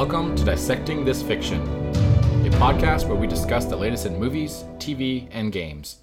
[0.00, 5.28] Welcome to Dissecting This Fiction, a podcast where we discuss the latest in movies, TV,
[5.30, 5.98] and games.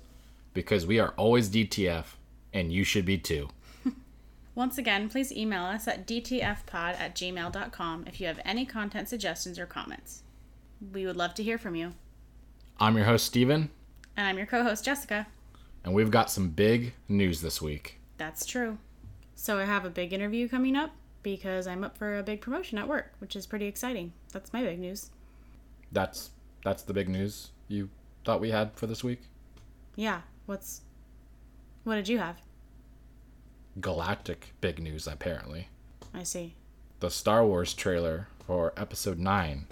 [0.53, 2.05] Because we are always DTF,
[2.53, 3.49] and you should be too.
[4.53, 9.57] Once again, please email us at dtfpod at gmail.com if you have any content suggestions
[9.57, 10.21] or comments.
[10.93, 11.93] We would love to hear from you.
[12.79, 13.71] I'm your host, Steven,
[14.15, 15.25] And I'm your co host, Jessica.
[15.83, 17.99] and we've got some big news this week.
[18.17, 18.77] That's true.
[19.33, 20.91] So I have a big interview coming up
[21.35, 24.13] because I'm up for a big promotion at work, which is pretty exciting.
[24.31, 25.11] That's my big news.
[25.91, 26.29] That's
[26.63, 27.89] that's the big news you
[28.23, 29.23] thought we had for this week.
[29.97, 30.81] Yeah, what's.
[31.83, 32.37] What did you have?
[33.81, 35.67] Galactic big news, apparently.
[36.13, 36.55] I see.
[37.01, 39.67] The Star Wars trailer for Episode 9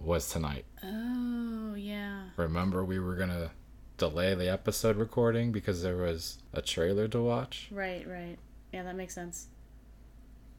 [0.00, 0.64] was tonight.
[0.84, 2.28] Oh, yeah.
[2.36, 3.50] Remember, we were gonna
[3.96, 7.68] delay the episode recording because there was a trailer to watch?
[7.72, 8.38] Right, right.
[8.72, 9.48] Yeah, that makes sense.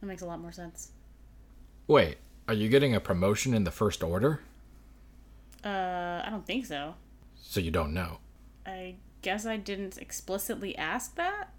[0.00, 0.92] That makes a lot more sense.
[1.86, 4.40] Wait, are you getting a promotion in the First Order?
[5.64, 6.94] Uh, I don't think so.
[7.36, 8.18] So you don't know.
[8.64, 11.52] I guess I didn't explicitly ask that.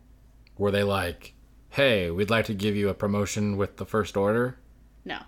[0.58, 1.34] Were they like,
[1.70, 4.58] hey, we'd like to give you a promotion with the First Order?
[5.06, 5.20] No.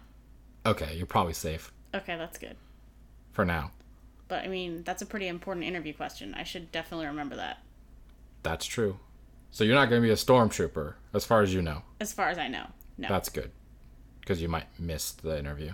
[0.66, 2.56] Okay, you're probably safe Okay, that's good.
[3.32, 3.72] for now.
[4.28, 6.34] But I mean, that's a pretty important interview question.
[6.34, 7.60] I should definitely remember that.
[8.42, 8.98] That's true.
[9.52, 11.84] So you're not going to be a stormtrooper, as far as you know.
[12.00, 12.68] As far as I know.
[12.98, 13.08] No.
[13.10, 13.52] That's good.
[14.20, 15.74] Because you might miss the interview.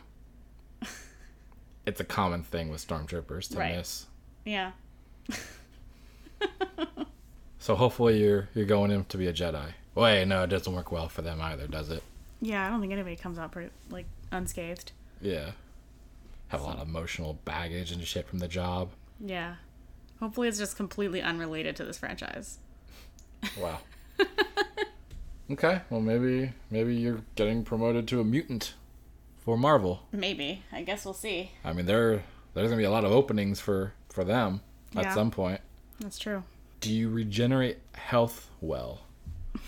[1.86, 3.76] it's a common thing with stormtroopers to Right.
[3.76, 4.06] miss.
[4.46, 4.72] yeah.
[7.62, 9.74] So hopefully you're you're going in to be a Jedi.
[9.94, 12.02] Wait, no, it doesn't work well for them either, does it?
[12.42, 14.94] Yeah, I don't think anybody comes out pretty like unscathed.
[15.22, 15.52] Yeah.
[16.48, 18.92] Have a lot of emotional baggage and shit from the job.
[19.20, 19.56] Yeah.
[20.22, 22.60] Hopefully it's just completely unrelated to this franchise.
[23.60, 23.80] Wow.
[25.52, 28.74] okay, well maybe maybe you're getting promoted to a mutant
[29.38, 30.02] for Marvel.
[30.12, 30.64] Maybe.
[30.72, 31.52] I guess we'll see.
[31.64, 32.24] I mean, there
[32.54, 34.62] there's gonna be a lot of openings for for them
[34.96, 35.14] at Yeah.
[35.14, 35.62] some point.
[36.00, 36.44] That's true.
[36.82, 39.02] Do you regenerate health well?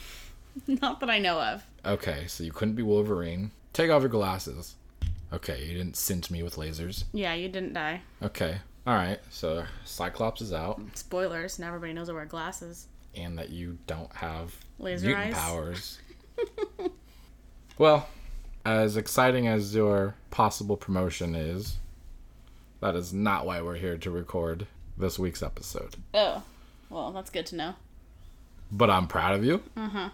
[0.68, 1.66] Not that I know of.
[1.86, 3.52] Okay, so you couldn't be Wolverine.
[3.74, 4.76] Take off your glasses.
[5.34, 7.06] Okay, you didn't cinch me with lasers.
[7.14, 8.02] Yeah, you didn't die.
[8.22, 9.20] Okay, all right.
[9.30, 12.88] So Cyclops is out, Spoilers, now everybody knows I wear glasses.
[13.16, 15.34] And that you don't have Laser mutant eyes?
[15.34, 16.00] powers.
[17.78, 18.08] well,
[18.66, 21.78] as exciting as your possible promotion is,
[22.80, 24.68] that is not why we're here to record
[24.98, 25.96] this week's episode.
[26.14, 26.44] Oh.
[26.90, 27.76] Well, that's good to know.
[28.72, 29.64] But I'm proud of you.
[29.78, 30.10] Uh-huh.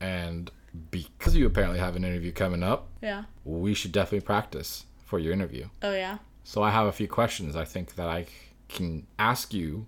[0.00, 0.50] And
[0.90, 3.24] because you apparently have an interview coming up, Yeah.
[3.44, 5.68] we should definitely practice for your interview.
[5.82, 6.18] Oh yeah.
[6.44, 8.26] So I have a few questions I think that I
[8.68, 9.86] can ask you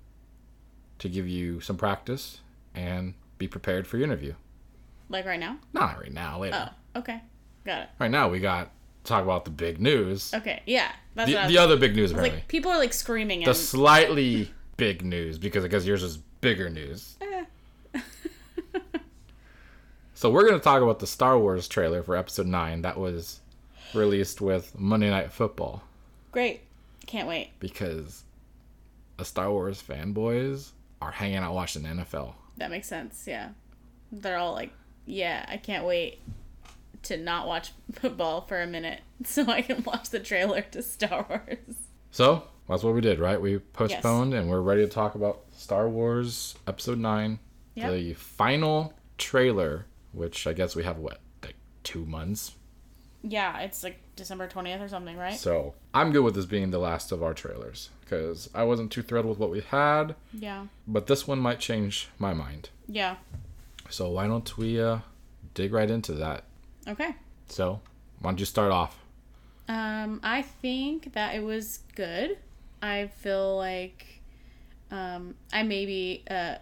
[0.99, 2.41] to give you some practice
[2.75, 4.35] and be prepared for your interview.
[5.09, 5.59] Like right now?
[5.73, 6.71] Not right now, later.
[6.95, 7.21] Oh, okay.
[7.65, 7.89] Got it.
[7.99, 8.71] Right now we got to
[9.09, 10.33] talk about the big news.
[10.35, 10.63] Okay.
[10.67, 10.91] Yeah.
[11.15, 12.41] That's The, the other big news apparently.
[12.41, 16.19] like people are like screaming the and slightly big news because I guess yours is
[16.41, 17.17] bigger news.
[17.21, 17.45] Eh.
[20.15, 23.41] So we're going to talk about the Star Wars trailer for episode 9 that was
[23.95, 25.85] released with Monday Night Football
[26.33, 26.63] Great.
[27.07, 27.51] Can't wait.
[27.61, 28.25] because
[29.21, 30.71] a Star Wars fanboys
[31.01, 32.35] are hanging out watching the NFL.
[32.57, 33.25] That makes sense.
[33.27, 33.51] Yeah.
[34.11, 34.73] They're all like,
[35.07, 36.21] "Yeah, I can't wait
[37.05, 41.27] to not watch football for a minute so I can watch the trailer to Star
[41.29, 41.77] Wars."
[42.11, 43.41] So that's what we did, right?
[43.41, 47.39] We postponed and we're ready to talk about Star Wars Episode 9,
[47.75, 47.93] Yep.
[47.93, 51.55] the final trailer, which I guess we have, what, like
[51.85, 52.55] two months?
[53.23, 55.35] Yeah, it's like December 20th or something, right?
[55.39, 59.03] So I'm good with this being the last of our trailers because I wasn't too
[59.03, 60.67] thrilled with what we had, Yeah.
[60.87, 62.71] but this one might change my mind.
[62.87, 63.17] Yeah.
[63.91, 64.99] So why don't we uh,
[65.55, 66.45] dig right into that?
[66.87, 67.15] Okay.
[67.49, 67.81] So
[68.21, 68.99] why don't you start off?
[69.69, 72.39] Um, I think that it was good.
[72.81, 74.23] I feel like
[74.91, 76.57] um, I maybe uh,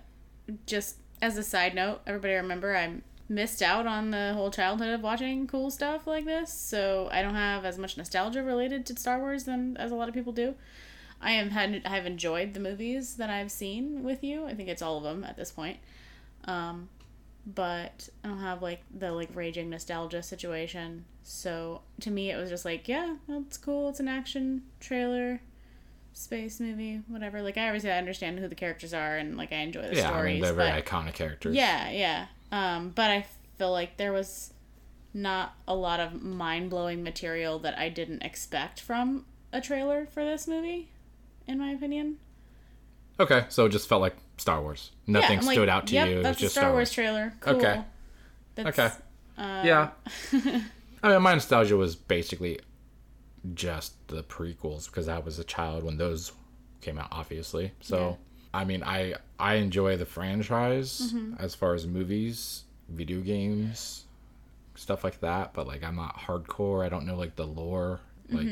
[0.67, 2.95] just as a side note, everybody remember I
[3.28, 7.34] missed out on the whole childhood of watching cool stuff like this, so I don't
[7.34, 10.54] have as much nostalgia related to Star Wars than as a lot of people do.
[11.21, 14.47] I have had I have enjoyed the movies that I've seen with you.
[14.47, 15.78] I think it's all of them at this point.
[16.45, 16.89] Um,
[17.47, 21.04] but I don't have like the like raging nostalgia situation.
[21.22, 23.89] So to me, it was just like, yeah, that's cool.
[23.89, 25.41] It's an action trailer,
[26.13, 27.42] space movie, whatever.
[27.42, 30.30] Like I obviously understand who the characters are and like I enjoy the yeah, stories.
[30.30, 31.54] I mean they're very but iconic characters.
[31.54, 32.27] yeah, yeah.
[32.53, 33.27] Um, but I
[33.59, 34.53] feel like there was
[35.15, 40.24] not a lot of mind blowing material that I didn't expect from a trailer for
[40.24, 40.91] this movie,
[41.47, 42.19] in my opinion.
[43.19, 44.91] Okay, so it just felt like Star Wars.
[45.07, 46.13] Nothing yeah, like, stood out to yep, you.
[46.13, 47.33] It was That's just a Star Wars trailer.
[47.41, 47.57] Cool.
[47.57, 47.83] Okay.
[48.54, 48.95] That's, Okay.
[49.39, 49.91] Uh, Yeah.
[51.03, 52.59] I mean, my nostalgia was basically
[53.54, 56.33] just the prequels because I was a child when those
[56.81, 57.72] came out, obviously.
[57.81, 58.19] So,
[58.53, 64.04] I mean, I I enjoy the franchise as far as movies, video games,
[64.75, 65.53] stuff like that.
[65.53, 66.84] But like, I'm not hardcore.
[66.84, 68.01] I don't know like the lore,
[68.31, 68.49] like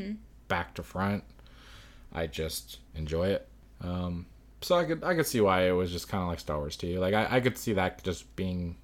[0.48, 1.24] back to front.
[2.14, 3.48] I just enjoy it.
[3.80, 4.26] Um,
[4.60, 6.76] so I could I could see why it was just kind of like Star Wars
[6.76, 7.00] to you.
[7.00, 8.76] Like I, I could see that just being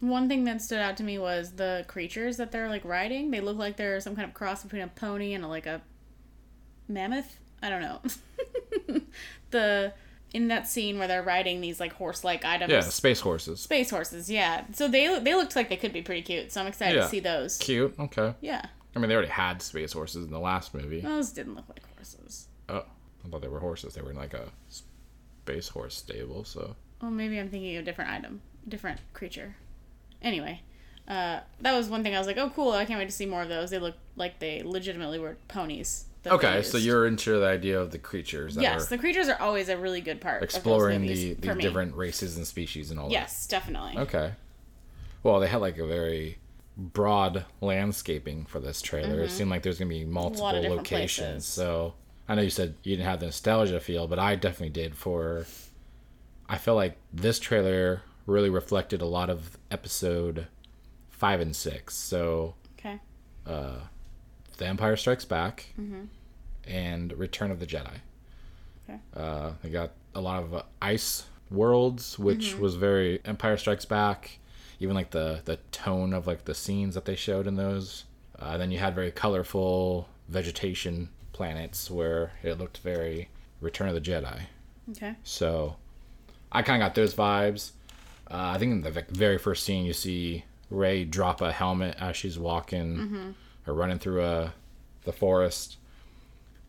[0.00, 3.30] One thing that stood out to me was the creatures that they're like riding.
[3.30, 5.80] They look like they're some kind of cross between a pony and a, like a
[6.88, 7.38] mammoth.
[7.62, 8.00] I don't know.
[9.50, 9.92] the
[10.34, 12.70] in that scene where they're riding these like horse-like items.
[12.70, 13.60] yeah space horses.
[13.60, 14.64] Space horses, yeah.
[14.72, 16.52] So they they looked like they could be pretty cute.
[16.52, 17.02] So I'm excited Yeah.
[17.04, 17.56] to see those.
[17.58, 17.94] Cute.
[17.98, 18.34] Okay.
[18.42, 18.62] Yeah,
[18.94, 21.00] I mean, they already had space horses in the last movie.
[21.00, 22.47] those didn't look like horses.
[23.24, 23.94] I thought they were horses.
[23.94, 26.44] They were in like a space horse stable.
[26.44, 29.56] So Well, maybe I'm thinking of a different item, different creature.
[30.22, 30.62] Anyway,
[31.06, 32.72] uh, that was one thing I was like, oh, cool.
[32.72, 33.70] I can't wait to see more of those.
[33.70, 36.04] They look like they legitimately were ponies.
[36.24, 39.40] that okay, so you're into the idea of the creatures that yes, the creatures are
[39.40, 40.42] always a really good part.
[40.42, 43.12] exploring the, the different races and species and all that.
[43.12, 43.96] Yes, definitely.
[43.98, 44.32] Okay.
[45.22, 46.38] Well, they had like a very
[46.76, 49.20] broad landscaping for this trailer.
[49.22, 50.70] It seemed like there's gonna be multiple Mm-hmm.
[50.72, 51.26] locations.
[51.28, 51.46] places.
[51.46, 51.94] So
[52.28, 54.94] I know you said you didn't have the nostalgia feel, but I definitely did.
[54.96, 55.46] For
[56.48, 60.46] I feel like this trailer really reflected a lot of episode
[61.08, 61.94] five and six.
[61.96, 62.98] So Okay.
[64.58, 65.66] The Empire Strikes Back
[66.66, 67.98] and Return of the Jedi.
[68.88, 68.98] Okay.
[69.16, 74.38] Uh, they got a lot of uh, ice worlds, which was very Empire Strikes Back.
[74.80, 78.04] Even like the the tone of like the scenes that they showed in those.
[78.38, 81.08] Uh, then you had very colorful vegetation
[81.38, 83.28] planets where it looked very
[83.60, 84.40] Return of the Jedi.
[84.90, 85.14] Okay.
[85.22, 85.76] So
[86.50, 87.70] I kind of got those vibes.
[88.28, 92.16] Uh, I think in the very first scene, you see Rey drop a helmet as
[92.16, 93.30] she's walking mm-hmm.
[93.66, 94.52] or running through a,
[95.04, 95.76] the forest.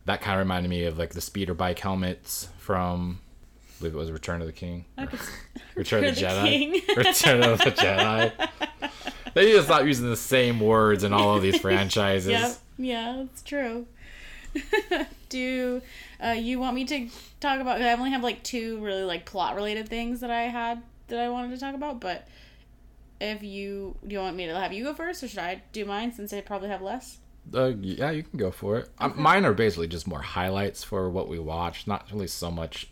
[0.06, 3.19] That kind of reminded me of like the speeder bike helmets from,
[3.57, 4.86] I believe it was Return of the King.
[5.75, 6.44] Return of the the Jedi.
[6.44, 6.95] King.
[6.95, 8.50] Return of the Jedi.
[9.36, 12.31] They need to stop using the same words in all of these franchises.
[12.31, 12.57] Yep.
[12.80, 13.86] Yeah, that's true.
[15.30, 15.81] Do
[16.24, 17.10] uh, you want me to
[17.40, 17.81] talk about?
[17.81, 21.30] I only have like two really like plot related things that I had that I
[21.30, 22.28] wanted to talk about, but
[23.22, 25.86] if you do you want me to have you go first or should I do
[25.86, 27.19] mine since I probably have less?
[27.54, 28.90] Uh, yeah, you can go for it.
[29.00, 32.90] Um, mine are basically just more highlights for what we watched, not really so much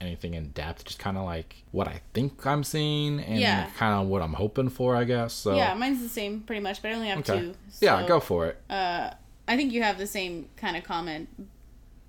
[0.00, 3.66] anything in depth, just kind of like what I think I'm seeing and Yeah.
[3.76, 5.32] kind of what I'm hoping for, I guess.
[5.32, 7.54] So Yeah, mine's the same pretty much, but I only have okay, two.
[7.80, 8.60] yeah, go for it.
[8.70, 9.10] Uh,
[9.48, 11.28] I think you have the same kind of comment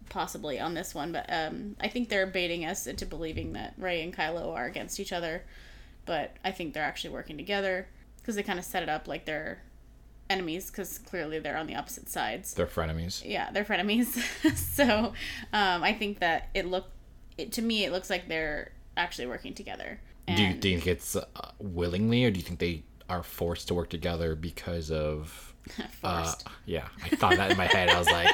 [0.10, 4.02] possibly on this one, but um, I think they're baiting us into believing that Rey
[4.04, 5.44] and Kylo are against each other,
[6.06, 7.88] but I think they're actually working together
[8.18, 9.62] because they kind of set it up like they're
[10.30, 12.54] enemies because clearly they're on the opposite sides.
[12.54, 13.24] They're frenemies.
[13.26, 14.08] Yeah, they're frenemies.
[14.76, 15.14] so
[15.54, 16.86] um, I think that it look
[17.38, 20.00] it, to me it looks like they're actually working together.
[20.28, 21.26] Do you And- think it's uh,
[21.60, 25.49] willingly, or do you think they are forced to work together because of?
[26.04, 26.34] Uh,
[26.66, 27.90] yeah, I thought that in my head.
[27.90, 28.34] I was like,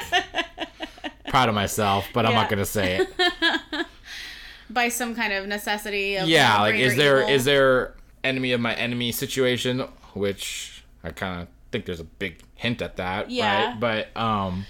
[1.28, 3.86] proud of myself, but I'm not gonna say it.
[4.70, 7.30] by some kind of necessity of yeah like is there evil.
[7.34, 7.94] is there
[8.24, 9.78] enemy of my enemy situation
[10.14, 13.68] which i kind of think there's a big hint at that Yeah.
[13.70, 14.66] right but um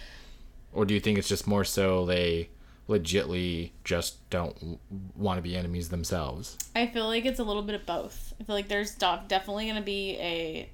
[0.74, 2.50] or do you think it's just more so they
[2.90, 4.78] legitly just don't
[5.16, 8.34] want to be enemies themselves I feel like it's a little bit of both.
[8.38, 10.70] I feel like there's definitely going to be a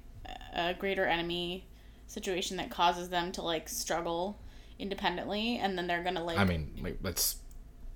[0.53, 1.65] a greater enemy
[2.13, 4.39] situation that causes them to like struggle
[4.79, 7.37] independently, and then they're gonna like i mean like let's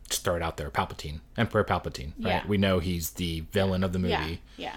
[0.09, 2.47] start out there palpatine emperor palpatine right Yeah.
[2.47, 4.13] we know he's the villain of the movie
[4.57, 4.75] yeah yeah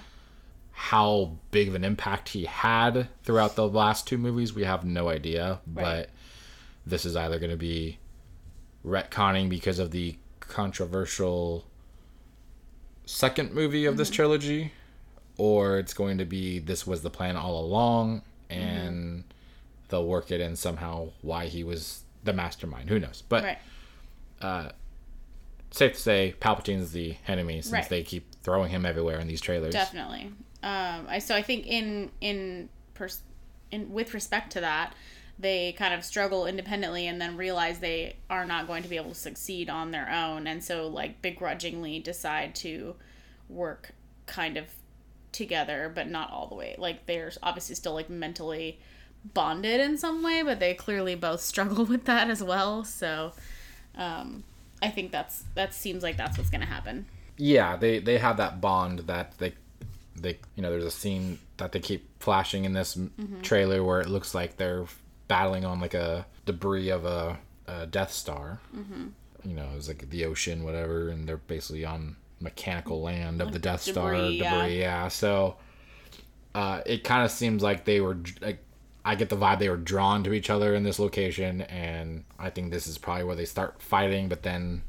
[0.73, 5.11] how big of an impact he had throughout the last two movies, we have no
[5.11, 5.61] idea.
[5.71, 5.85] Right.
[5.85, 6.11] But
[6.87, 7.99] this is either going to be
[8.83, 11.67] retconning because of the controversial
[13.05, 14.15] second movie of this Mm-hmm.
[14.17, 14.73] trilogy,
[15.37, 19.25] or it's going to be this was the plan all along and
[19.91, 22.89] they'll work it in somehow why he was the mastermind.
[22.89, 23.23] Who knows?
[23.29, 23.59] But right
[25.71, 27.89] safe to say, Palpatine's the enemy since Right.
[27.89, 29.73] they keep throwing him everywhere in these trailers.
[29.73, 30.33] definitely.
[30.63, 33.23] Um, I so I think in in pers-
[33.71, 34.95] in with respect to that,
[35.39, 39.11] they kind of struggle independently and then realize they are not going to be able
[39.11, 42.95] to succeed on their own, and so like begrudgingly decide to
[43.49, 43.93] work
[44.27, 44.67] kind of
[45.33, 46.75] together, but not all the way.
[46.77, 48.81] Like they're obviously still like mentally
[49.25, 52.85] bonded in some way, but they clearly both struggle with that as well.
[52.85, 53.33] So
[53.97, 54.45] um,
[54.83, 57.07] I think that's that seems like that's what's gonna happen.
[57.37, 59.55] yeah they they have that bond that they
[60.17, 63.41] they you know there's a scene that they keep flashing in this Mm-hmm.
[63.43, 64.85] trailer where it looks like they're
[65.29, 68.59] battling on like a debris of a, a Death Star.
[68.77, 69.07] Mm-hmm.
[69.49, 73.53] You know, it was like the ocean, whatever, and they're basically on mechanical land of
[73.53, 74.79] the Death Star Debris, debris.
[74.81, 75.03] yeah.
[75.05, 75.57] Yeah, so
[76.55, 78.63] uh, it kind of seems like they were like.
[79.05, 82.51] I get the vibe they were drawn to each other in this location, and I
[82.51, 84.83] think this is probably where they start fighting, but then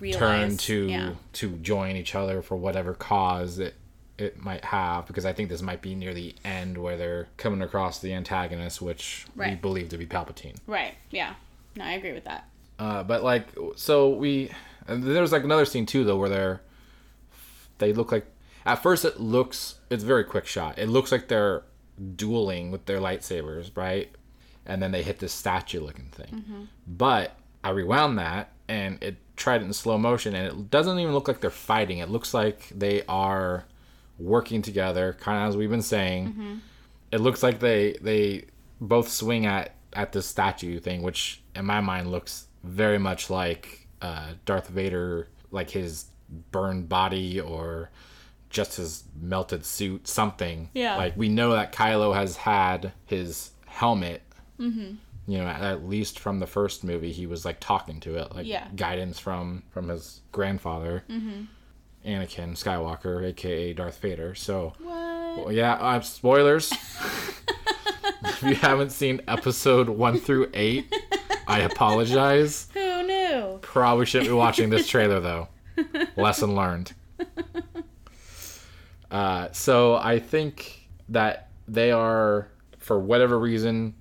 [0.00, 1.14] Realize, turn to yeah.
[1.34, 3.74] to join each other for whatever cause it
[4.18, 7.62] it might have because I think this might be near the end where they're coming
[7.62, 10.56] across the antagonist, which we believe to be Palpatine.
[10.66, 10.94] Right.
[11.10, 11.34] Yeah.
[11.76, 12.48] No, I agree with that.
[12.78, 13.46] Uh, but like,
[13.76, 14.50] so we
[14.86, 16.60] there's like another scene too though where they're
[17.78, 18.26] they look like
[18.66, 20.78] at first it looks it's a very quick shot.
[20.78, 21.62] It looks like they're
[22.16, 24.10] dueling with their lightsabers, right?
[24.66, 26.28] And then they hit this statue looking thing.
[26.86, 31.14] But I rewound that and it tried it in slow motion and it doesn't even
[31.14, 31.98] look like they're fighting.
[31.98, 33.64] It looks like they are
[34.18, 36.26] working together, kind of as we've been saying.
[37.12, 38.44] It looks like they they
[38.80, 43.86] both swing at at this statue thing, which in my mind looks very much like
[44.02, 46.06] uh, Darth Vader, like his
[46.52, 47.90] burned body or
[48.50, 50.70] just his melted suit, something.
[50.74, 50.96] Yeah.
[50.96, 54.22] Like we know that Kylo has had his helmet.
[54.58, 54.94] Mm-hmm.
[55.30, 58.34] You know, at, at least from the first movie, he was like talking to it,
[58.34, 58.66] like Yeah.
[58.74, 61.04] guidance from from his grandfather,
[62.04, 64.34] Anakin Skywalker, aka Darth Vader.
[64.34, 64.72] So.
[64.78, 65.44] What?
[65.44, 66.72] Well, yeah, uh, spoilers.
[68.24, 70.92] if you haven't seen episode one through eight,
[71.46, 72.68] I apologize.
[72.74, 73.58] Who knew?
[73.60, 75.48] Probably shouldn't be watching this trailer though.
[76.16, 76.94] Lesson learned.
[79.10, 82.48] Uh, so I think that they are,
[82.78, 83.94] for whatever reason,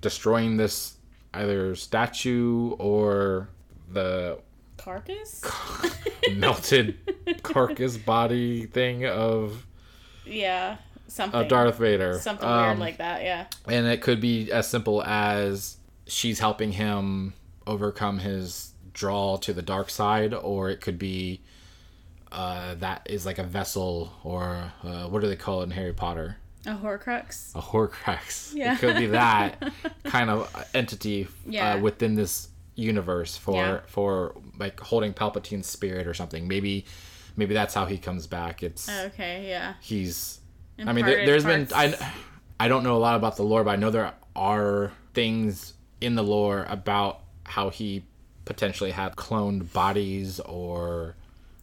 [0.00, 0.96] destroying this
[1.34, 3.48] either statue or
[3.90, 4.38] the
[4.76, 5.42] Carcass?
[6.36, 6.96] melted
[7.42, 9.66] carcass body thing of
[10.24, 10.76] yeah.
[11.08, 11.40] Something.
[11.40, 12.18] of Darth Vader.
[12.20, 13.22] Something Um, weird like that.
[13.22, 13.46] Yeah.
[13.66, 17.32] and it could be as simple as she's helping him
[17.66, 21.40] overcome his draw to the dark side or it could be
[22.32, 25.92] uh, that is like a vessel or uh, what do they call it in harry
[25.92, 27.54] potter A Horcrux.
[27.54, 28.74] a horcrux Yeah.
[28.74, 29.72] it could be that
[30.04, 31.74] kind of entity Yeah.
[31.74, 33.80] uh, within this universe for Yeah.
[33.86, 36.84] for like holding palpatine's spirit or something maybe
[37.36, 39.48] maybe that's how he comes back it's Okay.
[39.48, 39.74] Yeah.
[39.80, 40.40] he's
[40.80, 41.68] I mean, there, Imparted there's been.
[41.74, 42.12] I,
[42.60, 46.14] I don't know a lot about the lore, but I know there are things in
[46.14, 48.04] the lore about how he
[48.44, 51.16] potentially had cloned bodies or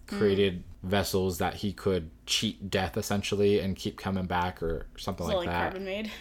[0.07, 0.89] created Hmm.
[0.89, 5.47] vessels that he could cheat death essentially and keep coming back or something So like
[5.47, 5.61] like that.
[5.71, 6.11] carbon made,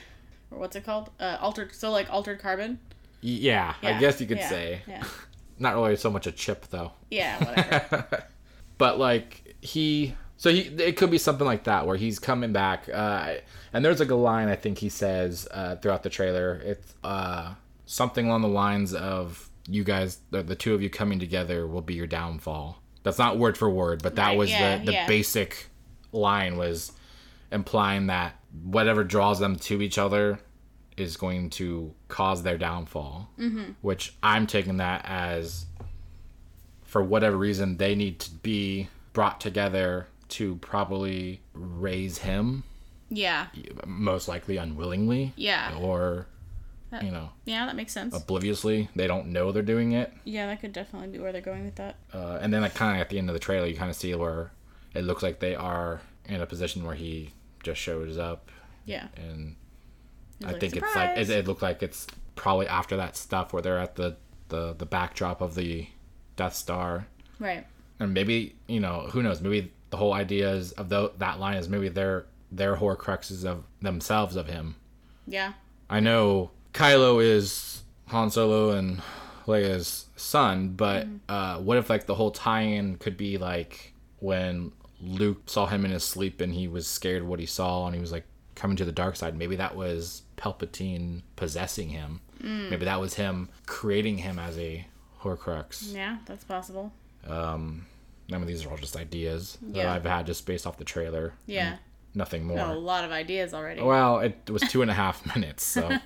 [0.50, 1.11] or what's it called?
[1.21, 1.75] Uh, altered.
[1.75, 2.79] So like altered carbon.
[3.23, 4.83] Y- Yeah, I guess you could yeah, say.
[4.87, 5.03] Yeah.
[5.59, 6.93] Not really so much a chip though.
[7.11, 7.38] Yeah.
[7.45, 8.26] Whatever.
[8.79, 12.88] but like he so he it could be something like that where he's coming back
[12.93, 13.35] uh
[13.73, 17.55] and there's like a line i think he says uh throughout the trailer it's uh
[17.87, 21.95] something along the lines of you guys the two of you coming together will be
[21.95, 25.07] your downfall that's not word for word but that Right, was yeah, the the yeah.
[25.07, 25.69] basic
[26.11, 26.91] line was
[27.53, 28.35] implying that
[28.65, 30.41] whatever draws them to each other
[30.97, 33.71] is going to cause their downfall mm-hmm.
[33.83, 35.67] which i'm taking that as
[36.83, 42.65] for whatever reason they need to be brought together to probably raise him
[43.11, 43.47] yeah.
[43.87, 45.77] most likely unwillingly Yeah.
[45.79, 46.27] or
[47.03, 47.67] you know Yeah.
[47.67, 48.15] That makes sense.
[48.15, 50.47] obliviously they don't know they're doing it Yeah.
[50.47, 51.97] That could definitely be where they're going with that.
[52.13, 53.97] uh, and then like kind of at the end of the trailer you kind of
[53.97, 54.53] see where
[54.95, 57.31] it looks like they are in a position where he
[57.63, 58.51] just shows up
[58.85, 59.09] Yeah.
[59.17, 59.57] and
[60.39, 63.53] He's i like, think it's like it, it looked like it's probably after that stuff
[63.53, 64.17] where they're at the
[64.49, 65.87] the, the backdrop of the
[66.37, 67.07] death star
[67.41, 67.67] Right.
[68.01, 71.57] and maybe you know who knows maybe the whole idea is of tho- that line
[71.57, 74.75] is maybe they're they're horcruxes of themselves of him
[75.27, 75.53] Yeah.
[75.89, 79.00] i know kylo is han solo and
[79.47, 85.43] leia's son but uh what if like the whole tie-in could be like when luke
[85.47, 88.00] saw him in his sleep and he was scared of what he saw and he
[88.00, 93.00] was like coming to the dark side maybe that was palpatine possessing him maybe that
[93.00, 94.87] was him creating him as a
[95.23, 96.19] horcrux Yeah.
[96.26, 96.93] That's possible.
[97.26, 97.87] um,
[98.33, 101.35] I mean, these are all just ideas that I've had just based off the trailer.
[101.47, 101.76] Yeah.
[102.14, 102.56] Nothing more.
[102.56, 103.83] Got a lot of ideas already.
[103.83, 105.90] Well, it was two and a half minutes, so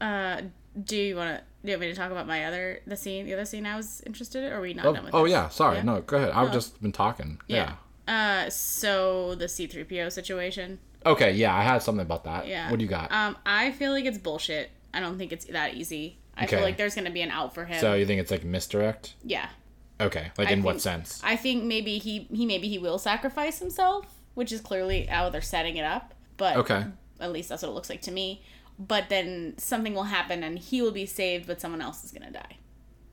[0.00, 0.42] Uh,
[0.82, 1.42] do you want to?
[1.64, 3.76] Do you want me to talk about my other the scene, the other scene I
[3.76, 5.14] was interested in, or are we not oh, done with?
[5.14, 5.30] oh this?
[5.32, 5.48] yeah.
[5.48, 5.82] Sorry, Yeah?
[5.84, 6.30] no, go ahead.
[6.30, 7.40] I've just been talking.
[7.46, 7.74] Yeah.
[8.08, 10.80] Uh, so the C three PO situation.
[11.06, 11.32] Okay.
[11.32, 12.48] Yeah, I had something about that.
[12.48, 12.68] Yeah.
[12.70, 13.12] What do you got?
[13.12, 14.70] Um, I feel like it's bullshit.
[14.92, 16.18] I don't think it's that easy.
[16.36, 17.80] I feel like there's gonna be an out for him.
[17.80, 19.14] so you think it's like misdirect?
[19.22, 19.50] yeah,
[20.00, 20.32] Okay.
[20.36, 21.20] Like I in what sense?
[21.22, 25.40] I think maybe he he maybe he will sacrifice himself, which is clearly how they're
[25.40, 26.14] setting it up.
[26.36, 26.84] But Okay.
[27.20, 28.42] at least that's what it looks like to me.
[28.78, 32.30] but then something will happen and he will be saved, but someone else is gonna
[32.32, 32.56] die,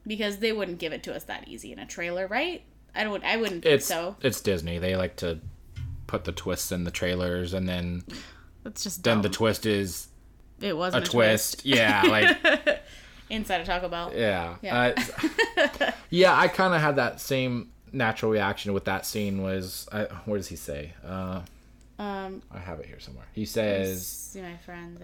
[0.07, 2.63] because they wouldn't give it to us that easy in a trailer, right?
[2.95, 3.23] I don't.
[3.23, 4.15] I wouldn't think It's so.
[4.21, 4.79] it's Disney.
[4.79, 5.39] They like to
[6.07, 8.03] put the twists in the trailers, and then
[8.65, 9.21] It's just then dumb.
[9.23, 10.07] the twist is
[10.59, 11.65] it wasn't a, twist.
[11.65, 12.81] Yeah, like
[13.29, 14.11] inside of Taco Bell.
[14.15, 14.93] yeah, Yeah.
[15.77, 16.35] Uh, yeah.
[16.35, 19.41] I kind of had that same natural reaction with that scene.
[19.41, 20.93] Was I, what does he say?
[21.05, 21.41] Uh,
[21.97, 23.25] Um, I have it here somewhere.
[23.33, 24.97] He says see my friend.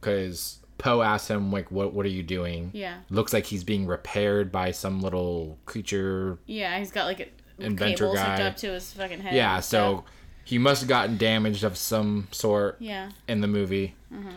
[0.00, 3.86] because Poe asks him like, "What what are you doing?" yeah, Looks like he's being
[3.86, 6.38] repaired by some little creature.
[6.46, 6.78] yeah.
[6.78, 7.28] He's got like a
[7.62, 8.46] Inventor cables hooked guy.
[8.46, 9.34] up to his fucking head.
[9.34, 10.04] Yeah, so
[10.44, 13.94] he must have gotten damaged of some sort yeah, in the movie.
[14.12, 14.30] Mm-hmm.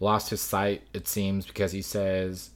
[0.00, 2.50] Lost his sight, it seems, because he says,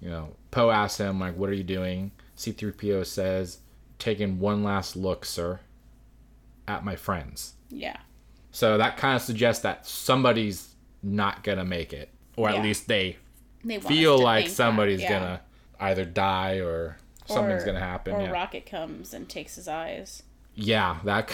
[0.00, 3.58] you know, Poe asks him like, "What are you doing?" C-3PO says,
[4.04, 5.60] "Taking one last look, sir,
[6.68, 7.96] at my friends." yeah,
[8.50, 12.62] So that kind of suggests that somebody's not gonna make it, or at Yeah.
[12.62, 13.16] least they
[13.64, 15.08] they feel like somebody's yeah.
[15.18, 15.40] gonna
[15.80, 18.14] either die or something's gonna happen.
[18.14, 18.30] Or yeah.
[18.30, 20.22] Rocket comes and takes his eyes.
[20.54, 21.30] yeah, that.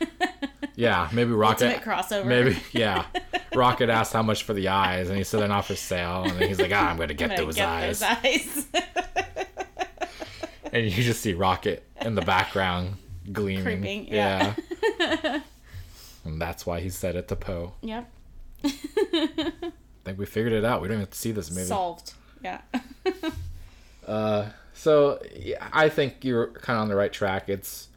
[0.74, 1.66] yeah, maybe Rocket.
[1.66, 2.26] Ultimate crossover.
[2.26, 3.04] Maybe, yeah.
[3.54, 6.24] Rocket asked how much for the eyes, and he said they're not for sale.
[6.24, 8.00] And he's like, ah, I'm gonna get I'm gonna those get eyes.
[8.00, 8.66] those eyes.
[10.72, 12.96] And you just see Rocket in the background
[13.32, 13.64] gleaming.
[13.64, 14.54] Creeping, yeah.
[14.98, 15.40] Yeah.
[16.24, 17.74] and that's why he said it to Poe.
[17.82, 18.10] yep.
[18.62, 19.62] I
[20.04, 20.82] think we figured it out.
[20.82, 21.66] We don't even have to see this movie.
[21.66, 22.14] Solved.
[22.42, 22.60] Yeah.
[24.80, 27.50] So yeah, I think you're kind of on the right track.
[27.50, 27.88] It's,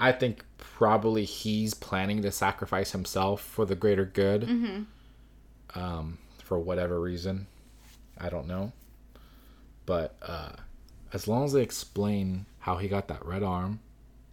[0.00, 4.42] I think probably he's planning to sacrifice himself for the greater good.
[4.42, 5.78] Mm-hmm.
[5.78, 7.46] Um, for whatever reason,
[8.16, 8.72] I don't know.
[9.84, 10.52] But uh,
[11.12, 13.80] as long as they explain how he got that red arm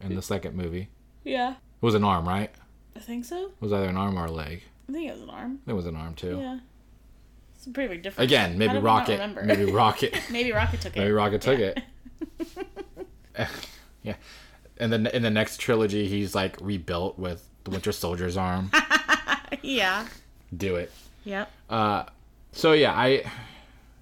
[0.02, 0.90] in the second movie,
[1.24, 1.52] yeah.
[1.52, 2.52] it was an arm, right?
[2.96, 3.46] I think so.
[3.46, 4.64] It was either an arm or a leg.
[4.88, 5.60] I think it was an arm.
[5.68, 6.38] It was an arm too.
[6.40, 6.60] Yeah.
[7.56, 8.30] It's a pretty big difference.
[8.30, 9.46] Again, maybe did we not Rocket.
[9.46, 10.20] Maybe Rocket.
[10.30, 11.00] Maybe Rocket took it.
[11.00, 11.74] Maybe Rocket took Yeah.
[13.38, 13.48] it.
[14.04, 14.16] yeah.
[14.78, 18.72] And then in the next trilogy, he's like rebuilt with the Winter Soldier's arm.
[19.62, 20.08] Yeah.
[20.56, 20.92] Do it.
[21.24, 21.52] Yep.
[21.70, 22.06] Uh,
[22.52, 23.24] so yeah, I.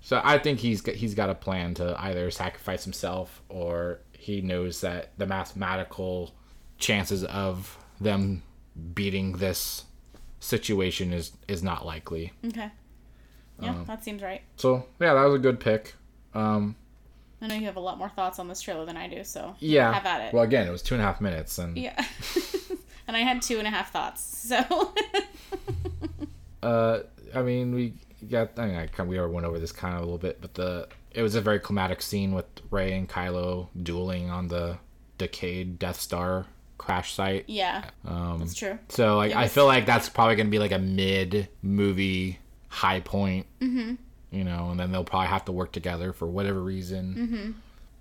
[0.03, 4.41] So I think he's got, he's got a plan to either sacrifice himself or he
[4.41, 6.33] knows that the mathematical
[6.77, 8.43] chances of them
[8.93, 9.85] beating this
[10.39, 12.33] situation is is not likely.
[12.45, 12.69] Okay.
[13.61, 14.41] Yeah, Um, that seems right.
[14.57, 15.95] So yeah, that was a good pick.
[16.33, 16.75] Um,
[17.41, 19.55] I know you have a lot more thoughts on this trailer than I do, so
[19.59, 19.93] yeah.
[19.93, 20.33] have at it.
[20.33, 22.05] Well, again, it was two and a half minutes, and yeah.
[23.07, 24.93] and I had two and a half thoughts, so
[26.63, 26.99] Uh,
[27.35, 28.57] I mean, we got.
[28.57, 30.53] I mean, I, kind- we already went over this kind of a little bit, but
[30.55, 34.77] the it was a very climatic scene with Rey and Kylo dueling on the
[35.17, 36.45] decayed Death Star
[36.79, 37.45] crash site.
[37.47, 38.77] yeah, Um, that's true.
[38.89, 43.45] so like, I feel like that's probably gonna be like a mid movie high point.
[43.61, 43.95] Mm-hmm.
[44.31, 47.15] You know, and then they'll probably have to work together for whatever reason.
[47.15, 47.51] Mm-hmm.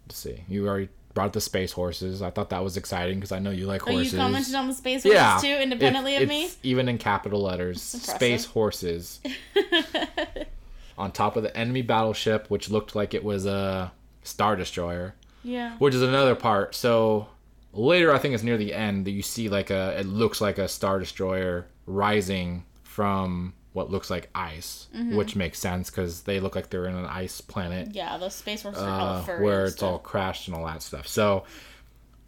[0.07, 0.43] Let's see.
[0.49, 2.23] You already brought up the space horses.
[2.23, 4.13] I thought that was exciting because I know you like Oh, horses.
[4.15, 6.51] you commented on the space horses yeah, too, independently of me.
[6.63, 9.21] Even in capital letters, space horses.
[10.99, 15.77] on top of the enemy battleship, which looked like it was a star destroyer, Yeah.
[15.79, 16.75] which is another part.
[16.75, 17.29] So
[17.73, 19.99] later, I think it's near the end that you see like a.
[19.99, 25.17] It looks like a star destroyer rising from what looks like ice, Mm-hmm.
[25.17, 28.65] which makes sense because they look like they're in an ice planet Yeah, those space
[28.67, 31.07] are uh, where it's all crashed and all that stuff.
[31.09, 31.45] So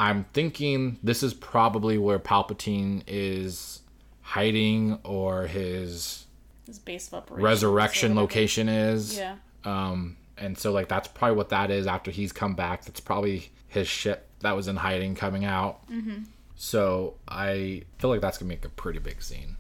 [0.01, 3.81] I'm thinking this is probably where Palpatine is
[4.23, 6.27] hiding or his
[6.67, 7.45] His base of operations.
[7.45, 9.17] resurrection location is.
[9.19, 9.37] Yeah.
[9.65, 12.85] Um, and so like that's probably what that is after he's come back.
[12.85, 15.89] That's probably his ship that was in hiding coming out.
[15.91, 16.23] Mm-hmm.
[16.57, 19.57] So I feel like that's gonna make a pretty big scene.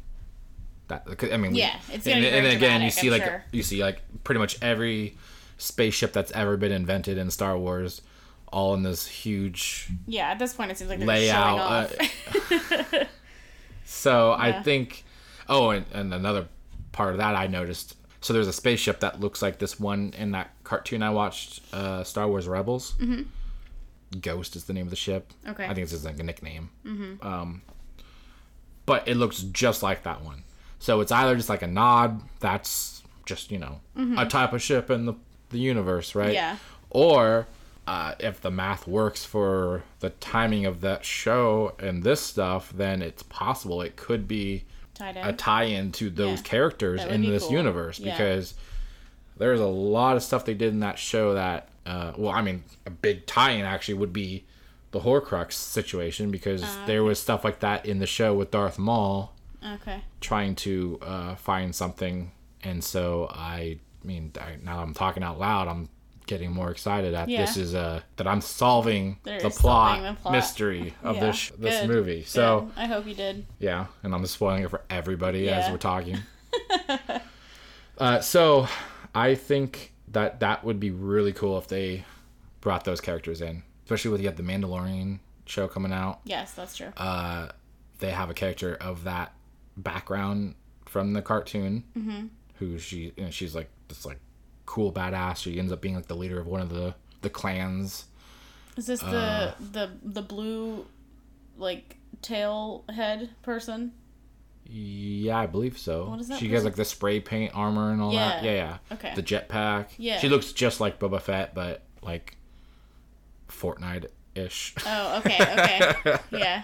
[0.88, 3.44] That I mean, we- Yeah, it's gonna and, and again you see I'm like sure.
[3.52, 5.16] you see like pretty much every
[5.56, 8.02] spaceship that's ever been invented in Star Wars,
[8.52, 11.58] all in this huge Yeah, at this point it seems like they're layout.
[11.60, 13.04] uh,
[13.84, 15.04] so I think,
[15.48, 16.48] oh, and, and another
[16.92, 17.96] part of that I noticed.
[18.20, 22.04] So there's a spaceship that looks like this one in that cartoon I watched, uh,
[22.04, 22.94] Star Wars Rebels.
[22.98, 23.22] Mm-hmm.
[24.20, 25.32] Ghost is the name of the ship.
[25.46, 25.64] Okay.
[25.64, 26.70] I think it's just like a nickname.
[26.86, 27.26] Mm-hmm.
[27.26, 27.62] Um,
[28.86, 30.42] but it looks just like that one.
[30.78, 33.80] So it's either just like a nod, that's just you know
[34.18, 35.14] a type of ship in the
[35.50, 36.26] the universe, right?
[36.28, 36.34] Mm-hmm.
[36.34, 36.56] Yeah.
[36.90, 37.46] Or
[37.86, 43.02] uh, if the math works for the timing of that show and this stuff, then
[43.02, 44.64] it's possible it could be
[45.00, 46.44] a tie-in to those Yeah.
[46.44, 47.52] characters in this cool.
[47.52, 48.12] universe Yeah.
[48.16, 48.54] because
[49.36, 52.62] there's a lot of stuff they did in that show that uh, well i mean
[52.86, 54.44] a big tie-in actually would be
[54.92, 58.78] the horcrux situation because Uh, there was stuff like that in the show with darth
[58.78, 59.33] maul
[59.64, 60.02] Okay.
[60.20, 65.68] trying to uh, find something, and so I, mean, I, now I'm talking out loud.
[65.68, 65.88] I'm
[66.26, 67.42] getting more excited at Yeah.
[67.44, 69.52] this is uh, that I'm solving the plot,
[69.98, 70.32] solving the plot.
[70.32, 71.26] mystery of Yeah.
[71.26, 71.88] this this Good.
[71.90, 72.24] movie.
[72.24, 72.82] So Good.
[72.82, 73.46] I hope you did.
[73.58, 76.18] yeah, and I'm spoiling it for everybody as we're talking.
[77.98, 78.66] uh, so
[79.14, 82.04] I think that that would be really cool if they
[82.60, 86.20] brought those characters in, especially with you have the Mandalorian show coming out.
[86.24, 86.92] Yes, that's true.
[86.96, 87.48] Uh,
[87.98, 89.32] they have a character of that
[89.76, 90.54] background
[90.86, 92.26] from the cartoon, mm-hmm.
[92.56, 94.20] who she you know, she's like this like
[94.66, 95.38] cool badass.
[95.38, 98.06] She ends up being like the leader of one of the the clans.
[98.76, 100.86] Is this the uh, the the blue
[101.56, 103.92] like tail head person?
[104.66, 106.08] Yeah, I believe so.
[106.08, 108.42] What is that she has like the spray paint armor and all that.
[108.42, 108.50] Yeah.
[108.50, 108.94] Yeah, yeah.
[108.96, 109.12] Okay.
[109.14, 109.88] The jetpack.
[109.98, 110.18] Yeah.
[110.18, 112.36] She looks just like Boba Fett, but like
[113.48, 114.74] Fortnite ish.
[114.86, 116.18] Oh, okay, okay.
[116.32, 116.62] yeah.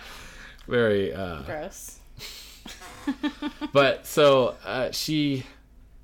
[0.66, 1.12] Very.
[1.12, 1.98] uh Gross.
[3.72, 5.44] But so uh she,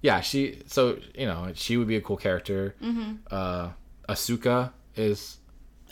[0.03, 0.63] yeah, she.
[0.67, 2.75] So you know, she would be a cool character.
[2.83, 3.13] Mm-hmm.
[3.31, 3.71] Uh,
[4.09, 5.39] Ahsoka is.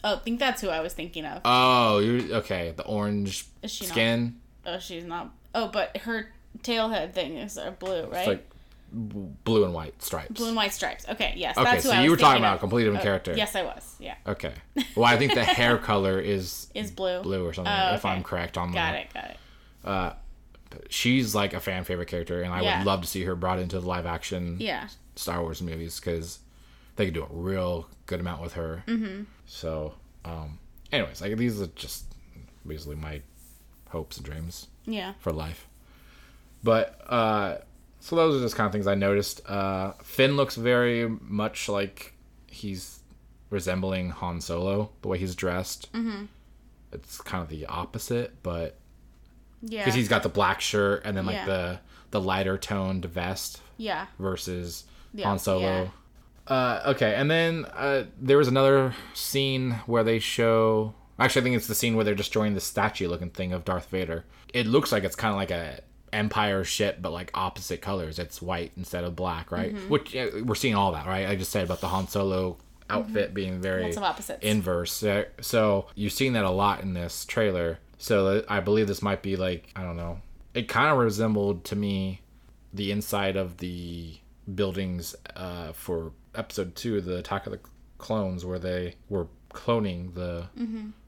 [0.05, 1.41] Oh, I think that's who I was thinking of.
[1.45, 2.73] Oh, you're okay?
[2.77, 3.93] The orange Is she not?
[3.93, 4.41] skin.
[4.67, 5.33] oh, she's not.
[5.55, 6.29] Oh, but her
[6.63, 8.19] tail head thing is uh, blue, right?
[8.19, 8.51] It's like
[8.93, 10.31] blue and white stripes.
[10.39, 11.07] blue and white stripes.
[11.09, 11.57] Okay, yes.
[11.57, 12.59] Okay, that's who so I was you were talking about of.
[12.59, 13.35] a completely different Oh, character.
[13.37, 13.97] Yes, I was.
[13.99, 14.15] Yeah.
[14.27, 14.53] Okay.
[14.95, 17.23] Well, I think the hair color is Is blue.
[17.23, 18.05] blue or something, Oh, if.
[18.05, 18.95] I'm correct on Got that.
[18.95, 19.15] it.
[19.15, 20.17] Got it.
[20.89, 22.79] She's like a fan favorite character, and I Yeah.
[22.79, 24.89] would love to see her brought into the live action Yeah.
[25.17, 26.41] Star Wars movies because
[26.97, 28.85] they could do a real good amount with her.
[28.87, 29.25] Mm-hmm.
[29.47, 30.59] So, um,
[30.93, 32.05] anyways, like these are just
[32.67, 33.23] basically my
[33.91, 35.15] hopes and dreams Yeah.
[35.21, 35.67] for life.
[36.63, 37.59] But uh,
[38.01, 39.41] so those are just kind of things I noticed.
[39.49, 42.15] Uh, Finn looks very much like
[42.47, 43.01] he's
[43.51, 45.93] resembling Han Solo the way he's dressed.
[45.93, 46.25] Mm-hmm.
[46.93, 48.79] It's kind of the opposite, but
[49.67, 49.81] Yeah.
[49.83, 51.47] because he's got the black shirt and then like Yeah.
[51.47, 54.07] the the lighter toned vest Yeah.
[54.19, 55.61] versus Yeah, Han Solo.
[55.85, 55.89] yeah.
[56.47, 60.95] Uh, okay, and then uh, there was another scene where they show.
[61.19, 64.25] Actually, I think it's the scene where they're destroying the statue-looking thing of Darth Vader.
[64.53, 65.81] It looks like it's kind of like a
[66.13, 68.19] Empire ship, but like opposite colors.
[68.19, 69.75] It's white instead of black, right?
[69.75, 69.89] Mm-hmm.
[69.89, 71.27] Which uh, we're seeing all that, right?
[71.29, 72.59] I just said about the Han Solo
[72.91, 73.99] outfit being very Mm-hmm.
[73.99, 74.39] Of opposites.
[74.45, 75.03] inverse.
[75.41, 77.79] So you've seen that a lot in this trailer.
[78.05, 80.21] So uh, I believe this might be like I don't know.
[80.53, 82.21] It kind of resembled to me
[82.73, 84.19] the inside of the
[84.55, 87.61] buildings uh, for episode two, the Attack of the
[87.99, 90.47] Clones, where they were cloning the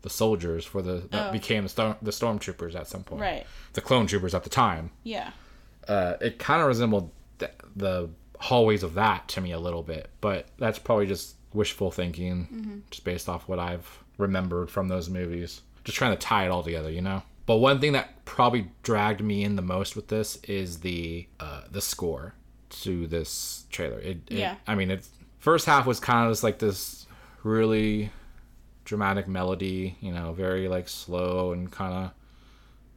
[0.03, 1.29] the soldiers for the that Mm-hmm.
[1.29, 1.33] Oh.
[1.33, 3.21] became the, storm, the stormtroopers at some point.
[3.21, 3.47] Right.
[3.75, 4.91] The clone troopers at the time.
[5.03, 5.33] Yeah.
[5.87, 8.09] Uh, it kind of resembled th- the
[8.41, 13.05] hallways of that to me a little bit, but that's probably just wishful thinking, just
[13.05, 13.87] based off what I've
[14.19, 15.61] remembered from those movies.
[15.87, 17.23] Just trying to tie it all together, you know.
[17.47, 21.63] But one thing that probably dragged me in the most with this is the uh,
[21.71, 22.35] the score
[22.69, 24.01] to this trailer.
[24.01, 24.57] It, it Yeah.
[24.67, 25.07] I mean, it
[25.39, 27.07] first half was kind of just like this
[27.45, 28.11] really
[28.85, 32.11] dramatic melody, you know, very like slow and kind of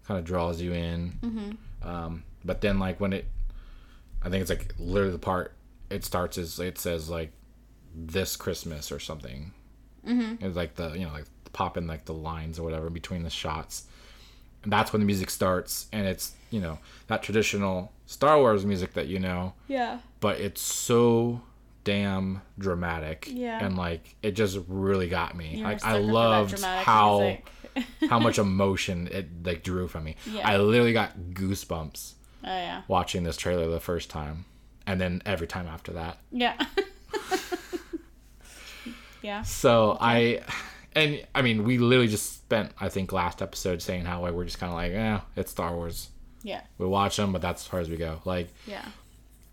[0.08, 1.20] kind of draws you in.
[1.22, 1.88] Mhm.
[1.88, 3.26] Um, but then like when it,
[4.24, 5.54] I think it's like literally the part
[5.92, 7.32] it starts is it says like
[7.94, 9.54] this Christmas or something.
[10.08, 10.44] Mm-hmm.
[10.44, 13.30] It's like the you know like pop in like the lines or whatever between the
[13.30, 13.86] shots,
[14.64, 18.94] and that's when the music starts, and it's you know that traditional Star Wars music
[18.94, 20.00] that you know, Yeah.
[20.20, 21.42] but it's so
[21.86, 23.66] damn dramatic Yeah.
[23.66, 27.38] and like it just really got me like i loved how
[28.10, 30.48] how much emotion it like drew from me Yeah.
[30.48, 32.82] i literally got goosebumps Oh yeah.
[32.88, 34.46] watching this trailer the first time
[34.86, 36.54] and then every time after that Yeah.
[39.22, 39.42] yeah.
[39.44, 40.42] so i
[40.96, 44.46] and i mean we literally just spent i think last episode saying how like, we're
[44.46, 46.10] just kind of like yeah it's star wars
[46.44, 46.62] Yeah.
[46.78, 48.86] we watch them but that's as far as we go like Yeah.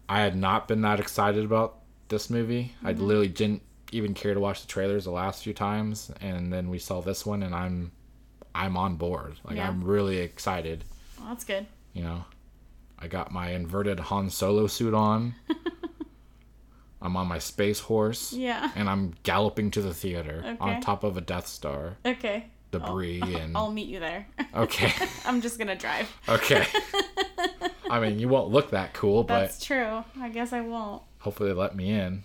[0.08, 2.72] I had not been that excited about this movie.
[2.84, 3.02] I Mm-hmm.
[3.04, 6.78] literally didn't even care to watch the trailers the last few times, and then we
[6.78, 7.90] saw this one, and I'm,
[8.54, 9.34] I'm on board.
[9.42, 9.66] Like Yeah.
[9.66, 10.84] I'm really excited.
[11.18, 11.66] Well, that's good.
[11.92, 12.24] You know,
[13.00, 15.34] I got my inverted Han Solo suit on.
[17.02, 18.70] I'm on my space horse, Yeah.
[18.74, 20.56] and I'm galloping to the theater Okay.
[20.60, 22.46] on top of a Death Star Okay.
[22.70, 24.26] debris and I'll meet you there.
[24.54, 24.92] okay,
[25.26, 26.08] I'm just gonna drive.
[26.28, 26.66] okay.
[27.90, 30.02] I mean, you won't look that cool, but That's true.
[30.20, 31.02] I guess I won't.
[31.18, 32.24] hopefully they let me in.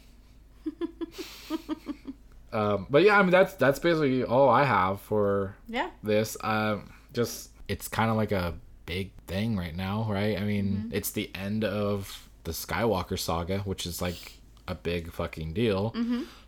[2.53, 5.89] um, but yeah, I mean that's that's basically all I have for Yeah.
[6.03, 6.35] this.
[6.41, 8.55] Um, just it's kind of like a
[8.85, 10.37] big thing right now, right?
[10.39, 14.33] I mean, it's the end of the Skywalker saga, which is like
[14.71, 15.93] a big fucking deal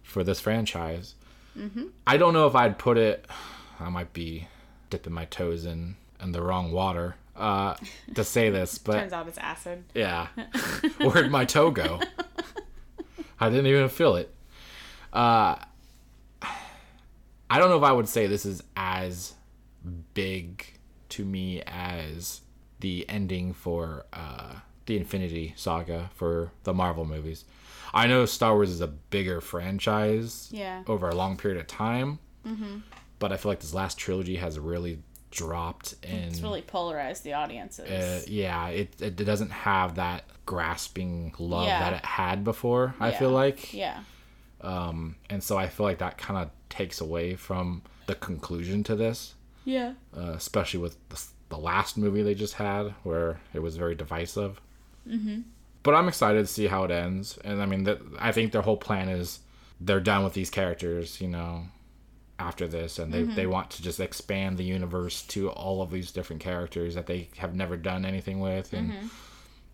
[0.02, 1.16] for this franchise.
[2.08, 3.26] I don't know if I'd put it.
[3.80, 4.48] I might be
[4.90, 7.76] dipping my toes in in the wrong water uh,
[8.16, 9.84] to say this, but Turns out it's acid.
[9.94, 10.28] yeah,
[11.00, 12.00] where'd my toe go?
[13.40, 14.34] I didn't even feel it.
[15.12, 15.56] Uh,
[17.50, 19.34] I don't know if I would say this is as
[20.14, 20.66] big
[21.10, 22.42] to me as
[22.80, 24.56] the ending for uh,
[24.88, 27.46] the Infinity Saga for the Marvel movies.
[27.94, 30.84] I know Star Wars is a bigger franchise Yeah.
[30.88, 32.20] over a long period of time,
[33.20, 35.00] but I feel like this last trilogy has really
[35.32, 36.16] dropped in.
[36.30, 37.90] It's really polarized the audiences.
[37.90, 41.80] Uh, yeah, it, it doesn't have that grasping love Yeah.
[41.80, 42.96] that it had before.
[43.00, 43.20] I Yeah.
[43.20, 44.04] feel like, yeah.
[44.62, 49.36] and so I feel like that kind of takes away from the conclusion to this,
[49.66, 49.94] Yeah.
[50.16, 54.60] uh, especially with the, the last movie they just had, where it was very divisive.
[55.08, 55.42] Mm-hmm.
[55.84, 58.62] But I'm excited to see how it ends, and I mean, that I think their
[58.62, 59.40] whole plan is
[59.82, 61.66] they're done with these characters, you know.
[62.40, 63.36] After this, and they, mm-hmm.
[63.36, 67.30] they want to just expand the universe to all of these different characters that they
[67.38, 69.08] have never done anything with, and mm-hmm.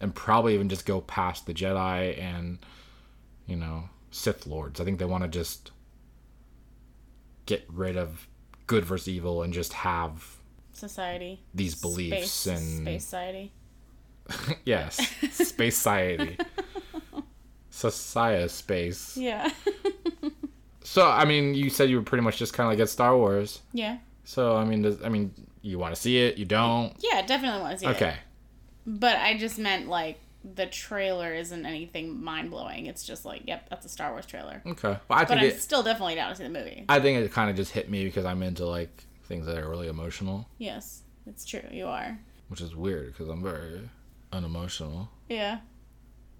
[0.02, 2.60] and probably even just go past the Jedi and
[3.48, 4.80] you know Sith lords.
[4.80, 5.72] I think they want to just
[7.46, 8.28] get rid of
[8.68, 10.38] good versus evil and just have
[10.74, 11.42] Society.
[11.54, 13.52] these beliefs Space, and space society.
[14.66, 14.98] yes,
[15.32, 16.38] space society,
[17.70, 19.18] society space.
[19.18, 19.52] Yeah.
[20.82, 23.16] So I mean, you said you were pretty much just kind of like at Star
[23.16, 23.62] Wars.
[23.74, 24.00] yeah.
[24.24, 26.38] So I mean, does, I mean, you want to see it?
[26.40, 26.94] You don't?
[27.00, 27.90] Yeah, definitely want to see it.
[27.96, 28.16] Okay.
[28.88, 30.20] But I just meant like
[30.56, 32.88] the trailer isn't anything mind blowing.
[32.88, 34.64] It's just like, yep, that's a Star Wars trailer.
[34.66, 34.98] Okay.
[35.08, 35.62] Well, I But I'm it.
[35.62, 36.86] still definitely down to see the movie.
[36.90, 39.70] I think it kind of just hit me because I'm into like things that are
[39.70, 41.62] really emotional, Yes, it's true.
[41.72, 42.18] You are.
[42.48, 43.88] which is weird because I'm very
[44.32, 45.10] unemotional.
[45.28, 45.60] Yeah.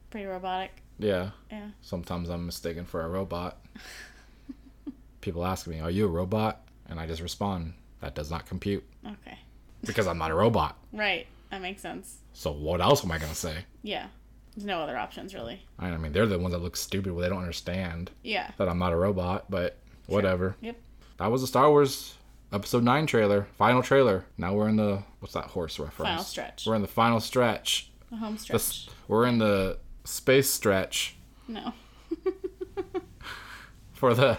[0.10, 0.72] Pretty robotic.
[0.98, 1.32] Yeah.
[1.52, 1.70] Yeah.
[1.82, 3.58] Sometimes I'm mistaken for a robot.
[5.22, 8.84] People ask me, "Are you a robot?" And I just respond, "That does not compute
[9.06, 9.38] Okay.
[9.86, 11.28] because I'm not a robot." Right.
[11.52, 12.18] That makes sense.
[12.34, 13.66] So what else am I gonna say?
[13.84, 14.08] Yeah.
[14.56, 15.62] There's no other options really.
[15.78, 18.52] I mean, they're the ones that look stupid when they don't understand Yeah.
[18.58, 19.46] that I'm not a robot.
[19.50, 20.56] But whatever.
[20.62, 20.78] Yep.
[21.18, 22.16] That was the Star Wars
[22.52, 24.26] Episode Nine trailer, final trailer.
[24.38, 26.08] Now we're in the what's that horse reference?
[26.10, 26.66] Final stretch.
[26.66, 27.92] We're in the final stretch.
[28.10, 28.56] The home stretch.
[28.56, 31.16] s- we're in the space stretch
[31.48, 31.74] No.
[33.94, 34.38] for the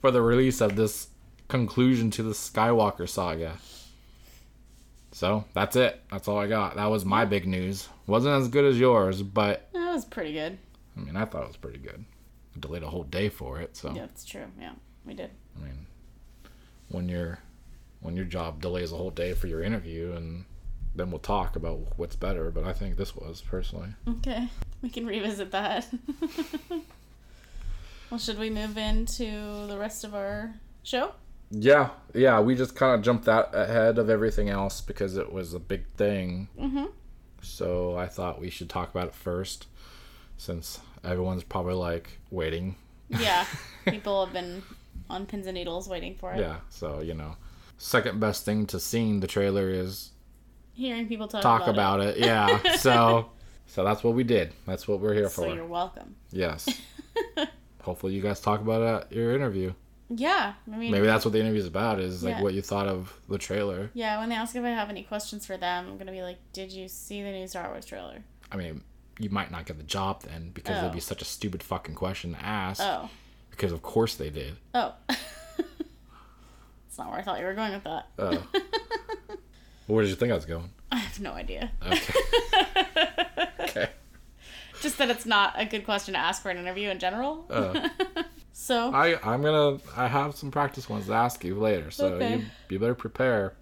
[0.00, 1.08] for the release of this
[1.48, 3.58] conclusion to the Skywalker saga.
[5.10, 6.00] So that's it.
[6.10, 6.76] That's all I got.
[6.76, 7.86] That was my big news.
[8.06, 10.56] Wasn't as good as yours, but That was pretty good.
[10.96, 12.02] I mean, I thought it was pretty good.
[12.56, 14.46] I delayed a whole day for it, so Yeah, that's true.
[14.58, 14.72] Yeah,
[15.04, 15.30] we did.
[15.60, 15.86] I mean,
[16.92, 17.38] when your
[18.00, 20.44] when your job delays a whole day for your interview, and
[20.94, 22.50] then we'll talk about what's better.
[22.50, 23.90] But I think this was personally.
[24.08, 24.48] Okay.
[24.82, 25.86] We can revisit that.
[28.10, 31.12] well, should we move into the rest of our show?
[31.54, 35.52] Yeah, yeah, we just kind of jumped that ahead of everything else because it was
[35.52, 36.48] a big thing.
[36.58, 36.86] Mm-hmm.
[37.42, 39.66] So I thought we should talk about it first,
[40.38, 42.76] since everyone's probably like waiting.
[43.10, 43.44] Yeah.
[43.86, 44.62] People have been
[45.12, 46.40] on pins and needles waiting for it.
[46.40, 47.36] Yeah, so you know,
[47.78, 50.10] second best thing to seeing the trailer is
[50.74, 52.18] Hearing people talk, talk about, about it.
[52.18, 53.30] Yeah, so
[53.66, 54.52] so that's what we did.
[54.66, 55.30] That's what we're here it.
[55.30, 55.54] So for.
[55.54, 56.16] you're welcome.
[56.30, 56.66] Yes.
[57.82, 59.72] Hopefully, you guys talk about it at your interview.
[60.08, 60.54] Yeah.
[60.72, 61.98] I mean, Maybe that's what the interview is about.
[62.00, 62.42] Is like Yeah.
[62.42, 63.90] what you thought of the trailer.
[63.94, 66.22] yeah, when they ask if I have any questions for them, I'm going to be
[66.22, 68.22] like, did you see the new Star Wars trailer?
[68.50, 68.82] I mean,
[69.18, 70.94] you might not get the job then because it'd Oh.
[70.94, 72.80] be such a stupid fucking question to ask.
[72.82, 73.08] Oh.
[73.52, 74.56] Because of course they did.
[74.74, 74.94] Oh.
[75.08, 78.08] That's not where I thought you were going with that.
[78.18, 78.42] Oh.
[79.86, 80.70] Where did you think I was going?
[80.90, 81.70] I have no idea.
[81.84, 82.14] Okay.
[83.60, 83.88] okay.
[84.80, 87.46] Just that it's not a good question to ask for an interview in general.
[87.50, 87.88] Uh,
[88.52, 92.36] so, I I'm gonna I have some practice ones to ask you later, so Okay.
[92.36, 93.54] you you better prepare.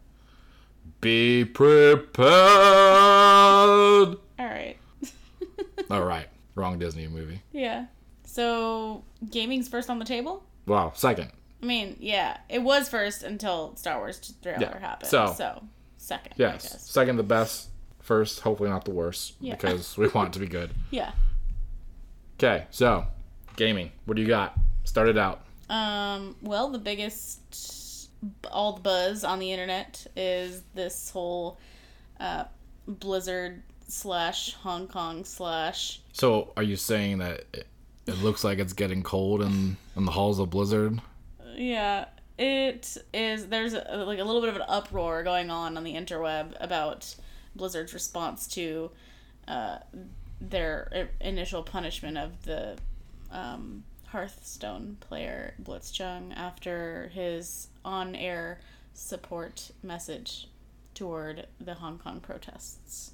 [1.01, 2.29] Be prepared.
[2.29, 4.77] all right.
[5.91, 7.41] All right, wrong Disney movie.
[7.53, 7.87] Yeah.
[8.35, 10.45] So, gaming's first on the table?
[10.65, 11.33] Wow, second.
[11.61, 15.11] I mean, yeah, it was first until Star Wars trailer Yeah, happened.
[15.11, 15.65] so- So,
[15.99, 16.35] second.
[16.35, 16.89] I Yes, guess.
[16.89, 17.71] second the best.
[17.99, 19.57] First, hopefully not the worst, Yeah.
[19.57, 20.71] because we want it to be good.
[20.93, 21.11] Yeah.
[22.39, 23.05] Okay, so
[23.57, 23.91] gaming.
[24.07, 24.57] What do you got?
[24.85, 25.41] Start it out.
[25.69, 28.11] Um, well, the biggest,
[28.51, 31.59] all the buzz on the internet is this whole
[32.21, 32.45] uh,
[32.87, 36.01] Blizzard slash Hong Kong slash.
[36.13, 37.67] So, are you saying that it,
[38.11, 41.01] it looks like it's getting cold in in the halls of Blizzard?
[41.55, 42.07] Yeah,
[42.39, 43.47] it is.
[43.47, 47.15] There's a, like a little bit of an uproar going on on the interweb about
[47.55, 48.91] Blizzard's response to
[49.49, 49.79] uh,
[50.41, 52.77] their initial punishment of the
[53.31, 58.61] um, Hearthstone player Blitzchung after his on-air
[58.95, 60.49] support message
[60.95, 63.13] toward the Hong Kong protests.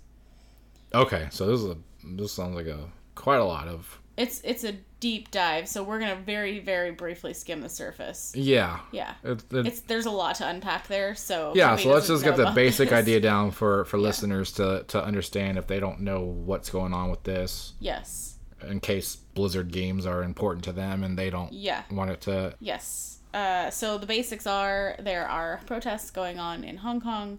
[0.94, 4.64] Okay, so this is a this sounds like a quite a lot of It's it's
[4.64, 8.32] a deep dive, so we're gonna very very briefly skim the surface.
[8.34, 8.80] yeah.
[8.92, 11.14] Yeah, It, it, it's there's a lot to unpack there.
[11.14, 14.84] So yeah, so let's just get the basic this- idea down for for listeners to
[14.88, 18.36] to understand if they don't know what's going on with this Yes.
[18.66, 21.82] in case Blizzard games are important to them and they don't Yeah.
[21.90, 23.18] want it to Yes.
[23.34, 27.38] Uh, so the basics are there are protests going on in Hong Kong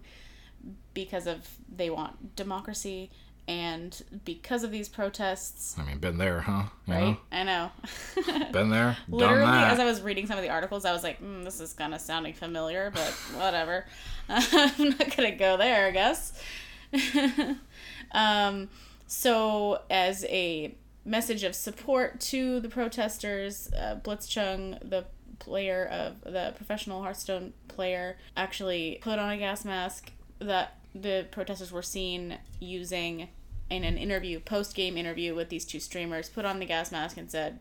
[0.94, 3.10] because of they want democracy,
[3.48, 6.64] and because of these protests, I mean, been there, huh?
[6.86, 7.02] You right?
[7.02, 7.18] know?
[7.32, 7.70] I know.
[8.52, 11.44] Been there, Literally, as I was reading some of the articles, I was like, mm,
[11.44, 13.86] "This is kind of sounding familiar," but whatever.
[14.28, 16.38] I'm not gonna go there, I guess.
[18.12, 18.68] um,
[19.06, 20.74] so, as a
[21.06, 25.06] message of support to the protesters, uh, Blitzchung, the
[25.38, 31.72] player of the professional Hearthstone player, actually put on a gas mask that the protesters
[31.72, 33.28] were seen using
[33.70, 37.16] in an interview, post game interview with these two streamers, put on the gas mask
[37.16, 37.58] and said,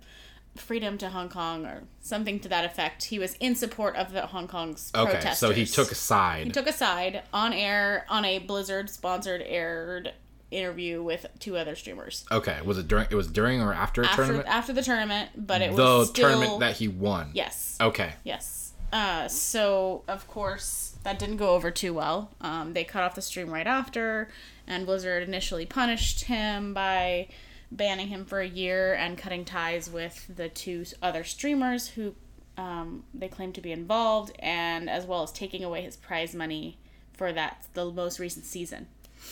[0.56, 3.06] freedom to Hong Kong or something to that effect.
[3.06, 5.38] He was in support of the Hong Kong's okay, protesters.
[5.38, 6.46] so he took a side.
[6.48, 10.14] He took a side on air on a Blizzard sponsored aired
[10.50, 12.26] interview with two other streamers.
[12.32, 13.06] okay, was it during?
[13.12, 14.48] It was during or after a After tournament?
[14.48, 17.30] after the tournament, but it the was the tournament that he won.
[17.34, 18.14] yes, Okay.
[18.24, 18.72] yes.
[18.92, 22.32] Uh, so of course that didn't go over too well.
[22.42, 24.30] Um, they cut off the stream right after,
[24.68, 27.28] and Blizzard initially punished him by
[27.72, 32.16] banning him for a year and cutting ties with the two other streamers who
[32.58, 36.78] um, they claim to be involved, and as well as taking away his prize money
[37.14, 38.88] for that the most recent season.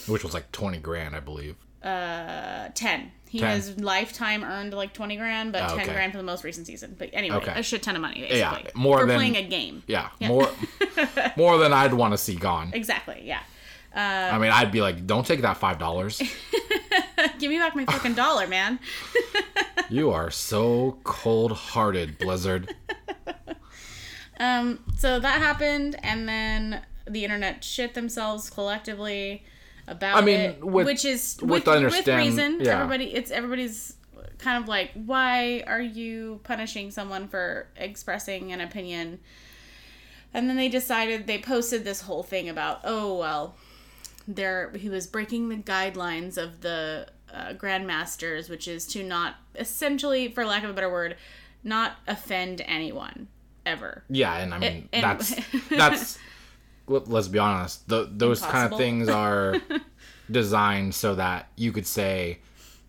[0.08, 1.56] Which was like twenty grand, I believe.
[1.84, 3.12] Uh, ten.
[3.30, 3.50] He 10.
[3.50, 5.94] has lifetime earned like twenty grand, but Oh, ten okay.
[5.94, 6.96] grand for the most recent season.
[6.98, 7.54] But anyway, Okay.
[7.56, 8.40] a shit ton of money basically.
[8.40, 9.84] Yeah, more for than- playing a game.
[9.88, 10.50] Yeah, more
[11.38, 12.72] more than I'd want to see gone.
[12.74, 13.22] Exactly.
[13.24, 13.42] Yeah.
[13.96, 16.22] I mean, I'd be like, don't take that five dollars.
[17.40, 18.80] Give me back my fucking dollar, man.
[19.90, 22.74] you are so cold hearted, Blizzard.
[24.40, 29.44] Um, so that happened, and then the internet shit themselves collectively
[29.88, 32.60] about I mean, it, with- which is with with, with reason.
[32.62, 32.82] yeah.
[32.82, 33.94] Everybody, it's everybody's
[34.40, 39.20] kind of like, why are you punishing someone for expressing an opinion?
[40.34, 43.56] And then they decided they posted this whole thing about, oh well,
[44.28, 50.30] there he was breaking the guidelines of the uh, grandmasters, which is to not essentially,
[50.30, 51.16] for lack of a better word,
[51.64, 53.28] not offend anyone
[53.66, 54.04] ever.
[54.10, 55.36] Yeah, and I mean and- that's
[55.70, 56.18] that's
[56.88, 57.88] let- let's be honest.
[57.90, 59.56] The, those kind of things are
[60.32, 62.40] designed so that you could say,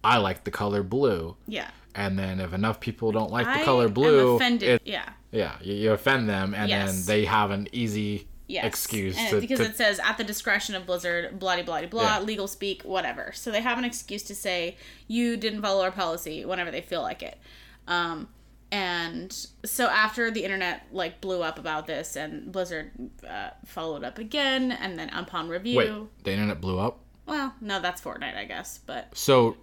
[0.05, 1.70] "I like the color blue," Yeah.
[1.94, 5.09] and then if enough people don't like the I color blue, it- yeah.
[5.33, 6.94] yeah, you, you offend them, and Yes.
[6.94, 8.65] then they have an easy Yes.
[8.65, 11.87] excuse And to, because to it says at the discretion of Blizzard, blah blah blah
[11.89, 12.21] blah, Yeah.
[12.21, 13.33] legal speak, whatever.
[13.35, 14.77] So they have an excuse to say
[15.09, 17.39] you didn't follow our policy whenever they feel like it.
[17.89, 18.29] Um,
[18.73, 19.33] and
[19.65, 22.93] so after the internet like blew up about this, and Blizzard
[23.29, 26.25] uh, followed up again, and then upon review, wait.
[26.25, 26.99] The internet blew up.
[27.27, 29.57] well, no, that's Fortnite, I guess, but So,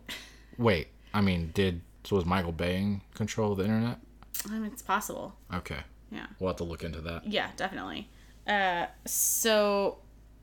[0.57, 0.87] wait.
[1.13, 3.97] I mean, did so was Michael Bay in control of the internet?
[4.49, 5.35] I mean, it's possible.
[5.53, 5.79] Okay,
[6.11, 6.25] Yeah.
[6.39, 7.25] we'll have to look into that.
[7.27, 8.09] Yeah, definitely.
[8.47, 9.97] Uh, so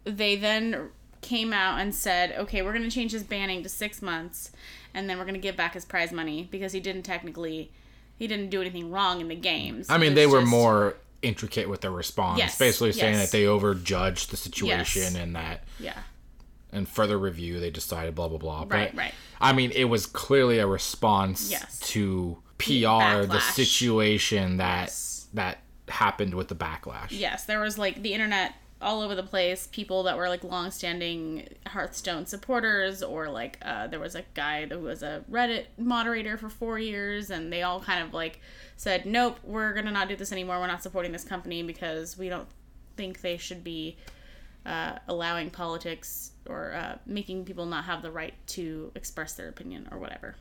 [0.04, 0.88] they then
[1.20, 4.52] came out and said, okay, we're going to change his banning to six months,
[4.94, 7.70] and then we're going to give back his prize money because he didn't technically,
[8.16, 9.86] he didn't do anything wrong in the games.
[9.90, 13.30] I mean, they were just- more intricate with their response, Yes, basically saying yes.
[13.30, 15.14] that they overjudged the situation Yes.
[15.16, 15.98] and that Yeah,
[16.72, 18.60] And further review they decided blah blah blah.
[18.60, 19.14] Right, but, right.
[19.38, 21.52] I mean, it was clearly a response
[21.90, 24.94] to PR the situation that
[25.34, 25.58] that
[25.90, 27.08] happened with the backlash.
[27.10, 29.68] yes, there was like the internet all over the place.
[29.70, 34.80] People that were like long-standing Hearthstone supporters, or like uh, there was a guy that
[34.80, 38.40] was a Reddit moderator for four years, and they all kind of like
[38.76, 40.58] said, "Nope, we're gonna not do this anymore.
[40.60, 42.48] We're not supporting this company because we don't
[42.96, 43.96] think they should be
[44.64, 49.88] uh, allowing politics or uh, making people not have the right to express their opinion
[49.90, 50.36] or whatever."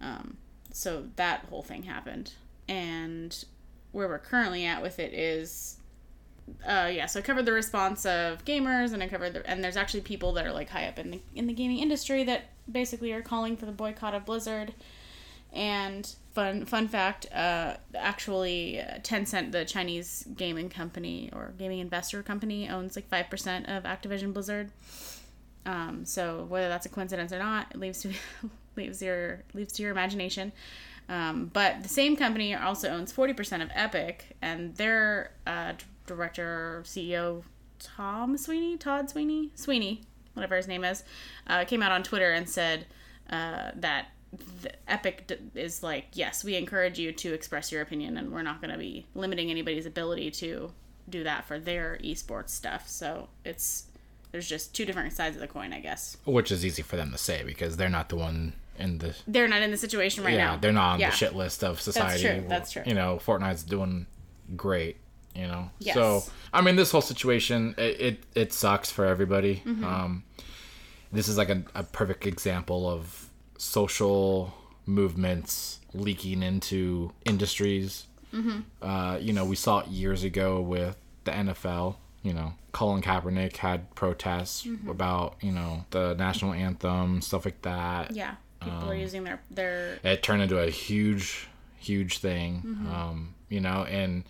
[0.00, 0.36] Um,
[0.72, 2.32] so that whole thing happened,
[2.68, 3.44] and
[3.92, 5.76] where we're currently at with it is
[6.66, 9.76] uh yeah so i covered the response of gamers and i covered the and there's
[9.76, 13.12] actually people that are like high up in the in the gaming industry that basically
[13.12, 14.74] are calling for the boycott of blizzard.
[15.52, 22.22] And fun fun fact uh actually uh, tencent the chinese gaming company or gaming investor
[22.22, 24.70] company owns like 5% of activision blizzard.
[25.66, 28.12] Um so whether that's a coincidence or not it leaves to
[28.76, 30.52] leaves your leaves to your imagination
[31.12, 35.74] um, but the same company also owns 40% of Epic, and their uh,
[36.06, 37.42] director, CEO,
[37.78, 41.04] Tom Sweeney, Todd Sweeney, Sweeney, whatever his name is,
[41.48, 42.86] uh, came out on Twitter and said
[43.28, 44.06] uh, that
[44.88, 48.62] Epic d- is like, yes, we encourage you to express your opinion, and we're not
[48.62, 50.72] going to be limiting anybody's ability to
[51.10, 52.88] do that for their esports stuff.
[52.88, 53.84] So it's
[54.30, 56.16] there's just two different sides of the coin, I guess.
[56.24, 59.48] Which is easy for them to say because they're not the one in the They're
[59.48, 60.56] not in the situation right yeah now.
[60.56, 61.10] they're not on Yeah.
[61.10, 62.22] the shit list of society.
[62.24, 62.82] That's true, that's true.
[62.86, 64.06] You know, Fortnite's doing
[64.56, 64.96] great.
[65.34, 65.94] You know, Yes.
[65.94, 69.62] so I mean, this whole situation it it, it sucks for everybody.
[69.66, 69.84] Mm-hmm.
[69.84, 70.24] Um,
[71.12, 74.54] this is like a, a perfect example of social
[74.86, 78.06] movements leaking into industries.
[78.34, 78.60] Mm-hmm.
[78.80, 81.96] Uh, you know, we saw it years ago with the NFL.
[82.22, 84.88] You know, Colin Kaepernick had protests Mm-hmm.
[84.88, 88.34] about you know the national anthem, stuff like that Yeah,
[88.64, 91.48] people Um, are using their their it turned into a huge
[91.78, 92.94] huge thing Mm-hmm.
[92.94, 94.24] um you know and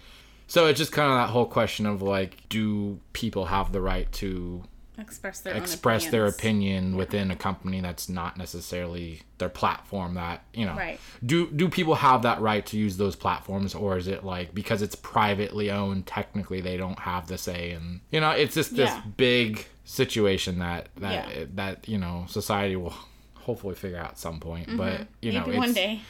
[0.47, 4.11] so it's just kind of that whole question of like do people have the right
[4.13, 4.65] to
[4.99, 10.65] express their express their opinion within a company that's not necessarily their platform that you
[10.67, 11.01] know Right.
[11.25, 14.83] do do people have that right to use those platforms or is it like because
[14.83, 18.91] it's privately owned technically they don't have the say and you know it's just this
[18.91, 19.03] Yeah.
[19.17, 21.45] big situation that that Yeah.
[21.55, 22.95] that you know society will
[23.43, 25.57] hopefully figure out at some point but you know Mm-hmm.
[25.59, 26.01] One day.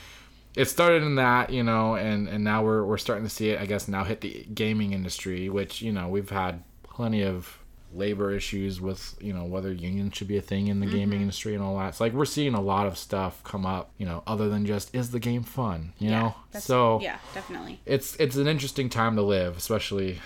[0.55, 3.61] it started in that, you know, and and now we're we're starting to see it,
[3.61, 7.59] I guess, now hit the gaming industry, which you know we've had plenty of
[7.95, 11.23] labor issues with, you know, whether unions should be a thing in the gaming Mm-hmm.
[11.23, 11.89] industry and all that.
[11.89, 14.95] It's like we're seeing a lot of stuff come up, you know, other than just
[14.95, 16.35] is the game fun, you know?
[16.51, 17.81] that's- So yeah, definitely.
[17.87, 20.21] it's it's an interesting time to live, especially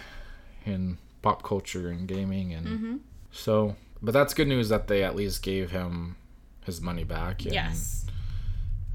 [0.64, 2.96] in pop culture and gaming and Mm-hmm.
[3.32, 3.76] so.
[4.02, 6.16] But that's good news that they at least gave him
[6.66, 7.44] his money back.
[7.44, 8.04] And, Yes.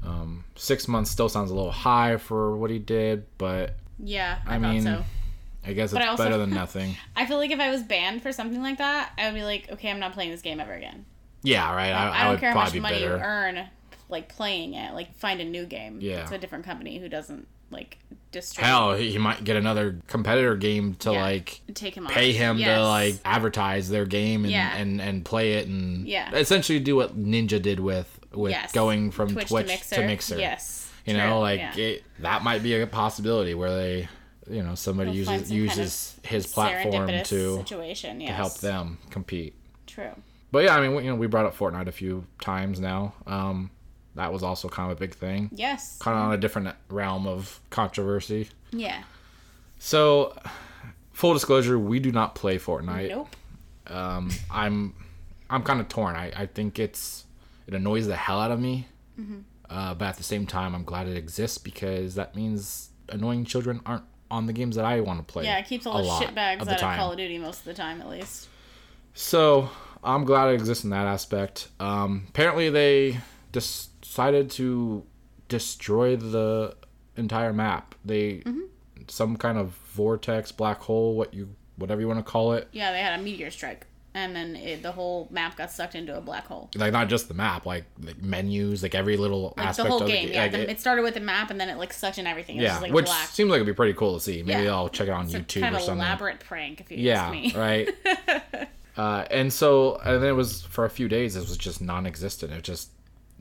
[0.04, 4.56] Um, six months still sounds a little high for what he did, but Yeah, I,
[4.56, 5.04] I thought mean, so.
[5.64, 6.96] I guess But it's I also- better than nothing.
[7.14, 9.70] I feel like if I was banned for something like that, I would be like,
[9.70, 11.04] okay, I'm not playing this game ever again.
[11.44, 11.90] Yeah, right.
[11.92, 13.68] I, I, I, don't care how much money you earn,
[14.08, 14.92] like playing it.
[14.94, 15.98] Like find a new game.
[16.00, 16.22] Yeah.
[16.22, 17.98] it's a different company who doesn't like
[18.30, 18.66] distribute.
[18.68, 21.22] Hell, he, might get another competitor game to Yeah.
[21.22, 22.12] like take him off.
[22.12, 22.78] pay him Yes.
[22.78, 24.74] to like advertise their game and, Yeah.
[24.76, 26.34] and and play it and Yeah.
[26.34, 28.72] essentially do what Ninja did with with Yes.
[28.72, 29.94] going from Twitch, Twitch, to Mixer.
[29.96, 30.38] to Mixer.
[30.38, 31.76] Yes, You True, know, like yeah.
[31.76, 34.08] it, that might be a possibility where they,
[34.50, 38.20] you know, somebody We'll uses some kind of uses his platform to situation.
[38.22, 38.30] Yes.
[38.30, 39.54] to help them compete.
[39.86, 40.12] True.
[40.50, 43.12] But yeah, I mean, we- you know, we brought up Fortnite a few times now.
[43.26, 43.70] Um,
[44.14, 45.98] that was also kind of a big thing, Yes.
[45.98, 48.48] kind of on a different realm of controversy.
[48.70, 49.02] Yeah.
[49.78, 50.36] So,
[51.12, 53.08] full disclosure, we do not play Fortnite.
[53.10, 53.28] Nope.
[53.86, 54.94] Um, I'm,
[55.50, 56.14] I'm kind of torn.
[56.14, 57.24] I, I think it's,
[57.66, 58.86] it annoys the hell out of me.
[59.20, 59.38] Mm-hmm.
[59.68, 63.80] Uh, but at the same time, I'm glad it exists because that means annoying children
[63.86, 65.44] aren't on the games that I want to play.
[65.44, 66.92] Yeah, it keeps all the shitbags of the out time.
[66.94, 68.48] of Call of Duty most of the time, at least.
[69.14, 69.68] So
[70.04, 71.68] I'm glad it exists in that aspect.
[71.80, 73.18] Um, apparently, they
[73.52, 75.02] des- decided to
[75.48, 76.76] destroy the
[77.16, 77.94] entire map.
[78.04, 78.60] They Mm-hmm.
[79.08, 82.68] some kind of vortex, black hole, what you whatever you want to call it.
[82.72, 86.16] Yeah, they had a meteor strike, and then it, the whole map got sucked into
[86.16, 86.70] a black hole.
[86.76, 90.02] Like not just the map, like, like menus, like every little Like aspect the whole
[90.02, 90.28] of game.
[90.28, 92.18] the yeah, like, the, it- it started with the map, and then it like sucked
[92.18, 92.56] in everything.
[92.58, 93.28] It yeah, like which black.
[93.28, 94.42] seems like it'd be pretty cool to see.
[94.42, 94.72] Maybe Yeah.
[94.74, 96.04] I'll check it on It's YouTube kind or of something.
[96.04, 97.52] elaborate prank, if you yeah, ask me.
[97.56, 97.88] right.
[98.98, 101.34] uh, and so, and then it was for a few days.
[101.34, 102.52] It was just non-existent.
[102.52, 102.90] It just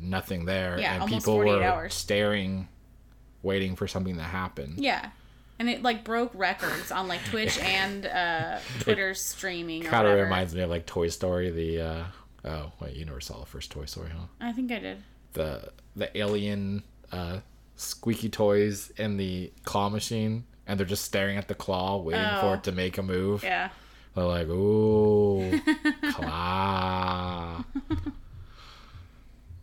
[0.01, 1.93] nothing there, Yeah, and almost people 48 were hours.
[1.93, 2.67] staring,
[3.43, 4.75] waiting for something to happen.
[4.77, 5.09] Yeah.
[5.59, 9.83] And it like broke records on like Twitch and uh, Twitter streaming.
[9.83, 11.49] Kind of reminds me of like Toy Story.
[11.51, 12.03] The uh,
[12.45, 14.25] oh wait, you never saw the first Toy Story, huh?
[14.39, 15.03] I think I did.
[15.33, 16.81] The the alien
[17.11, 17.39] uh,
[17.75, 22.41] squeaky toys in the claw machine, and they're just staring at the claw, waiting Oh.
[22.41, 23.43] for it to make a move.
[23.43, 23.69] Yeah.
[24.15, 25.61] They're like, ooh,
[26.11, 27.63] claw.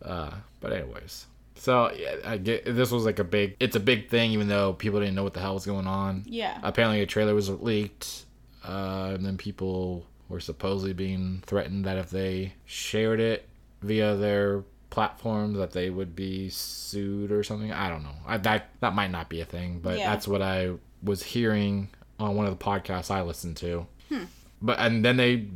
[0.03, 0.31] uh,
[0.61, 1.25] but anyways,
[1.55, 3.55] so yeah, I get this was like a big.
[3.59, 6.23] It's a big thing, even though people didn't know what the hell was going on.
[6.25, 6.57] Yeah.
[6.63, 8.25] Apparently, a trailer was leaked,
[8.63, 13.47] uh, and then people were supposedly being threatened that if they shared it
[13.81, 17.71] via their platform, that they would be sued or something.
[17.71, 18.15] I don't know.
[18.27, 20.09] I, that that might not be a thing, but Yeah.
[20.11, 20.71] that's what I
[21.03, 21.89] was hearing
[22.19, 23.87] on one of the podcasts I listened to.
[24.09, 24.23] Hmm.
[24.61, 25.47] But and then they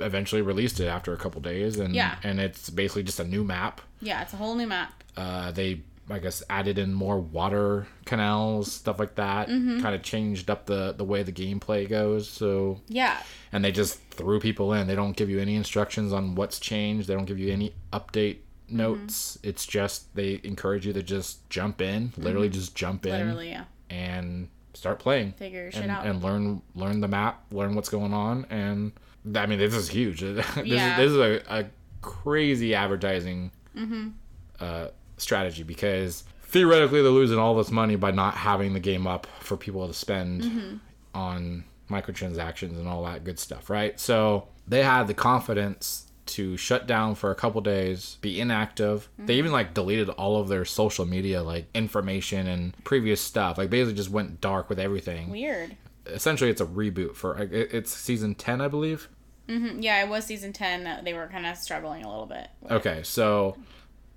[0.00, 2.16] eventually released it after a couple days, and Yeah.
[2.22, 3.80] and it's basically just a new map.
[4.00, 5.02] Yeah, it's a whole new map.
[5.16, 9.48] Uh, they I guess added in more water canals, stuff like that.
[9.48, 9.80] Mm-hmm.
[9.80, 12.28] Kind of changed up the the way the gameplay goes.
[12.28, 13.16] So Yeah.
[13.52, 14.86] and they just threw people in.
[14.86, 17.08] They don't give you any instructions on what's changed.
[17.08, 18.76] They don't give you any update Mm-hmm.
[18.78, 19.38] notes.
[19.44, 23.64] It's just they encourage you to just jump in, literally just jump in Literally, yeah.
[23.90, 26.04] and start playing Figure shit and, out.
[26.04, 28.90] and learn learn the map, learn what's going on, and
[29.34, 30.20] I mean this is huge.
[30.22, 30.98] this, Yeah.
[31.00, 31.16] is, this is
[31.48, 31.64] a, a
[32.02, 34.08] crazy advertising Mm-hmm.
[34.60, 39.26] uh, strategy because theoretically they're losing all this money by not having the game up
[39.40, 40.76] for people to spend Mm-hmm.
[41.14, 43.98] on microtransactions and all that good stuff, right?
[44.00, 49.08] So they had the confidence to shut down for a couple days, be inactive.
[49.16, 49.30] They Mm-hmm.
[49.38, 53.58] even like deleted all of their social media like information and previous stuff.
[53.58, 55.30] Like basically just went dark with everything.
[55.30, 55.76] Weird.
[56.06, 59.08] Essentially, it's a reboot for it's season ten, I believe.
[59.48, 62.48] Hmm Yeah, it was season ten that they were kind of struggling a little bit.
[62.62, 62.72] with.
[62.72, 63.56] Okay, so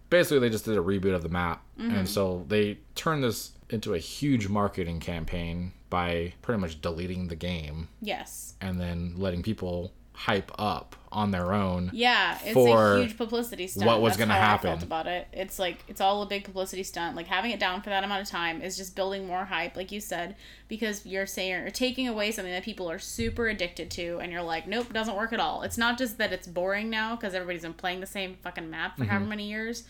[0.09, 1.95] basically they just did a reboot of the map, Mm-hmm.
[1.95, 7.35] and so they turned this into a huge marketing campaign by pretty much deleting the
[7.35, 8.55] game Yes.
[8.61, 11.89] and then letting people hype up on their own.
[11.93, 13.87] Yeah, it's For a huge publicity stunt.
[13.87, 14.67] what was gonna how happen.
[14.69, 15.27] I felt about it.
[15.31, 17.15] It's like it's all a big publicity stunt.
[17.15, 19.91] Like having it down for that amount of time is just building more hype, like
[19.93, 20.35] you said,
[20.67, 24.43] because you're saying you're taking away something that people are super addicted to, and you're
[24.43, 25.61] like, nope, doesn't work at all.
[25.63, 28.97] It's not just that it's boring now because everybody's been playing the same fucking map
[28.97, 29.09] for Mm-hmm.
[29.11, 29.83] however many years,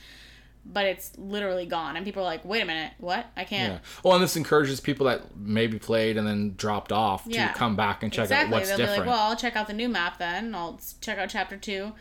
[0.66, 3.26] but it's literally gone, and people are like, wait a minute, what?
[3.36, 3.74] I can't.
[3.74, 3.80] Yeah.
[4.04, 7.48] Well, and this encourages people that maybe played and then dropped off Yeah.
[7.52, 8.48] to come back and check exactly.
[8.48, 9.04] out what's They'll different.
[9.04, 10.54] be like, well, I'll check out the new map then.
[10.54, 11.94] I'll check out chapter two,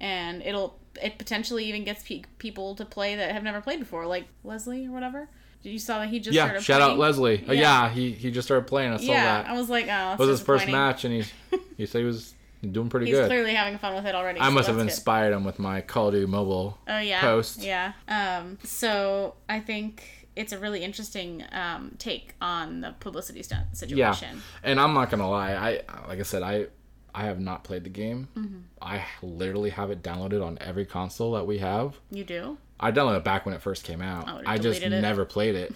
[0.00, 4.06] and it'll it potentially even gets pe- people to play that have never played before,
[4.06, 5.28] like Leslie or whatever.
[5.62, 6.92] Did you saw that he just yeah, started shout playing?
[6.92, 7.44] out Leslie.
[7.48, 7.60] Oh, Yeah.
[7.84, 8.92] yeah, he he just started playing.
[8.92, 9.50] I saw Yeah, that.
[9.50, 12.34] I was like, oh, It was his first match, and he he said he was
[12.70, 13.22] doing pretty He's good.
[13.22, 14.40] He's clearly having fun with it already.
[14.40, 14.90] I so must have that's good.
[14.92, 17.20] inspired him with my Call of Duty Mobile Oh yeah.
[17.20, 17.62] post.
[17.62, 17.92] Yeah.
[18.08, 18.58] Um.
[18.64, 24.36] So I think it's a really interesting um take on the publicity stunt situation.
[24.36, 25.52] Yeah, and I'm not gonna lie.
[25.54, 25.70] I
[26.08, 26.66] like I said, I
[27.14, 28.28] I have not played the game.
[28.36, 28.58] Mm-hmm.
[28.82, 31.98] I literally have it downloaded on every console that we have.
[32.10, 32.58] You do?
[32.78, 34.28] I downloaded it back when it first came out.
[34.28, 34.90] Oh, I just it.
[34.90, 35.74] never played it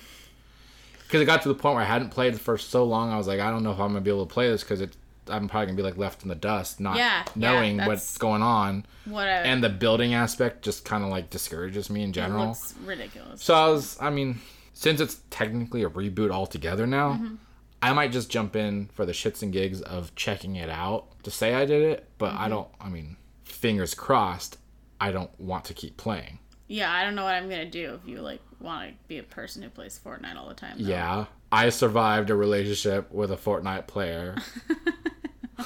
[1.05, 3.11] because it got to the point where I hadn't played it for so long.
[3.11, 4.81] I was like, I don't know if I'm gonna be able to play this because
[4.83, 4.97] it.
[5.31, 8.18] I'm probably gonna be like left in the dust, not Yeah, yeah, knowing that's- what's
[8.18, 12.11] going on, What a and the building aspect just kind of like discourages me in
[12.11, 12.49] it general.
[12.49, 13.43] looks ridiculous.
[13.43, 14.41] So I was, I mean,
[14.72, 17.35] since it's technically a reboot altogether now, Mm-hmm.
[17.83, 21.31] I might just jump in for the shits and gigs of checking it out to
[21.31, 22.43] say I did it, but Mm-hmm.
[22.43, 24.59] I don't, I mean, fingers crossed,
[25.01, 26.41] I don't want to keep playing.
[26.68, 29.22] Yeah, I don't know what I'm gonna do if you like want to be a
[29.22, 30.76] person who plays Fortnite all the time.
[30.83, 30.89] though.
[30.91, 34.37] Yeah, I survived a relationship with a Fortnite player.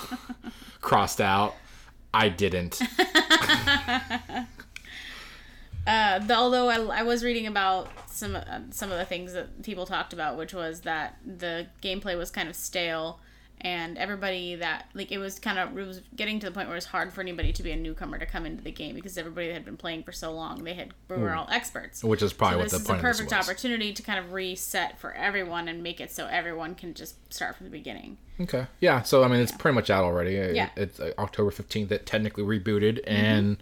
[0.81, 1.55] Crossed out.
[2.13, 2.81] I didn't.
[5.87, 9.63] Uh, the, although I, I was reading about some uh, some of the things that
[9.63, 13.21] people talked about, which was that the gameplay was kind of stale,
[13.65, 16.77] and everybody that like it was kind of it was getting to the point where
[16.77, 19.51] it's hard for anybody to be a newcomer to come into the game because everybody
[19.51, 22.05] had been playing for so long, they had we were all experts.
[22.05, 23.49] Which is probably So what this the is a point this perfect was.
[23.49, 27.57] opportunity to kind of reset for everyone and make it so everyone can just start
[27.57, 28.19] from the beginning.
[28.41, 28.67] Okay.
[28.81, 29.03] Yeah.
[29.03, 30.37] So I mean, it's pretty much out already.
[30.37, 30.67] It- Yeah.
[30.69, 30.83] Mm-hmm.
[30.83, 31.91] It's uh, October fifteenth.
[31.91, 33.57] It technically rebooted, and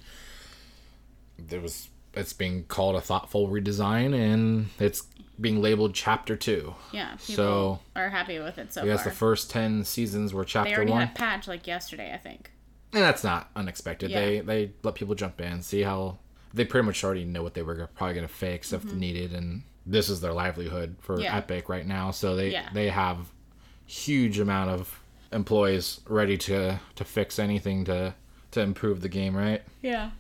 [1.39, 5.03] there was it's being called a thoughtful redesign, and it's
[5.41, 6.75] being labeled Chapter Two.
[6.93, 9.11] Yeah, people So- are happy with it so I guess far.
[9.11, 12.19] the first ten seasons were chapter they already One, had a patch like yesterday, I
[12.19, 12.51] think.
[12.93, 14.11] and that's not unexpected.
[14.11, 14.21] Yeah.
[14.21, 16.19] They they let people jump in, see how
[16.55, 19.63] they pretty much already know what they were probably going to fix if needed, and
[19.87, 21.23] this is their livelihood for Mm-hmm.
[21.25, 21.37] Yeah.
[21.39, 22.11] Epic right now.
[22.11, 22.69] So they Yeah.
[22.75, 23.33] they have
[23.87, 25.01] huge amount of
[25.33, 28.15] employees ready to to fix anything to
[28.51, 29.63] to improve the game, right?
[29.81, 30.11] Yeah.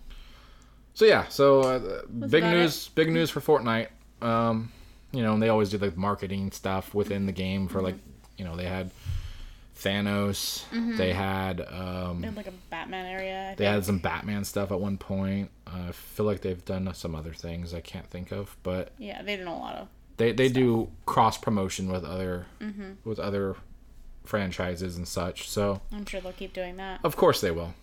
[0.94, 3.88] So yeah, so uh, big news, big news for Fortnite.
[4.22, 4.72] Um,
[5.12, 7.96] you know, and they always do like marketing stuff within the game for like,
[8.38, 8.90] you know, they had
[9.76, 10.64] Thanos,
[10.96, 13.48] they had um, They had like a Batman area.
[13.50, 13.74] I they think.
[13.74, 15.50] had some Batman stuff at one point.
[15.66, 19.22] Uh, I feel like they've done some other things I can't think of, but Yeah,
[19.22, 19.88] they did a lot of.
[20.18, 22.92] they they do cross promotion with other Mm-hmm.
[23.08, 23.56] with other
[24.24, 25.48] franchises and such.
[25.48, 27.00] So I'm sure they'll keep doing that.
[27.02, 27.74] of course they will.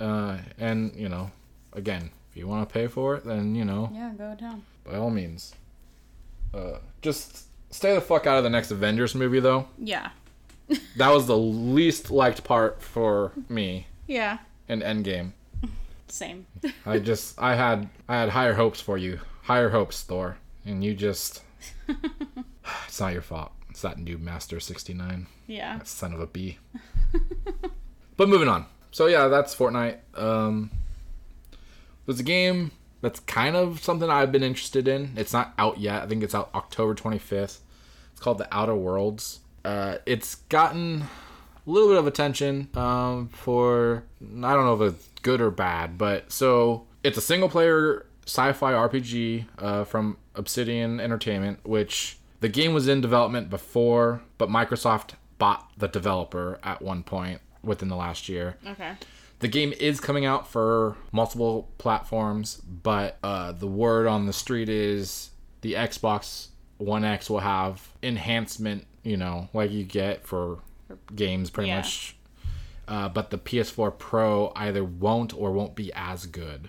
[0.00, 1.30] Uh, and you know,
[1.74, 4.62] again, if you want to pay for it, then you know, Yeah, go down.
[4.84, 5.54] by all means.
[6.54, 9.66] Uh, just stay the fuck out of the next Avengers movie, though.
[9.78, 10.10] Yeah.
[10.96, 14.38] That was the least liked part for me Yeah.
[14.68, 15.32] in Endgame.
[16.08, 16.46] Same.
[16.86, 20.94] I just, I had, I had higher hopes for you, higher hopes, Thor, and you
[20.94, 21.42] just,
[22.86, 23.52] it's not your fault.
[23.68, 25.82] It's that Noobmaster sixty nine, yeah.
[25.82, 26.58] son of a b.
[28.16, 28.66] but moving on.
[28.92, 29.98] So yeah, that's Fortnite.
[30.16, 30.70] Um,
[32.06, 32.70] there's a game
[33.04, 35.12] that's kind of something I've been interested in.
[35.16, 36.02] It's not out yet.
[36.02, 37.58] I think it's out October 25th.
[38.12, 39.40] It's called The Outer Worlds.
[39.64, 41.02] Uh, it's gotten
[41.66, 45.98] a little bit of attention um, for I don't know if it's good or bad,
[45.98, 52.72] but so it's a single player sci-fi RPG uh, from Obsidian Entertainment, which the game
[52.72, 58.28] was in development before, but Microsoft bought the developer at one point within the last
[58.30, 58.56] year.
[58.66, 58.92] Okay.
[59.40, 64.68] The game is coming out for multiple platforms, but uh, the word on the street
[64.68, 65.30] is
[65.60, 70.58] the Xbox One X will have enhancement, you know, like you get for
[71.14, 71.76] games pretty Yeah.
[71.78, 72.16] much.
[72.86, 76.68] Uh, but the PS4 Pro either won't or won't be as good.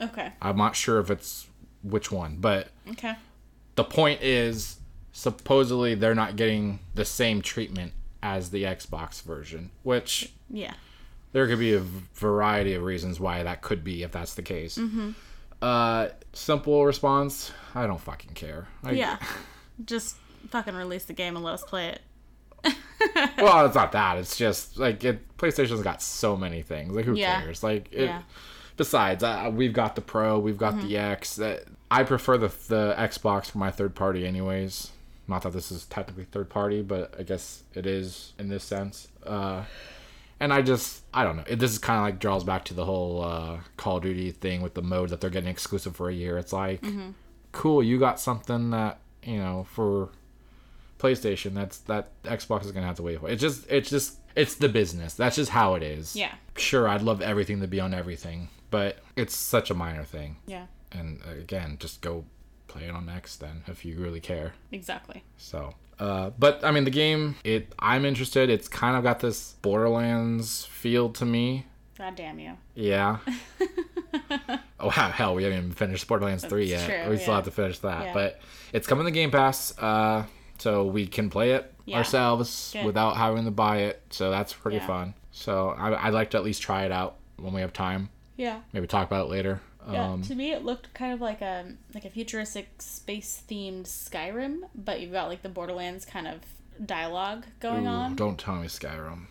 [0.00, 0.32] Okay.
[0.40, 1.46] I'm not sure if it's
[1.82, 3.14] which one, but Okay.
[3.76, 4.78] the point is
[5.12, 7.92] supposedly they're not getting the same treatment
[8.22, 10.74] as the Xbox version, which Yeah.
[11.32, 11.80] There could be a
[12.14, 14.78] variety of reasons why that could be if that's the case.
[14.78, 15.10] Mm-hmm.
[15.62, 18.68] Uh, simple response: I don't fucking care.
[18.82, 19.18] I, Yeah.
[19.84, 20.16] Just
[20.50, 22.00] fucking release the game and let us play it.
[23.38, 24.18] Well, it's not that.
[24.18, 26.94] It's just like it, PlayStation's got so many things.
[26.94, 27.40] Like who Yeah.
[27.40, 27.62] cares?
[27.62, 28.22] Like it, Yeah.
[28.76, 31.12] Besides, uh, we've got the Pro, we've got the Mm-hmm.
[31.12, 31.36] X.
[31.36, 34.90] That I prefer the the Xbox for my third party, anyways.
[35.28, 39.08] Not that this is technically third party, but I guess it is in this sense.
[39.24, 39.64] Uh,
[40.40, 41.44] and I just, I don't know.
[41.46, 44.30] It, this is kind of like draws back to the whole uh, Call of Duty
[44.32, 46.38] thing with the mode that they're getting exclusive for a year.
[46.38, 47.10] It's like, Mm-hmm.
[47.52, 50.08] cool, you got something that you know for
[50.98, 51.54] PlayStation.
[51.54, 53.28] That's that Xbox is gonna have to wait for.
[53.28, 55.14] It's just, it's just, it's the business.
[55.14, 56.14] That's just how it is.
[56.16, 56.34] Yeah.
[56.56, 60.36] Sure, I'd love everything to be on everything, but it's such a minor thing.
[60.46, 60.66] Yeah.
[60.92, 62.24] And uh, again, just go
[62.70, 64.52] play it on X then if you really care.
[64.72, 65.22] Exactly.
[65.36, 68.48] So, uh, but I mean, the game, it, I'm interested.
[68.50, 71.66] It's kind of got this Borderlands feel to me.
[71.98, 72.52] God damn you.
[72.74, 73.18] Yeah.
[74.80, 76.86] oh wow, hell, we haven't even finished Borderlands three yet.
[76.88, 78.14] true, we still have to finish that, Yeah.
[78.14, 78.40] but
[78.72, 80.24] it's coming to Game Pass, uh,
[80.58, 81.98] so we can play it Yeah.
[81.98, 82.86] ourselves Good.
[82.86, 84.02] without having to buy it.
[84.10, 84.86] So that's pretty Yeah.
[84.86, 85.14] fun.
[85.32, 88.08] So I, I'd like to at least try it out when we have time.
[88.36, 88.60] Yeah.
[88.72, 89.60] Maybe talk about it later.
[89.92, 93.84] Yeah, Um, to me it looked kind of like a like a futuristic space themed
[93.84, 96.40] Skyrim, but you've got like the Borderlands kind of
[96.84, 98.16] dialogue going ooh, on.
[98.16, 99.26] Don't tell me Skyrim.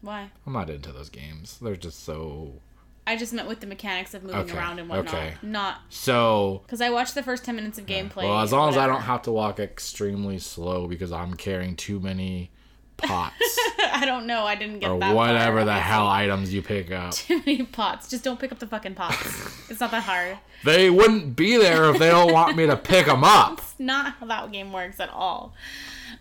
[0.00, 0.30] Why?
[0.46, 1.58] I'm not into those games.
[1.60, 2.60] They're just so
[3.06, 5.14] I just meant with the mechanics of moving Okay, around and whatnot.
[5.14, 5.34] okay.
[5.42, 6.62] Not so.
[6.64, 8.24] because I watched the first ten minutes of gameplay.
[8.24, 12.00] Well, as long as I don't have to walk extremely slow because I'm carrying too
[12.00, 12.50] many
[12.96, 13.58] pots
[13.92, 14.44] I don't know.
[14.44, 15.14] I didn't get or that.
[15.14, 17.12] whatever far, the hell items you pick up.
[17.14, 18.08] Too many pots.
[18.08, 19.16] Just don't pick up the fucking pots.
[19.70, 20.38] it's not that hard.
[20.64, 23.58] They wouldn't be there if they don't want me to pick them up.
[23.58, 25.54] It's not how that game works at all.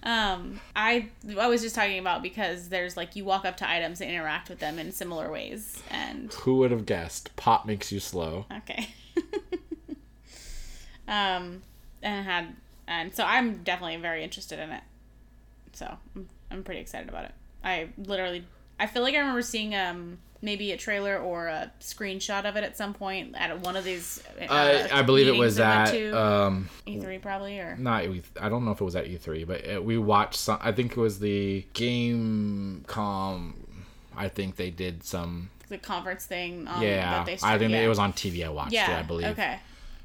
[0.04, 1.10] Um, I
[1.40, 4.50] I was just talking about because there's like you walk up to items and interact
[4.50, 7.36] with them in similar ways, and Who would have guessed?
[7.36, 8.46] Pot makes you slow.
[8.58, 8.90] okay.
[11.08, 11.64] um,
[12.02, 12.56] and had
[12.88, 14.84] and so I'm definitely very interested in it.
[15.74, 15.98] So
[16.54, 17.32] I'm, pretty excited about it.
[17.64, 18.46] I literally
[18.80, 22.64] I feel like I remember seeing um maybe a trailer or a screenshot of it
[22.66, 24.22] at some point at one of these.
[24.42, 26.12] Uh, I, I believe it was at to.
[26.22, 28.04] um E3 probably or not
[28.40, 30.60] I don't know if it was at E3, but it, we watched some.
[30.62, 33.54] I think it was the Gamescom.
[34.16, 35.50] I think they did some.
[35.70, 36.68] the conference thing.
[36.68, 37.82] Um, Yeah, that they I think yeah.
[37.82, 38.46] it was on TV.
[38.46, 39.00] I watched Yeah, it.
[39.00, 39.28] I believe.
[39.28, 39.60] Okay.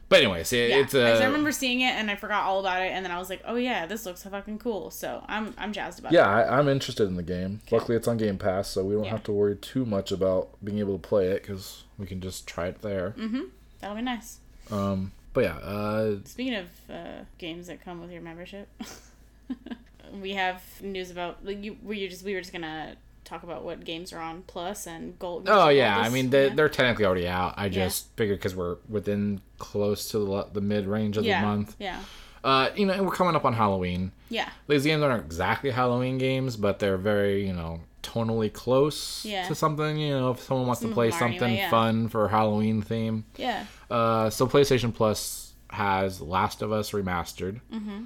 [0.09, 0.77] But anyways, it, Yeah.
[0.79, 1.21] it's a.
[1.21, 3.43] I remember seeing it and I forgot all about it, and then I was like,
[3.45, 6.15] "Oh yeah, this looks fucking cool." So I'm I'm jazzed about it.
[6.17, 6.45] Yeah, it.
[6.49, 7.61] I, I'm interested in the game.
[7.71, 9.11] Luckily, it's on Game Pass, so we don't Yeah.
[9.11, 12.47] have to worry too much about being able to play it because we can just
[12.47, 13.15] try it there.
[13.19, 13.43] Mm-hmm.
[13.81, 14.39] That'll be nice.
[14.71, 18.69] Um, but yeah, uh, Speaking of uh, games that come with your membership,
[20.23, 21.77] we have news about like you.
[21.83, 22.97] Were you just we were just gonna
[23.29, 25.49] talk about what games are on Plus and Gold.
[25.49, 26.55] oh yeah, I mean they, yeah.
[26.55, 27.55] they're technically already out.
[27.57, 31.47] I just figured because we're within close to the, the mid range of yeah, the
[31.47, 31.77] month.
[31.79, 32.01] Yeah.
[32.45, 34.13] Uh, you know, and we're coming up on Halloween.
[34.31, 34.49] Yeah.
[34.69, 39.47] These games aren't exactly Halloween games, but they're very you know tonally close Yeah.
[39.49, 39.99] to something.
[39.99, 41.71] You know, if someone wants Some to play something anyway, yeah.
[41.71, 43.25] fun for Halloween theme.
[43.37, 43.67] Yeah.
[43.91, 48.05] Uh, so PlayStation Plus has Last of Us remastered, Mm-hmm.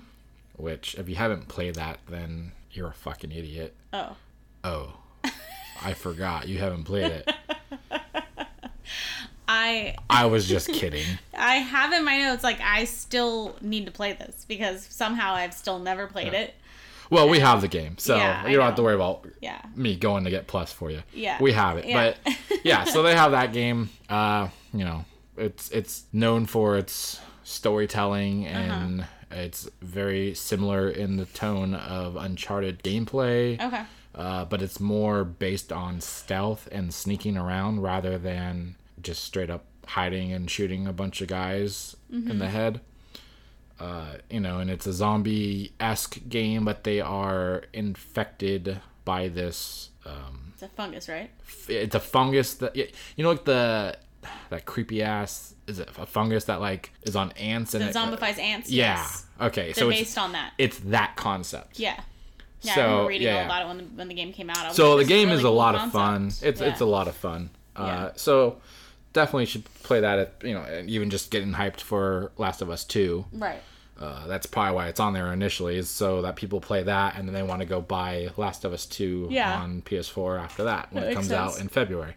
[0.57, 3.77] which if you haven't played that, then you're a fucking idiot.
[3.93, 4.17] Oh.
[4.65, 4.95] Oh,
[5.85, 7.33] I forgot you haven't played it.
[9.49, 11.05] I I was just kidding.
[11.37, 15.53] I have in my notes like I still need to play this because somehow I've
[15.55, 16.55] still never played it.
[17.11, 19.61] Well, we have the game, so Yeah, you don't have to worry about Yeah.
[19.75, 21.03] me going to get Plus for you.
[21.13, 21.37] Yeah.
[21.43, 21.85] we have it.
[21.85, 22.15] Yeah.
[22.25, 23.91] But yeah, so they have that game.
[24.09, 25.05] Uh, you know,
[25.37, 28.59] it's it's known for its storytelling Uh-huh.
[28.59, 33.61] and it's very similar in the tone of Uncharted gameplay.
[33.61, 33.83] Okay.
[34.15, 39.65] Uh, but it's more based on stealth and sneaking around rather than just straight up
[39.87, 42.81] hiding and shooting a bunch of guys in the head.
[43.81, 49.91] Uh, you know, and it's a zombie esque game, but they are infected by this.
[50.07, 51.31] Um, It's a fungus, right?
[51.43, 52.87] f- it's a fungus that you
[53.19, 53.97] know, like the
[54.51, 58.39] that creepy ass is it a fungus that like is on ants and it- zombifies
[58.39, 58.71] ants.
[58.71, 58.97] yeah.
[58.99, 59.27] Yes.
[59.41, 60.53] Okay, They're so it's based on that.
[60.59, 61.81] it's that concept.
[61.81, 62.01] Yeah.
[62.63, 63.45] Yeah, So, I remember reading yeah, all yeah.
[63.47, 64.75] about it when the, when the game came out.
[64.75, 66.23] So like, the game really is a cool lot of fun.
[66.23, 66.49] concept.
[66.49, 67.51] It's it's a lot of fun.
[67.77, 68.11] Uh, Yeah.
[68.17, 68.57] so
[69.13, 70.19] definitely should play that.
[70.19, 73.25] At, you know, even just getting hyped for Last of Us Two.
[73.33, 73.61] Right.
[74.01, 77.29] Uh, that's probably why it's on there initially, is so that people play that and
[77.29, 79.61] then they want to go buy Last of Us Two Yeah.
[79.61, 81.55] on PS4 after that when That it comes sense.
[81.57, 82.15] out in February.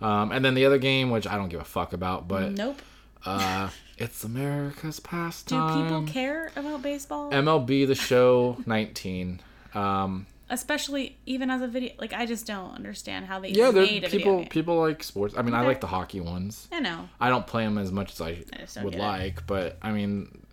[0.00, 2.80] Um, and then the other game, which I don't give a fuck about, but Nope.
[3.24, 5.76] uh, it's America's pastime.
[5.78, 7.30] Do people care about baseball?
[7.30, 9.40] MLB The Show 19.
[9.74, 11.92] Um, Especially even as a video.
[11.98, 15.34] Like I just don't understand how they yeah, made a people people like sports.
[15.36, 16.68] I mean, I like the hockey ones.
[16.70, 17.08] I know.
[17.18, 18.44] I don't play them as much as I,
[18.78, 19.02] I would get it.
[19.02, 20.44] like, but I mean,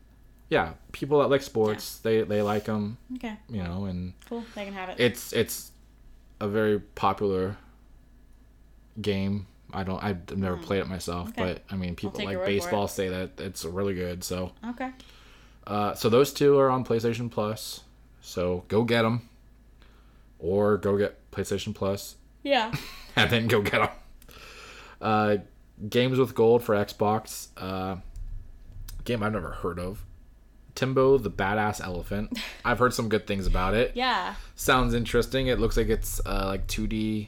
[0.50, 3.36] yeah, people that like sports, they they like them, Okay.
[3.50, 4.44] you know, and Cool.
[4.56, 4.96] They can have it.
[5.00, 5.72] it's it's
[6.40, 7.58] a very popular
[9.02, 9.48] game.
[9.74, 11.42] I don't I've never played it myself, Hmm.
[11.42, 11.54] Okay.
[11.54, 14.24] but I mean, people like your word for baseball say that it's really good.
[14.24, 14.92] So, okay.
[15.68, 17.82] uh, so those two are on PlayStation Plus.
[18.22, 19.28] So go get them,
[20.40, 22.74] or go get PlayStation Plus Yeah.
[23.16, 23.90] and then go get them.
[25.02, 25.38] Uh,
[25.90, 27.48] games with gold for Xbox.
[27.58, 27.98] Uh,
[29.04, 30.04] game I've never heard of.
[30.76, 32.40] Tembo the Badass Elephant.
[32.66, 33.92] I've heard some good things about it.
[33.96, 34.36] Yeah.
[34.56, 35.48] Sounds interesting.
[35.48, 37.28] It looks like it's uh, like 2D,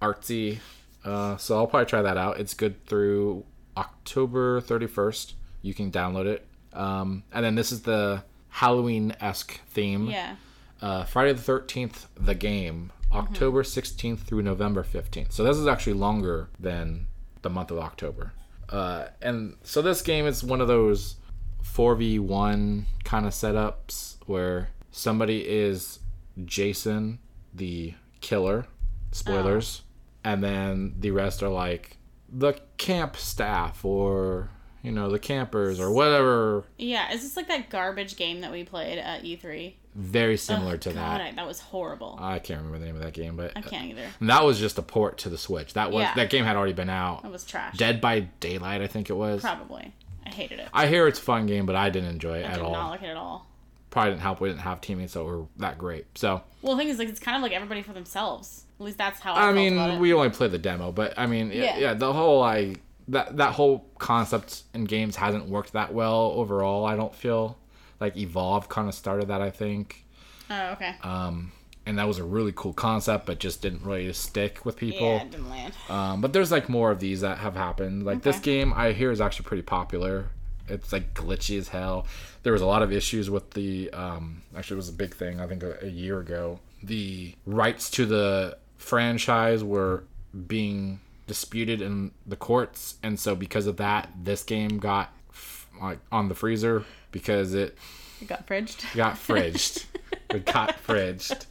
[0.00, 0.58] artsy.
[1.04, 2.38] Uh, so I'll probably try that out.
[2.38, 3.44] It's good through
[3.76, 5.32] October 31st.
[5.62, 6.46] You can download it.
[6.72, 10.08] Um, and then this is the Halloween esque theme.
[10.08, 10.36] Yeah.
[10.80, 15.32] Uh, Friday the 13th, the game, October 16th through November 15th.
[15.32, 17.06] So this is actually longer than
[17.42, 18.32] the month of October.
[18.68, 21.16] Uh, and so this game is one of those
[21.64, 26.00] 4v1 kind of setups where somebody is
[26.44, 27.18] Jason,
[27.54, 28.66] the killer,
[29.10, 29.82] spoilers,
[30.22, 31.96] and then the rest are like
[32.28, 34.50] the camp staff or,
[34.82, 36.64] you know, the campers or whatever.
[36.78, 37.12] Yeah.
[37.12, 39.74] Is this like that garbage game that we played at E3?
[39.94, 41.20] Very similar Ugh, to God, that.
[41.20, 42.16] I, that was horrible.
[42.20, 44.06] I can't remember the name of that game, but I can't either.
[44.20, 45.72] And that was just a port to the Switch.
[45.74, 46.14] That was Yeah.
[46.14, 47.22] that game had already been out.
[47.22, 47.76] That was trash.
[47.76, 49.40] Dead by Daylight, I think it was.
[49.40, 49.92] Probably.
[50.24, 50.68] I hated it.
[50.72, 52.72] I hear it's a fun game, but I didn't enjoy it I at did all.
[52.72, 53.46] not like it at all.
[53.90, 54.40] Probably didn't help.
[54.40, 56.04] We didn't have teammates that were that great.
[56.16, 58.64] So Well, the thing is, like, it's kind of like everybody for themselves.
[58.78, 59.98] At least that's how I, I mean, it.
[59.98, 61.78] we only played the demo, but I mean, yeah, Yeah.
[61.78, 62.76] yeah, the whole I
[63.08, 66.86] that that whole concept in games hasn't worked that well overall.
[66.86, 67.58] I don't feel
[68.00, 69.40] like Evolve kind of started that.
[69.40, 70.04] I think.
[70.50, 70.94] Oh, okay.
[71.02, 71.52] Um,
[71.84, 75.14] and that was a really cool concept, but just didn't really stick with people.
[75.16, 75.74] yeah, didn't land.
[75.88, 78.04] Um, but there's like more of these that have happened.
[78.04, 80.30] Like this game, I hear is actually pretty popular.
[80.68, 82.06] It's like glitchy as hell.
[82.42, 83.90] There was a lot of issues with the.
[83.90, 85.40] Um, actually, it was a big thing.
[85.40, 90.04] I think a, a year ago, the rights to the franchise were
[90.46, 96.00] being disputed in the courts, and so because of that, this game got f- like
[96.10, 97.78] on the freezer because it
[98.20, 98.96] It got fridged.
[98.96, 99.84] got fridged.
[100.30, 101.44] it got fridged.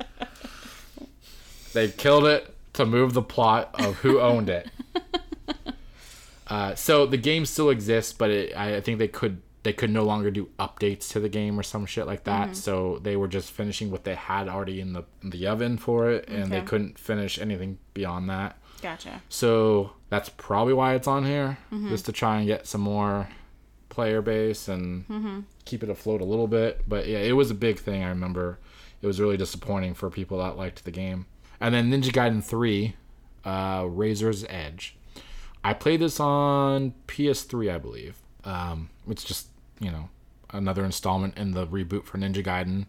[1.74, 4.70] They killed it to move the plot of who owned it.
[6.50, 9.90] Uh, so the game still exists, but it, I I think they could they could
[9.90, 12.56] no longer do updates to the game or some shit like that.
[12.56, 16.10] So they were just finishing what they had already in the in the oven for
[16.10, 18.57] it, and they couldn't finish anything beyond that.
[18.82, 19.22] Gotcha.
[19.30, 21.58] So that's probably why it's on here,
[21.90, 23.28] just to try and get some more
[23.90, 26.82] player base and keep it afloat a little bit.
[26.88, 28.04] But yeah, it was a big thing.
[28.04, 28.60] I remember
[29.02, 31.26] it was really disappointing for people that liked the game.
[31.60, 32.96] And then Ninja Gaiden 3,
[33.46, 34.96] uh, Razor's Edge.
[35.64, 38.18] I played this on PS3, I believe.
[38.44, 39.48] Um, it's just
[39.80, 40.10] you know
[40.52, 42.86] another installment in the reboot for Ninja Gaiden.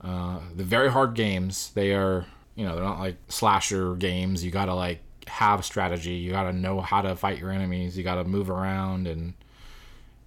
[0.00, 1.70] Uh, the very hard games.
[1.74, 4.44] They are, you know, they're not like slasher games.
[4.44, 6.14] You gotta like have strategy.
[6.14, 7.96] You gotta know how to fight your enemies.
[7.96, 9.34] You gotta move around and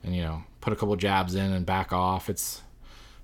[0.03, 2.29] and you know put a couple jabs in and back off.
[2.29, 2.61] It's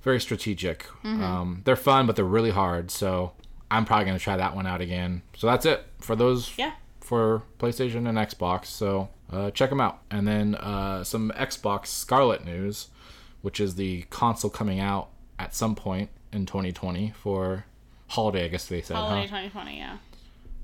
[0.03, 0.85] very strategic.
[1.03, 2.89] Um, they're fun, but they're really hard.
[2.91, 3.33] So
[3.69, 5.21] I'm probably gonna try that one out again.
[5.35, 6.73] So that's it for those Yeah.
[6.99, 8.65] for PlayStation and Xbox.
[8.65, 10.01] So uh, check them out.
[10.11, 12.87] And then uh, some Xbox Scarlett news,
[13.41, 17.65] which is the console coming out at some point in 2020 for
[18.11, 18.45] holiday.
[18.45, 19.41] I guess they said, Holiday huh?
[19.47, 19.97] 2020, yeah.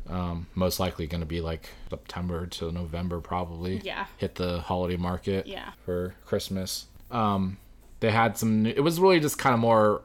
[0.10, 3.78] Um, most likely going to be like September to November, probably.
[3.84, 4.06] Yeah.
[4.18, 5.48] Hit the holiday market.
[5.48, 5.72] Yeah.
[5.86, 6.88] For Christmas.
[7.12, 7.58] Um,
[8.00, 8.66] they had some.
[8.66, 10.02] It was really just kind of more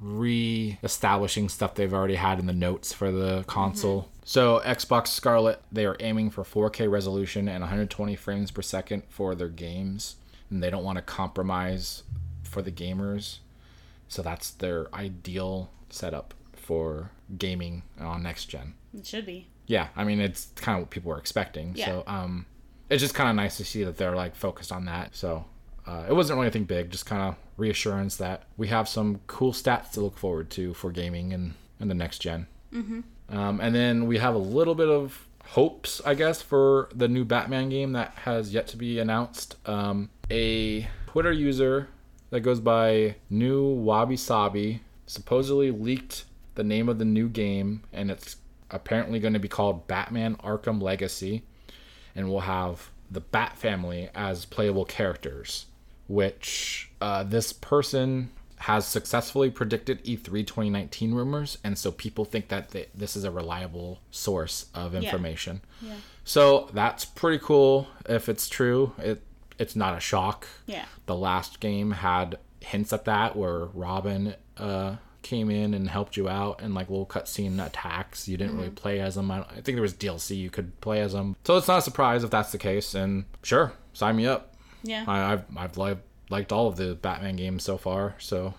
[0.00, 4.08] re-establishing stuff they've already had in the notes for the console.
[4.24, 9.34] So Xbox Scarlett, they are aiming for 4K resolution and 120 frames per second for
[9.34, 10.16] their games,
[10.48, 12.02] and they don't want to compromise
[12.42, 13.38] for the gamers.
[14.08, 16.32] So that's their ideal setup
[16.70, 18.74] for gaming on next gen.
[18.96, 19.48] It should be.
[19.66, 21.72] Yeah, I mean it's kind of what people were expecting.
[21.74, 21.86] Yeah.
[21.86, 22.46] So um
[22.88, 25.16] it's just kind of nice to see that they're like focused on that.
[25.16, 25.46] So
[25.84, 29.52] uh, it wasn't really anything big, just kind of reassurance that we have some cool
[29.52, 33.00] stats to look forward to for gaming and in the next general mm-hmm.
[33.36, 37.24] um, and then we have a little bit of hopes, I guess, for the new
[37.24, 39.56] Batman game that has yet to be announced.
[39.66, 41.88] Um, a Twitter user
[42.30, 46.24] that goes by New Wabi Sabi supposedly leaked
[46.60, 48.36] the name of the new game, and it's
[48.70, 51.42] apparently going to be called Batman Arkham Legacy,
[52.14, 55.64] and we'll have the Bat family as playable characters.
[56.06, 62.72] Which uh, this person has successfully predicted E3 2019 rumors, and so people think that
[62.72, 65.62] th- this is a reliable source of information.
[65.80, 65.88] Yeah.
[65.88, 65.96] yeah.
[66.24, 68.92] So that's pretty cool if it's true.
[68.98, 69.22] It
[69.58, 70.46] it's not a shock.
[70.66, 70.84] Yeah.
[71.06, 76.28] The last game had hints at that where Robin uh, came in and helped you
[76.28, 78.28] out and like little cutscene attacks.
[78.28, 78.60] You didn't mm-hmm.
[78.60, 79.30] really play as them.
[79.30, 81.36] I, I, think there was DLC you could play as them.
[81.44, 82.94] So it's not a surprise if that's the case.
[82.94, 84.54] And sure, sign me up.
[84.82, 85.04] Yeah.
[85.06, 88.14] I, have I've liked liked all of the Batman games so far.
[88.18, 88.54] So.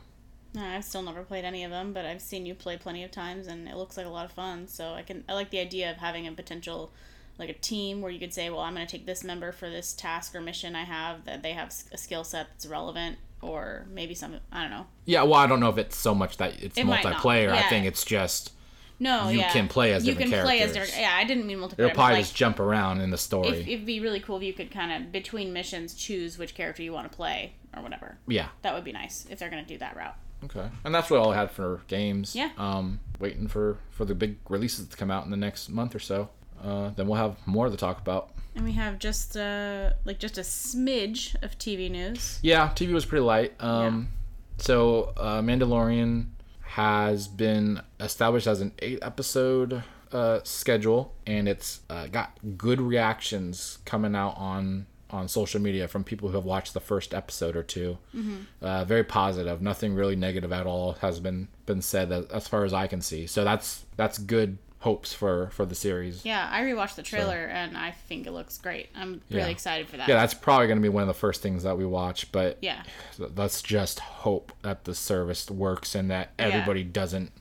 [0.53, 3.11] No, I've still never played any of them, but I've seen you play plenty of
[3.11, 4.67] times, and it looks like a lot of fun.
[4.67, 6.91] So I can I like the idea of having a potential
[7.39, 9.69] like a team where you could say, well, I'm going to take this member for
[9.69, 13.85] this task or mission I have that they have a skill set that's relevant, or
[13.89, 14.85] maybe some I don't know.
[15.05, 17.47] Yeah, well, I don't know if it's so much that it's it multiplayer.
[17.47, 17.55] Yeah.
[17.55, 18.51] I think it's just
[18.99, 19.51] no, you yeah.
[19.51, 20.95] can play as you different can play as different.
[20.97, 21.79] Yeah, I didn't mean multiplayer.
[21.79, 23.49] You'll probably like, just jump around in the story.
[23.49, 26.83] If, it'd be really cool if you could kind of between missions choose which character
[26.83, 28.17] you want to play or whatever.
[28.27, 30.15] Yeah, that would be nice if they're going to do that route.
[30.43, 32.35] Okay, and that's what all I had for games.
[32.35, 32.49] Yeah.
[32.57, 35.99] Um, waiting for for the big releases to come out in the next month or
[35.99, 36.29] so
[36.63, 38.29] uh, then we'll have more to talk about.
[38.55, 42.39] And we have just uh, like just a smidge of TV news.
[42.41, 43.53] Yeah, TV was pretty light.
[43.59, 44.09] Um,
[44.57, 44.63] yeah.
[44.63, 46.27] So uh, Mandalorian
[46.61, 53.79] has been established as an eight episode uh, schedule, and it's uh, got good reactions
[53.85, 57.63] coming out on on social media from people who have watched the first episode or
[57.63, 58.35] 2 mm-hmm.
[58.61, 59.61] uh, very positive.
[59.61, 63.01] Nothing really negative at all has been been said as, as, far as I can
[63.01, 63.27] see.
[63.27, 66.25] So that's that's good hopes for for the series.
[66.25, 67.53] Yeah, I rewatched the trailer so.
[67.53, 68.89] and I think it looks great.
[68.95, 69.47] I'm really yeah.
[69.47, 70.09] excited for that.
[70.09, 72.31] Yeah, that's probably going to be one of the first things that we watch.
[72.31, 72.83] But yeah,
[73.17, 76.89] let's just hope that the service works and that everybody yeah.
[76.91, 77.31] doesn't.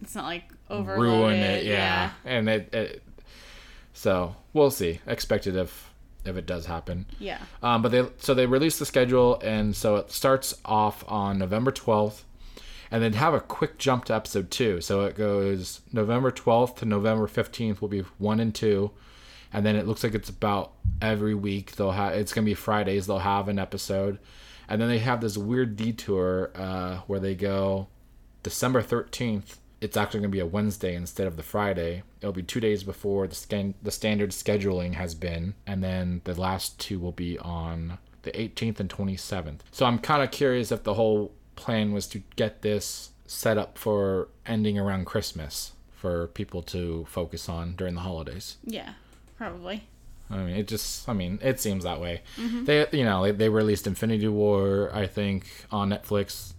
[0.00, 1.64] It's not like over ruin it.
[1.64, 2.30] Yeah, yeah.
[2.30, 3.02] and it, it.
[3.92, 5.00] So we'll see.
[5.06, 5.92] Expected if
[6.24, 7.04] if it does happen.
[7.18, 7.38] Yeah.
[7.62, 11.72] Um, but they so they released the schedule and so it starts off on November
[11.72, 12.24] twelfth
[12.90, 14.80] and then have a quick jump to episode two.
[14.80, 18.90] So it goes November 12th to November 15th will be one and two,
[19.52, 22.14] and then it looks like it's about every week they'll have.
[22.14, 24.18] It's gonna be Fridays they'll have an episode,
[24.68, 27.88] and then they have this weird detour uh, where they go
[28.42, 29.56] December 13th.
[29.80, 32.02] It's actually gonna be a Wednesday instead of the Friday.
[32.20, 36.38] It'll be two days before the scan the standard scheduling has been, and then the
[36.38, 39.60] last two will be on the 18th and 27th.
[39.70, 43.76] So I'm kind of curious if the whole plan was to get this set up
[43.76, 48.58] for ending around Christmas for people to focus on during the holidays.
[48.64, 48.92] Yeah,
[49.36, 49.84] probably.
[50.30, 52.22] I mean, it just, I mean, it seems that way.
[52.36, 52.64] Mm-hmm.
[52.64, 56.52] They, you know, they, they released Infinity War, I think, on Netflix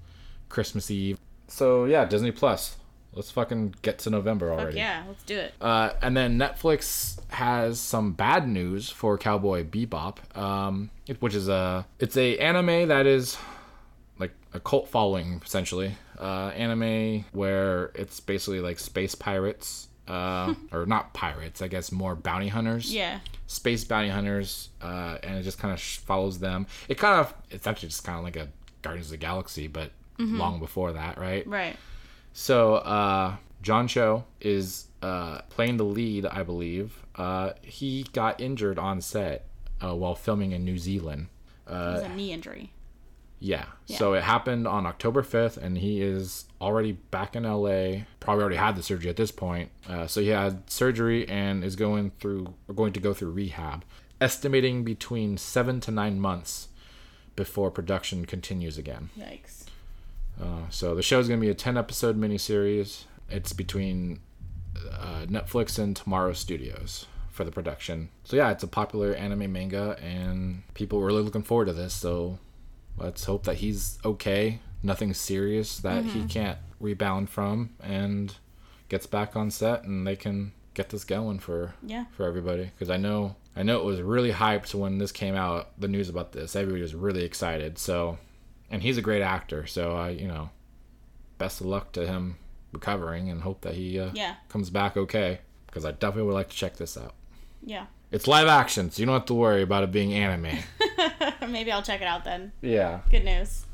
[0.50, 1.20] Christmas Eve.
[1.48, 2.78] So, yeah, Disney Plus.
[3.14, 4.72] Let's fucking get to November already.
[4.72, 5.54] Fuck yeah, let's do it.
[5.60, 11.88] Uh, and then Netflix has some bad news for Cowboy Bebop, um, which is a,
[12.00, 13.38] it's a anime that is
[14.58, 15.96] a cult following essentially.
[16.20, 22.16] Uh, anime where it's basically like space pirates uh, or not pirates i guess more
[22.16, 22.94] bounty hunters.
[22.94, 23.20] Yeah.
[23.46, 26.68] Space bounty hunters uh, and it just kind of sh- follows them.
[26.90, 28.50] It kind of it's actually just kind of like a
[28.82, 30.38] guardians of the galaxy but mm-hmm.
[30.38, 31.48] long before that right?
[31.48, 31.78] Right.
[32.34, 37.06] So uh, john cho is uh, playing the lead i believe.
[37.16, 39.46] Uh, he got injured on set
[39.84, 41.28] uh, while filming in new zealand.
[41.68, 42.72] It was a knee injury
[43.40, 43.66] yeah.
[43.86, 43.98] yeah.
[43.98, 48.04] So it happened on October 5th, and he is already back in LA.
[48.20, 49.70] Probably already had the surgery at this point.
[49.88, 53.86] Uh, so he had surgery and is going through, going to go through rehab,
[54.20, 56.70] estimating between seven to nine months
[57.36, 59.10] before production continues again.
[59.18, 59.66] Yikes.
[60.42, 63.04] Uh, so the show is going to be a 10 episode miniseries.
[63.30, 64.20] It's between
[64.92, 68.10] uh, Netflix and Tomorrow Studios for the production.
[68.24, 71.94] So yeah, it's a popular anime manga, and people are really looking forward to this.
[71.94, 72.40] So
[72.98, 74.60] let's hope that he's okay.
[74.84, 76.22] Nothing serious that mm-hmm.
[76.22, 78.36] he can't rebound from and
[78.90, 82.06] gets back on set and they can get this going for yeah.
[82.12, 82.66] for everybody.
[82.66, 86.10] Because I know I know it was really hyped when this came out the news
[86.10, 86.56] about this.
[86.56, 87.78] Everybody was really excited.
[87.78, 88.18] So
[88.70, 89.66] and he's a great actor.
[89.66, 90.50] So I you know
[91.38, 92.38] best of luck to him
[92.72, 94.36] recovering and hope that he uh, yeah.
[94.50, 95.40] comes back okay.
[95.66, 97.14] Because I definitely would like to check this out.
[97.64, 100.58] Yeah It's live action, so you don't have to worry about it being anime.
[101.50, 102.52] Maybe I'll check it out then.
[102.62, 103.02] yeah.
[103.12, 103.66] Good news.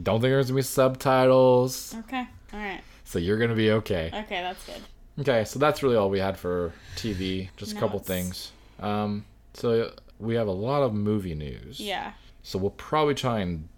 [0.00, 2.26] Don't think there's gonna be subtitles, Okay.
[2.52, 2.80] All right.
[3.04, 4.10] so you're gonna be okay.
[4.12, 4.80] Okay, that's good.
[5.20, 7.48] Okay, so that's really all we had for TV.
[7.56, 8.50] Just a couple things.
[8.80, 11.78] Um, so we have a lot of movie news.
[11.78, 12.12] Yeah.
[12.42, 13.68] So we'll probably try and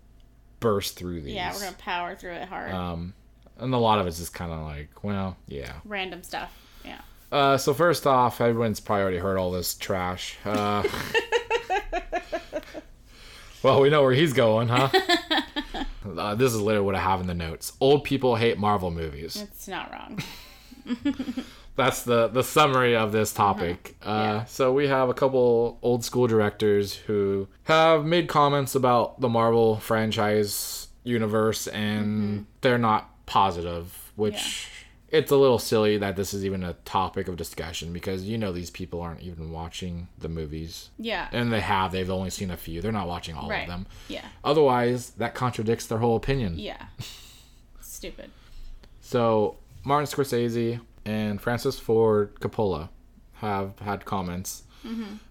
[0.60, 1.34] burst through these.
[1.34, 2.72] Yeah, we're gonna power through it hard.
[2.72, 3.12] Um,
[3.58, 5.74] and a lot of it's just kind of like, well, yeah.
[5.84, 6.56] Random stuff.
[7.32, 7.38] Yeah.
[7.38, 10.36] Uh, so first off, everyone's probably already heard all this trash.
[10.44, 10.82] Uh,
[13.62, 14.88] well, we know where he's going, huh?
[16.18, 17.72] uh, this is literally what I have in the notes.
[17.80, 19.36] Old people hate Marvel movies.
[19.36, 20.20] It's not wrong.
[21.76, 23.96] That's the the summary of this topic.
[24.02, 24.44] Uh, Yeah.
[24.44, 29.76] So we have a couple old school directors who have made comments about the Marvel
[29.76, 34.70] franchise universe, and they're not positive, which.
[35.16, 38.52] It's a little silly that this is even a topic of discussion because you know
[38.52, 40.90] these people aren't even watching the movies.
[40.98, 41.28] Yeah.
[41.32, 42.80] And they have, they've only seen a few.
[42.80, 43.62] They're not watching all Right.
[43.62, 43.86] of them.
[44.08, 44.24] Yeah.
[44.44, 46.58] Otherwise, that contradicts their whole opinion.
[46.58, 46.86] Yeah.
[47.80, 48.30] Stupid.
[49.00, 52.88] So Martin Scorsese and Francis Ford Coppola
[53.34, 54.62] have had comments.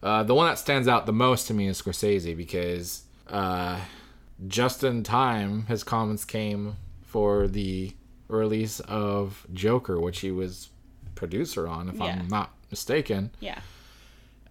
[0.03, 3.79] Uh, the one that stands out the most to me is Scorsese because uh,
[4.47, 6.75] just in time, his comments came
[7.05, 7.93] for the
[8.28, 10.69] release of Joker, which he was
[11.15, 12.05] producer on, if Yeah.
[12.05, 13.32] I'm not mistaken.
[13.39, 13.59] Yeah.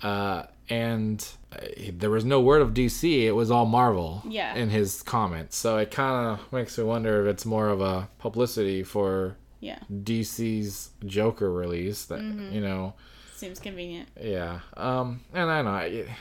[0.03, 1.59] Uh, and uh,
[1.93, 4.23] there was no word of DC; it was all Marvel.
[4.29, 4.55] Yeah.
[4.55, 8.09] In his comments, so it kind of makes me wonder if it's more of a
[8.19, 9.79] publicity for Yeah.
[9.93, 12.55] DC's Joker release that Mm-hmm.
[12.55, 12.95] you know
[13.35, 14.09] Seems convenient.
[14.21, 16.17] yeah um and I know I-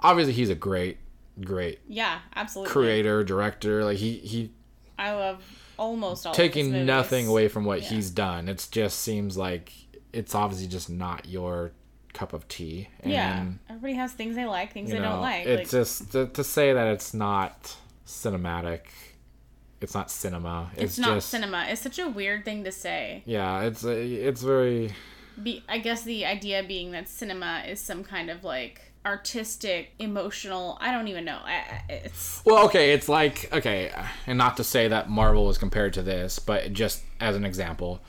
[0.00, 0.98] obviously he's a great
[1.40, 2.72] great Yeah, absolutely.
[2.72, 4.50] creator director like he he
[4.98, 5.42] I love
[5.78, 7.88] almost all taking nothing away from what Yeah.
[7.88, 9.72] he's done it just seems like
[10.12, 11.72] it's obviously just not your
[12.14, 13.46] cup of tea and Yeah.
[13.68, 15.46] Everybody has things they like, things they know don't like.
[15.46, 17.76] it's like, just to, to say that it's not
[18.06, 18.80] cinematic
[19.80, 21.66] it's not cinema it's, it's not just cinema.
[21.68, 23.22] It's such a weird thing to say.
[23.26, 24.92] yeah it's it's very
[25.40, 30.78] Be, I guess the idea being that cinema is some kind of like artistic, emotional.
[30.80, 31.38] I don't even know.
[31.44, 33.90] I, it's Well, okay, it's like okay,
[34.26, 38.00] and not to say that Marvel is compared to this, but just as an example,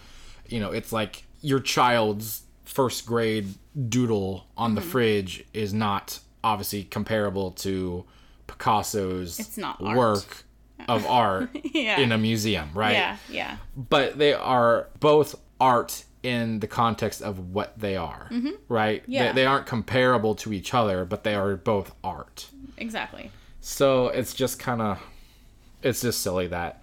[0.47, 3.47] you know, it's like your child's first grade
[3.87, 4.75] doodle on Mm-hmm.
[4.75, 8.05] the fridge is not obviously comparable to
[8.47, 9.97] Picasso's It's not art.
[9.97, 10.43] work
[10.87, 11.99] of art yeah.
[11.99, 12.93] in a museum, right?
[12.93, 18.29] yeah, yeah, But they are both art in the context of what they are,
[18.67, 19.01] right?
[19.03, 19.11] Mm-hmm.
[19.11, 19.27] Yeah.
[19.31, 22.49] They, they aren't comparable to each other, but they are both art.
[22.77, 23.31] exactly.
[23.61, 25.01] So it's just kind of,
[25.83, 26.81] it's just silly that,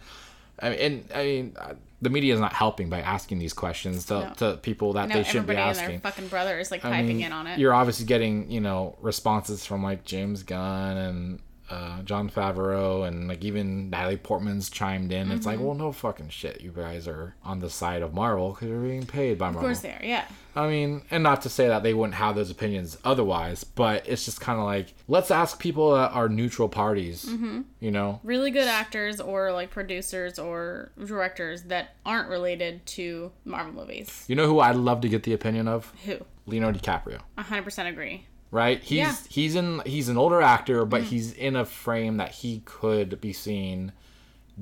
[0.61, 4.05] I mean, and, I mean, uh, the media is not helping by asking these questions
[4.07, 4.33] to, No.
[4.37, 6.01] to people that they shouldn't be and their asking.
[6.01, 7.59] fucking brother is like I piping mean, in on it.
[7.59, 13.29] You're obviously getting, you know, responses from like James Gunn and uh, Jon Favreau and
[13.29, 15.31] like even Natalie Portman's chimed in.
[15.31, 15.49] It's Mm-hmm.
[15.49, 16.61] like, well, no fucking shit.
[16.61, 19.61] You guys are on the side of Marvel because you're being paid by Marvel.
[19.61, 20.01] Of course they are.
[20.03, 20.25] Yeah.
[20.55, 24.25] I mean, and not to say that they wouldn't have those opinions otherwise, but it's
[24.25, 27.25] just kind of like let's ask people that are neutral parties.
[27.27, 27.63] Mm-hmm.
[27.81, 33.73] You know, Really good actors or like producers or directors that aren't related to Marvel
[33.75, 34.25] movies.
[34.29, 36.17] you know who I'd love to get the opinion of Who?
[36.47, 37.21] Leonardo DiCaprio.
[37.37, 38.25] 100% agree.
[38.51, 38.83] Right?
[38.83, 39.11] He's Yeah.
[39.11, 39.27] Mm-hmm.
[39.29, 43.33] he's in he's an older actor, but he's in a frame that he could be
[43.33, 43.93] seen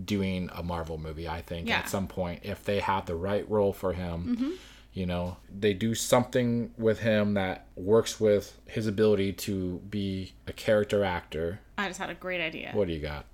[0.05, 1.29] doing a Marvel movie.
[1.29, 1.77] I think Yeah.
[1.77, 1.85] Mm-hmm.
[1.85, 4.55] at some point if they have the right role for him.
[4.93, 10.53] You know, they do something with him that works with his ability to be a
[10.53, 11.59] character actor.
[11.77, 12.71] I just had a great idea.
[12.75, 13.27] What do you got?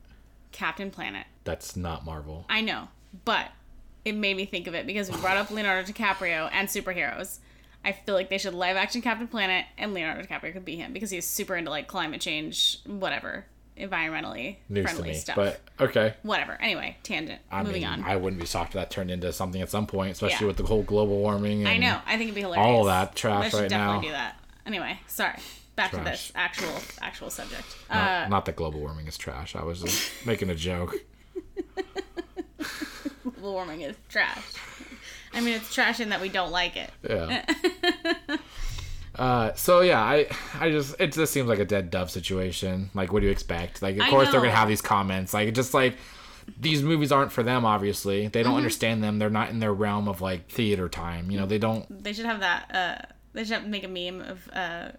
[0.53, 1.27] Captain Planet.
[1.45, 2.47] That's not Marvel.
[2.49, 2.89] I know,
[3.27, 3.49] but
[4.07, 7.41] it made me think of it because we brought up Leonardo DiCaprio and superheroes.
[7.85, 10.93] I feel like they should live action Captain Planet and Leonardo DiCaprio could be him
[10.93, 13.47] because he's super into like climate change, whatever,
[13.79, 15.37] environmentally News to friendly me, stuff.
[15.37, 16.15] but okay.
[16.23, 16.59] whatever.
[16.61, 17.41] Anyway, tangent.
[17.51, 18.05] I Moving mean, on.
[18.05, 20.49] I wouldn't be shocked if that turned into something at some point, especially Yeah.
[20.49, 21.61] with the whole global warming.
[21.61, 21.99] And I know.
[22.07, 22.67] I think it'd be hilarious.
[22.67, 24.01] all that trash right definitely now.
[24.03, 24.37] do that.
[24.67, 25.39] Anyway, sorry.
[25.77, 27.65] Back to this actual actual subject.
[27.89, 29.57] Not, Uh, not that global warming is trash.
[29.57, 30.95] I was just making a joke.
[33.23, 34.43] global warming is trash.
[35.33, 36.91] I mean, it's trash in that we don't like it.
[37.09, 37.45] Yeah.
[39.17, 40.29] Uh, so yeah, I,
[40.59, 42.91] I just it just seems like a dead dove situation.
[42.95, 43.83] Like, what do you expect?
[43.83, 45.35] Like, of I course they're gonna have these comments.
[45.35, 45.97] Like, just like
[46.59, 47.65] these movies aren't for them.
[47.67, 48.49] Obviously, they Mm-hmm.
[48.49, 49.19] don't understand them.
[49.19, 51.31] They're not in their realm of like theater time.
[51.31, 52.03] You know, they don't.
[52.03, 52.75] They should have that.
[52.75, 54.93] Uh, they should have make a meme of uh,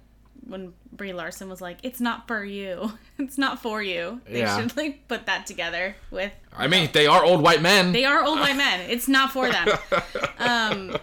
[0.51, 2.93] when Brie Larson was like, "It's not for you.
[3.17, 4.59] It's not for you." They Yeah.
[4.59, 6.31] should like put that together with.
[6.55, 7.91] I mean, they are old white men.
[7.93, 8.89] They are old white men.
[8.89, 9.67] It's not for them.
[10.39, 10.97] Um,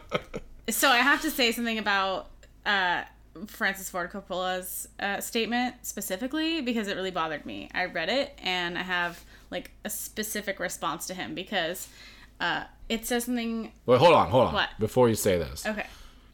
[0.69, 2.29] so I have to say something about
[2.67, 3.05] uh,
[3.47, 7.71] Francis Ford Coppola's uh, statement specifically because it really bothered me.
[7.73, 11.89] I read it and I have like a specific response to him because
[12.41, 13.71] uh, it says something.
[13.87, 14.55] Wait, hold on, hold on.
[14.55, 14.71] What?
[14.81, 15.87] Before you say this, Okay.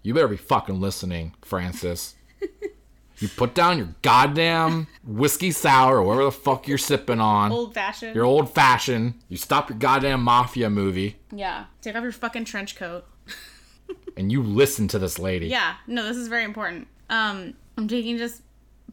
[0.02, 2.14] you better be fucking listening, Francis.
[3.18, 7.52] you put down your goddamn whiskey sour or whatever the fuck you're sipping on.
[7.52, 8.14] Old fashioned.
[8.14, 9.14] Your old fashioned.
[9.28, 11.64] You stop your goddamn mafia movie yeah.
[11.80, 13.04] Take off your fucking trench coat.
[14.16, 15.48] and you listen to this lady.
[15.48, 16.88] Yeah, no, this is very important.
[17.10, 18.42] Um, I'm taking just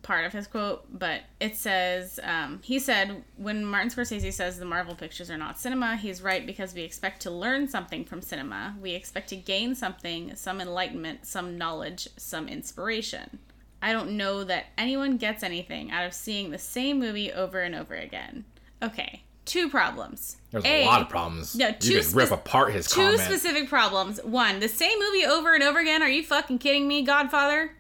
[0.02, 4.66] part of his quote, but it says um, he said when Martin Scorsese says the
[4.66, 8.76] Marvel pictures are not cinema, he's right because we expect to learn something from cinema.
[8.82, 13.40] We expect to gain something, some enlightenment, some knowledge, some inspiration.
[13.82, 17.74] I don't know that anyone gets anything out of seeing the same movie over and
[17.74, 18.46] over again.
[18.84, 20.38] Okay, two problems.
[20.52, 21.56] There's a, lot of problems.
[21.56, 23.22] No, you two could rip apart his Two comment.
[23.22, 24.20] specific problems.
[24.24, 26.04] One, the same movie over and over again.
[26.04, 27.72] Are you fucking kidding me, Godfather?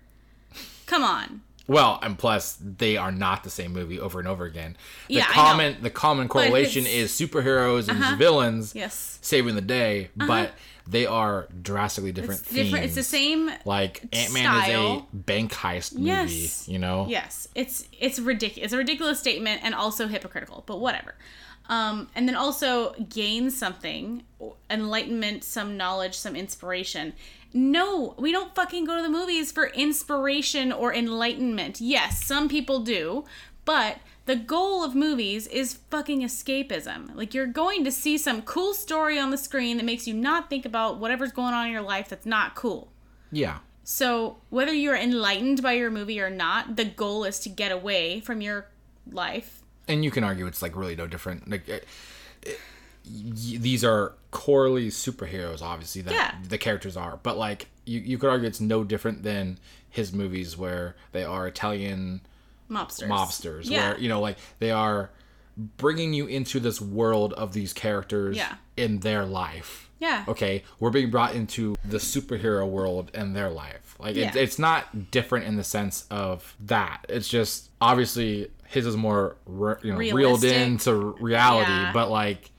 [0.85, 1.41] Come on.
[1.67, 4.75] Well, and plus they are not the same movie over and over again.
[5.07, 5.33] The Yeah, I know.
[5.33, 8.15] common the common correlation is superheroes and uh-huh.
[8.17, 9.19] villains Yes.
[9.21, 10.27] saving the day, uh-huh.
[10.27, 10.53] but
[10.87, 12.65] they are drastically different It's themes.
[12.67, 12.85] different.
[12.85, 13.49] It's the same.
[13.65, 16.67] Like Ant Man is a bank heist movie, Yes.
[16.67, 17.05] you know?
[17.09, 18.65] Yes, it's it's ridiculous.
[18.65, 21.15] It's a ridiculous statement and also hypocritical, but whatever.
[21.69, 24.23] Um, and then also gain something,
[24.69, 27.13] enlightenment, some knowledge, some inspiration.
[27.53, 31.79] No, we don't fucking go to the movies for inspiration or enlightenment.
[31.79, 33.25] Yes, some people do,
[33.65, 33.97] but
[34.31, 37.13] the goal of movies is fucking escapism.
[37.15, 40.49] Like you're going to see some cool story on the screen that makes you not
[40.49, 42.91] think about whatever's going on in your life that's not cool.
[43.31, 43.57] Yeah.
[43.83, 48.21] So, whether you're enlightened by your movie or not, the goal is to get away
[48.21, 48.67] from your
[49.11, 49.63] life.
[49.87, 51.49] And you can argue it's like really no different.
[51.49, 51.85] Like it,
[52.43, 52.59] it-
[53.05, 56.35] y- these are corely superheroes, obviously that Yeah.
[56.47, 59.57] the characters are, but like you, you could argue it's no different than
[59.89, 62.21] his movies where they are Italian
[62.71, 63.07] Mobsters.
[63.07, 63.89] mobsters Yeah.
[63.91, 65.09] where you know like they are
[65.77, 68.55] bringing you into this world of these characters Yeah.
[68.77, 70.23] in their life Yeah.
[70.27, 74.41] okay we're being brought into the superhero world in their life like it's, Yeah.
[74.41, 79.75] it's not different in the sense of that it's just obviously his is more re-
[79.83, 81.91] you know reeled into reality Yeah.
[81.93, 82.50] but like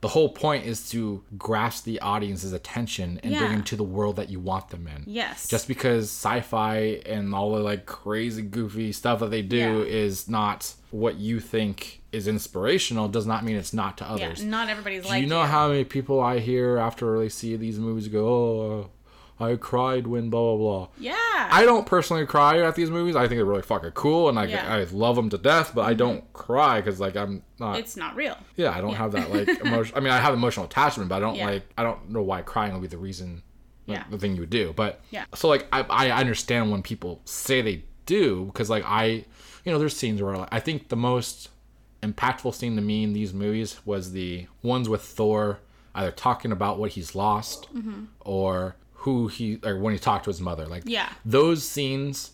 [0.00, 4.16] the whole point is to grasp the audience's attention and bring them to the world
[4.16, 5.46] that you want them in Yes.
[5.48, 9.72] just because sci-fi and all the like crazy goofy stuff that they do Yeah.
[9.84, 14.10] is not what you think is inspirational does not mean it's not to yeah.
[14.10, 14.42] others.
[14.42, 17.78] Not everybody's do like you know how many people I hear after they see these
[17.78, 18.90] movies go, "Oh,
[19.40, 21.14] I cried when blah blah blah." Yeah.
[21.52, 23.16] I don't personally cry at these movies.
[23.16, 24.64] I think they're really fucking cool, and like Yeah.
[24.64, 24.94] Mm-hmm.
[24.94, 25.72] I love them to death.
[25.74, 27.78] But I don't cry because like I'm not.
[27.78, 28.36] it's not real.
[28.56, 29.96] yeah, I don't have that like emotion.
[29.96, 31.46] I mean, I have emotional attachment, but I don't Yeah.
[31.50, 31.62] like.
[31.78, 33.42] I don't know why crying would be the reason.
[33.86, 34.04] like, Yeah.
[34.10, 35.24] The thing you would do, but Yeah.
[35.34, 39.04] So like I I understand when people say they do because like I,
[39.64, 41.48] you know, there's scenes where like, I think the most
[42.02, 45.58] impactful scene to me in these movies was the ones with Thor
[45.94, 48.04] either talking about what he's lost Mm-hmm.
[48.20, 50.66] or who he or when he talked to his mother.
[50.66, 51.08] Like Yeah.
[51.24, 52.32] those scenes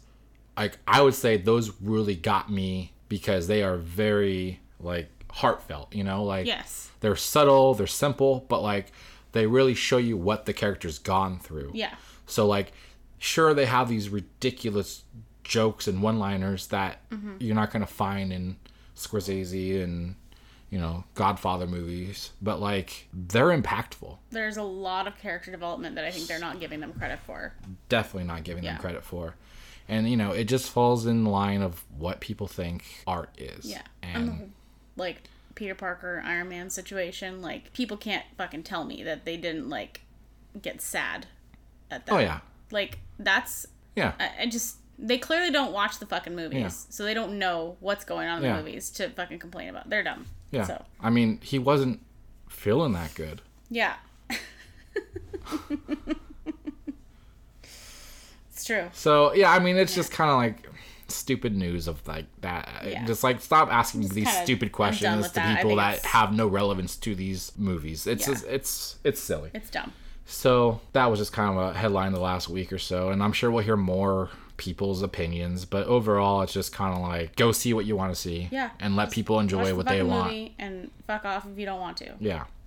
[0.56, 6.02] like I would say those really got me because they are very like heartfelt, you
[6.02, 6.90] know, like Yes.
[7.00, 8.90] they're subtle, they're simple, but like
[9.32, 11.70] they really show you what the character's gone through.
[11.74, 11.94] Yeah.
[12.26, 12.72] So like
[13.18, 15.04] sure they have these ridiculous
[15.44, 17.36] jokes and one-liners that Mm-hmm.
[17.38, 18.57] you're not going to find in
[18.96, 20.16] Scorsese and
[20.71, 24.18] you know, Godfather movies, but like they're impactful.
[24.30, 27.55] There's a lot of character development that I think they're not giving them credit for.
[27.88, 28.72] definitely not giving Yeah.
[28.72, 29.34] them credit for.
[29.88, 33.64] And you know, it just falls in line of what people think art is.
[33.67, 33.83] Yeah.
[34.03, 34.53] And
[34.97, 35.22] Like
[35.55, 40.01] Peter Parker, Iron Man situation, like people can't fucking tell me that they didn't like
[40.61, 41.26] get sad
[41.91, 42.13] at that.
[42.13, 42.41] oh yeah.
[42.72, 44.14] Like that's Yeah.
[44.18, 46.68] I, I just they clearly don't watch the fucking movies, Yeah.
[46.68, 48.57] so they don't know what's going on in Yeah.
[48.57, 49.88] the movies to fucking complain about.
[49.91, 50.26] They're dumb.
[50.50, 50.64] Yeah.
[50.64, 52.00] So I mean, he wasn't
[52.48, 53.42] feeling that good.
[53.70, 53.94] yeah.
[58.50, 58.88] it's true.
[58.92, 60.68] So, yeah, I mean, it's just kind of like
[61.08, 62.68] stupid news of like that.
[62.86, 63.04] Yeah.
[63.06, 65.56] Just like stop asking these stupid questions to that.
[65.62, 68.06] People that it's- have no relevance to these movies.
[68.06, 68.34] It's Yeah.
[68.34, 69.50] just, it's it's silly.
[69.54, 69.92] It's dumb.
[70.28, 73.32] So that was just kind of a headline the last week or so, and I'm
[73.32, 75.64] sure we'll hear more people's opinions.
[75.64, 78.70] But overall, it's just kind of like go see what you want to see, Yeah.
[78.80, 80.50] and let people enjoy Watch the what they want.
[80.58, 82.14] and fuck off if you don't want to.
[82.20, 82.45] Yeah.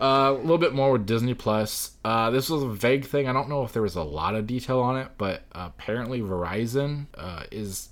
[0.00, 1.92] uh, a little bit more with Disney Plus.
[2.04, 3.28] Uh, this was a vague thing.
[3.28, 7.06] I don't know if there was a lot of detail on it, but apparently Verizon
[7.16, 7.88] uh, is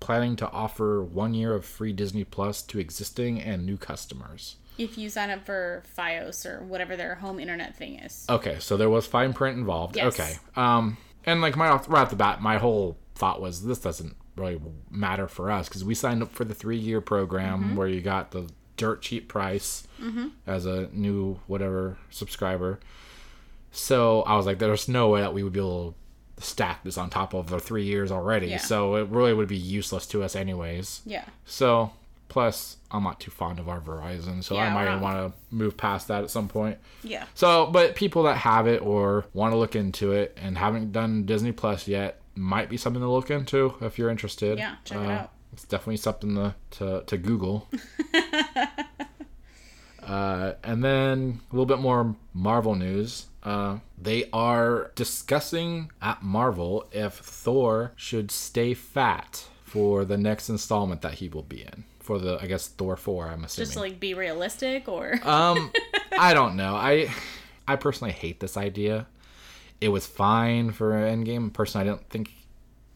[0.00, 4.56] planning to offer one year of free Disney Plus to existing and new customers.
[4.76, 8.26] If you sign up for FiOS or whatever their home internet thing is.
[8.28, 9.94] Okay, so there was fine print involved.
[9.96, 10.18] Yes.
[10.18, 10.34] Okay.
[10.56, 10.96] Um,
[11.26, 14.60] and like my right off the bat, my whole thought was this doesn't really
[14.90, 17.76] matter for us because we signed up for the three year program Mm-hmm.
[17.76, 19.86] where you got the dirt cheap price
[20.46, 22.80] as a new whatever subscriber.
[23.70, 25.94] So I was like, there's no way that we would be able
[26.36, 28.48] to stack this on top of the three years already.
[28.48, 28.58] Yeah.
[28.58, 31.02] So it really would be useless to us anyways.
[31.06, 31.24] Yeah.
[31.44, 31.92] So
[32.28, 36.08] plus I'm not too fond of our Verizon, so I might want to move past
[36.08, 36.78] that at some point.
[37.02, 37.24] Yeah.
[37.34, 41.24] So, but people that have it or want to look into it and haven't done
[41.24, 44.58] Disney Plus yet might be something to look into if you're interested.
[44.58, 45.30] Yeah, check Uh, it out.
[45.52, 47.68] It's definitely something to to, to Google.
[50.02, 53.26] uh, and then a little bit more Marvel news.
[53.42, 61.02] Uh, they are discussing at Marvel if Thor should stay fat for the next installment
[61.02, 61.84] that he will be in.
[62.04, 63.26] For the, I guess Thor four.
[63.26, 63.64] I'm assuming.
[63.66, 65.72] Just to like be realistic or Um,
[66.18, 66.74] I don't know.
[66.76, 67.10] I
[67.66, 69.06] I personally hate this idea.
[69.80, 71.52] It was fine for Endgame.
[71.52, 72.30] Personally, I don't think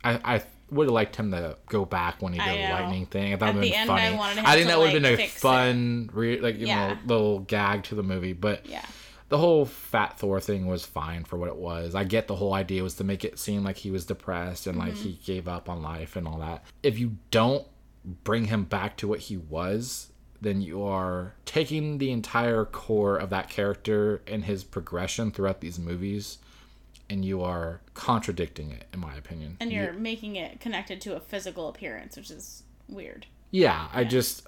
[0.04, 3.32] I I would have liked him to go back when he did the lightning thing.
[3.32, 4.16] I thought At it would have been I funny.
[4.16, 6.88] wanted I think that would have like, been a fun, re, like you Yeah.
[6.88, 8.34] know, little gag to the movie.
[8.34, 8.84] But yeah.
[9.30, 11.94] the whole fat Thor thing was fine for what it was.
[11.94, 14.76] I get the whole idea was to make it seem like he was depressed and
[14.78, 16.64] like he gave up on life and all that.
[16.82, 17.66] If you don't
[18.24, 20.10] bring him back to what he was,
[20.40, 25.78] then you are taking the entire core of that character and his progression throughout these
[25.78, 26.38] movies
[27.10, 29.56] and you are contradicting it in my opinion.
[29.60, 33.26] And You- you're making it connected to a physical appearance, which is weird.
[33.50, 34.46] Yeah, I just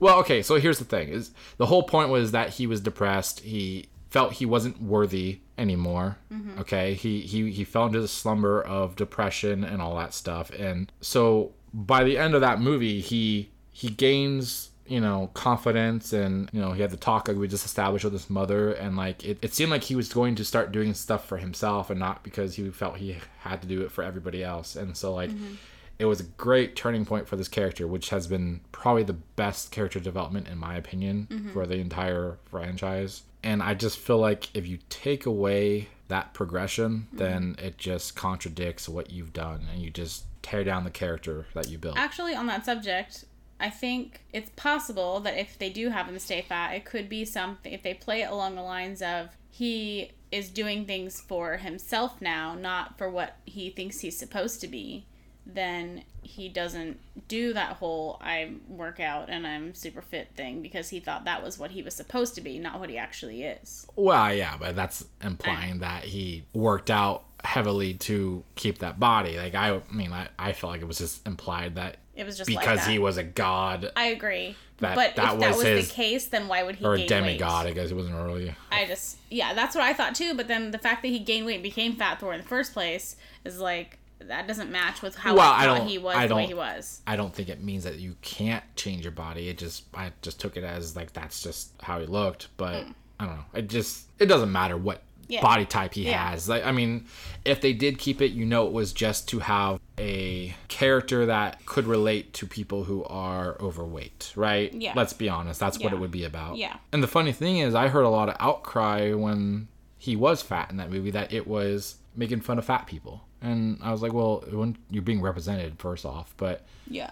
[0.00, 3.40] Well, okay, so here's the thing is the whole point was that he was depressed.
[3.40, 6.18] He felt he wasn't worthy anymore.
[6.32, 6.58] Mm-hmm.
[6.60, 6.94] Okay?
[6.94, 10.50] He he he fell into the slumber of depression and all that stuff.
[10.50, 16.50] And so by the end of that movie, he he gains you know confidence and
[16.52, 19.24] you know he had the talk like we just established with his mother and like
[19.24, 22.22] it, it seemed like he was going to start doing stuff for himself and not
[22.22, 24.76] because he felt he had to do it for everybody else.
[24.76, 25.54] And so like mm-hmm.
[25.98, 29.70] it was a great turning point for this character, which has been probably the best
[29.70, 31.52] character development in my opinion mm-hmm.
[31.52, 33.22] for the entire franchise.
[33.44, 37.16] And I just feel like if you take away that progression, mm-hmm.
[37.16, 41.70] then it just contradicts what you've done and you just tear down the character that
[41.70, 41.96] you built.
[41.96, 43.24] Actually, on that subject,
[43.58, 47.24] I think it's possible that if they do have him stay fat, it could be
[47.24, 47.72] something.
[47.72, 52.54] If they play it along the lines of he is doing things for himself now,
[52.54, 55.06] not for what he thinks he's supposed to be,
[55.44, 56.98] then he doesn't
[57.28, 61.42] do that whole I work out and I'm super fit thing because he thought that
[61.42, 63.86] was what he was supposed to be, not what he actually is.
[63.96, 69.36] Well, yeah, but that's implying that he worked out heavily to keep that body.
[69.36, 72.36] Like I, I mean, I, I felt like it was just implied that It was
[72.36, 72.88] just because that.
[72.88, 74.56] he was a god I agree.
[74.78, 76.94] That- but that if that was was his- the case, then why would he or
[76.94, 77.72] a demigod, weight?
[77.72, 78.54] I guess it wasn't really.
[78.70, 80.34] I just yeah, that's what I thought too.
[80.34, 82.72] But then the fact that he gained weight and became fat Thor in the first
[82.72, 83.98] place is like
[84.28, 86.48] that doesn't match with how Well, I I don't- he was I the way don't-
[86.48, 87.00] he was.
[87.06, 89.48] I don't think it means that you can't change your body.
[89.48, 92.48] It just I just took it as like that's just how he looked.
[92.56, 92.86] But
[93.20, 93.44] I don't know.
[93.54, 95.34] It just it doesn't matter what Mm.
[95.36, 95.40] Yeah.
[95.42, 96.30] body type he Yeah.
[96.30, 96.48] has.
[96.48, 97.06] Like I mean,
[97.44, 101.64] if they did keep it, you know, it was just to have a character that
[101.64, 104.74] could relate to people who are overweight, right?
[104.74, 104.92] Yeah.
[104.96, 105.60] Let's be honest.
[105.60, 106.56] That's what it would be about.
[106.56, 106.76] Yeah.
[106.92, 110.70] And the funny thing is, I heard a lot of outcry when he was fat
[110.70, 113.22] in that movie that it was making fun of fat people.
[113.42, 117.10] And I was like, well, when you're being represented first off, but Yeah.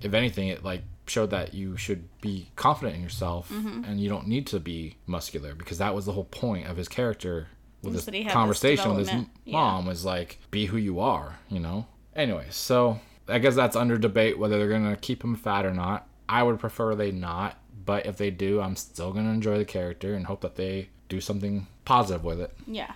[0.00, 3.84] if anything, it like showed that you should be confident in yourself Mm-hmm.
[3.84, 6.88] and you don't need to be muscular because that was the whole point of his
[6.88, 7.48] character
[7.82, 9.10] with this that this conversation with his
[9.44, 9.52] Yeah.
[9.52, 11.86] mom was like be who you are, you know.
[12.16, 16.06] Anyway, so I guess that's under debate whether they're gonna keep him fat or not.
[16.28, 20.14] I would prefer they not, but if they do, I'm still gonna enjoy the character
[20.14, 22.50] and hope that they do something positive with it.
[22.66, 22.92] Yeah.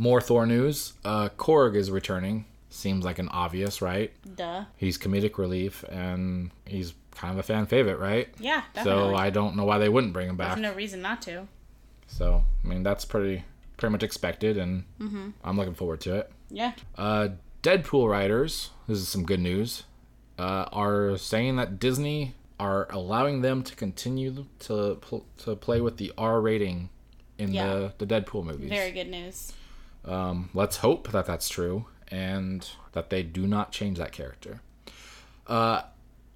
[0.00, 0.94] More Thor news.
[1.04, 2.46] Uh, Korg is returning.
[2.70, 4.12] Seems like an obvious, right?
[4.36, 4.64] Duh.
[4.78, 8.28] He's comedic relief and he's kind of a fan favorite, right?
[8.38, 8.62] Yeah.
[8.72, 9.12] Definitely.
[9.12, 10.54] So I don't know why they wouldn't bring him back.
[10.56, 11.46] There's no reason not to.
[12.06, 13.44] So I mean that's pretty
[13.76, 15.30] pretty much expected, and Mm-hmm.
[15.44, 16.32] I'm looking forward to it.
[16.50, 16.72] Yeah.
[16.96, 17.28] Uh,
[17.62, 19.82] Deadpool writers, this is some good news,
[20.38, 25.96] uh, are saying that Disney are allowing them to continue to pl- to play with
[25.98, 26.88] the R rating
[27.36, 27.66] in Yeah.
[27.66, 28.70] the the Deadpool movies.
[28.70, 29.52] Very good news.
[30.04, 34.60] Let's hope that that's true and that they do not change that character.
[35.46, 35.82] Uh,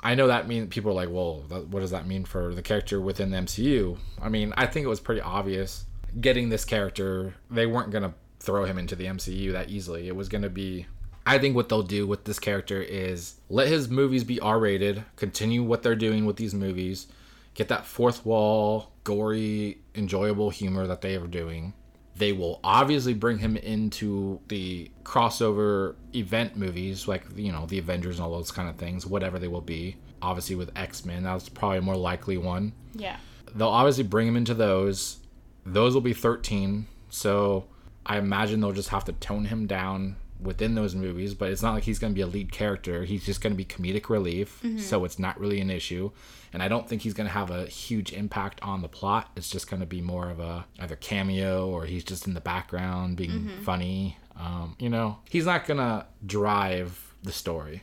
[0.01, 2.63] I know that means people are like, well, that, what does that mean for the
[2.63, 3.97] character within the MCU?
[4.21, 5.87] I mean, I think it was pretty obvious
[6.21, 7.35] getting this character.
[7.51, 10.09] They weren't gonna throw him into the MCU that easily.
[10.09, 10.87] It was gonna be.
[11.27, 15.05] I think what they'll do with this character is let his movies be R rated,
[15.17, 17.07] continue what they're doing with these movies,
[17.55, 21.73] get that fourth wall, gory, enjoyable humor that they are doing,
[22.17, 28.19] They will obviously bring him into the crossover event movies, like you know the Avengers
[28.19, 29.97] and all those kind of things, whatever they will be.
[30.23, 32.73] Obviously, with X Men, that's probably a more likely one.
[32.95, 33.17] Yeah.
[33.55, 35.19] They'll obviously bring him into those.
[35.67, 37.67] Those will be 13, so
[38.07, 41.75] I imagine they'll just have to tone him down within those movies, but it's not
[41.75, 43.05] like he's going to be a lead character.
[43.05, 46.11] He's just going to be comedic relief, so it's not really an issue.
[46.53, 49.31] And I don't think he's going to have a huge impact on the plot.
[49.37, 52.41] It's just going to be more of a either cameo or he's just in the
[52.41, 54.19] background being funny.
[54.39, 57.83] Um, you know, he's not going to drive the story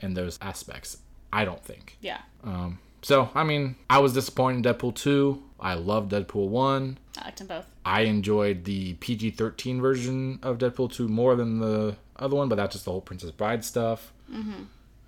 [0.00, 0.98] in those aspects.
[1.32, 1.96] I don't think.
[2.02, 2.18] Yeah.
[2.44, 5.42] Um, so I mean, I was disappointed in Deadpool two.
[5.58, 6.98] I love Deadpool one.
[7.18, 7.66] I liked them both.
[7.84, 12.56] I enjoyed the PG 13 version of Deadpool 2 more than the other one, but
[12.56, 14.12] that's just the whole Princess Bride stuff.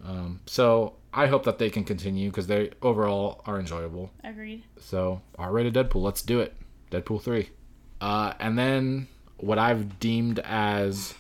[0.05, 4.11] Um, so I hope that they can continue because they overall are enjoyable.
[4.23, 4.65] Agreed.
[4.79, 6.55] So R rated Deadpool, let's do it.
[6.91, 7.49] Deadpool 3.
[8.01, 9.09] Uh, and then
[9.39, 11.15] what I've deemed as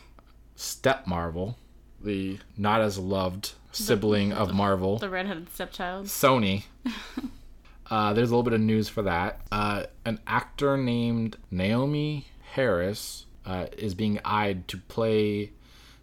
[0.54, 1.56] Step Marvel,
[2.02, 4.98] the not as loved sibling of Marvel.
[4.98, 6.06] The redheaded stepchild.
[6.06, 6.64] Sony.
[7.90, 9.40] uh, there's a little bit of news for that.
[9.52, 15.52] Uh, an actor named Naomie Harris uh, is being eyed to play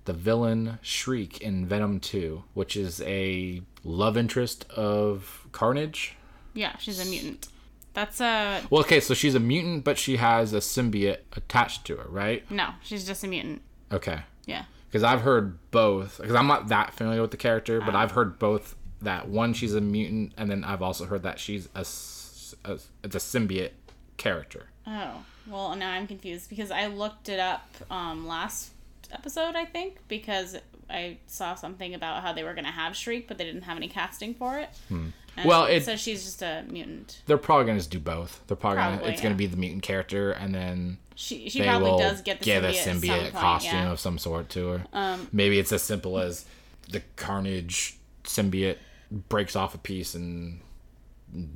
[0.05, 6.15] the villain Shriek in Venom 2, which is a love interest of Carnage.
[6.53, 7.47] Yeah, she's a mutant.
[7.93, 11.97] That's a Well, okay, so she's a mutant, but she has a symbiote attached to
[11.97, 12.49] her, right?
[12.49, 12.69] no.
[12.83, 13.61] She's just a mutant.
[13.91, 14.21] Okay.
[14.45, 14.63] Yeah.
[14.87, 16.17] Because I've heard both.
[16.19, 19.73] Because I'm not that familiar with the character, but I've heard both that one she's
[19.73, 23.71] a mutant, and then I've also heard that she's a, it's a symbiote
[24.17, 24.67] character.
[24.87, 28.71] Oh well, now I'm confused because I looked it up um, last
[29.11, 30.57] episode, I think, because
[30.89, 33.87] I saw something about how they were gonna have Shriek, but they didn't have any
[33.87, 34.69] casting for it.
[34.89, 35.47] And Hmm.
[35.47, 37.21] Well, it- so she's just a mutant.
[37.25, 38.41] They're probably gonna just do both.
[38.47, 41.97] They're probably, gonna, Probably, it's gonna be the mutant character, and then She she probably
[41.97, 43.91] does get the give symbiote, a symbiote point, costume yeah.
[43.91, 44.85] of some sort to her.
[44.93, 46.45] Um, Maybe it's as simple as
[46.89, 48.77] the Carnage symbiote
[49.11, 50.61] breaks off a piece and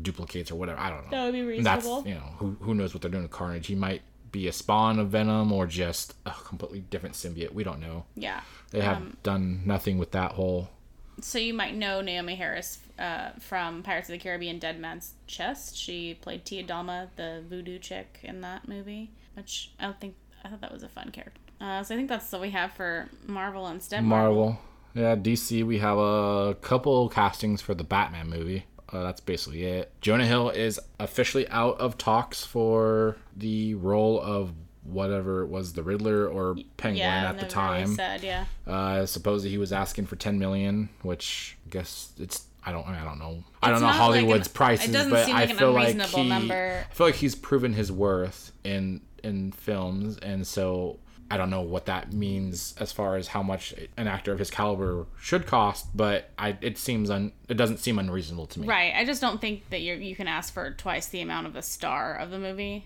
[0.02, 0.80] duplicates or whatever.
[0.80, 1.12] I don't know.
[1.12, 3.68] That would be And That's you know who who knows what they're doing to Carnage.
[3.68, 4.02] He might
[4.32, 7.52] be a spawn of Venom or just a completely different symbiote.
[7.54, 8.06] We don't know.
[8.16, 8.42] Yeah.
[8.72, 10.70] They have Um, done nothing with that whole.
[11.22, 15.78] So you might know Naomie Harris uh, from Pirates of the Caribbean: Dead Man's Chest.
[15.78, 20.50] She played Tia Dalma, the voodoo chick in that movie, which I don't think I
[20.50, 21.40] thought that was a fun character.
[21.62, 24.04] Uh, so I think that's all we have for Marvel and Step.
[24.04, 24.60] Marvel.
[24.96, 25.64] Yeah, DC.
[25.64, 28.66] We have a couple castings for the Batman movie.
[28.92, 29.92] Uh, that's basically it.
[30.02, 34.54] Jonah Hill is officially out of talks for the role of
[34.84, 37.98] whatever it was, the Riddler or Penguin Yeah, at the time.
[38.22, 38.46] yeah.
[38.66, 43.04] Uh, supposedly he was asking for 10 million, which I guess it's I don't I
[43.04, 43.44] don't know.
[43.62, 46.30] I don't know not like Hollywood's an- prices, but I like an feel like he
[46.30, 46.86] number.
[46.90, 51.00] I feel like he's proven his worth in in films and so
[51.32, 54.52] I don't know what that means as far as how much an actor of his
[54.52, 58.68] caliber should cost, but I it seems un it doesn't seem unreasonable to me.
[58.68, 58.94] Right.
[58.96, 61.62] I just don't think that you you can ask for twice the amount of a
[61.64, 62.86] star of the movie,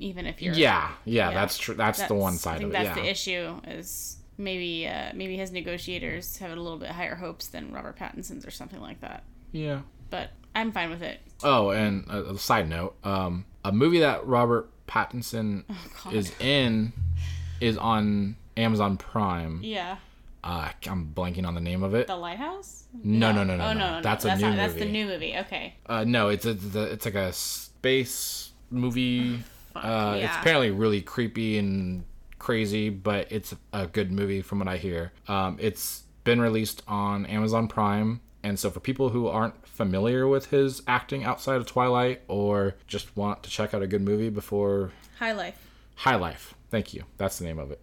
[0.00, 0.54] even if you're.
[0.54, 1.34] Yeah, yeah, Yeah.
[1.34, 1.74] that's true.
[1.76, 2.84] That's, the one I side think of it.
[2.84, 3.02] that's Yeah.
[3.04, 3.60] the issue.
[3.68, 8.44] Is maybe uh, maybe his negotiators have a little bit higher hopes than Robert Pattinson's
[8.46, 9.22] or something like that.
[9.52, 9.80] yeah.
[10.10, 11.20] But I'm fine with it.
[11.44, 15.62] Oh, and a, a side note, um, a movie that Robert Pattinson
[16.04, 16.92] Oh, is in
[17.60, 19.60] is on Amazon Prime.
[19.62, 19.96] Yeah.
[20.42, 22.06] Uh, I'm blanking on the name of it.
[22.06, 22.84] The Lighthouse.
[23.04, 23.78] No, no, no, no, Oh no.
[23.78, 25.36] no, no, That's a new not, That's the new movie.
[25.36, 25.74] Okay.
[25.86, 29.38] Uh, no, it's a, it's it's like a space movie.
[29.74, 32.04] Fuck, Uh, It's apparently really creepy and
[32.38, 35.12] crazy, but it's a good movie from what I hear.
[35.28, 40.46] Um, it's been released on Amazon Prime, and so for people who aren't familiar with
[40.46, 44.90] his acting outside of Twilight or just want to check out a good movie before
[45.18, 45.68] High Life.
[45.96, 46.54] High Life.
[46.70, 47.04] Thank you.
[47.16, 47.80] That's the name of it.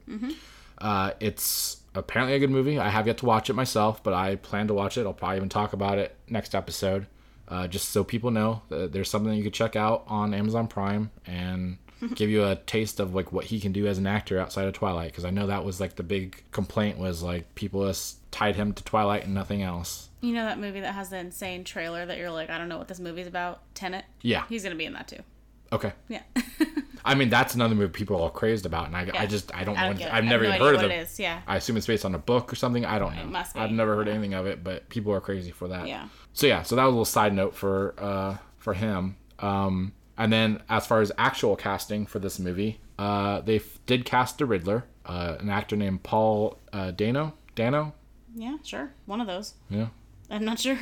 [0.78, 2.80] Uh, it's apparently a good movie.
[2.80, 5.06] I have yet to watch it myself, but I plan to watch it.
[5.06, 7.08] I'll probably even talk about it next episode,
[7.48, 11.12] uh, just so people know that there's something you could check out on Amazon Prime
[11.26, 11.78] and
[12.14, 14.74] give you a taste of like what he can do as an actor outside of
[14.74, 15.12] Twilight.
[15.12, 18.74] Because I know that was like the big complaint was like people just tied him
[18.74, 20.10] to Twilight and nothing else.
[20.22, 22.78] You know that movie that has the insane trailer that you're like, I don't know
[22.78, 23.62] what this movie's about.
[23.74, 24.06] Tenet.
[24.22, 24.46] Yeah.
[24.48, 25.24] He's gonna be in that too.
[25.72, 25.94] Okay.
[26.08, 26.22] Yeah.
[27.08, 29.64] I mean, that's another movie people are all crazed about, and I, I just I
[29.64, 29.88] don't I know.
[29.90, 30.14] don't get it.
[30.14, 30.92] I've I never even no heard of it.
[30.92, 31.20] it is.
[31.20, 31.42] Yeah.
[31.48, 32.86] I assume it's based on a book or something.
[32.86, 33.26] I don't know.
[33.26, 33.60] must be.
[33.62, 35.88] I've never heard anything of it, but people are crazy for that.
[35.88, 36.10] Yeah.
[36.34, 39.16] So yeah, so that was a little side note for uh for him.
[39.40, 44.04] Um, and then as far as actual casting for this movie, uh, they f- did
[44.04, 47.34] cast the Riddler, uh, an actor named Paul uh, Dano.
[47.56, 47.94] Dano.
[48.36, 48.58] Yeah.
[48.64, 48.92] Sure.
[49.06, 49.54] One of those.
[49.70, 49.88] Yeah.
[50.30, 50.78] I'm not sure.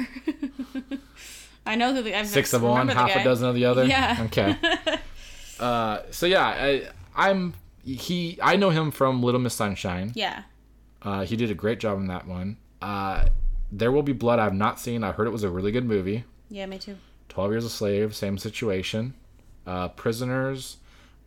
[1.65, 3.21] I know who the I've Six of one, half guy.
[3.21, 3.85] a dozen of the other.
[3.85, 4.17] Yeah.
[4.25, 4.55] Okay.
[5.59, 7.53] uh, so yeah, I I'm
[7.83, 8.37] he.
[8.41, 10.11] I know him from Little Miss Sunshine.
[10.15, 10.43] Yeah.
[11.01, 12.57] Uh, he did a great job in that one.
[12.81, 13.27] Uh,
[13.71, 14.39] there Will Be Blood.
[14.39, 15.03] I've not seen.
[15.03, 16.23] I heard it was a really good movie.
[16.49, 16.97] Yeah, me too.
[17.29, 18.15] Twelve Years a Slave.
[18.15, 19.13] Same situation.
[19.65, 20.77] Uh, Prisoners.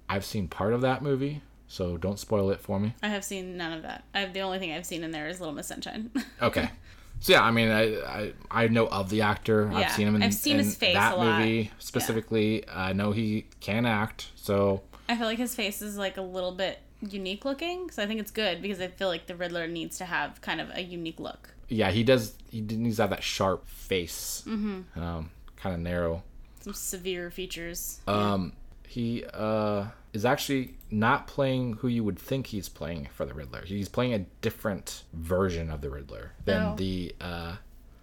[0.09, 2.95] I've seen part of that movie, so don't spoil it for me.
[3.03, 4.05] I have seen none of that.
[4.15, 6.11] I have the only thing I've seen in there is Little Miss Sunshine.
[6.43, 6.71] Okay.
[7.21, 9.69] So yeah, I mean, I I, I know of the actor.
[9.71, 9.79] Yeah.
[9.79, 11.41] I've seen him in, I've seen in his face that a lot.
[11.41, 12.69] movie specifically.
[12.69, 14.29] I know he can act.
[14.37, 18.07] So I feel like his face is like a little bit unique looking, so I
[18.07, 20.83] think it's good because I feel like the Riddler needs to have kind of a
[20.83, 21.51] unique look.
[21.69, 22.35] yeah, he does.
[22.51, 25.01] He needs to have that sharp face, mm-hmm.
[25.01, 26.23] um, kind of narrow.
[26.61, 28.01] Some severe features.
[28.07, 28.53] Um,
[28.87, 33.63] he uh is actually not playing who you would think he's playing for the Riddler.
[33.65, 36.77] He's playing a different version of the Riddler than Oh.
[36.77, 37.57] the uh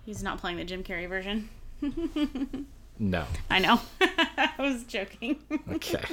[0.06, 1.50] He's not playing the Jim Carrey version.
[3.00, 3.26] no.
[3.50, 3.80] I know.
[4.02, 5.40] I was joking.
[5.74, 6.04] Okay.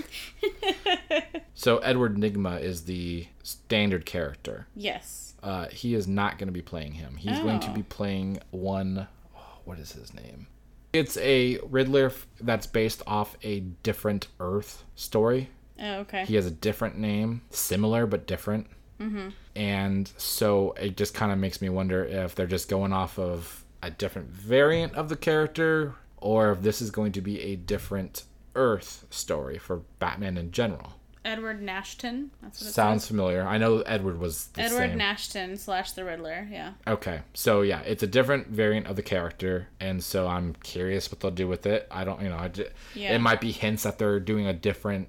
[1.54, 4.66] so Edward Nygma is the standard character.
[4.74, 5.28] yes.
[5.42, 7.16] Uh, he is not going to be playing him.
[7.16, 7.74] He's going to Oh.
[7.74, 9.08] be playing one.
[9.36, 10.46] oh, what is his name?
[10.92, 15.48] It's a Riddler f- that's based off a different Earth story.
[15.80, 16.24] Oh, okay.
[16.24, 18.66] He has a different name, similar but different.
[19.00, 19.30] Mm-hmm.
[19.56, 23.64] And so it just kind of makes me wonder if they're just going off of
[23.82, 28.24] a different variant of the character or if this is going to be a different
[28.54, 30.94] Earth story for Batman in general.
[31.24, 32.30] Edward Nashton.
[32.42, 33.08] That's what it Sounds says.
[33.08, 33.42] familiar.
[33.46, 34.98] I know Edward was the Edward same.
[34.98, 36.48] Nashton slash the Riddler.
[36.50, 36.72] Yeah.
[36.86, 41.20] Okay, so yeah, it's a different variant of the character, and so I'm curious what
[41.20, 41.86] they'll do with it.
[41.90, 43.14] I don't, you know, I ju- Yeah.
[43.14, 45.08] it might be hints that they're doing a different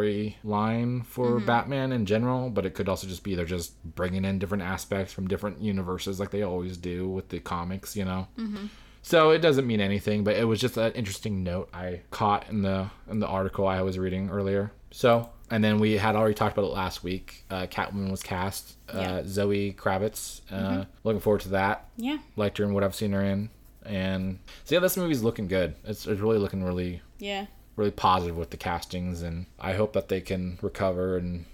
[0.00, 1.46] storyline for Mm-hmm.
[1.46, 5.12] Batman in general, but it could also just be they're just bringing in different aspects
[5.12, 8.26] from different universes, like they always do with the comics, you know.
[8.38, 8.66] Mm-hmm.
[9.02, 12.62] So it doesn't mean anything, but it was just an interesting note I caught in
[12.62, 14.72] the in the article I was reading earlier.
[14.90, 17.44] So, and then we had already talked about it last week.
[17.50, 18.76] Uh, Catwoman was cast.
[18.88, 19.10] Uh, Yeah.
[19.20, 19.28] Mm-hmm.
[19.28, 20.40] Zoe Kravitz.
[20.50, 21.88] Uh, Looking forward to that.
[21.96, 22.18] Yeah.
[22.36, 23.50] Liked her in what I've seen her in,
[23.84, 25.74] and so yeah, this movie's looking good.
[25.84, 27.46] It's, it's really looking really Yeah.
[27.76, 31.16] really positive with the castings, and I hope that they can recover.
[31.16, 31.44] And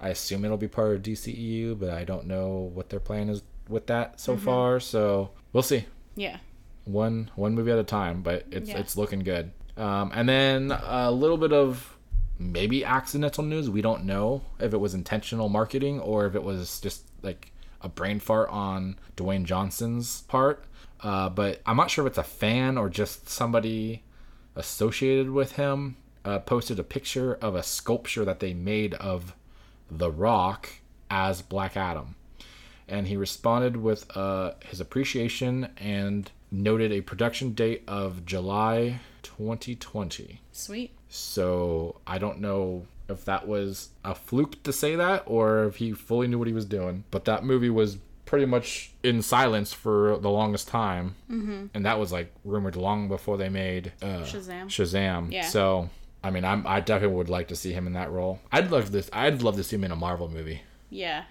[0.00, 3.42] I assume it'll be part of DCEU, but I don't know what their plan is
[3.68, 4.80] with that so far.
[4.80, 5.84] So we'll see
[6.16, 6.38] Yeah.
[6.84, 8.78] one one movie at a time, but it's Yeah.
[8.78, 9.50] it's looking good.
[9.76, 11.97] Um, and then a little bit of
[12.38, 13.68] maybe accidental news.
[13.68, 17.88] We don't know if it was intentional marketing or if it was just like a
[17.88, 20.64] brain fart on Dwayne Johnson's part.
[21.00, 24.02] Uh, but I'm not sure if it's a fan or just somebody
[24.56, 29.34] associated with him uh, posted a picture of a sculpture that they made of
[29.90, 30.68] The Rock
[31.10, 32.16] as Black Adam
[32.88, 40.40] and he responded with uh, his appreciation and noted a production date of July 2020.
[40.50, 40.92] Sweet.
[41.08, 45.92] So I don't know if that was a fluke to say that or if he
[45.92, 47.04] fully knew what he was doing.
[47.10, 51.66] But that movie was pretty much in silence for the longest time, mm-hmm.
[51.72, 54.66] and that was like rumored long before they made uh, Shazam.
[54.66, 55.32] Shazam.
[55.32, 55.46] Yeah.
[55.46, 55.88] So
[56.22, 58.40] I mean, I'm I definitely would like to see him in that role.
[58.52, 59.08] I'd love this.
[59.12, 60.62] I'd love to see him in a Marvel movie.
[60.90, 61.24] Yeah.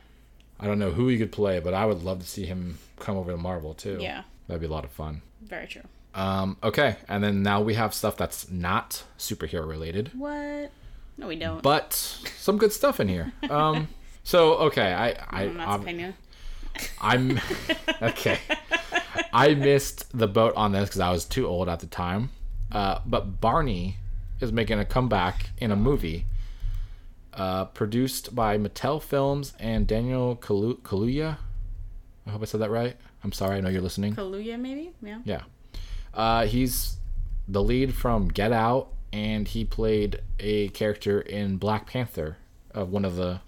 [0.60, 3.16] I don't know who he could play, but I would love to see him come
[3.16, 4.00] over to Marvel too.
[4.02, 4.24] Yeah.
[4.48, 5.22] That'd be a lot of fun.
[5.42, 5.84] Very true.
[6.18, 10.72] Um, okay, and then now we have stuff that's not superhero related, What?
[11.18, 11.62] No, we don't.
[11.62, 13.32] but some good stuff in here.
[13.50, 13.88] Um,
[14.24, 16.16] so okay, I I I'm not opinion.
[17.00, 17.40] I'm
[18.02, 18.40] okay.
[19.34, 22.30] I missed the boat on this because I was too old at the time.
[22.72, 23.98] Uh, but Barney
[24.42, 26.26] is making a comeback in a movie
[27.34, 31.38] uh, produced by Mattel Films and Daniel Kalu- Kaluuya.
[32.26, 32.96] I hope I said that right.
[33.24, 33.58] I'm sorry.
[33.58, 34.16] I know you're listening.
[34.16, 34.92] Kaluuya, maybe?
[35.02, 35.20] Yeah.
[35.26, 35.42] Yeah.
[36.18, 36.98] Uh, he's
[37.48, 42.36] the lead from Get Out, and he played a character in Black Panther,
[42.76, 43.40] uh, one of the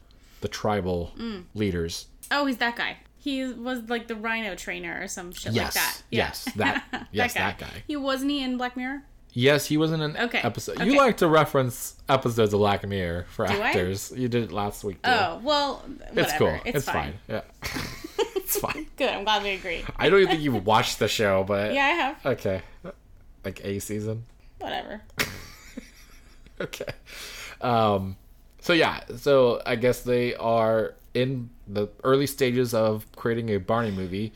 [0.42, 1.44] the tribal Mm.
[1.54, 2.06] leaders.
[2.32, 2.98] Oh, he's that guy.
[3.18, 6.02] He was like the rhino trainer or some shit Yes, like that.
[6.10, 7.84] yes, that- yes, that guy.
[7.88, 9.02] He wasn't he in Black Mirror?
[9.34, 10.78] Yes, he was in an Okay, episode.
[10.78, 10.86] okay.
[10.90, 13.68] You like to reference episodes of Black Mirror for Do I?
[13.68, 14.14] actors.
[14.16, 15.02] You did it last week.
[15.04, 15.10] Too.
[15.12, 16.20] Oh, well, whatever.
[16.22, 16.60] it's cool.
[16.66, 17.14] It's, fine.
[17.28, 18.29] Yeah, it's
[18.60, 18.88] fine.
[18.98, 19.10] Good.
[19.10, 19.84] I'm glad we agree.
[19.98, 22.26] I don't even think you watched the show, but Yeah, I have.
[22.26, 22.62] okay,
[23.44, 24.26] like a season.
[24.60, 25.02] Whatever.
[26.62, 26.86] okay.
[27.62, 28.18] Um,
[28.62, 33.92] so yeah, so I guess they are in the early stages of creating a Barney
[33.92, 34.34] movie,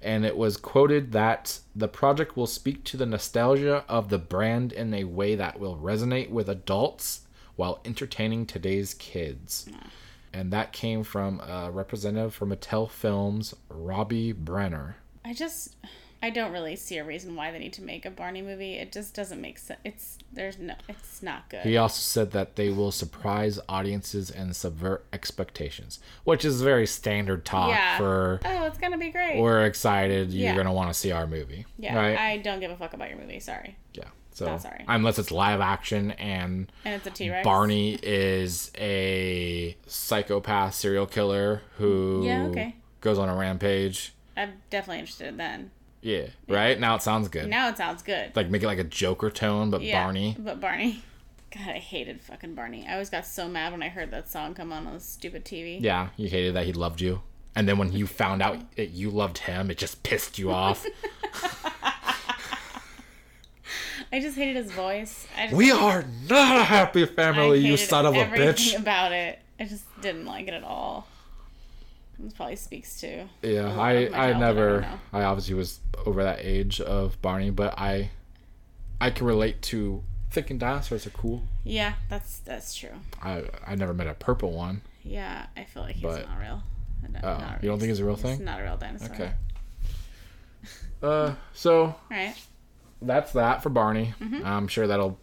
[0.00, 4.72] and it was quoted that the project will speak to the nostalgia of the brand
[4.72, 7.22] in a way that will resonate with adults
[7.56, 9.68] while entertaining today's kids.
[10.36, 14.96] And that came from a representative for Mattel Films, Robbie Brenner.
[15.24, 15.76] I just
[16.22, 18.74] I don't really see a reason why they need to make a Barney movie.
[18.74, 19.80] It just doesn't make sense.
[19.84, 20.74] It's there's no.
[20.88, 21.60] It's not good.
[21.62, 27.44] He also said that they will surprise audiences and subvert expectations, which is very standard
[27.46, 27.96] talk Yeah.
[27.98, 29.40] for oh, it's gonna be great.
[29.40, 30.54] we're excited, you're Yeah.
[30.54, 31.64] going to want to see our movie.
[31.78, 32.18] yeah, Right?
[32.18, 33.40] I don't give a fuck about your movie.
[33.40, 33.76] Sorry.
[33.94, 34.04] yeah.
[34.36, 34.84] So, Not sorry.
[34.86, 37.42] unless it's live action and And it's a T Rex.
[37.42, 42.76] Barney is a psychopath serial killer who Yeah, okay.
[43.00, 44.12] goes on a rampage.
[44.36, 45.70] I'm definitely interested then.
[46.02, 46.78] Yeah, right?
[46.78, 47.48] Now it sounds good.
[47.48, 48.36] Now it sounds good.
[48.36, 50.36] like make it like a Joker tone, but Yeah, Barney.
[50.38, 51.02] But Barney.
[51.50, 52.86] God, I hated fucking Barney.
[52.86, 55.46] I always got so mad when I heard that song come on on the stupid
[55.46, 55.80] TV.
[55.80, 57.22] Yeah, you hated that he loved you.
[57.54, 60.84] And then when you found out that you loved him, it just pissed you off.
[64.12, 65.26] I just hated his voice.
[65.36, 68.76] I just we are not a happy family, you son of a bitch.
[68.78, 69.38] about it.
[69.58, 71.06] I just didn't like it at all.
[72.18, 73.26] This probably speaks to.
[73.42, 75.00] Yeah, I I never don't.
[75.12, 78.10] I obviously was over that age of Barney, but I
[79.00, 81.42] I can relate to thick and dinosaurs are cool.
[81.64, 82.90] Yeah, that's that's true.
[83.22, 84.80] I I never met a purple one.
[85.02, 86.62] Yeah, I feel like he's But- not real.
[87.10, 88.44] Not- Oh, not you don't think it's a real He's thing?
[88.44, 89.14] not a real dinosaur.
[89.14, 89.32] Okay.
[91.02, 92.34] Uh, so All right.
[93.02, 94.14] That's that for Barney.
[94.20, 94.44] Mm-hmm.
[94.46, 95.18] I'm sure that'll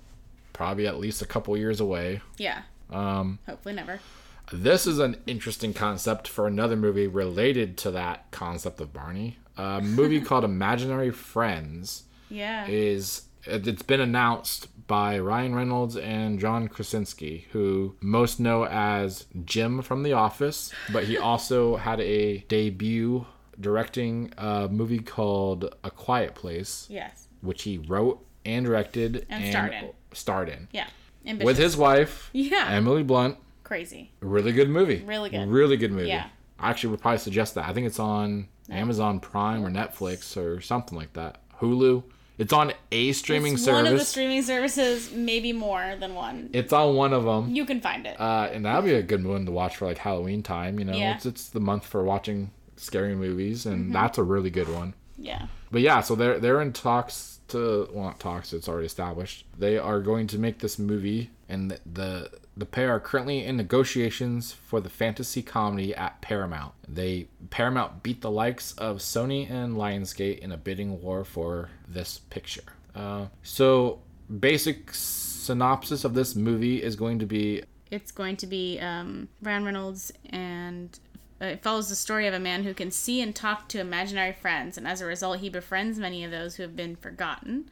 [0.53, 2.21] probably be at least a couple years away.
[2.37, 2.61] Yeah.
[2.91, 3.99] Um, Hopefully never.
[4.51, 9.37] This is an interesting concept for another movie related to that concept of Barney.
[9.57, 12.65] A movie called Imaginary Friends Yeah.
[12.67, 19.81] is it's been announced by Ryan Reynolds and John Krasinski, who most know as Jim
[19.81, 23.25] from The Office, but he also had a debut
[23.59, 27.22] directing a movie called A Quiet Place, yes.
[27.43, 29.89] Which he wrote and directed And starred in.
[30.13, 30.67] starred in.
[30.71, 30.87] Yeah.
[31.25, 31.45] Ambitious.
[31.45, 32.67] with his wife, Yeah.
[32.69, 33.37] Emily Blunt.
[33.63, 34.11] Crazy.
[34.19, 35.03] Really good movie.
[35.05, 35.47] Really good.
[35.47, 36.09] Really good movie.
[36.09, 36.27] Yeah.
[36.59, 37.67] I actually would probably suggest that.
[37.69, 41.39] I think it's on Amazon Prime or Netflix or something like that.
[41.61, 42.03] Hulu.
[42.37, 43.83] It's on a streaming It's service.
[43.83, 46.49] One of the streaming services, maybe more than one.
[46.51, 47.55] it's on one of them.
[47.55, 48.19] You can find it.
[48.19, 50.79] Uh, and that'll be a good one to watch for like Halloween time.
[50.79, 51.15] You know, Yeah.
[51.15, 53.93] it's, it's the month for watching scary movies, and Mm-hmm.
[53.93, 54.93] that's a really good one.
[55.17, 55.47] yeah.
[55.71, 59.45] But yeah, so they're they're in talks to well talks, it's already established.
[59.57, 63.57] They are going to make this movie and the the, the pair are currently in
[63.57, 66.73] negotiations for the fantasy comedy at Paramount.
[66.87, 72.19] They Paramount beat the likes of Sony and Lionsgate in a bidding war for this
[72.29, 72.63] picture.
[72.95, 73.99] Uh, so
[74.39, 79.65] basic synopsis of this movie is going to be It's going to be um, Ryan
[79.65, 80.97] Reynolds, and
[81.43, 84.31] Uh, it follows the story of a man who can see and talk to imaginary
[84.31, 87.69] friends, and as a result, he befriends many of those who have been forgotten.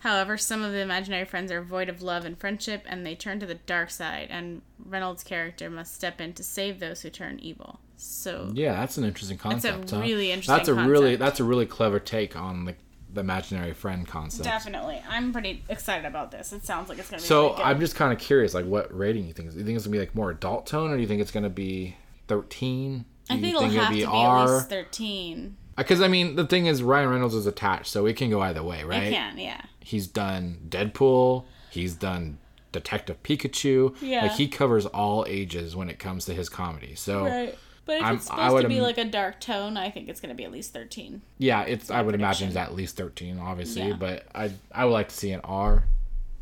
[0.00, 3.40] However, some of the imaginary friends are void of love and friendship, and they turn
[3.40, 7.38] to the dark side, and Reynolds' character must step in to save those who turn
[7.40, 7.80] evil.
[7.96, 9.90] So, yeah, that's an interesting a concept.
[9.90, 10.00] huh?
[10.00, 12.74] really interesting That's a really that's a really clever take on the
[13.14, 14.44] the imaginary friend concept.
[14.44, 15.00] definitely.
[15.08, 16.52] I'm pretty excited about this.
[16.52, 17.62] It sounds like it's going to be So really.
[17.62, 19.52] I'm just kind of curious, like what rating you think?
[19.52, 21.30] Do you think it's gonna be like more adult tone, or do you think it's
[21.30, 21.96] gonna be
[22.26, 23.06] 13?
[23.30, 25.56] I think it'll have to be at least 13.
[25.76, 28.62] Because I mean, the thing is, Ryan Reynolds is attached, so it can go either
[28.62, 29.04] way, right?
[29.04, 29.62] It can, yeah.
[29.80, 31.44] He's done Deadpool.
[31.70, 32.38] He's done
[32.72, 33.94] Detective Pikachu.
[34.00, 34.22] Yeah.
[34.22, 36.94] Like he covers all ages when it comes to his comedy.
[36.94, 37.58] So Right.
[37.86, 40.18] But if I'm- it's supposed to be im- like a dark tone, I think it's
[40.20, 41.20] going to be at least 13.
[41.38, 43.88] yeah, it's I would imagine it's at least 13, obviously.
[43.88, 43.96] Yeah.
[43.96, 45.84] But I I would like to see an R,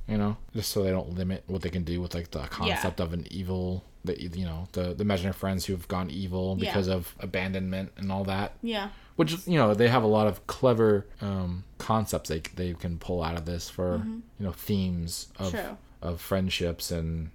[0.06, 3.00] you know, just so they don't limit what they can do with like the concept
[3.00, 3.82] of an evil.
[4.04, 6.70] The, you know the the imaginary friends who've gone evil Yeah.
[6.70, 8.54] because of abandonment and all that.
[8.62, 8.88] Yeah.
[9.16, 13.22] which you know they have a lot of clever um, concepts they they can pull
[13.22, 15.76] out of this for you know themes of True.
[16.00, 17.30] of friendships and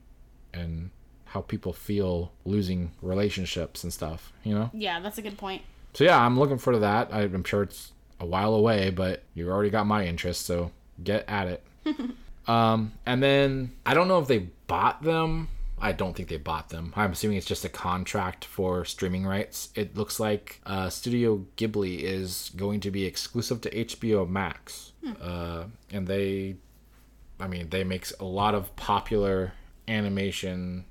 [0.53, 0.89] and
[1.25, 4.31] how people feel losing relationships and stuff.
[4.43, 5.61] You know, Yeah, that's a good point.
[5.93, 7.09] so yeah, I'm looking forward to that.
[7.13, 10.71] I, I'm sure it's a while away, but you already got my interest, so
[11.03, 11.63] get at it.
[12.47, 15.49] um, and then I don't know if they bought them.
[15.79, 16.91] I don't think they bought them.
[16.95, 19.69] I'm assuming it's just a contract for streaming rights.
[19.75, 24.91] It looks like uh, Studio Ghibli is going to be exclusive to HBO Max,
[25.21, 26.55] uh, and they,
[27.39, 29.53] I mean, they make a lot of popular
[29.87, 30.85] animation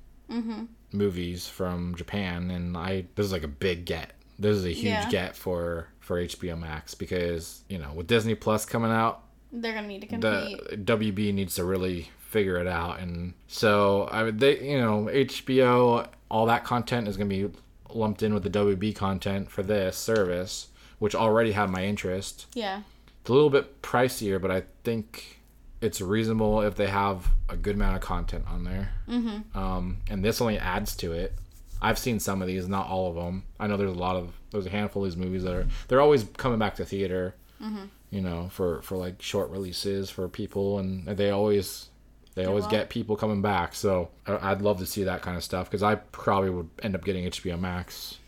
[0.93, 4.13] movies from Japan, and I this is like a big get.
[4.39, 5.11] This is a huge Yeah.
[5.11, 9.23] get for for HBO Max because you know with Disney Plus coming out,
[9.53, 10.71] They're going to need to compete.
[10.71, 15.09] the WB needs to really figure it out, and so I mean they you know
[15.13, 17.51] HBO all that content is gonna be
[17.91, 22.47] lumped in with the WB content for this service, which already had my interest.
[22.55, 22.83] yeah.
[23.21, 25.41] It's a little bit pricier, but I think
[25.81, 28.91] it's reasonable if they have a good amount of content on there.
[29.09, 29.59] Mm-hmm.
[29.59, 31.35] Um, and this only adds to it.
[31.83, 33.43] I've seen some of these, not all of them.
[33.59, 36.01] I know there's a lot of there's a handful of these movies that are they're
[36.01, 37.35] always coming back to theater.
[37.61, 37.87] Mm-hmm.
[38.11, 41.89] you know, for for like short releases for people, and they always
[42.37, 42.71] they always well.
[42.71, 43.75] get people coming back.
[43.75, 47.05] So I'd love to see that kind of stuff because I probably would end up
[47.05, 48.19] getting HBO Max,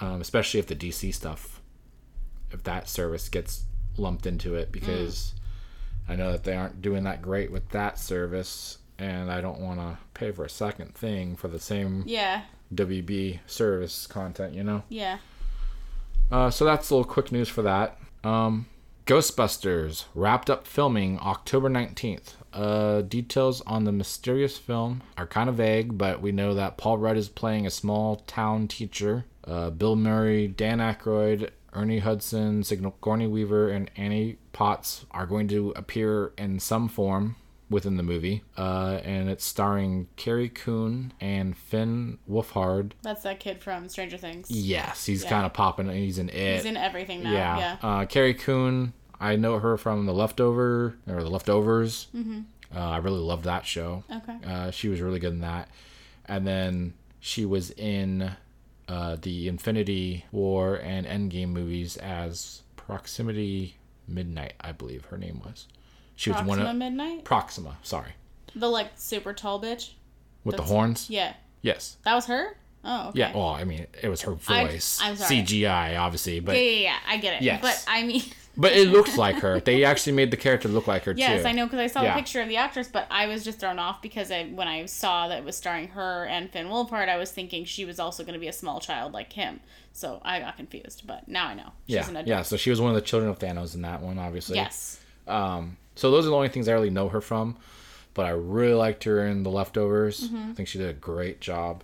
[0.00, 1.60] um, especially if the DC stuff,
[2.50, 3.64] if that service gets
[3.96, 5.34] lumped into it, because
[6.08, 9.78] I know that they aren't doing that great with that service, and I don't want
[9.78, 12.42] to pay for a second thing for the same Yeah.
[12.74, 14.82] WB service content, you know.
[14.88, 15.18] Yeah.
[16.30, 17.98] Uh, so that's a little quick news for that.
[18.24, 18.64] Um,
[19.06, 22.34] Ghostbusters wrapped up filming October 19th.
[22.52, 26.98] Uh, details on the mysterious film are kind of vague, but we know that Paul
[26.98, 29.24] Rudd is playing a small town teacher.
[29.44, 35.72] Uh, Bill Murray, Dan Aykroyd, Ernie Hudson, Sigourney Weaver, and Annie Potts are going to
[35.74, 37.36] appear in some form
[37.70, 38.42] within the movie.
[38.58, 42.92] Uh, and it's starring Carrie Coon and Finn Wolfhard.
[43.02, 44.50] That's that kid from Stranger Things.
[44.50, 45.30] Yes, he's Yeah.
[45.30, 45.88] kind of popping.
[45.88, 46.56] He's in it.
[46.56, 47.32] He's in everything now.
[47.32, 47.58] Yeah.
[47.58, 47.76] Yeah.
[47.82, 48.92] Uh, Carrie Coon,
[49.22, 52.08] I know her from The Leftover or The Leftovers.
[52.14, 52.40] Mm-hmm.
[52.74, 54.02] Uh, I really loved that show.
[54.10, 54.36] Okay.
[54.44, 55.68] Uh, she was really good in that.
[56.26, 58.32] And then she was in
[58.88, 63.76] uh, the Infinity War and Endgame movies as Proximity
[64.08, 65.68] Midnight, I believe her name was.
[66.16, 67.24] She was one of Midnight?
[67.24, 68.12] Proxima, sorry.
[68.54, 69.92] The like super tall bitch?
[70.44, 71.08] With the horns?
[71.08, 71.34] Yeah.
[71.62, 71.96] Yes.
[72.04, 72.56] That was her?
[72.84, 73.20] Oh, okay.
[73.20, 74.98] Yeah, well, I mean, it was her voice.
[75.00, 75.36] I'm sorry.
[75.36, 76.96] CGI, obviously, but Yeah, yeah, yeah.
[77.06, 77.42] I get it.
[77.42, 77.62] Yes.
[77.62, 78.22] But I mean,
[78.56, 79.60] but it looks like her.
[79.60, 81.20] They actually made the character look like her too.
[81.20, 81.48] yes, too.
[81.48, 82.14] I know because I saw Yeah.
[82.14, 84.86] the picture of the actress, but I was just thrown off because I when I
[84.86, 88.22] saw that it was starring her and Finn Wolfhard, I was thinking she was also
[88.24, 89.60] going to be a small child like him.
[89.92, 91.72] So I got confused, but now I know.
[91.86, 92.26] She's Yeah, an adult.
[92.26, 92.42] yeah.
[92.42, 94.56] So she was one of the children of Thanos in that one, obviously.
[94.56, 95.00] Yes.
[95.26, 97.56] Um, so those are the only things I really know her from.
[98.14, 100.28] But I really liked her in The Leftovers.
[100.28, 100.50] Mm-hmm.
[100.50, 101.82] I think she did a great job.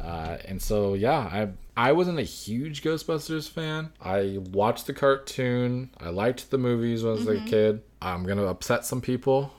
[0.00, 3.90] Uh, and so yeah, I I wasn't a huge Ghostbusters fan.
[4.00, 5.90] I watched the cartoon.
[6.00, 7.46] I liked the movies when I was Mm-hmm.
[7.46, 7.82] a kid.
[8.00, 9.52] I'm gonna upset some people.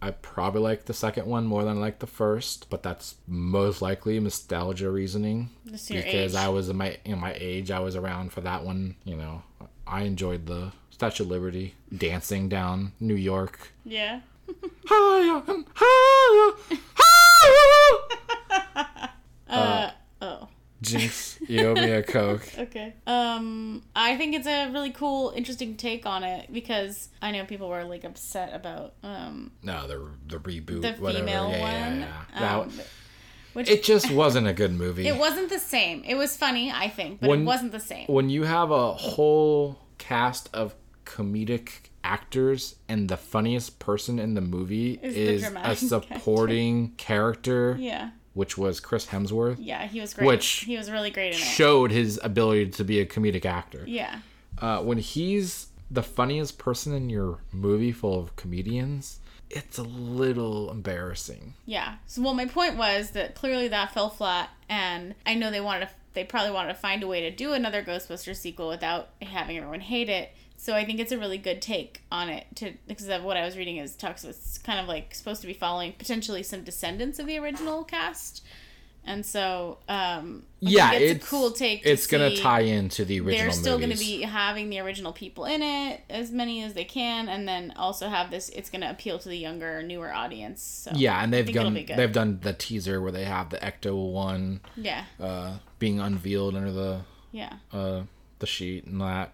[0.00, 3.80] I probably like the second one more than I like the first, but that's most
[3.82, 6.34] likely nostalgia reasoning because age.
[6.34, 7.70] I was in my in my age.
[7.70, 8.96] I was around for that one.
[9.04, 9.42] You know,
[9.86, 13.72] I enjoyed the Statue of Liberty, dancing down New York.
[13.84, 14.20] Yeah.
[14.86, 16.78] Higher and higher,
[19.56, 19.92] higher.
[20.20, 20.48] Uh, oh.
[20.80, 22.42] Jinx, you owe me a coke.
[22.58, 22.92] Okay.
[23.06, 27.68] Um, I think it's a really cool, interesting take on it because I know people
[27.68, 31.24] were like upset about um No, the the reboot, the whatever.
[31.24, 32.00] female yeah, one.
[32.00, 32.58] yeah, yeah.
[32.58, 32.86] um, That-
[33.52, 35.06] which it just wasn't a good movie.
[35.06, 36.02] it wasn't the same.
[36.04, 38.06] It was funny, I think, but When- it wasn't the same.
[38.06, 40.74] when you have a whole cast of
[41.04, 45.76] comedic actors and the funniest person in the movie Is the a
[46.24, 48.10] supporting character, Yeah.
[48.34, 50.26] Which was Chris Hemsworth, Yeah, he was great.
[50.26, 51.44] Which he was really great in it.
[51.44, 53.84] showed his ability to be a comedic actor.
[53.86, 54.20] Yeah.
[54.58, 59.18] Uh, when he's the funniest person in your movie full of comedians,
[59.50, 61.54] it's a little embarrassing.
[61.66, 61.96] Yeah.
[62.06, 65.86] So, well, my point was that clearly that fell flat, and I know they wanted
[65.86, 69.56] to, they probably wanted to find a way to do another Ghostbusters sequel without having
[69.58, 70.32] everyone hate it.
[70.62, 73.44] So I think it's a really good take on it to because of what I
[73.44, 77.18] was reading is talks it's kind of like supposed to be following potentially some descendants
[77.18, 78.44] of the original cast,
[79.04, 81.82] and so um, yeah, think it's a cool take.
[81.82, 83.46] To It's gonna see- tie into the original.
[83.46, 86.84] they're still going to be having the original people in it as many as they
[86.84, 90.62] can and then also have this it's going to appeal to the younger newer audience
[90.62, 94.60] so Yeah, and they've done they've done the teaser where they have the Ecto one
[94.76, 97.00] yeah uh, being unveiled under the
[97.32, 98.02] yeah uh,
[98.38, 99.32] the sheet and that.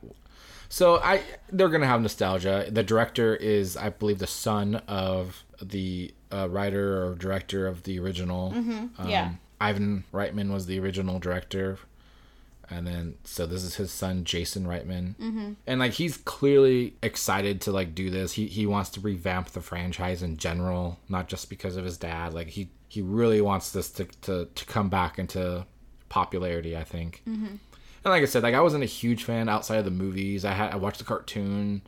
[0.69, 2.67] So I they're gonna have nostalgia.
[2.71, 7.99] The director is, I believe, the son of the uh, writer or director of the
[7.99, 8.53] original.
[8.53, 9.09] Mm-hmm.
[9.09, 9.33] Yeah.
[9.61, 11.79] Ivan Reitman was the original director,
[12.71, 15.53] and then so this is his son Jason Reitman, mm-hmm.
[15.67, 18.35] and like he's clearly excited to like do this.
[18.35, 22.35] He he wants to revamp the franchise in general, not just because of his dad.
[22.35, 25.67] Like he he really wants this to to, to come back into
[26.09, 26.77] popularity.
[26.77, 27.23] I think.
[27.29, 27.57] Mm-hmm.
[28.05, 30.45] And like I said, like I wasn't a huge fan outside of the movies.
[30.45, 31.83] I had I watched the cartoon.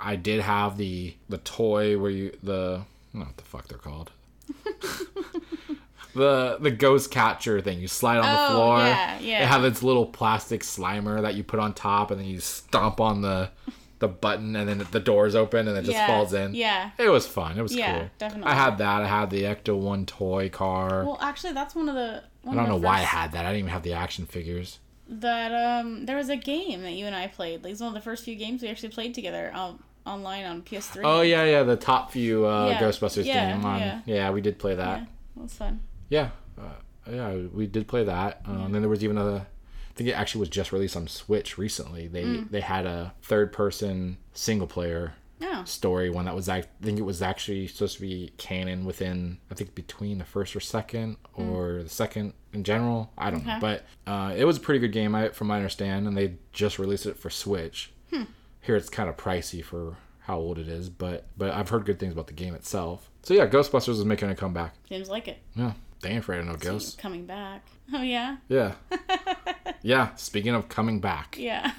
[0.00, 3.68] I did have the the toy where you the I don't know what the fuck
[3.68, 4.10] they're called.
[6.14, 7.80] the the ghost catcher thing.
[7.80, 8.78] You slide on the Oh, floor.
[8.78, 9.42] yeah, yeah.
[9.42, 13.00] It had its little plastic slimer that you put on top, and then you stomp
[13.00, 13.50] on the
[13.98, 16.54] the button, and then the doors open, and it just yeah falls in.
[16.54, 17.56] yeah It was fun.
[17.58, 18.10] It was Yeah, cool.
[18.18, 18.50] definitely.
[18.50, 19.02] I had that.
[19.02, 21.04] I had the Ecto One toy car.
[21.04, 23.44] well actually that's one of the one I don't know the why I had that.
[23.46, 24.80] I didn't even have the action figures.
[25.08, 27.94] That um there was a game that you and I played like it's one of
[27.94, 31.62] the first few games we actually played together um, online on PS3 Oh yeah, yeah,
[31.64, 33.80] the top view uh, Yeah, Ghostbusters yeah, game on.
[33.80, 34.00] yeah.
[34.06, 34.30] Yeah.
[34.30, 34.98] we did play that.
[35.00, 35.06] yeah
[35.36, 36.30] that was fun Yeah,
[36.60, 36.70] uh,
[37.10, 38.42] yeah, we did play that.
[38.46, 39.46] Um, Then there was even a
[39.90, 42.08] I think it actually was just released on Switch recently.
[42.08, 42.50] They Mm.
[42.50, 45.64] they had a third person single player Oh.
[45.64, 49.54] story one that was I think it was actually supposed to be canon within I
[49.54, 53.10] think between the first or second or the second in general.
[53.18, 53.60] I don't know, Hmm.
[53.60, 56.78] But uh, it was a pretty good game I, from my understand, and they just
[56.78, 57.92] released it for Switch.
[58.12, 58.24] Hmm.
[58.60, 61.98] Here it's kind of pricey for how old it is, but but I've heard good
[61.98, 63.10] things about the game itself.
[63.22, 64.74] So yeah, Ghostbusters is making a comeback.
[64.88, 65.38] Seems like it.
[65.56, 66.94] Yeah, they ain't afraid of no ghosts.
[66.96, 67.66] Coming back.
[67.92, 68.36] Oh yeah.
[68.48, 68.74] Yeah,
[69.82, 70.14] yeah.
[70.16, 71.72] Speaking of coming back, Yeah.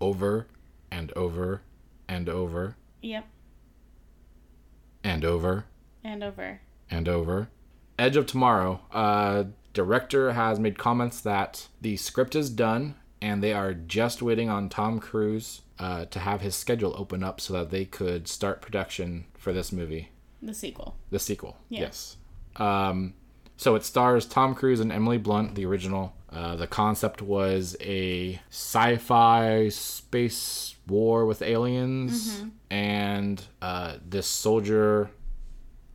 [0.00, 0.46] over
[0.90, 1.62] and over
[2.08, 2.76] and over
[3.06, 3.24] Yep.
[5.04, 5.64] and over
[6.02, 6.60] And over.
[6.90, 7.48] and over.
[7.98, 8.80] Edge of Tomorrow.
[8.92, 14.50] Uh, director has made comments that the script is done and they are just waiting
[14.50, 18.60] on Tom Cruise uh, to have his schedule open up so that they could start
[18.62, 20.10] production for this movie,
[20.42, 20.96] The sequel.
[21.10, 21.56] the sequel.
[21.68, 21.82] Yeah.
[21.82, 22.16] Yes.
[22.56, 23.14] Um,
[23.56, 26.14] so it stars Tom Cruise and Emily Blunt, the original.
[26.30, 35.10] Uh, the concept was a sci-fi space war with aliens, and uh, this soldier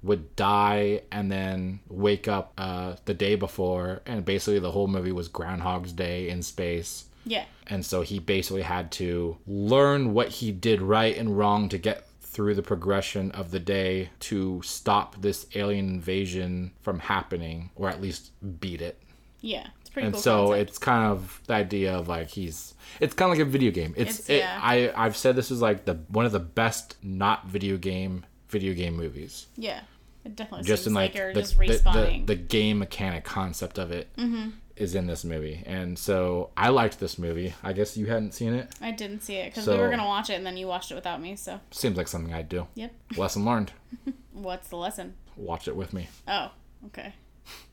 [0.03, 5.11] would die and then wake up uh, the day before, and basically the whole movie
[5.11, 7.05] was Groundhog's Day in space.
[7.25, 7.45] Yeah.
[7.67, 12.07] And so he basically had to learn what he did right and wrong to get
[12.21, 18.01] through the progression of the day to stop this alien invasion from happening, or at
[18.01, 19.01] least beat it.
[19.41, 19.67] Yeah.
[19.93, 20.22] Pretty and cool.
[20.22, 20.69] so concept.
[20.69, 23.93] it's kind of the idea of like he's it's kind of like a video game.
[23.97, 24.59] It's, It's- it, yeah.
[24.61, 28.73] I I've said this is like the one of the best not video game video
[28.73, 29.47] game movies.
[29.57, 29.81] Yeah.
[30.23, 33.80] It definitely Just seems in like, like, the, just the, the, the game mechanic concept
[33.80, 34.97] of it is Mm-hmm.
[34.99, 37.55] in this movie, and so I liked this movie.
[37.63, 38.69] I guess you hadn't seen it.
[38.81, 40.91] I didn't see it because So- we were gonna watch it and then you watched
[40.91, 41.35] it without me.
[41.35, 42.68] So Seems like something I'd do.
[42.76, 42.93] yep.
[43.18, 43.72] Lesson learned.
[44.31, 45.15] What's the lesson?
[45.35, 46.07] Watch it with me.
[46.27, 46.51] Oh,
[46.88, 47.13] okay.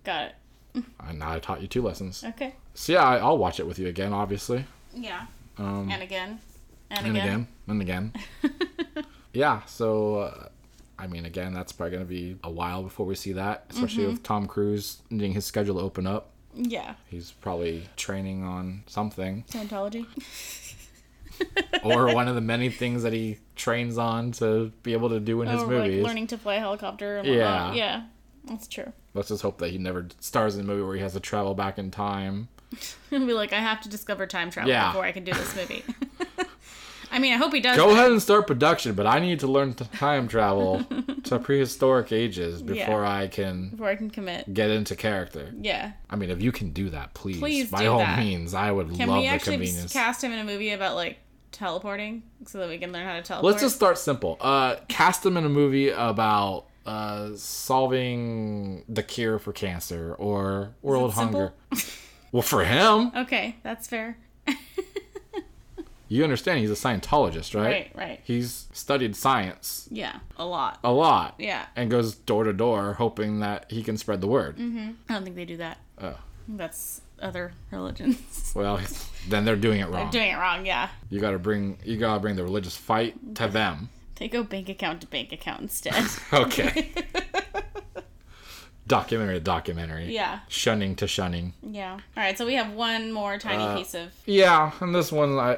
[0.04, 0.32] Got it.
[1.06, 2.22] And now I taught you two lessons.
[2.24, 2.54] Okay.
[2.74, 4.64] So yeah, I, I'll watch it with you again, obviously,
[4.94, 5.26] Yeah.
[5.58, 6.40] um, And again.
[6.90, 7.26] And, and again.
[7.26, 9.04] again, and again.
[9.32, 9.62] yeah.
[9.66, 10.48] So, uh,
[10.98, 14.12] I mean, again, that's probably gonna be a while before we see that, especially Mm-hmm.
[14.12, 16.30] with Tom Cruise needing his schedule to open up.
[16.54, 16.94] Yeah.
[17.08, 20.06] He's probably training on something, Scientology.
[21.84, 25.42] or one of the many things that he trains on to be able to do
[25.42, 26.02] in his or movies.
[26.02, 27.72] like learning to fly a helicopter Yeah.
[27.74, 28.02] Yeah.
[28.44, 28.92] That's true.
[29.14, 31.54] Let's just hope that he never stars in a movie where he has to travel
[31.54, 32.48] back in time.
[33.10, 34.88] He'll be like, I have to discover time travel Yeah.
[34.88, 35.84] before I can do this movie.
[37.10, 37.76] I mean, I hope he does.
[37.76, 40.84] Go ahead and start production, but I need to learn time travel
[41.24, 44.52] to prehistoric ages before I can before I can commit.
[44.52, 45.50] get into character.
[45.58, 45.92] Yeah.
[46.10, 48.18] I mean, if you can do that, please, Please by all that.
[48.18, 49.92] means, I would Can love we the actually convenience.
[49.92, 51.16] cast him in a movie about like
[51.50, 53.52] teleporting so that we can learn how to teleport?
[53.52, 54.36] Let's just start simple.
[54.38, 61.12] Uh, cast him in a movie about uh, solving the cure for cancer or world
[61.14, 61.52] hunger.
[62.32, 64.16] well, for him, Okay, that's fair.
[66.08, 67.64] you understand he's a Scientologist, right?
[67.64, 68.20] Right, right.
[68.24, 70.78] He's studied science Yeah, a lot.
[70.82, 71.34] a lot.
[71.38, 71.66] Yeah.
[71.76, 74.56] And goes door to door hoping that he can spread the word.
[74.58, 75.78] I don't think they do that.
[76.00, 76.16] Oh.
[76.48, 78.18] That's other religions.
[78.54, 78.80] Well,
[79.28, 80.10] then they're doing it wrong.
[80.10, 80.88] They're doing it wrong, yeah.
[81.10, 83.90] You gotta bring you gotta bring the religious fight to them.
[84.18, 85.94] They go bank account to bank account instead.
[86.32, 86.90] Okay.
[88.86, 90.14] documentary to documentary.
[90.14, 91.52] yeah, Shunning to shunning.
[91.62, 91.92] yeah.
[91.92, 94.12] All right, so we have one more tiny Uh, piece of.
[94.26, 95.54] Yeah, and this one I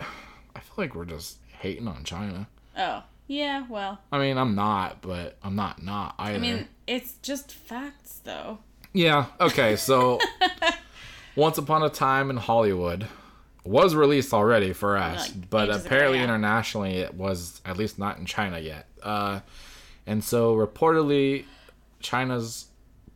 [0.54, 2.48] I feel like we're just hating on China.
[2.76, 3.64] Oh, yeah.
[3.68, 6.36] Well, I mean, I'm not, but I'm not not either.
[6.36, 8.58] I mean, it's just facts, though.
[8.92, 9.26] yeah.
[9.40, 10.18] Okay, so
[11.36, 13.06] Once Upon a Time in Hollywood
[13.64, 16.24] was released already for us, Like, but ages ago, apparently yeah.
[16.24, 18.86] internationally it was at least not in China yet.
[19.02, 19.40] Uh,
[20.06, 21.44] and so reportedly,
[22.00, 22.66] China's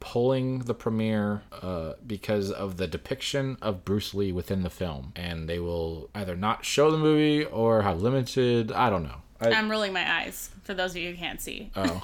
[0.00, 5.48] pulling the premiere uh, because of the depiction of Bruce Lee within the film, and
[5.48, 8.70] they will either not show the movie or have limited.
[8.70, 9.22] I don't know.
[9.40, 11.70] I, I'm rolling my eyes for those of you who can't see.
[11.74, 12.02] oh,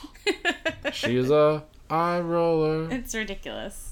[0.93, 2.91] she's a eye roller.
[2.91, 3.90] It's ridiculous.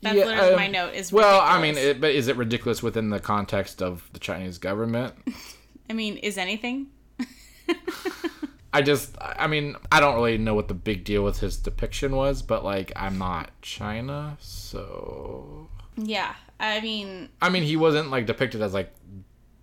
[0.00, 0.94] That's Yeah, literally um, my note.
[0.94, 4.58] Is Well, I mean, it, but is it ridiculous within the context of the Chinese
[4.58, 5.14] government?
[5.90, 6.88] I mean, is anything?
[8.72, 12.14] I just, I mean, I don't really know what the big deal with his depiction
[12.14, 15.68] was, but like, I'm not China, so.
[15.96, 18.92] Yeah, I mean, I mean, he wasn't like depicted as like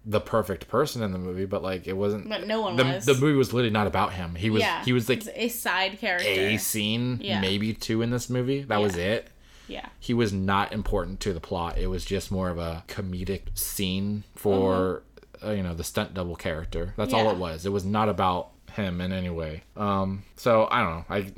[0.07, 2.27] the perfect person in the movie, but like, it wasn't.
[2.27, 3.05] but no one the, was.
[3.05, 4.33] the movie was literally not about him.
[4.35, 6.27] He was, yeah, he was like He's a side character.
[6.27, 7.39] a scene, Yeah.
[7.39, 8.63] maybe two in this movie.
[8.63, 9.27] That was it.
[9.67, 11.77] Yeah, he was not important to the plot.
[11.77, 15.03] It was just more of a comedic scene for
[15.43, 16.93] uh, you know the stunt double character.
[16.97, 17.35] That's all Mm-hmm.
[17.37, 17.65] It was.
[17.65, 19.63] It was not about him in any way.
[19.75, 21.05] Um, so I don't know.
[21.09, 21.31] I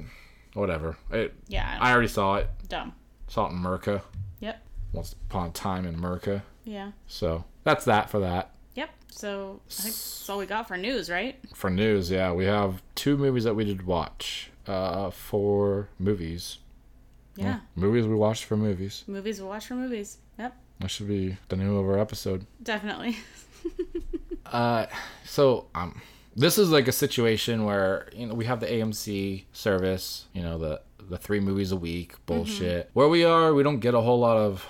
[0.53, 0.97] whatever.
[1.11, 2.49] It, yeah, I already saw it.
[2.67, 2.93] dumb.
[3.27, 4.01] Saw it in America.
[4.39, 4.61] Yep.
[4.93, 6.43] Once upon a time in America.
[6.63, 6.91] Yeah.
[7.07, 8.51] So that's that for that.
[8.75, 8.89] Yep.
[9.09, 11.37] So I think that's all we got for news, right?
[11.53, 14.49] For news, yeah, we have two movies that we did watch.
[14.65, 16.57] Uh, for movies.
[17.37, 17.59] Yeah.
[17.75, 19.03] Movies we watch for movies.
[19.07, 20.17] Movies we watch for movies.
[20.39, 20.55] Yep.
[20.79, 22.45] That should be the name of our episode.
[22.61, 23.17] Definitely.
[24.51, 24.85] Uh,
[25.25, 26.01] so um,
[26.33, 30.57] this is like a situation where you know we have the AMC service, you know
[30.57, 32.89] the the three movies a week bullshit.
[32.93, 34.65] Where we are, we don't get a whole lot of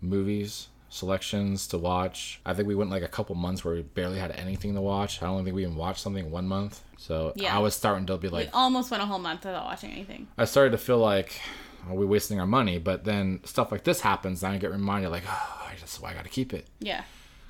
[0.00, 2.40] movies selections to watch.
[2.44, 5.22] I think we went like a couple months where we barely had anything to watch.
[5.22, 6.80] I don't think we even watched something one month.
[6.98, 7.56] So Yeah.
[7.56, 10.28] I was starting to be like, we almost went a whole month without watching anything.
[10.36, 11.40] I started to feel like
[11.88, 12.78] are we wasting our money?
[12.78, 16.14] But then stuff like this happens, and I get reminded like, oh, I just I
[16.14, 17.02] got to keep it Yeah.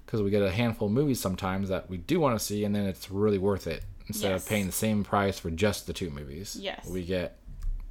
[0.06, 2.74] because we get a handful of movies sometimes that we do want to see, and
[2.74, 4.42] then it's really worth it instead Yes.
[4.44, 6.56] of paying the same price for just the two movies.
[6.60, 6.86] Yes.
[6.88, 7.36] we get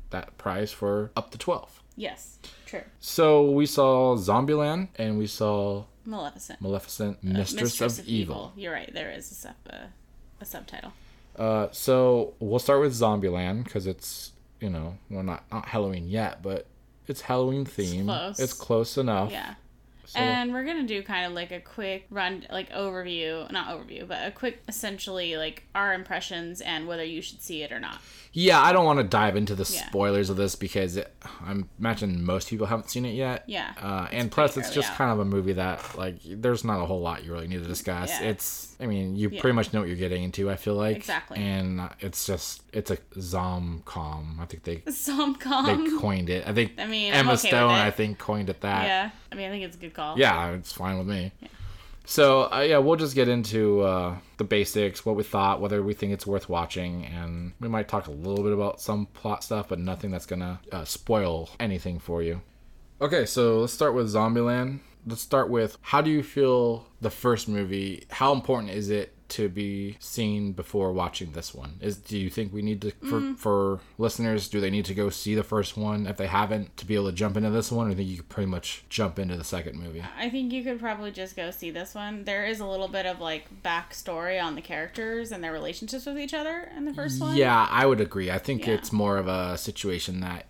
[0.09, 1.80] that price for up to twelve.
[1.95, 2.39] Yes.
[2.65, 2.83] True.
[2.99, 6.61] So we saw Zombieland and we saw Maleficent.
[6.61, 8.53] Maleficent, Mistress, of, Evil.
[8.55, 8.91] You're right.
[8.93, 9.87] There is a, sub, uh,
[10.39, 10.93] a subtitle.
[11.37, 16.41] Uh, so we'll start with Zombieland because it's you know well not not Halloween yet,
[16.41, 16.65] but
[17.07, 18.05] it's Halloween theme.
[18.05, 18.39] close.
[18.39, 19.31] It's close enough.
[19.31, 19.55] Yeah.
[20.11, 24.05] So, And we're gonna do kind of like a quick run, like overview, not overview,
[24.07, 27.97] but a quick, essentially like our impressions and whether you should see it or not.
[28.33, 29.87] yeah, I don't want to dive into the Yeah.
[29.87, 31.13] spoilers of this because it,
[31.45, 33.43] I imagine most people haven't seen it yet.
[33.47, 33.73] Yeah.
[33.81, 34.97] Uh, and plus, it's just out.
[34.97, 37.67] kind of a movie that like there's not a whole lot you really need to
[37.67, 38.09] discuss.
[38.09, 38.29] Yeah.
[38.29, 39.41] It's, I mean, you Yeah.
[39.41, 40.49] pretty much know what you're getting into.
[40.49, 41.39] I feel like Exactly.
[41.39, 44.39] and it's just it's a zom-com.
[44.41, 46.47] I think they they coined it.
[46.47, 47.71] I think I mean, Emma okay Stone.
[47.71, 48.85] I think, coined it that.
[48.87, 49.09] yeah.
[49.31, 50.00] I mean, I think it's a good call.
[50.17, 51.31] Yeah, it's fine with me.
[52.05, 55.93] So uh, yeah, we'll just get into uh, the basics, what we thought, whether we
[55.93, 59.69] think it's worth watching, and we might talk a little bit about some plot stuff,
[59.69, 62.41] but nothing that's gonna uh, spoil anything for you.
[62.99, 64.79] Okay, so let's start with Zombieland.
[65.05, 68.05] Let's start with how do you feel the first movie?
[68.09, 71.77] How important is it to be seen before watching this one?
[71.81, 73.37] Is do you think we need to for mm.
[73.37, 74.47] for listeners?
[74.47, 77.07] Do they need to go see the first one if they haven't to be able
[77.07, 79.37] to jump into this one, or do you think you could pretty much jump into
[79.37, 80.03] the second movie?
[80.17, 82.23] I think you could probably just go see this one.
[82.25, 86.19] There is a little bit of like backstory on the characters and their relationships with
[86.19, 87.35] each other in the first one.
[87.35, 88.29] Yeah, I would agree.
[88.29, 88.73] I think Yeah.
[88.73, 90.45] it's more of a situation that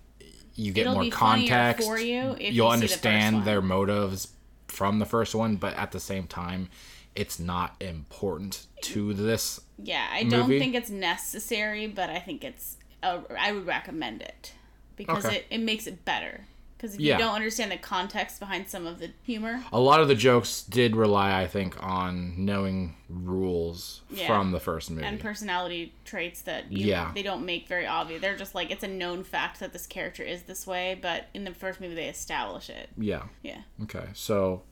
[0.55, 1.87] you get It'll more context.
[1.87, 4.27] for you if You'll you see the understand their motives
[4.67, 6.69] from the first one, but at the same time,
[7.15, 9.59] it's not important to this.
[9.77, 10.59] Yeah, I don't movie.
[10.59, 12.77] think it's necessary, but I think it's.
[13.03, 14.53] Uh, I would recommend it
[14.95, 15.37] because Okay.
[15.37, 16.45] it, it makes it better.
[16.77, 17.13] Because if Yeah.
[17.17, 20.63] you don't understand the context behind some of the humor, A lot of the jokes
[20.63, 24.25] did rely, I think, on knowing rules Yeah.
[24.27, 25.05] from the first movie.
[25.05, 27.11] and personality traits that you, Yeah.
[27.13, 28.19] they don't make very obvious.
[28.21, 31.43] They're just like it's a known fact that this character is this way, but in
[31.43, 32.89] the first movie they establish it.
[32.97, 33.23] yeah.
[33.43, 33.61] Yeah.
[33.83, 34.05] Okay.
[34.13, 34.63] So,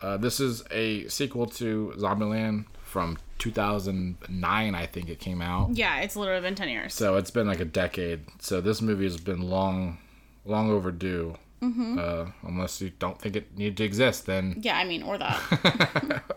[0.00, 5.70] uh, this is a sequel to Zombieland from 2009, I think it came out.
[5.76, 6.94] Yeah, it's literally been ten years.
[6.94, 8.20] So it's been like a decade.
[8.40, 9.98] So this movie has been long,
[10.44, 11.36] long overdue.
[11.62, 11.98] Mm-hmm.
[11.98, 14.58] Uh, unless you don't think it needed to exist, then.
[14.60, 16.22] yeah, I mean, or that.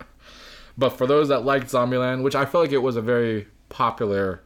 [0.78, 4.44] But for those that liked Zombieland, which I feel like it was a very popular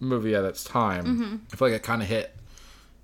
[0.00, 1.36] movie at its time, Mm-hmm.
[1.52, 2.36] I feel like it kind of hit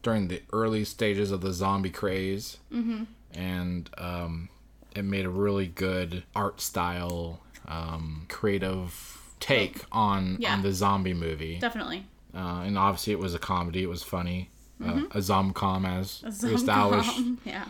[0.02, 3.05] during the early stages of the zombie craze, mm-hmm.
[3.35, 4.48] and um,
[4.97, 10.55] it made a really good art style, um, creative take on Yeah.
[10.55, 11.59] on the zombie movie.
[11.59, 12.06] Definitely.
[12.35, 13.82] uh, and obviously it was a comedy.
[13.82, 14.51] It was funny,
[14.85, 17.18] uh, a zomcom as Some established.
[17.44, 17.64] Yeah.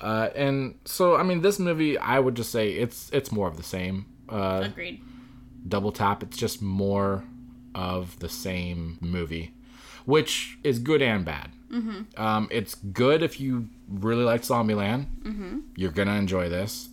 [0.00, 3.56] Uh, and so, I mean, this movie, I would just say it's it's more of
[3.56, 4.06] the same.
[4.28, 5.00] Uh, Agreed.
[5.66, 6.22] double tap.
[6.22, 7.24] It's just more
[7.74, 9.52] of the same movie,
[10.04, 11.50] which is good and bad.
[11.72, 12.20] Mm-hmm.
[12.20, 15.06] Um, it's good if you really like Zombieland.
[15.22, 15.58] Mm-hmm.
[15.76, 16.88] You're gonna enjoy this.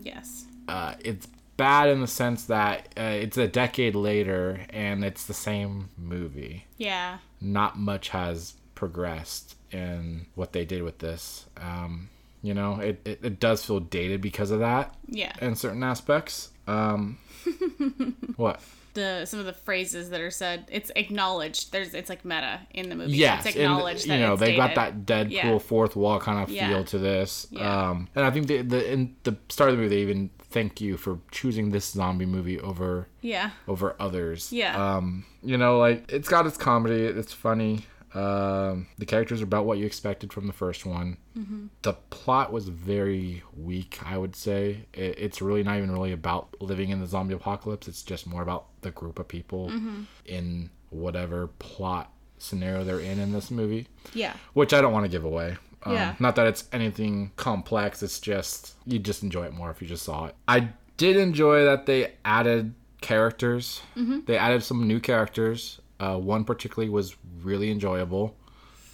[0.00, 0.44] Yes.
[0.68, 1.26] Uh, it's
[1.56, 6.66] bad in the sense that uh, it's a decade later and it's the same movie.
[6.76, 7.18] Yeah.
[7.40, 11.46] not much has progressed in what they did with this.
[11.56, 12.08] Um,
[12.42, 15.32] you know, it, it, it does feel dated because of that Yeah.
[15.42, 16.50] in certain aspects.
[16.68, 17.18] Um,
[18.36, 18.60] what?
[18.98, 21.72] The some of the phrases that are said, it's acknowledged.
[21.72, 23.12] There's it's like meta in the movie.
[23.12, 25.06] Yes, it's and, acknowledged you know they got dated.
[25.06, 25.58] that Deadpool Yeah.
[25.58, 26.68] fourth wall kind of Yeah.
[26.68, 27.46] feel to this.
[27.50, 27.90] Yeah.
[27.90, 30.80] Um, and I think the the in the start of the movie they even thank
[30.80, 33.50] you for choosing this zombie movie over Yeah.
[33.66, 34.52] over others.
[34.52, 34.96] Yeah.
[34.96, 37.84] Um, you know, like it's got its comedy, it's funny.
[38.14, 41.16] Um, the characters are about what you expected from the first one.
[41.36, 41.66] Mm-hmm.
[41.82, 44.86] The plot was very weak, I would say.
[44.94, 47.86] It, it's really not even really about living in the zombie apocalypse.
[47.88, 50.02] It's just more about the group of people Mm-hmm.
[50.24, 54.32] in whatever plot scenario they're in in this movie, Yeah.
[54.54, 55.56] which I don't want to give away.
[55.82, 56.14] Um, Yeah.
[56.18, 58.02] Not that it's anything complex.
[58.02, 60.34] It's just you just enjoy it more if you just saw it.
[60.46, 63.82] I did enjoy that they added characters.
[63.96, 64.20] Mm-hmm.
[64.26, 65.80] They added some new characters.
[66.00, 68.36] Uh, one particularly was really enjoyable,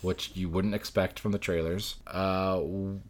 [0.02, 1.97] which you wouldn't expect from the trailers.
[2.06, 2.60] Uh,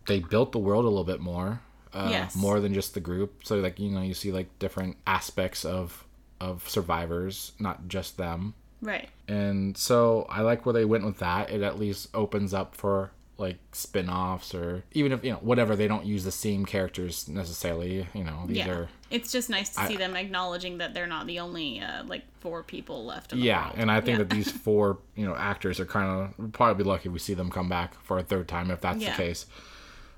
[0.07, 1.61] they built the world a little bit more.
[1.93, 2.35] Uh, Yes.
[2.35, 3.43] More than just the group.
[3.45, 6.05] So like you know you see like different aspects of
[6.41, 9.09] of survivors, not just them Right.
[9.29, 11.51] and so I like where they went with that.
[11.51, 15.89] It at least opens up for like spin-offs or even if you know whatever they
[15.89, 18.07] don't use the same characters necessarily.
[18.13, 18.71] You know these Yeah.
[18.71, 22.05] are It's just nice to I- see them acknowledging that they're not the only uh,
[22.05, 23.75] like four people left in the yeah, world.
[23.79, 24.25] and I think Yeah.
[24.25, 27.19] that these four you know actors are kind of we'll probably be lucky if we
[27.19, 29.11] see them come back for a third time if that's Yeah.
[29.17, 29.47] the case.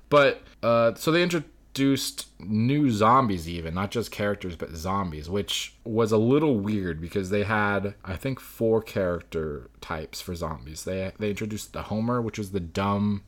[0.09, 6.11] But uh, so they introduced new zombies even not just characters but zombies which was
[6.11, 11.29] a little weird because they had i think four character types for zombies they they
[11.29, 13.21] introduced the homer which was the dumb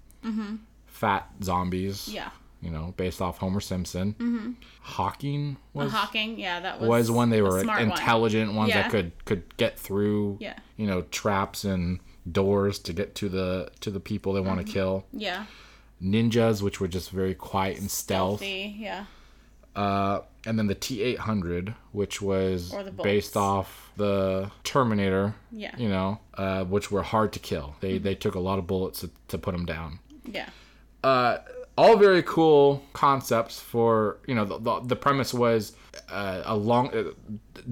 [0.87, 2.29] fat zombies yeah.
[2.61, 4.51] You know based off homer simpson mm-hmm.
[4.81, 7.91] hawking was Hawking, yeah, that was was when they were smart one.
[7.91, 8.81] intelligent ones Yeah.
[8.83, 10.57] that could could get through Yeah.
[10.75, 11.99] you know traps and
[12.29, 14.47] doors to get to the to the people they Mm-hmm.
[14.49, 15.45] want to kill Yeah.
[16.01, 19.05] ninjas which were just very quiet and stealth Stealthy, yeah.
[19.75, 22.73] uh, and then the T800, which was
[23.03, 25.75] based off the Terminator, Yeah.
[25.77, 27.75] you know, uh, which were hard to kill.
[27.81, 29.99] They they took a lot of bullets to, to put them down.
[30.25, 30.47] Yeah.
[31.03, 31.39] Uh,
[31.79, 35.61] all very cool concepts for you know the the, the premise was
[36.09, 37.03] uh, a long uh,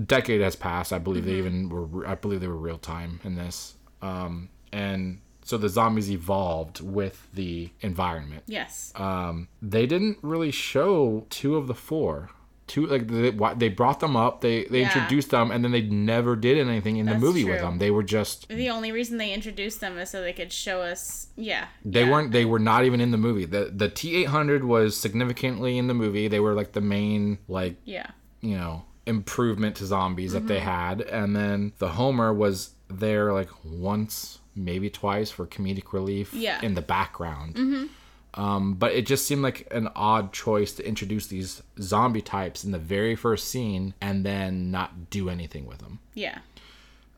[0.06, 0.94] decade has passed.
[0.94, 5.20] I believe they even were I believe they were real time in this, um, and
[5.44, 8.92] so the zombies evolved with the environment Yes.
[8.96, 12.30] um, they didn't really show two of the four.
[12.68, 14.88] Two like they, they brought them up, they they Yeah.
[14.94, 17.77] introduced them, and then they never did anything in That's the movie with them.
[17.80, 21.27] They were just the only reason they introduced them is so they could show us.
[21.38, 21.68] Yeah.
[21.85, 22.11] they yeah.
[22.11, 23.45] weren't they were not even in the movie.
[23.45, 26.27] The the T eight hundred was significantly in the movie.
[26.27, 28.07] They were like the main like Yeah.
[28.41, 30.48] you know improvement to zombies that Mm-hmm.
[30.49, 36.34] they had, and then the Homer was there like once maybe twice for comedic relief
[36.34, 36.60] Yeah.
[36.61, 37.89] in the background.
[38.34, 42.72] Um, but it just seemed like an odd choice to introduce these zombie types in
[42.72, 45.99] the very first scene and then not do anything with them.
[46.14, 46.40] Yeah.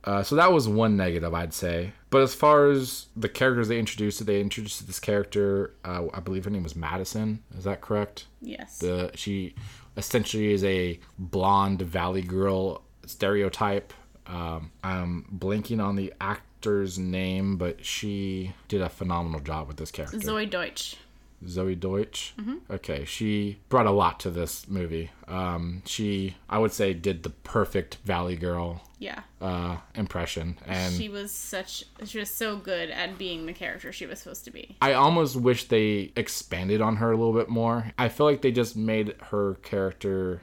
[0.03, 1.91] Uh, so that was one negative, I'd say.
[2.09, 5.73] But as far as the characters they introduced, they introduced this character.
[5.83, 7.43] Uh, I believe her name was Madison.
[7.57, 8.25] Is that correct?
[8.41, 8.79] Yes.
[8.79, 9.55] The she
[9.97, 13.93] essentially is a blonde valley girl stereotype.
[14.25, 16.13] Um, I'm blanking on the
[16.59, 20.17] actor's name, but she did a phenomenal job with this character.
[20.17, 20.97] Zoey Deutch.
[21.45, 22.33] Zoey Deutch.
[22.69, 25.09] Okay, she brought a lot to this movie.
[25.29, 29.21] Um, she, I would say, did the perfect Valley Girl Yeah.
[29.39, 31.85] uh, impression, and she was such.
[32.03, 34.75] She was so good at being the character she was supposed to be.
[34.81, 37.93] I almost wish they expanded on her a little bit more.
[37.97, 40.41] I feel like they just made her character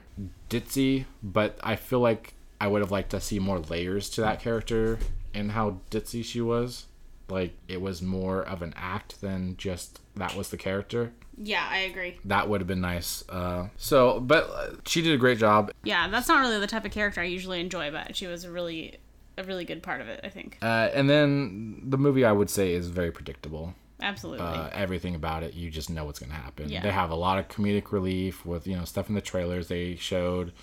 [0.49, 4.39] ditzy, but I feel like I would have liked to see more layers to that
[4.41, 4.97] character
[5.33, 6.85] and how ditzy she was.
[7.29, 11.11] Like it was more of an act than just that was the character.
[11.37, 12.17] Yeah, I agree.
[12.25, 13.23] That would have been nice.
[13.29, 15.71] Uh, so, but uh, she did a great job.
[15.83, 18.49] Yeah, that's not really the type of character I usually enjoy, but she was a
[18.51, 18.97] really,
[19.37, 20.21] a really good part of it.
[20.23, 20.57] I think.
[20.63, 23.75] Uh, and then the movie, I would say, is very predictable.
[24.01, 24.45] Absolutely.
[24.45, 26.83] uh, everything about it you just know what's going to happen Yeah.
[26.83, 29.95] they have a lot of comedic relief with you know stuff in the trailers they
[29.95, 30.53] showed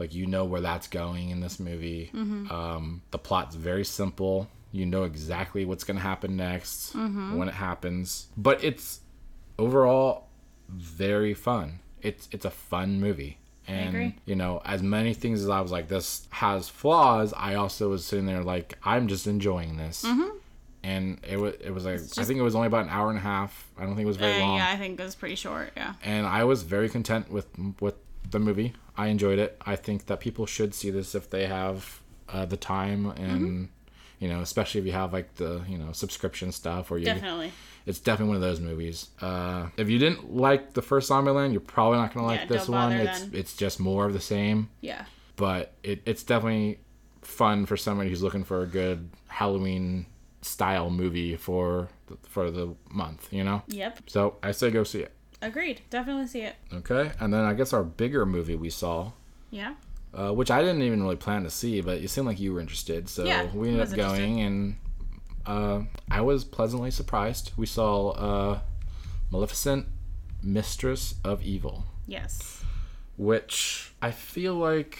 [0.00, 2.50] like you know where that's going in this movie Mm-hmm.
[2.50, 7.36] um, the plot's very simple you know exactly what's going to happen next Mm-hmm.
[7.36, 9.00] when it happens but it's
[9.58, 10.26] overall
[10.68, 15.60] very fun it's it's a fun movie and you know as many things as i
[15.60, 20.04] was like this has flaws i also was sitting there like i'm just enjoying this
[20.82, 23.18] and it was it was like I think it was only about an hour and
[23.18, 23.68] a half.
[23.76, 24.56] I don't think it was very Uh, long.
[24.56, 25.72] yeah, I think it was pretty short.
[25.76, 25.92] Yeah.
[26.02, 27.46] And I was very content with
[27.80, 27.96] with
[28.28, 28.72] the movie.
[28.96, 29.60] I enjoyed it.
[29.64, 33.64] I think that people should see this if they have uh, the time and Mm-hmm.
[34.18, 37.06] you know, especially if you have like the you know subscription stuff or you.
[37.06, 37.52] Definitely.
[37.86, 39.08] It's definitely one of those movies.
[39.22, 42.68] Uh, if you didn't like the first Zombieland, you're probably not gonna like Yeah, this
[42.68, 42.90] one.
[42.92, 45.06] bother It's it's just more of the same Yeah.
[45.36, 46.80] but it, it's definitely
[47.22, 50.06] fun for somebody who's looking for a good Halloween
[50.42, 53.62] style movie for the, for the month, you know.
[53.68, 54.00] Yep.
[54.06, 55.12] So I say go see it.
[55.42, 55.80] Agreed.
[55.90, 56.56] Definitely see it.
[56.72, 59.12] Okay, and then I guess our bigger movie we saw,
[59.50, 59.74] Yeah.
[60.12, 62.60] uh, which I didn't even really plan to see, but it seemed like you were
[62.60, 64.76] interested, so Yeah, we ended up going, and
[65.46, 67.52] uh, I was pleasantly surprised.
[67.56, 68.58] We saw uh,
[69.30, 69.86] Maleficent,
[70.42, 71.84] Mistress of Evil.
[72.06, 72.56] Yes.
[73.16, 74.98] which I feel like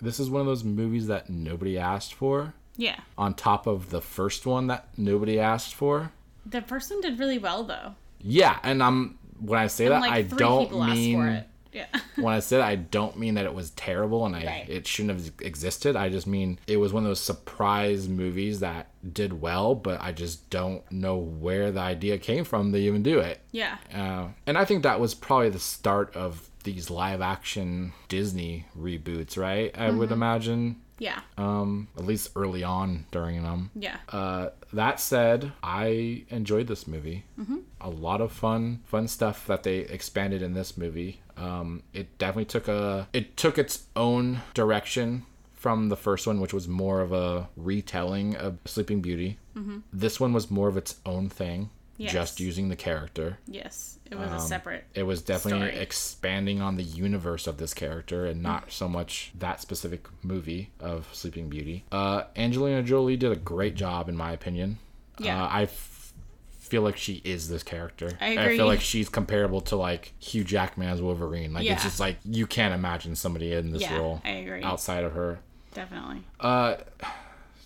[0.00, 3.00] this is one of those movies that nobody asked for, Yeah.
[3.18, 6.12] on top of the first one that nobody asked for.
[6.46, 7.94] The first one did really well though.
[8.22, 11.44] Yeah, and I'm when I say And, that like I don't people asked for mean.
[11.72, 11.86] Yeah.
[12.16, 14.66] when I say that I don't mean that it was terrible and I Right.
[14.68, 15.94] it shouldn't have existed.
[15.96, 20.10] I just mean it was one of those surprise movies that did well, but I
[20.12, 23.40] just don't know where the idea came from to even do it.
[23.52, 23.76] yeah.
[23.94, 29.38] Uh, and I think that was probably the start of these live action Disney reboots,
[29.38, 29.70] right?
[29.78, 29.98] I Mm-hmm.
[29.98, 31.20] would imagine, Yeah.
[31.38, 33.70] um, at least early on during them.
[33.74, 33.96] Yeah.
[34.08, 37.24] Uh, that said, I enjoyed this movie.
[37.40, 37.58] Mm-hmm.
[37.80, 41.20] A lot of fun, fun stuff that they expanded in this movie.
[41.36, 45.24] Um, it definitely took a, it took its own direction
[45.54, 49.38] from the first one, which was more of a retelling of Sleeping Beauty.
[49.56, 49.78] Mm-hmm.
[49.92, 51.70] This one was more of its own thing,
[52.00, 52.12] Yes.
[52.12, 53.38] just using the character.
[53.46, 53.98] yes.
[54.10, 54.84] It was a separate.
[54.92, 55.82] It was definitely Story.
[55.82, 61.08] expanding on the universe of this character and not so much that specific movie of
[61.12, 61.84] Sleeping Beauty.
[61.92, 64.78] Uh, Angelina Jolie did a great job, in my opinion.
[65.20, 65.40] Yeah.
[65.44, 66.12] Uh, I f-
[66.58, 68.10] feel like she is this character.
[68.20, 68.54] I agree.
[68.54, 71.52] I feel like she's comparable to like Hugh Jackman as Wolverine.
[71.52, 71.74] Like Yeah.
[71.74, 74.62] it's just like you can't imagine somebody in this Yeah, role I agree.
[74.64, 75.38] outside of her.
[75.72, 76.24] Definitely.
[76.40, 76.76] Uh,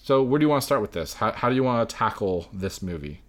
[0.03, 1.15] so where do you want to start with this?
[1.15, 3.23] How, how do you want to tackle this movie?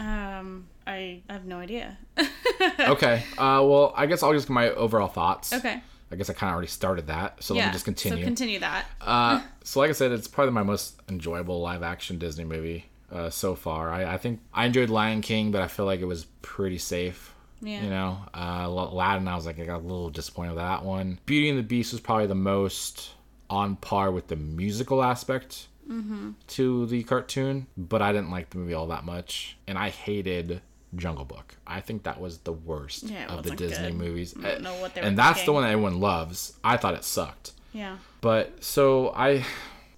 [0.00, 1.98] Um, I have no idea.
[2.80, 3.22] okay.
[3.36, 5.52] Uh, well, I guess I'll just give my overall thoughts.
[5.52, 5.82] okay.
[6.10, 7.60] I guess I kind of already started that, so yeah.
[7.60, 8.18] let me just continue.
[8.18, 8.86] So continue that.
[9.00, 13.30] uh, so, like I said, it's probably my most enjoyable live action Disney movie uh,
[13.30, 13.90] so far.
[13.90, 17.32] I, I think I enjoyed Lion King, but I feel like it was pretty safe.
[17.62, 17.82] Yeah.
[17.82, 21.20] You know, uh, Aladdin, I was like, I got a little disappointed with that one.
[21.26, 23.10] Beauty and the Beast was probably the most
[23.50, 26.30] on par with the musical aspect Mm-hmm.
[26.48, 30.60] to the cartoon, but I didn't like the movie all that much, and I hated
[30.94, 31.56] Jungle Book.
[31.66, 33.96] I think that was the worst Yeah, of the Disney good.
[33.98, 36.54] movies, I don't know what they and that's the one that everyone loves.
[36.62, 37.52] I thought it sucked.
[37.72, 37.96] Yeah.
[38.20, 39.44] But so I,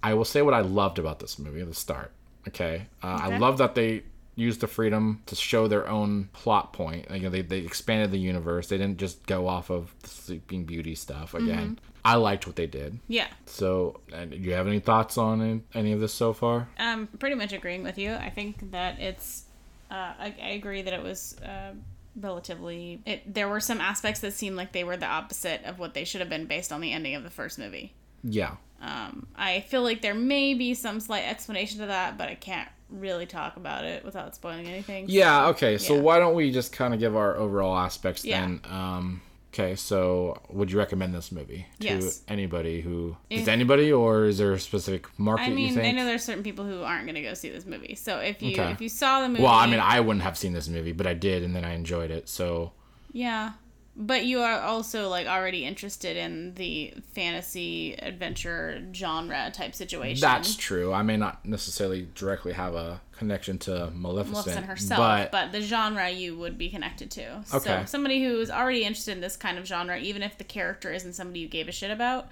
[0.01, 2.11] I will say what I loved about this movie at the start.
[2.47, 4.03] Okay, uh, I love that they
[4.35, 7.09] used the freedom to show their own plot point.
[7.09, 8.67] Like, you know, they they expanded the universe.
[8.67, 11.79] They didn't just go off of the Sleeping Beauty stuff again.
[12.05, 12.99] I liked what they did.
[13.07, 13.27] Yeah.
[13.45, 16.67] So, and do you have any thoughts on any, any of this so far?
[16.77, 18.13] I'm pretty much agreeing with you.
[18.13, 19.45] I think that it's.
[19.89, 21.73] Uh, I, I agree that it was uh,
[22.19, 23.01] relatively.
[23.05, 26.03] It there were some aspects that seemed like they were the opposite of what they
[26.03, 27.93] should have been based on the ending of the first movie.
[28.23, 28.55] Yeah.
[28.81, 32.67] Um, I feel like there may be some slight explanation to that, but I can't
[32.89, 35.05] really talk about it without spoiling anything.
[35.07, 35.47] Yeah.
[35.47, 35.77] Okay.
[35.77, 36.01] So Yeah.
[36.01, 38.41] why don't we just kind of give our overall aspects Yeah.
[38.41, 38.61] then?
[38.65, 39.21] Um,
[39.53, 39.75] okay.
[39.75, 42.21] So would you recommend this movie to Yes.
[42.27, 45.85] anybody who is If- anybody, or is there a specific market I you mean, think?
[45.87, 47.95] I know there's certain people who aren't going to go see this movie.
[47.95, 48.71] So if you Okay.
[48.71, 51.05] if you saw the movie, Well, I mean, I wouldn't have seen this movie, but
[51.07, 52.27] I did, and then I enjoyed it.
[52.27, 52.71] So
[53.11, 53.51] yeah,
[53.95, 60.21] but you are also like already interested in the fantasy adventure genre type situation.
[60.21, 60.91] that's true.
[60.91, 65.61] I may not necessarily directly have a connection to Maleficent, Maleficent herself, but, but, the
[65.61, 67.43] genre you would be connected to.
[67.45, 67.83] So Okay.
[67.85, 71.13] somebody who is already interested in this kind of genre, even if the character isn't
[71.13, 72.27] somebody you gave a shit about,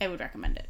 [0.00, 0.68] I would recommend it.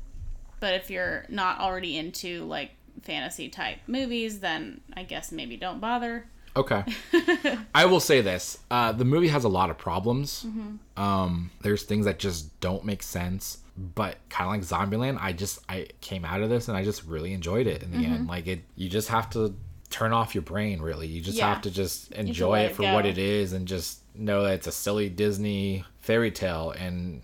[0.60, 5.80] But if you're not already into like fantasy type movies, then I guess maybe don't
[5.80, 6.26] bother.
[6.56, 6.84] Okay.
[7.74, 10.44] I will say this: uh, the movie has a lot of problems.
[10.46, 11.02] Mm-hmm.
[11.02, 13.58] Um, there's things that just don't make sense.
[13.76, 17.04] But kind of like Zombieland, I just I came out of this and I just
[17.06, 18.14] really enjoyed it in the Mm-hmm.
[18.14, 18.28] end.
[18.28, 19.56] Like it, you just have to
[19.90, 20.80] turn off your brain.
[20.80, 21.52] Really, you just Yeah.
[21.52, 22.94] have to just enjoy it for go.
[22.94, 26.70] what it is and just know that it's a silly Disney fairy tale.
[26.70, 27.22] And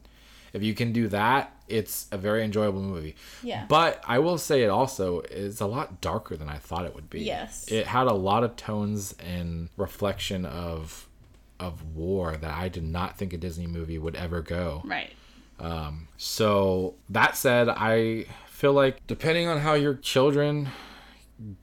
[0.53, 3.17] if you can do that, it's a very enjoyable movie.
[3.43, 3.65] Yeah.
[3.69, 7.09] But I will say it also is a lot darker than I thought it would
[7.09, 7.23] be.
[7.23, 7.71] Yes.
[7.71, 11.07] It had a lot of tones and reflection of
[11.59, 14.83] of war that I did not think a Disney movie would ever go.
[14.85, 15.13] Right.
[15.59, 20.71] Um, so that said, I feel like depending on how your children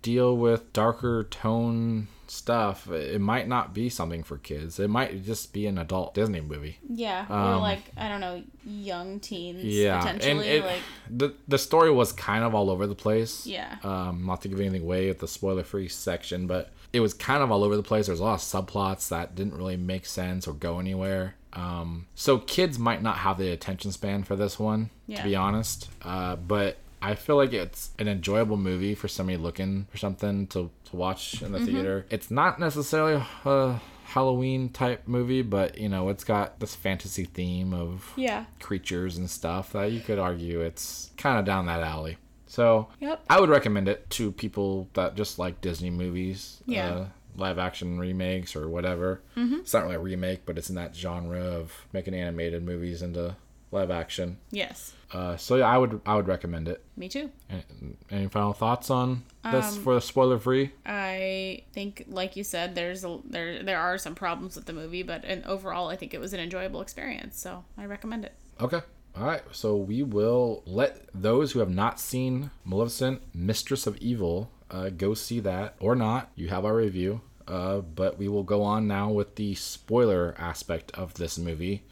[0.04, 4.80] deal with darker tone stuff, it might not be something for kids.
[4.80, 6.78] It might just be an adult Disney movie.
[6.90, 7.26] Yeah.
[7.30, 10.48] or like I don't know, young teens Um, Yeah, and potentially.
[10.50, 13.46] it, like the the story was kind of all over the place.
[13.48, 13.76] Yeah.
[13.84, 17.44] Um, not to give anything away at the spoiler free section, but it was kind
[17.44, 18.08] of all over the place.
[18.08, 21.36] There's a lot of subplots that didn't really make sense or go anywhere.
[21.54, 25.18] Um, so kids might not have the attention span for this one, Yeah.
[25.18, 25.90] to be honest.
[26.02, 30.72] Uh, but I feel like it's an enjoyable movie for somebody looking for something to,
[30.86, 32.06] to watch in the theater.
[32.10, 37.74] It's not necessarily a Halloween type movie, but you know, it's got this fantasy theme
[37.74, 38.46] of Yeah.
[38.60, 42.18] creatures and stuff that you could argue it's kind of down that alley.
[42.48, 43.24] So Yep.
[43.30, 46.90] I would recommend it to people that just like Disney movies, Yeah.
[46.90, 47.06] uh,
[47.36, 49.22] live action remakes or whatever.
[49.36, 49.56] Mm-hmm.
[49.58, 53.36] It's not really a remake, but it's in that genre of making animated movies into
[53.72, 54.38] live action.
[54.52, 54.94] Yes.
[55.12, 56.84] Uh, so yeah, I would I would recommend it.
[56.96, 57.32] Me too.
[57.50, 57.64] Any,
[58.12, 60.72] any final thoughts on this Um, for the spoiler free?
[60.86, 65.04] I think, like you said, there's a, there there are some problems with the movie,
[65.04, 67.40] but and overall, I think it was an enjoyable experience.
[67.40, 68.34] So I recommend it.
[68.60, 68.82] Okay.
[69.16, 69.42] All right.
[69.52, 75.14] So we will let those who have not seen Maleficent, Mistress of Evil, uh, go
[75.14, 76.32] see that or not.
[76.36, 77.22] You have our review.
[77.48, 81.86] Uh, but we will go on now with the spoiler aspect of this movie.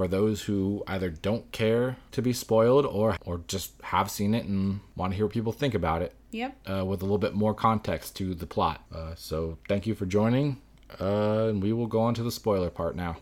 [0.00, 4.46] For those who either don't care to be spoiled or or just have seen it
[4.46, 6.56] and want to hear what people think about it, Yep.
[6.70, 8.82] uh, with a little bit more context to the plot.
[8.90, 10.56] Uh, so thank you for joining,
[10.98, 13.18] uh, and we will go on to the spoiler part now.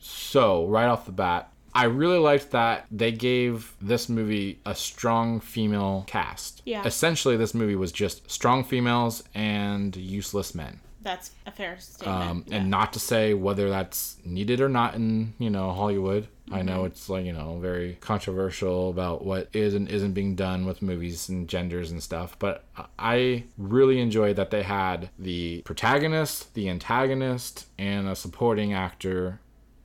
[0.00, 5.40] So right off the bat, I really liked that they gave this movie a strong
[5.40, 6.62] female cast.
[6.64, 6.84] Yeah.
[6.86, 10.80] Essentially, this movie was just strong females and useless men.
[11.08, 12.30] That's a fair statement.
[12.30, 12.56] Um, yeah.
[12.56, 16.28] And not to say whether that's needed or not in you know Hollywood.
[16.50, 16.86] I know Mm-hmm.
[16.86, 21.28] it's like you know very controversial about what is and isn't being done with movies
[21.30, 22.38] and genders and stuff.
[22.38, 22.64] But
[22.98, 29.40] I really enjoyed that they had the protagonist, the antagonist, and a supporting actor.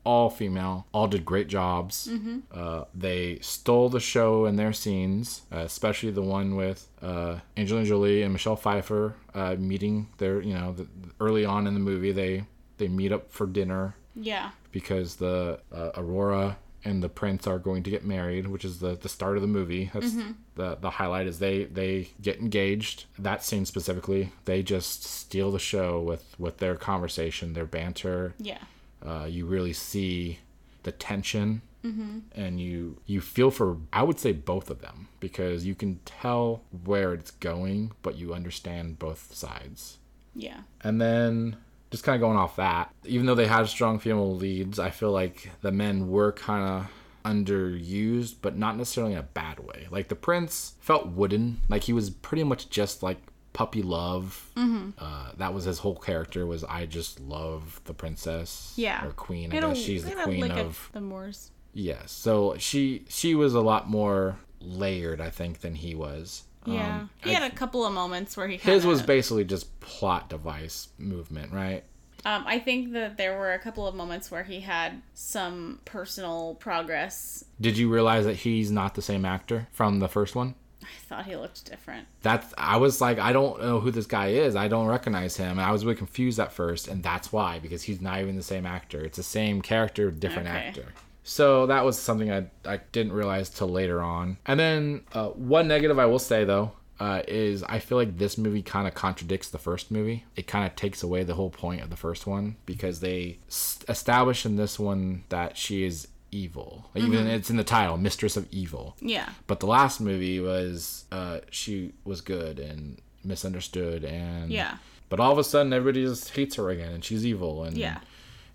[0.05, 2.09] All female, all did great jobs.
[2.11, 2.39] Mm-hmm.
[2.53, 8.23] Uh, they stole the show in their scenes, especially the one with uh, Angelina Jolie
[8.23, 10.07] and Michelle Pfeiffer uh, meeting.
[10.17, 10.87] Their, you know, the,
[11.19, 12.45] early on in the movie, they
[12.77, 14.51] they meet up for dinner yeah.
[14.71, 18.95] because the uh, Aurora and the prince are going to get married, which is the,
[18.95, 19.89] the start of the movie.
[19.93, 20.15] That's
[20.55, 23.05] the the highlight is they they get engaged.
[23.19, 28.33] That scene specifically, they just steal the show with with their conversation, their banter.
[28.37, 28.59] Yeah.
[29.05, 30.39] Uh, you really see
[30.83, 35.75] the tension, and you you feel for I would say both of them because you
[35.75, 39.97] can tell where it's going, but you understand both sides.
[40.35, 40.61] Yeah.
[40.81, 41.57] And then
[41.91, 45.11] just kind of going off that, even though they had strong female leads, I feel
[45.11, 46.91] like the men were kind of
[47.23, 49.87] underused, but not necessarily in a bad way.
[49.91, 53.17] Like the prince felt wooden, like he was pretty much just like
[53.53, 54.51] puppy love.
[54.57, 54.89] Mm-hmm.
[54.97, 56.45] Uh, that was his whole character.
[56.45, 58.73] Was I just love the princess?
[58.75, 59.05] Yeah.
[59.05, 59.53] or queen.
[59.53, 60.89] I guess she's the queen of.
[60.93, 61.51] the Moors.
[61.73, 62.11] Yes.
[62.11, 66.43] So she she was a lot more layered, I think, than he was.
[66.65, 66.97] Yeah.
[66.99, 69.79] Um, he I- had a couple of moments where he his kinda, was basically just
[69.81, 71.83] plot device movement, right?
[72.25, 76.55] Um, I think that there were a couple of moments where he had some personal
[76.55, 77.43] progress.
[77.59, 80.55] Did you realize that he's not the same actor from the first one?
[80.81, 82.07] I thought he looked different.
[82.21, 84.55] That's I was like, I don't know who this guy is.
[84.55, 85.51] I don't recognize him.
[85.51, 88.43] And I was really confused at first, and that's why because he's not even the
[88.43, 89.01] same actor.
[89.01, 90.57] It's the same character, different Okay.
[90.57, 90.85] actor.
[91.23, 94.37] So that was something I I didn't realize till later on.
[94.45, 98.37] And then uh, one negative I will say though uh, is I feel like this
[98.37, 100.25] movie kind of contradicts the first movie.
[100.35, 103.79] It kind of takes away the whole point of the first one because they s-
[103.89, 106.89] establish in this one that she is evil.
[106.95, 108.95] Like, Even it's in the title, Mistress of Evil.
[108.99, 109.29] Yeah.
[109.47, 114.77] But the last movie was uh, she was good and misunderstood and Yeah.
[115.09, 117.63] But all of a sudden, everybody just hates her again, and she's evil.
[117.65, 117.99] And Yeah.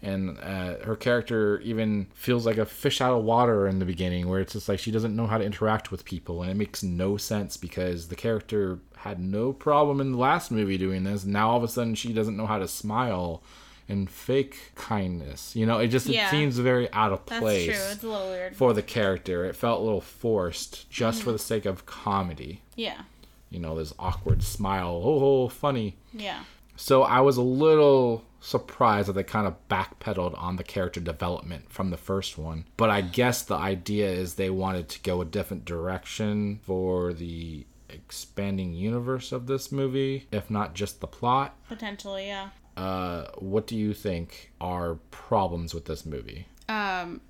[0.02, 4.28] And uh, her character even feels like a fish out of water in the beginning,
[4.28, 6.82] where it's just like she doesn't know how to interact with people, and it makes
[6.82, 11.24] no sense because the character had no problem in the last movie doing this.
[11.24, 13.42] Now all of a sudden, she doesn't know how to smile
[13.88, 15.56] and fake kindness.
[15.56, 16.28] You know, it just Yeah.
[16.28, 17.74] it seems very out of That's place true.
[17.92, 18.54] It's a little weird.
[18.54, 19.44] for the character.
[19.46, 21.24] It felt a little forced just Mm-hmm.
[21.24, 22.60] for the sake of comedy.
[22.76, 23.02] yeah.
[23.50, 25.96] You know, this awkward smile, oh, oh, funny.
[26.12, 26.40] Yeah.
[26.80, 31.72] So I was a little surprised that they kind of backpedaled on the character development
[31.72, 32.66] from the first one.
[32.76, 37.66] But I guess the idea is they wanted to go a different direction for the
[37.88, 41.56] expanding universe of this movie, if not just the plot.
[41.68, 42.50] Potentially, yeah.
[42.76, 46.46] Uh, what do you think are problems with this movie?
[46.68, 47.20] Um,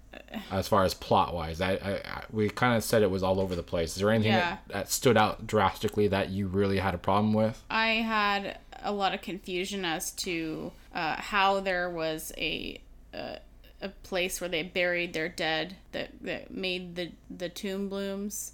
[0.51, 1.61] as far as plot wise.
[1.62, 3.93] I, I, I we kind of said it was all over the place.
[3.95, 4.59] Is there anything Yeah.
[4.66, 7.62] that, that stood out drastically that you really had a problem with?
[7.70, 12.80] I had a lot of confusion as to uh, how there was a,
[13.12, 13.38] a
[13.80, 18.52] a place where they buried their dead that, that made the the tomb blooms,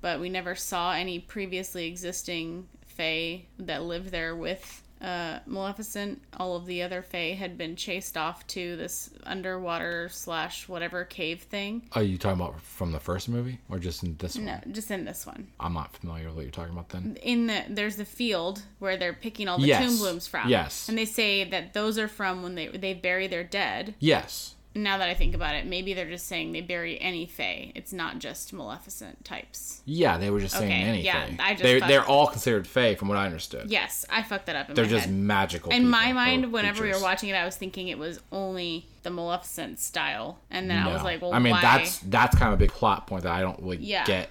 [0.00, 6.20] but we never saw any previously existing fae that lived there with uh, Maleficent.
[6.38, 11.42] All of the other fae had been chased off to this underwater slash whatever cave
[11.42, 11.82] thing.
[11.92, 14.46] Are you talking about from the first movie or just in this one?
[14.46, 15.48] No, just in this one.
[15.60, 17.16] I'm not familiar with what you're talking about then.
[17.22, 19.84] in the there's the field where they're picking all the Yes.
[19.84, 20.48] tomb blooms from.
[20.48, 20.88] Yes.
[20.88, 23.94] And they say that those are from when they they bury their dead.
[23.98, 24.54] Yes.
[24.74, 27.70] Now that I think about it, maybe they're just saying they bury any Fae.
[27.74, 29.82] It's not just Maleficent types.
[29.84, 31.28] Yeah, they were just saying Okay, any yeah.
[31.38, 33.70] I just they're, they're all considered Fae, from what I understood.
[33.70, 35.14] Yes, I fucked that up in They're just head.
[35.14, 35.70] magical.
[35.72, 39.10] In my mind, whenever we were watching it, I was thinking it was only the
[39.10, 41.60] Maleficent style, and then I was like, well, I mean, why?
[41.60, 44.04] that's that's kind of a big plot point that I don't really Yeah.
[44.06, 44.30] get.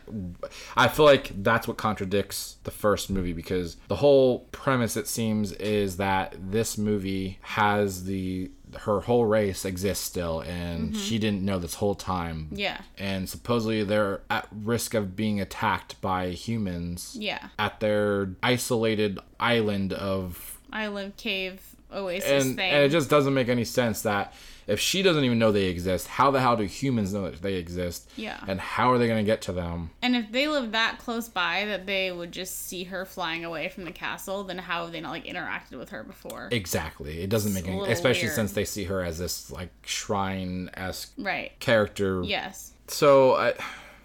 [0.75, 5.51] I feel like that's what contradicts the first movie because the whole premise, it seems,
[5.53, 8.49] is that this movie has the
[8.81, 12.45] her whole race exists still, and she didn't know this whole time.
[12.45, 12.55] Mm-hmm.
[12.55, 12.81] Yeah.
[12.97, 17.15] And supposedly they're at risk of being attacked by humans.
[17.19, 17.47] Yeah.
[17.57, 21.61] At their isolated island of island cave
[21.93, 22.71] oasis and, thing.
[22.71, 24.33] and it just doesn't make any sense that
[24.67, 27.55] if she doesn't even know they exist, how the hell do humans know that they
[27.55, 28.09] exist?
[28.15, 28.39] Yeah.
[28.47, 29.91] And how are they going to get to them?
[30.01, 33.69] and if they live that close by that they would just see her flying away
[33.69, 36.49] from the castle, then how have they not like interacted with her before?
[36.51, 37.21] Exactly.
[37.21, 38.35] It doesn't make It's a any, especially weird.
[38.35, 41.57] since they see her as this like shrine esque right.
[41.59, 42.23] character.
[42.23, 42.71] Yes.
[42.87, 43.53] So I,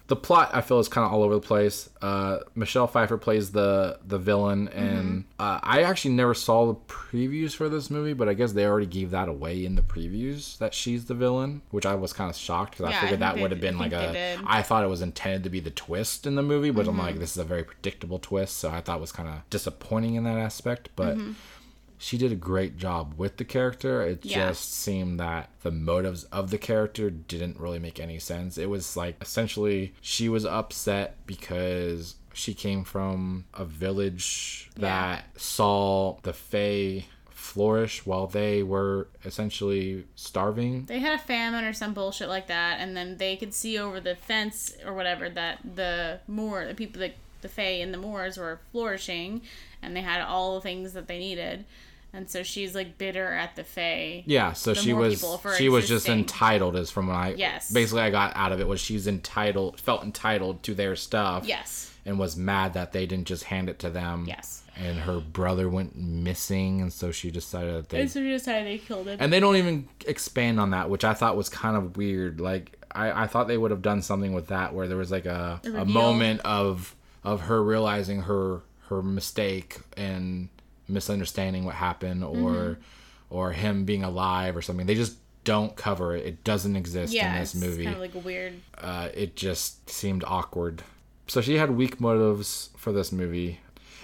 [0.09, 1.89] the plot I feel is kind of all over the place.
[2.01, 5.41] Uh, Michelle Pfeiffer plays the the villain, and Mm-hmm.
[5.41, 8.85] uh, I actually never saw the previews for this movie, but I guess they already
[8.87, 12.35] gave that away in the previews that she's the villain, which I was kind of
[12.35, 14.39] shocked because Yeah, I I figured think that would have been like a.
[14.45, 16.99] I thought it was intended to be the twist in the movie, but I'm Mm-hmm.
[17.01, 20.15] like, this is a very predictable twist, so I thought it was kind of disappointing
[20.15, 21.15] in that aspect, but.
[21.17, 21.31] Mm-hmm.
[22.01, 24.01] She did a great job with the character.
[24.01, 24.47] It Yeah.
[24.49, 28.57] just seemed that the motives of the character didn't really make any sense.
[28.57, 34.81] It was like essentially she was upset because she came from a village Yeah.
[34.81, 40.85] that saw the Fae flourish while they were essentially starving.
[40.85, 43.99] They had a famine or some bullshit like that, and then they could see over
[43.99, 48.37] the fence or whatever that the Moor, the people that the Fae and the Moors
[48.37, 49.41] were flourishing,
[49.81, 51.65] and they had all the things that they needed.
[52.11, 54.23] And so she's like bitter at the Fae.
[54.25, 55.23] Yeah, so she was
[55.57, 57.71] she was just entitled is from what I Yes.
[57.71, 61.45] basically I got out of it was she's entitled felt entitled to their stuff.
[61.45, 61.93] Yes.
[62.05, 64.25] and was mad that they didn't just hand it to them.
[64.27, 64.63] Yes.
[64.77, 68.01] And her brother went missing, and so she decided that they.
[68.01, 69.17] And so she decided they killed him.
[69.19, 72.39] And they don't even expand on that, which I thought was kind of weird.
[72.39, 75.25] Like I, I thought they would have done something with that, where there was like
[75.25, 75.85] a, a reveal.
[75.85, 76.95] moment of
[77.25, 80.47] of her realizing her her mistake and
[80.89, 82.81] misunderstanding what happened, or Mm-hmm.
[83.35, 84.85] or him being alive or something.
[84.87, 86.25] They just don't cover it.
[86.25, 88.53] It doesn't exist yeah, in this it's movie kind of like weird.
[88.77, 90.83] uh, it just seemed awkward.
[91.27, 93.59] So she had weak motives for this movie.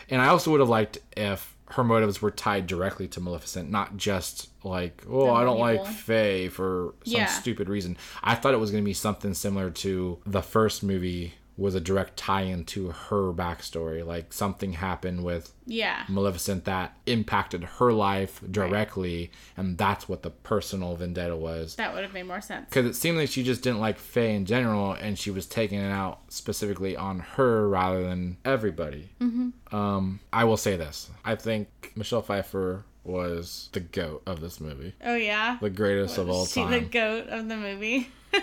[0.10, 3.98] And I also would have liked if her motives were tied directly to Maleficent, not
[3.98, 5.84] just like, oh, I don't like.
[5.88, 7.26] Fae for some Yeah.
[7.26, 7.98] stupid reason.
[8.24, 11.80] I thought it was going to be something similar to the first movie was a
[11.80, 14.06] direct tie-in to her backstory.
[14.06, 16.04] Like something happened with Yeah.
[16.10, 22.04] Maleficent that impacted her life directly, and that's what the personal vendetta was That would
[22.04, 22.66] have made more sense.
[22.70, 25.80] because it seemed like she just didn't like Fae in general, and she was taking
[25.80, 29.10] it out specifically on her rather than everybody.
[29.22, 29.76] Mm-hmm.
[29.76, 34.94] Um, I will say this: I think Michelle Pfeiffer was the goat of this movie,
[35.06, 35.58] Oh yeah.
[35.62, 38.10] the greatest of all she the goat of the movie?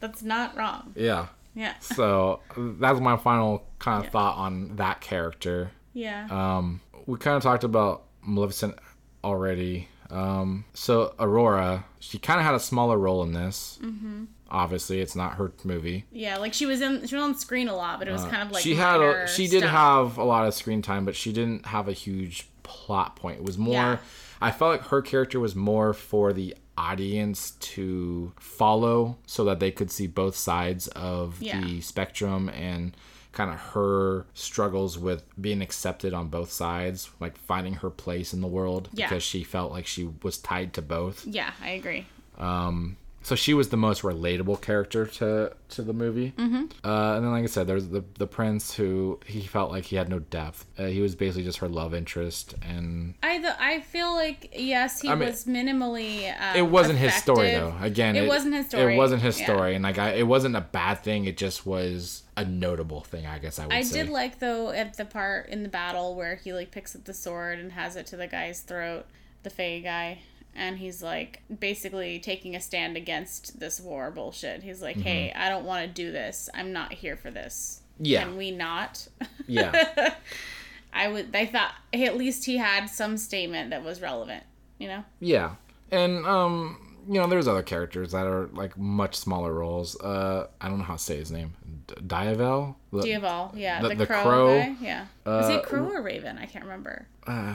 [0.00, 0.92] That's not wrong.
[0.96, 1.26] yeah.
[1.54, 1.78] Yeah.
[1.78, 5.70] So that's my final kind of thought on that character.
[5.92, 6.26] Yeah.
[6.30, 8.76] Um, we kind of talked about Maleficent
[9.22, 9.88] already.
[10.10, 13.78] Um, so Aurora, she kind of had a smaller role in this.
[13.82, 14.24] Mm-hmm.
[14.50, 16.04] Obviously, it's not her movie.
[16.12, 18.42] yeah, like she was in she was on screen a lot, but it was kind
[18.42, 19.70] of like Uh, she had a she did stuff.
[19.72, 23.38] have a lot of screen time, but she didn't have a huge plot point.
[23.38, 23.96] It was more Yeah.
[24.40, 29.70] I felt like her character was more for the audience to follow so that they
[29.70, 31.60] could see both sides of Yeah.
[31.60, 32.96] the spectrum and
[33.32, 38.40] kind of her struggles with being accepted on both sides, like finding her place in
[38.40, 39.08] the world Yeah.
[39.08, 41.26] because she felt like she was tied to both.
[41.26, 42.06] Yeah, I agree.
[42.38, 46.34] Um, So she was the most relatable character to to the movie.
[46.36, 46.64] Mm-hmm.
[46.86, 49.96] Uh, and then, like I said, there's the the prince who he felt like he
[49.96, 50.66] had no depth.
[50.78, 55.00] Uh, he was basically just her love interest, and I th- I feel like yes,
[55.00, 56.30] he I mean, was minimally.
[56.38, 57.74] Um, it wasn't his story though.
[57.80, 58.94] Again, It wasn't his story.
[58.94, 59.46] It wasn't his Yeah.
[59.46, 61.24] story, and like I, it wasn't a bad thing.
[61.24, 64.02] It just was a notable thing, I guess I would I say.
[64.02, 67.14] did like though at the part in the battle where he like picks up the
[67.14, 69.06] sword and has it to the guy's throat,
[69.44, 70.18] the Fae guy,
[70.54, 74.62] and he's like basically taking a stand against this war bullshit.
[74.62, 76.48] He's like, "Hey, I don't want to do this.
[76.54, 77.82] I'm not here for this.
[77.94, 78.04] Mm-hmm.
[78.04, 78.24] Yeah.
[78.24, 79.08] Can we not?"
[79.46, 80.14] yeah,
[80.92, 81.34] I would.
[81.34, 84.44] I thought hey, at least he had some statement that was relevant.
[84.78, 85.04] You know?
[85.20, 85.54] yeah,
[85.90, 89.98] and um, you know, there's other characters that are like much smaller roles.
[90.00, 91.54] Uh, I don't know how to say his name.
[91.86, 92.76] D- Diavel.
[92.92, 95.06] The- Diaval, yeah, the- the, the crow, crow, guy, yeah.
[95.26, 96.38] Was he uh, crow or raven?
[96.38, 97.06] I can't remember.
[97.26, 97.54] Uh,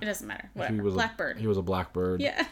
[0.00, 0.50] It doesn't matter.
[0.68, 1.36] he was Blackbird.
[1.36, 2.20] A, he was a blackbird.
[2.20, 2.44] yeah.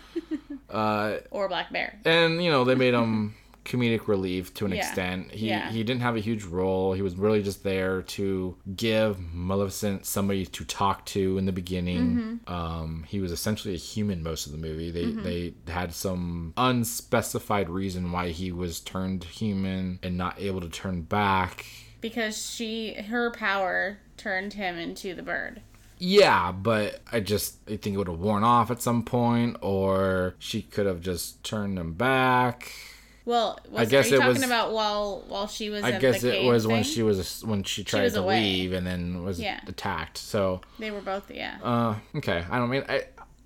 [0.71, 1.99] Uh, or Black Bear.
[2.05, 3.35] and you know they made him
[3.65, 4.79] comedic relief to an Yeah.
[4.79, 5.31] extent.
[5.33, 5.71] He Yeah.
[5.71, 6.93] he didn't have a huge role.
[6.93, 12.41] He was really just there to give Maleficent somebody to talk to in the beginning.
[12.47, 12.53] Mm-hmm.
[12.53, 14.91] Um, he was essentially a human most of the movie.
[14.91, 20.69] They they had some unspecified reason why he was turned human and not able to
[20.69, 21.65] turn back.
[22.01, 25.63] Because she her power turned him into the bird.
[25.99, 30.35] Yeah, but I just I think it would have worn off at some point, or
[30.39, 32.73] she could have just turned him back.
[33.27, 36.21] Well, was, guess are you it talking was- about while while she was I guess
[36.23, 38.41] the it was when she was when she tried was to away.
[38.41, 39.61] leave and then was Yeah.
[39.67, 40.19] attacked.
[40.19, 41.57] So, They were both yeah.
[41.63, 43.05] uh, okay, I don't mean I.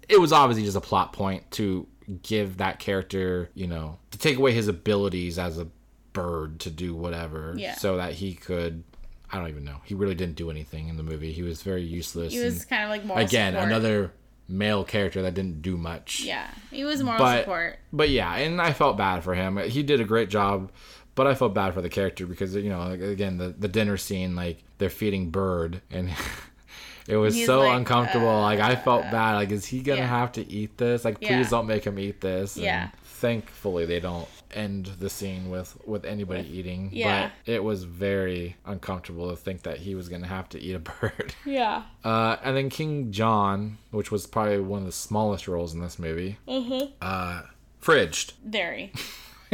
[0.08, 1.86] It was obviously just a plot point to
[2.22, 5.68] give that character, you know, to take away his abilities as a
[6.14, 7.74] bird to do whatever, Yeah.
[7.74, 8.82] so that he could.
[9.30, 9.76] I don't even know.
[9.84, 11.32] He really didn't do anything in the movie.
[11.32, 12.32] He was very useless.
[12.32, 13.68] he was kind of like more again support.
[13.68, 14.12] another
[14.48, 16.20] male character that didn't do much.
[16.24, 17.78] Yeah, he was moral But- support.
[17.92, 19.56] But yeah, and I felt bad for him.
[19.58, 20.70] He did a great job,
[21.14, 23.96] but I felt bad for the character because you know, like, again, the the dinner
[23.96, 26.10] scene, like they're feeding Bird, and
[27.08, 28.40] it was He's so like, uncomfortable.
[28.40, 29.34] like I felt bad.
[29.34, 30.06] Like, is he gonna yeah.
[30.06, 31.04] have to eat this?
[31.04, 31.48] Like, please Yeah.
[31.50, 32.56] don't make him eat this.
[32.56, 32.88] And Yeah.
[33.02, 36.90] Thankfully, they don't end the scene with with anybody eating.
[36.92, 37.30] yeah.
[37.44, 40.78] But it was very uncomfortable to think that he was gonna have to eat a
[41.00, 41.34] bird.
[41.44, 41.82] Yeah.
[42.04, 45.98] Uh, and then King John, which was probably one of the smallest roles in this
[45.98, 46.92] movie, Mhm.
[47.02, 47.42] uh,
[47.82, 48.32] fridged.
[48.44, 48.92] Very.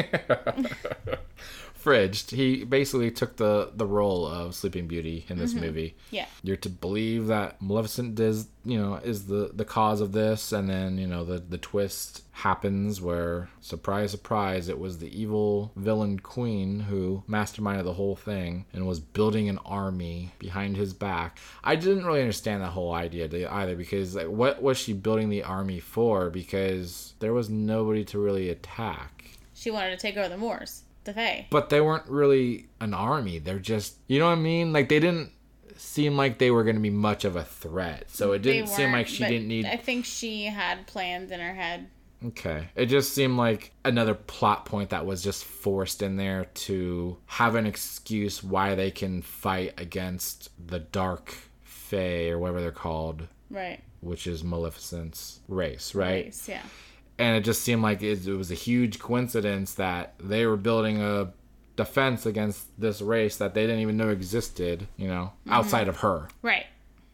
[1.84, 2.30] Fridged.
[2.30, 5.64] He basically took the the role of Sleeping Beauty in this mm-hmm.
[5.64, 5.96] movie.
[6.10, 6.26] Yeah.
[6.42, 10.68] You're to believe that Maleficent does, you know, is the the cause of this, and
[10.68, 16.18] then you know the the twist happens where surprise surprise it was the evil villain
[16.18, 21.76] queen who masterminded the whole thing and was building an army behind his back i
[21.76, 25.78] didn't really understand that whole idea either because like what was she building the army
[25.78, 29.24] for because there was nobody to really attack
[29.54, 33.38] She wanted to take over the Moors, the but they weren't really an army.
[33.38, 34.72] They're just, you know what I mean?
[34.72, 35.30] Like they didn't
[35.76, 38.10] seem like they were going to be much of a threat.
[38.10, 39.66] So it didn't seem like she didn't need.
[39.66, 41.88] I think she had plans in her head.
[42.26, 42.68] Okay.
[42.74, 47.54] It just seemed like another plot point that was just forced in there to have
[47.54, 53.80] an excuse why they can fight against the dark fae or whatever they're called, Right.
[54.00, 56.26] which is Maleficent's race, right?
[56.26, 56.62] Race, yeah.
[57.18, 61.00] And it just seemed like it, it was a huge coincidence that they were building
[61.00, 61.32] a
[61.76, 66.28] defense against this race that they didn't even know existed you know outside of her
[66.40, 66.66] Right.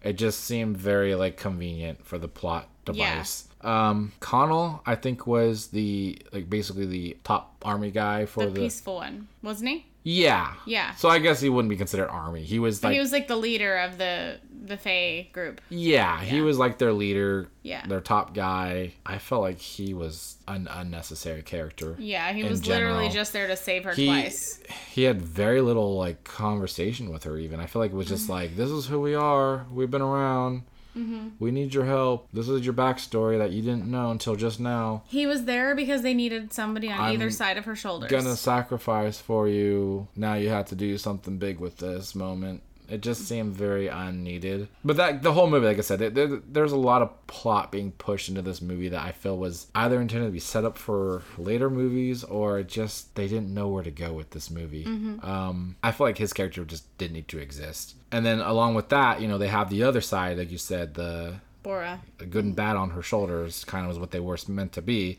[0.02, 5.68] it just seemed very like convenient for the plot device um Conall i think was
[5.68, 9.86] the like basically the top army guy for The the, peaceful one, wasn't he?
[10.02, 10.94] Yeah Yeah.
[10.94, 13.36] so i guess he wouldn't be considered army he was like he was like the
[13.36, 15.60] leader of the the Fae group.
[15.68, 17.84] yeah, he was like their leader Yeah.
[17.86, 23.08] their top guy i felt like he was an unnecessary character Yeah, he was literally
[23.08, 24.60] just there to save her he twice.
[24.90, 28.24] he had very little like conversation with her even i feel like it was just
[28.24, 28.32] Mm-hmm.
[28.32, 30.62] like this is who we are we've been around
[30.96, 31.28] Mm-hmm.
[31.38, 32.28] we need your help.
[32.32, 35.02] This is your backstory that you didn't know until just now.
[35.06, 38.10] He was there because they needed somebody on I'm either side of her shoulders.
[38.10, 40.08] gonna sacrifice for you.
[40.16, 44.68] Now you have to do something big with this moment it just seemed very unneeded
[44.84, 47.70] but that the whole movie like i said there, there, there's a lot of plot
[47.70, 50.76] being pushed into this movie that i feel was either intended to be set up
[50.76, 54.84] for later movies or just they didn't know where to go with this movie
[55.22, 58.88] um, i feel like his character just didn't need to exist and then along with
[58.88, 62.00] that you know they have the other side like you said the Borra.
[62.30, 65.18] good and bad on her shoulders kind of was what they were meant to be.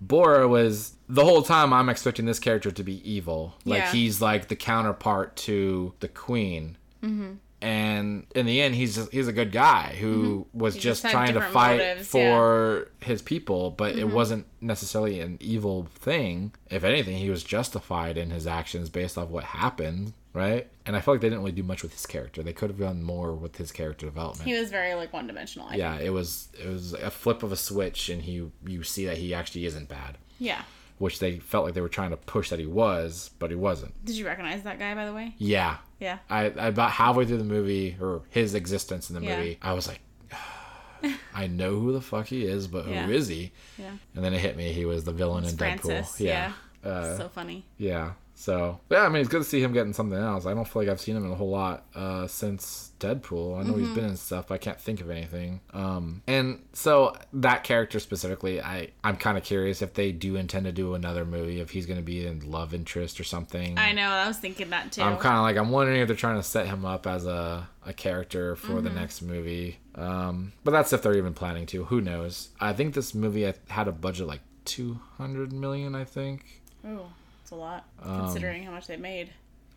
[0.00, 3.54] Borra was the whole time I'm expecting this character to be evil.
[3.64, 3.90] Like Yeah.
[3.92, 6.76] he's like the counterpart to the queen.
[7.02, 7.32] Mm-hmm.
[7.62, 10.58] And in the end, he's just, he's a good guy who mm-hmm.
[10.58, 14.14] was He just just trying to fight motives, for his people, but it mm-hmm.
[14.14, 16.52] wasn't necessarily an evil thing.
[16.70, 20.68] If anything, he was justified in his actions based off what happened, right?
[20.86, 22.42] And I feel like they didn't really do much with his character.
[22.42, 25.68] They could have done more with his character development He was very like one dimensional.
[25.68, 29.04] I yeah it was it was a flip of a switch and he you see
[29.04, 30.62] that he actually isn't bad Yeah.
[31.00, 33.92] Which they felt like they were trying to push that he was but he wasn't
[34.04, 35.34] Did you recognize that guy by the way?
[35.38, 36.18] yeah Yeah.
[36.28, 39.36] i, I about halfway through the movie or his existence in the Yeah.
[39.38, 40.00] movie i was like
[41.34, 43.90] i know who the fuck he is but who is he Yeah.
[44.14, 46.12] and then it hit me he was the villain It's in Francis.
[46.12, 46.52] deadpool yeah
[46.84, 46.90] Yeah.
[46.90, 47.64] Uh, so funny.
[47.78, 50.46] yeah so yeah i mean it's good to see him getting something else.
[50.46, 53.58] I don't feel like i've seen him in a whole lot uh since deadpool.
[53.58, 55.60] I know he's been in stuff but i can't think of anything.
[55.74, 60.64] Um and so that character specifically i i'm kind of curious if they do intend
[60.64, 63.76] to do another movie if he's going to be in love interest or something.
[63.78, 64.08] I know.
[64.08, 65.02] I was thinking that too.
[65.02, 67.68] i'm kind of like i'm wondering if they're trying to set him up as a
[67.84, 69.78] a character for the next movie.
[69.94, 71.84] Um but that's if they're even planning to.
[71.84, 72.48] Who knows?
[72.58, 76.62] I think this movie had a budget like 200 million, I think.
[76.86, 77.10] Oh,
[77.50, 79.30] it's a lot Um, considering how much they made.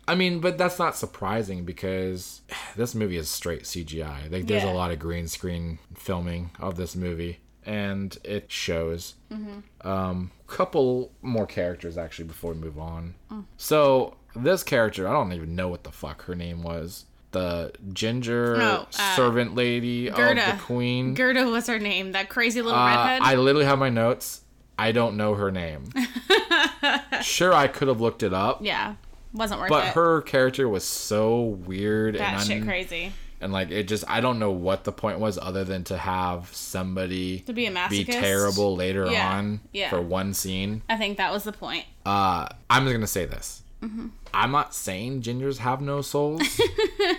[0.06, 2.42] I mean, but that's not surprising because
[2.76, 4.30] this movie is straight CGI.
[4.30, 4.72] Like, there's Yeah.
[4.72, 9.14] a lot of green screen filming of this movie, and it shows.
[9.80, 13.14] Um, couple more characters actually before we move on.
[13.56, 17.06] So this character, I don't even know what the fuck her name was.
[17.32, 20.52] The ginger Oh, uh, servant lady of Gerda.
[20.56, 21.14] the queen.
[21.14, 22.12] Gerda was her name.
[22.12, 23.22] That crazy little Uh, redhead.
[23.22, 24.42] I literally have my notes.
[24.78, 25.90] I don't know her name.
[27.22, 28.94] sure, I could have looked it up, yeah,
[29.32, 29.94] wasn't worth but it.
[29.94, 33.12] her character was so weird that and shit un- crazy.
[33.40, 36.48] and like it just I don't know what the point was other than to have
[36.54, 39.90] somebody To be a be terrible later Yeah, on yeah.
[39.90, 40.82] for one scene.
[40.88, 41.84] I think that was the point.
[42.06, 43.62] Uh, I'm just gonna say this.
[43.82, 44.08] Mm-hmm.
[44.32, 46.42] I'm not saying gingers have no souls,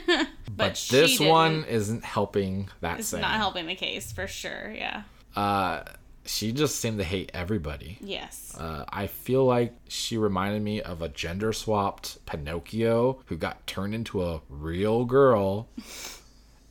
[0.07, 0.27] But,
[0.57, 3.21] but this one isn't helping that saying.
[3.21, 4.73] not helping the case for sure.
[4.75, 5.03] Yeah.
[5.35, 5.83] Uh,
[6.25, 7.97] she just seemed to hate everybody.
[8.01, 8.55] Yes.
[8.57, 13.93] Uh, I feel like she reminded me of a gender swapped Pinocchio who got turned
[13.93, 15.67] into a real girl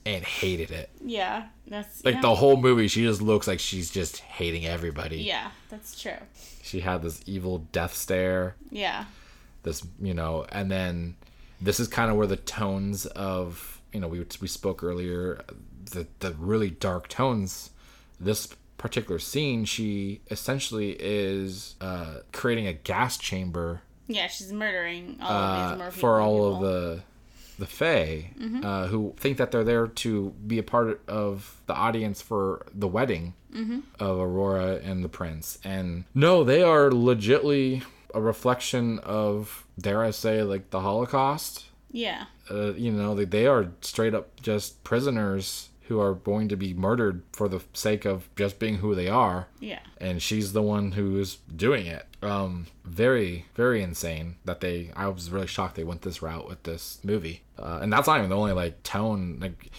[0.07, 0.91] and hated it.
[1.05, 1.47] yeah.
[1.67, 2.21] That's Like yeah.
[2.21, 5.23] the whole movie, she just looks like she's just hating everybody.
[5.23, 6.13] Yeah, that's true.
[6.63, 8.55] She had this evil death stare.
[8.71, 9.07] Yeah.
[9.63, 11.17] This, you know, and then
[11.63, 15.43] this is kind of where the tones of, you know, we we spoke earlier,
[15.93, 17.71] the the really dark tones.
[18.21, 18.49] This
[18.85, 25.43] particular scene, she essentially is uh, creating a gas chamber Yeah, she's murdering all of
[25.59, 27.03] uh, these more for people- all of the
[27.59, 28.65] the Fae Mm-hmm.
[28.67, 30.11] uh, who think that they're there to
[30.47, 33.81] be a part of the audience for the wedding Mm-hmm.
[34.01, 35.59] of Aurora and the prince.
[35.65, 41.67] And no, they are legitly a reflection of, dare I say, like the Holocaust.
[41.93, 42.25] Yeah.
[42.51, 46.73] Uh, you know, they, they are straight up just prisoners who are going to be
[46.75, 49.81] murdered for the sake of just being who they are Yeah.
[49.99, 52.07] and she's the one who's doing it.
[52.23, 54.91] Um, very, very insane that they.
[54.97, 58.19] I was really shocked they went this route with this movie, uh, and that's not
[58.19, 59.39] even the only like tone.
[59.41, 59.71] Like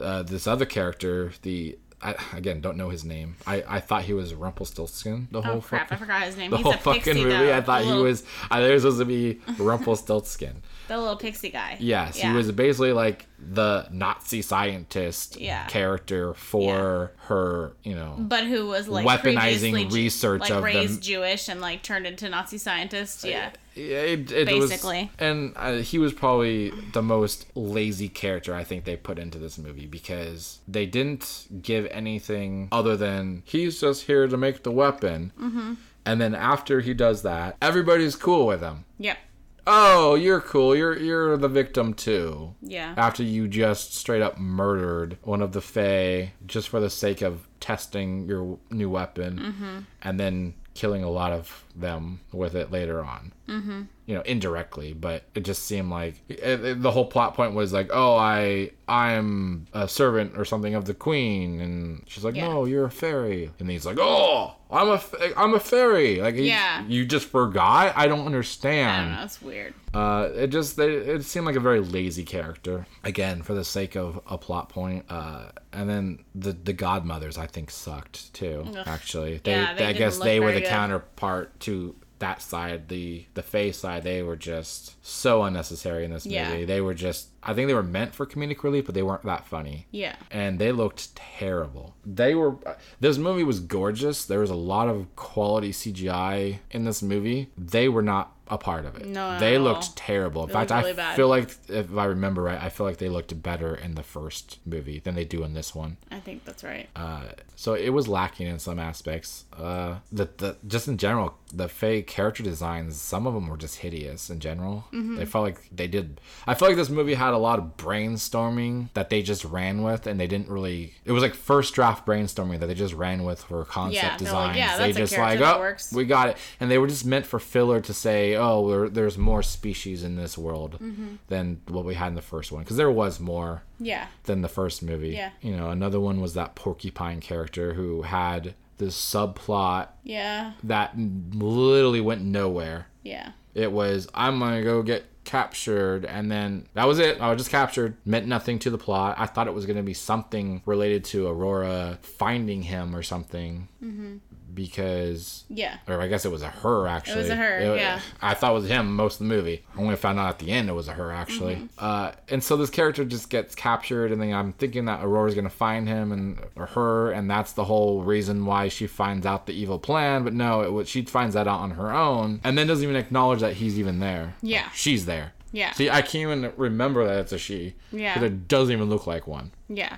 [0.00, 3.36] uh, this other character, the I again don't know his name.
[3.46, 5.82] I I thought he was Rumpelstiltskin the oh, whole Oh crap!
[5.82, 6.50] I fucking forgot his name.
[6.50, 7.30] the He's whole a pixie fucking movie.
[7.46, 7.56] though.
[7.56, 8.24] I thought the he little, was.
[8.50, 10.62] I thought he was supposed to be Rumpelstiltskin.
[10.88, 11.76] the little pixie guy.
[11.80, 12.30] Yes, Yeah.
[12.30, 15.66] he was basically like the Nazi scientist Yeah.
[15.66, 17.72] character for her.
[17.84, 21.00] You know, But who was like Weaponizing research like of raised them.
[21.02, 23.24] Jewish and like turned into Nazi scientist.
[23.24, 23.50] Yeah.
[23.74, 25.02] Yeah, it, it Basically.
[25.04, 29.38] was, and uh, he was probably the most lazy character I think they put into
[29.38, 34.70] this movie because they didn't give anything other than he's just here to make the
[34.70, 35.74] weapon, mm-hmm.
[36.04, 38.84] and then after he does that, everybody's cool with him.
[38.98, 39.18] Yep.
[39.66, 40.74] Oh, you're cool.
[40.74, 42.54] You're you're the victim too.
[42.62, 42.94] Yeah.
[42.96, 47.46] After you just straight up murdered one of the Fae just for the sake of
[47.60, 49.78] testing your new weapon, Mm-hmm.
[50.02, 53.32] and then killing a lot of them with it later on.
[53.48, 53.82] Mm-hmm.
[54.06, 57.72] You know, indirectly, but it just seemed like it, it- the whole plot point was
[57.72, 62.48] like, oh, I I'm a servant or something of the queen, and she's like, Yeah.
[62.48, 65.00] no, you're a fairy, and he's like, oh, I'm a
[65.36, 66.20] I'm a fairy.
[66.20, 66.84] Like, he- Yeah.
[66.86, 67.92] you just forgot.
[67.96, 69.14] I don't understand.
[69.14, 69.24] I.
[69.24, 69.74] It's weird.
[69.94, 73.94] Uh, it just they, it seemed like a very lazy character again for the sake
[73.96, 75.04] of a plot point.
[75.10, 78.64] Uh, and then the the godmothers I think sucked too.
[78.86, 80.68] Actually, they, Yeah, they I guess they were the good.
[80.68, 84.04] counterpart to that side, the the Fae side.
[84.04, 86.36] They were just so unnecessary in this movie.
[86.36, 86.64] Yeah.
[86.66, 89.44] They were just I think they were meant for comedic relief, but they weren't that
[89.46, 90.14] funny Yeah.
[90.30, 91.96] and they looked terrible.
[92.06, 92.56] They were.
[92.64, 94.24] Uh, this movie was gorgeous.
[94.24, 97.50] There was a lot of quality CGI in this movie.
[97.58, 99.06] They were not a part of it.
[99.06, 100.42] No, they looked terrible.
[100.42, 101.16] In They fact, looked I bad.
[101.16, 104.58] feel like if I remember right, I feel like they looked better in the first
[104.66, 105.96] movie than they do in this one.
[106.10, 106.88] I think that's right.
[106.94, 107.22] Uh,
[107.56, 109.44] so it was lacking in some aspects.
[109.56, 113.76] Uh, the, the just in general, the fake character designs, some of them were just
[113.78, 114.84] hideous in general.
[114.92, 115.16] Mm-hmm.
[115.16, 116.20] They felt like they did.
[116.46, 120.06] I feel like this movie had a lot of brainstorming that they just ran with,
[120.06, 120.94] and they didn't really.
[121.04, 124.48] It was like first draft brainstorming that they just ran with for concept Yeah, designs.
[124.48, 126.70] like, yeah, they that's a just character like, that oh, works." we got it, and
[126.70, 130.36] they were just meant for filler to say, oh, there, there's more species in this
[130.36, 131.14] world Mm-hmm.
[131.28, 134.06] than what we had in the first one, because there was more Yeah.
[134.24, 135.10] than the first movie.
[135.10, 135.30] Yeah.
[135.40, 140.52] You know, another one was that porcupine character who had this subplot Yeah.
[140.64, 142.86] that literally went nowhere.
[143.02, 143.32] Yeah.
[143.54, 147.20] It was I'm gonna go get captured, and then that was it.
[147.20, 147.96] I was just captured.
[148.04, 149.14] Meant nothing to the plot.
[149.18, 153.68] I thought it was gonna be something related to Aurora finding him or something.
[153.84, 154.16] Mm-hmm.
[154.54, 155.78] Because Yeah.
[155.88, 157.14] or I guess it was a her actually.
[157.16, 158.00] It was a her, yeah.
[158.20, 159.64] I thought it was him most of the movie.
[159.76, 161.56] I only found out at the end it was a her actually.
[161.56, 161.66] Mm-hmm.
[161.78, 165.50] Uh, and so this character just gets captured, and then I'm thinking that Aurora's gonna
[165.50, 169.52] find him and or her, and that's the whole reason why she finds out the
[169.54, 170.24] evil plan.
[170.24, 172.96] But no, it was she finds that out on her own, and then doesn't even
[172.96, 174.34] acknowledge that he's even there.
[174.42, 174.62] Yeah.
[174.62, 175.32] Like, she's there.
[175.54, 175.72] Yeah.
[175.72, 177.74] See, I can't even remember that it's a she.
[177.92, 178.14] Yeah.
[178.14, 179.96] 'cause it doesn't even look like one Yeah.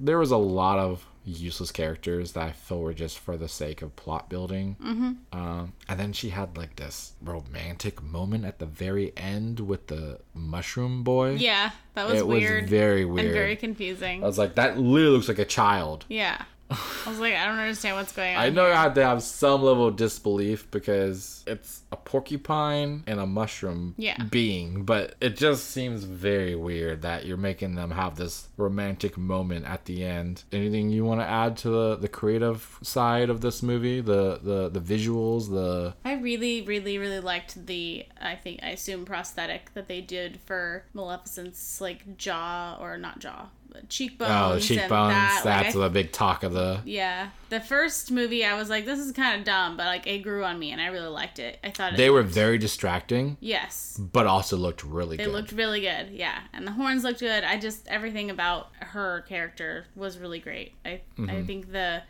[0.00, 3.82] there was a lot of useless characters that I feel were just for the sake
[3.82, 4.76] of plot building.
[4.82, 5.12] Mm-hmm.
[5.38, 10.20] Um, and then she had like this romantic moment at the very end with the
[10.34, 11.32] mushroom boy.
[11.32, 11.70] yeah.
[11.94, 13.26] That was it was very weird.
[13.26, 14.22] and very confusing.
[14.22, 16.04] I was like, that literally looks like a child.
[16.08, 16.44] yeah.
[16.70, 18.42] I was like, I don't understand what's going on.
[18.42, 23.18] I know I had to have some level of disbelief because it's a porcupine and
[23.18, 24.22] a mushroom Yeah.
[24.24, 29.64] being, but it just seems very weird that you're making them have this romantic moment
[29.64, 30.44] at the end.
[30.52, 34.00] Anything you want to add to the, the creative side of this movie?
[34.02, 39.06] The, the the visuals, the I really, really, really liked the I think I assume
[39.06, 43.46] prosthetic that they did for Maleficent's like jaw or not jaw,
[43.88, 44.30] cheekbones.
[44.32, 45.12] oh cheekbones.
[45.12, 45.40] that.
[45.44, 47.30] That's I- the big talk of the yeah.
[47.50, 50.44] The first movie I was like, this is kind of dumb, but like it grew
[50.44, 51.58] on me and I really liked it.
[51.64, 53.96] I thought it they were very distracting, yes.
[53.98, 55.20] but also looked really good.
[55.26, 55.34] They good.
[55.34, 57.44] looked really good, yeah, and the horns looked good.
[57.44, 60.74] I just everything about her character was really great.
[60.84, 61.30] I Mm-hmm.
[61.30, 62.02] I think the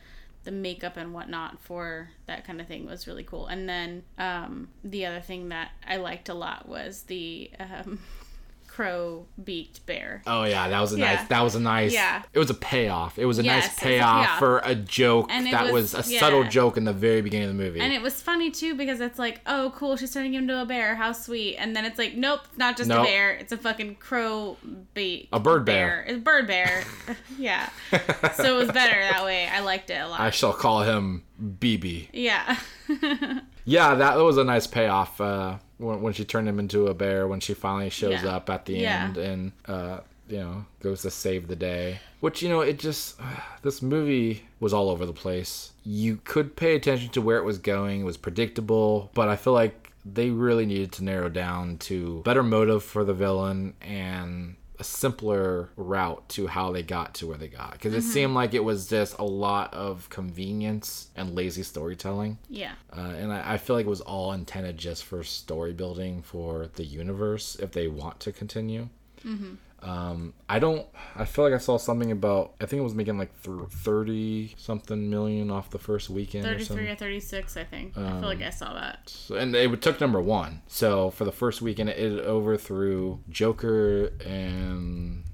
[0.44, 3.46] the makeup and whatnot for that kind of thing was really cool.
[3.48, 7.98] And then um, the other thing that I liked a lot was the um,
[8.78, 10.22] crow beaked bear.
[10.24, 11.14] Oh yeah, that was a Yeah.
[11.16, 11.26] nice.
[11.28, 11.92] That was a nice.
[11.92, 12.22] Yeah.
[12.32, 13.18] It was a payoff.
[13.18, 14.38] It was a Yes, nice was a payoff, payoff.
[14.38, 16.20] for a joke that was, was- a yeah.
[16.20, 17.80] subtle joke in the very beginning of the movie.
[17.80, 20.64] And it was funny too because it's like, oh, cool, she's turning him into a
[20.64, 20.94] bear.
[20.94, 21.56] How sweet.
[21.56, 23.00] And then it's like, nope, not just Nope.
[23.00, 23.32] a bear.
[23.32, 24.56] It's a fucking crow
[24.94, 25.28] beak.
[25.32, 26.04] A bird bear.
[26.06, 26.84] It's a bird bear.
[27.36, 27.68] yeah.
[28.34, 29.48] So it was better that way.
[29.48, 30.20] I liked it a lot.
[30.20, 32.10] I shall call him BB.
[32.12, 32.56] yeah.
[33.64, 37.26] Yeah, that was a nice payoff uh, when, when she turned him into a bear.
[37.26, 38.36] When she finally shows Yeah.
[38.36, 39.04] up at the Yeah.
[39.04, 42.00] end and uh, you know goes to save the day.
[42.20, 43.18] Which you know it just
[43.62, 45.72] this movie was all over the place.
[45.84, 48.02] You could pay attention to where it was going.
[48.02, 52.42] It was predictable, but I feel like they really needed to narrow down to better
[52.42, 57.48] motive for the villain and a simpler route to how they got to where they
[57.48, 62.38] got because it seemed like it was just a lot of convenience and lazy storytelling
[62.48, 62.72] yeah.
[62.96, 66.68] uh, and I, I feel like it was all intended just for story building for
[66.74, 68.88] the universe if they want to continue.
[69.80, 70.86] Um, I don't.
[71.14, 72.54] I feel like I saw something about.
[72.60, 76.64] I think it was making like thirty something million off the first weekend or 33
[76.66, 76.88] something.
[76.88, 77.96] or 36, I think.
[77.96, 79.08] I feel like I saw that.
[79.08, 80.62] So, and it took number one.
[80.66, 85.24] So for the first weekend, it overthrew Joker and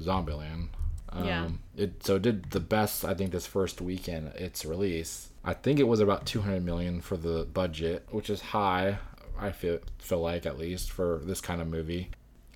[0.00, 0.68] Zombieland.
[1.10, 1.48] Um, Yeah.
[1.76, 5.28] It so it did the best I think this first weekend its release.
[5.44, 8.98] I think it was about 200 million for the budget, which is high.
[9.38, 12.10] I feel feel like at least for this kind of movie.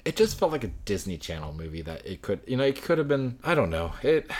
[0.07, 2.99] It just felt like a Disney Channel movie that it could, you know, it could
[2.99, 3.41] have been.
[3.43, 3.93] I don't know.
[4.05, 4.31] It.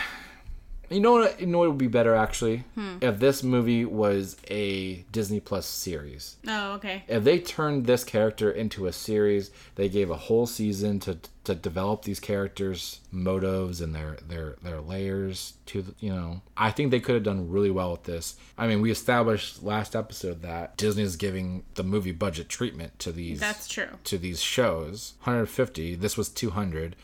[0.89, 1.39] You know what?
[1.39, 2.97] You know what would be better actually hmm.
[3.01, 6.37] if this movie was a Disney Plus series.
[6.47, 7.03] Oh, okay.
[7.07, 11.55] If they turned this character into a series, they gave a whole season to to
[11.55, 16.41] develop these characters' motives and their their their layers to the, you know.
[16.55, 18.35] I think they could have done really well with this.
[18.57, 23.11] I mean, we established last episode that Disney is giving the movie budget treatment to
[23.11, 23.89] these That's true.
[24.05, 25.13] to these shows.
[25.23, 25.95] 150.
[25.95, 26.95] This was 200.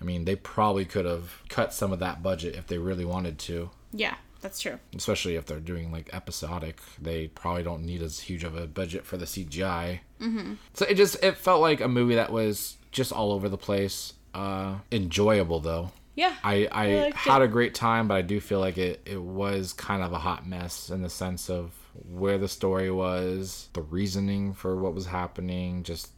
[0.00, 3.38] I mean, they probably could have cut some of that budget if they really wanted
[3.40, 4.78] to Yeah, that's true.
[4.94, 9.04] especially if they're doing like episodic they probably don't need as huge of a budget
[9.04, 10.54] for the cgi mm-hmm.
[10.74, 14.12] so it just it felt like a movie that was just all over the place
[14.34, 16.34] uh enjoyable though Yeah.
[16.44, 17.46] i i, liked had it.
[17.46, 20.46] a great time but i do feel like it it was kind of a hot
[20.46, 21.72] mess in the sense of
[22.08, 26.10] where the story was the reasoning for what was happening just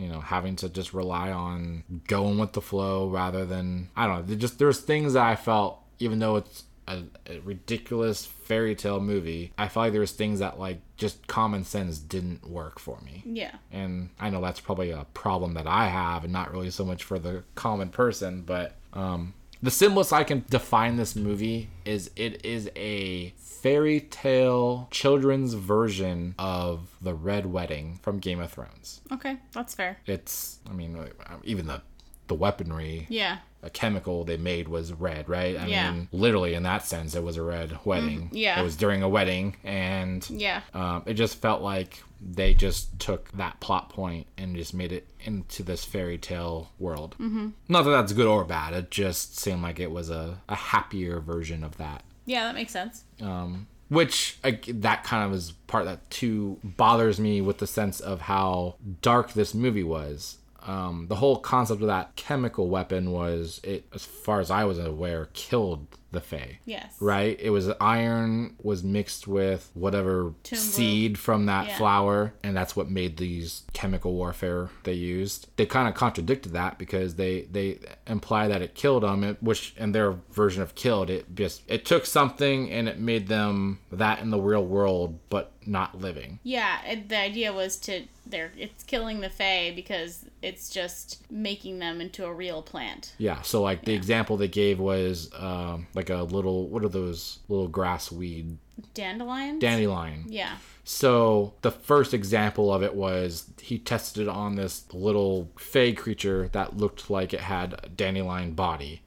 [0.00, 4.28] you know having to just rely on going with the flow rather than i don't
[4.28, 9.00] know just there's things that i felt even though it's a, a ridiculous fairy tale
[9.00, 12.98] movie i felt like there was things that like just common sense didn't work for
[13.04, 13.56] me yeah.
[13.70, 17.04] and i know that's probably a problem that i have and not really so much
[17.04, 22.44] for the common person but um the simplest i can define this movie is it
[22.44, 29.36] is a fairy tale children's version of the red wedding from game of thrones Okay,
[29.52, 29.98] that's fair.
[30.06, 30.96] it's i mean
[31.44, 31.82] even the
[32.28, 33.38] the weaponry Yeah.
[33.62, 35.58] a chemical they made was red, right?
[35.58, 35.90] I Yeah.
[35.90, 38.30] mean, literally in that sense, it was a red wedding.
[38.32, 38.60] yeah.
[38.60, 40.60] It was during a wedding, and Yeah.
[40.72, 45.08] um, it just felt like they just took that plot point and just made it
[45.24, 47.16] into this fairy tale world.
[47.18, 47.48] Mm-hmm.
[47.68, 48.74] Not that that's good or bad.
[48.74, 52.04] It just seemed like it was a, a happier version of that.
[52.24, 53.04] Yeah, that makes sense.
[53.20, 58.00] Um, which like, that kind of is part that too bothers me with the sense
[58.00, 63.60] of how dark this movie was um, the whole concept of that chemical weapon was
[63.64, 66.58] it as far as i was aware killed the Fae.
[66.64, 66.96] Yes.
[66.98, 67.38] Right?
[67.40, 71.78] It was iron was mixed with whatever seed from that Yeah.
[71.78, 75.46] flower, and that's what made these chemical warfare they used.
[75.56, 79.72] They kind of contradicted that because they they imply that it killed them, it- which
[79.76, 84.18] in their version of killed it just it took something and it made them that
[84.18, 86.40] in the real world, but not living.
[86.42, 92.00] Yeah, the idea was to they're it's killing the Fae because it's just making them
[92.00, 93.14] into a real plant.
[93.18, 93.42] Yeah.
[93.42, 97.68] So like the example they gave was um, like a little what are those little
[97.68, 98.56] grass weed
[98.94, 99.58] Dandelion.
[99.58, 100.24] dandelion.
[100.28, 100.56] yeah.
[100.84, 106.48] So the first example of it was he tested it on this little fae creature
[106.52, 109.02] that looked like it had a dandelion body.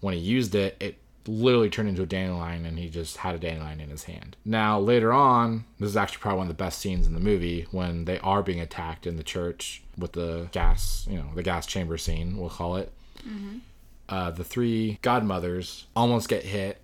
[0.00, 3.38] When he used it, it literally turned into a dandelion, and he just had a
[3.38, 4.36] dandelion in his hand.
[4.44, 7.66] Now later on, this is actually probably one of the best scenes in the movie
[7.70, 11.66] when they are being attacked in the church with the gas, you know, the gas
[11.66, 12.92] chamber scene, we'll call it
[13.26, 13.58] mm-hmm.
[14.08, 16.78] Uh, the three godmothers almost get hit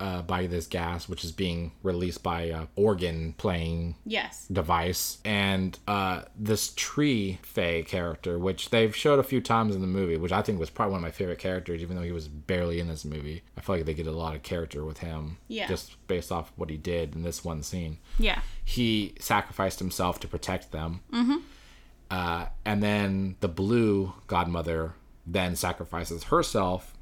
[0.00, 4.46] uh, by this gas, which is being released by a organ playing Yes.
[4.50, 9.86] device, and uh, this tree Fae character, which they've showed a few times in the
[9.86, 12.26] movie, which I think was probably one of my favorite characters, even though he was
[12.28, 13.42] barely in this movie.
[13.58, 15.68] I feel like they get a lot of character with him, Yeah.
[15.68, 18.40] just based off what he did in this one scene Yeah.
[18.64, 21.00] he sacrificed himself to protect them.
[21.12, 21.36] Mm-hmm.
[22.10, 24.94] Uh, and then the blue godmother
[25.26, 26.96] then sacrifices herself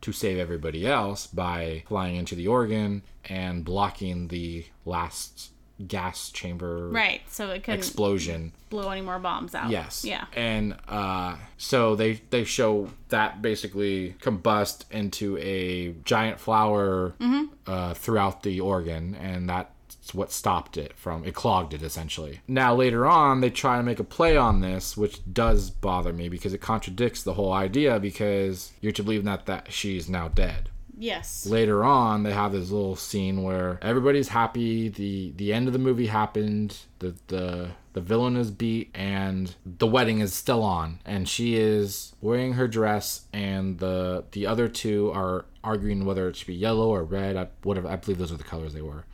[0.00, 5.50] to save everybody else by flying into the organ and blocking the last
[5.88, 7.22] gas chamber Right.
[7.28, 8.52] So it couldn't explosion.
[8.70, 9.70] blow any more bombs out.
[9.70, 10.04] Yes.
[10.04, 10.26] Yeah.
[10.34, 17.44] And uh, so they they show that basically combust into a giant flower Mm-hmm.
[17.66, 19.68] uh, throughout the organ, and that's
[20.12, 22.40] what stopped it from it clogged it essentially.
[22.46, 26.28] Now later on, they try to make a play on this, which does bother me
[26.28, 30.70] because it contradicts the whole idea because you're to believe that that she's now dead
[30.96, 31.44] Yes.
[31.46, 35.78] later on they have this little scene where everybody's happy the the end of the
[35.80, 41.28] movie happened the the the villain is beat and the wedding is still on and
[41.28, 46.46] she is wearing her dress and the the other two are arguing whether it should
[46.46, 49.04] be yellow or red I, whatever i believe those are the colors they were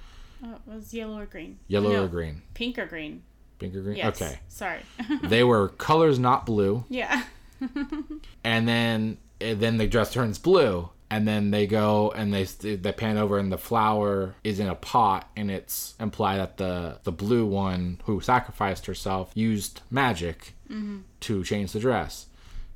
[0.42, 1.58] Oh, it was yellow or green?
[1.68, 3.22] yellow No, or green Pink or green?
[3.58, 4.20] pink or green Yes.
[4.20, 4.80] okay Sorry.
[5.22, 7.24] they were colors not blue yeah.
[8.44, 13.18] and then then the dress turns blue and then they go and they they pan
[13.18, 17.44] over and the flower is in a pot and it's implied that the the blue
[17.44, 21.00] one who sacrificed herself used magic mm-hmm.
[21.20, 22.26] to change the dress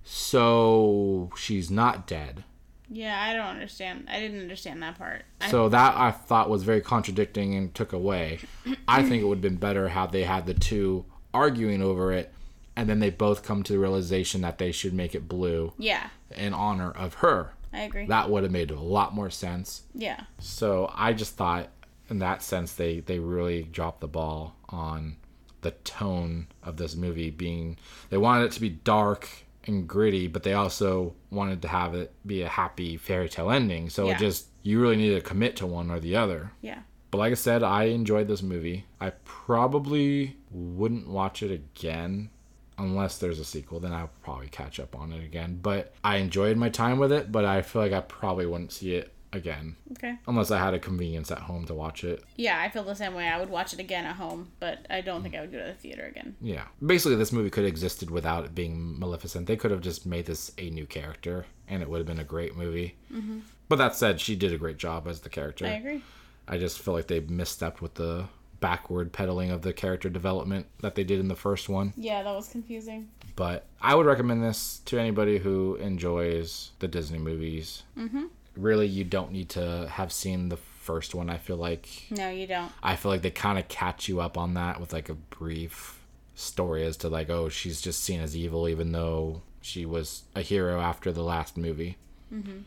[0.02, 2.44] so she's not dead
[2.90, 4.08] Yeah, I don't understand.
[4.10, 5.24] I didn't understand that part.
[5.40, 8.40] I, so that I thought was very contradicting and took away.
[8.88, 12.32] I think it would have been better had they had the two arguing over it,
[12.76, 16.08] and then they both come to the realization that they should make it blue yeah,
[16.36, 17.52] in honor of her.
[17.72, 18.06] I agree.
[18.06, 19.82] That would have made a lot more sense.
[19.94, 20.24] yeah.
[20.38, 21.68] So I just thought,
[22.08, 25.16] in that sense, they they really dropped the ball on
[25.62, 27.30] the tone of this movie.
[27.30, 27.78] Being
[28.10, 29.28] they wanted it to be dark
[29.67, 33.89] and gritty, but they also wanted to have it be a happy fairy tale ending.
[33.91, 34.15] So Yeah.
[34.15, 36.52] it just you really need to commit to one or the other.
[36.62, 36.81] Yeah.
[37.10, 38.86] But like I said, I enjoyed this movie.
[39.01, 42.31] I probably wouldn't watch it again
[42.76, 43.78] unless there's a sequel.
[43.78, 45.60] Then I'll probably catch up on it again.
[45.62, 48.94] But I enjoyed my time with it, but I feel like I probably wouldn't see
[48.94, 50.16] it again Okay.
[50.26, 52.22] unless I had a convenience at home to watch it.
[52.36, 53.28] Yeah, I feel the same way.
[53.28, 55.64] I would watch it again at home, but I don't think I would go to
[55.66, 56.36] the theater again.
[56.40, 56.64] Yeah.
[56.84, 59.46] Basically, this movie could have existed without it being Maleficent.
[59.46, 62.24] They could have just made this a new character, and it would have been a
[62.24, 62.96] great movie.
[63.12, 63.40] Mm-hmm.
[63.68, 65.66] But that said, she did a great job as the character.
[65.66, 66.02] I agree.
[66.46, 68.26] I just feel like they misstepped with the
[68.60, 71.92] backward pedaling of the character development that they did in the first one.
[71.96, 73.08] Yeah, that was confusing.
[73.36, 77.82] But I would recommend this to anybody who enjoys the Disney movies.
[77.98, 78.24] Mm-hmm.
[78.57, 81.31] Really, you don't need to have seen the first one.
[81.31, 82.70] I feel like No, you don't.
[82.83, 86.00] I feel like they kind of catch you up on that with like a brief
[86.34, 90.42] story as to like, oh, she's just seen as evil, even though she was a
[90.42, 91.97] hero after the last movie.
[92.33, 92.58] Mm-hmm.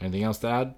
[0.00, 0.74] Anything else to add?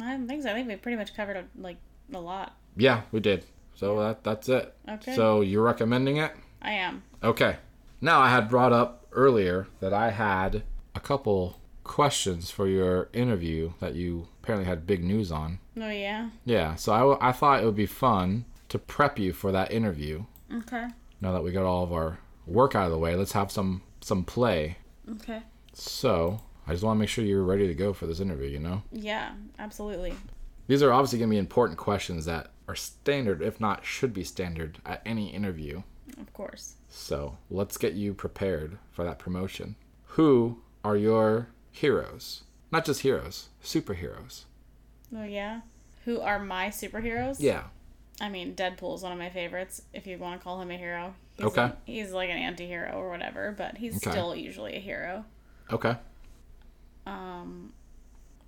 [0.00, 0.50] I don't think so.
[0.50, 1.78] I think we pretty much covered like
[2.12, 2.56] a lot.
[2.76, 3.44] Yeah, we did.
[3.74, 4.74] So that that's it.
[4.88, 5.14] Okay.
[5.14, 6.32] So you're recommending it?
[6.62, 7.02] I am.
[7.22, 7.56] Okay.
[8.00, 10.62] Now, I had brought up earlier that I had
[10.94, 15.58] a couple questions for your interview that you apparently had big news on.
[15.76, 16.30] Oh yeah.
[16.44, 19.72] Yeah, so I, w- I thought it would be fun to prep you for that
[19.72, 20.24] interview.
[20.54, 20.86] Okay.
[21.20, 23.82] Now that we got all of our work out of the way, let's have some
[24.00, 24.78] some play.
[25.10, 25.42] Okay.
[25.72, 28.58] So, I just want to make sure you're ready to go for this interview, you
[28.58, 28.82] know?
[28.92, 30.14] Yeah, absolutely.
[30.66, 34.22] These are obviously going to be important questions that are standard, if not should be
[34.24, 35.82] standard, at any interview.
[36.20, 36.74] Of course.
[36.88, 39.76] So let's get you prepared for that promotion.
[40.12, 42.42] Who are your heroes?
[42.70, 44.44] Not just heroes, superheroes.
[45.16, 45.60] Oh yeah.
[46.04, 47.36] Who are my superheroes?
[47.40, 47.64] Yeah.
[48.20, 49.82] I mean, Deadpool is one of my favorites.
[49.92, 51.14] If you want to call him a hero.
[51.36, 51.62] He's Okay.
[51.62, 54.10] a- he's like an anti-hero or whatever, but he's Okay.
[54.10, 55.24] still usually a hero.
[55.72, 55.96] Okay.
[57.06, 57.72] Um,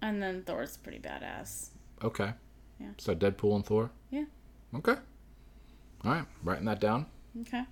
[0.02, 1.68] and then Thor's pretty badass.
[2.02, 2.32] Okay.
[2.80, 2.88] Yeah.
[2.98, 3.90] So Deadpool and Thor?
[4.10, 4.24] Yeah.
[4.74, 4.96] Okay.
[6.04, 6.26] All right.
[6.42, 7.06] Writing that down.
[7.42, 7.62] Okay.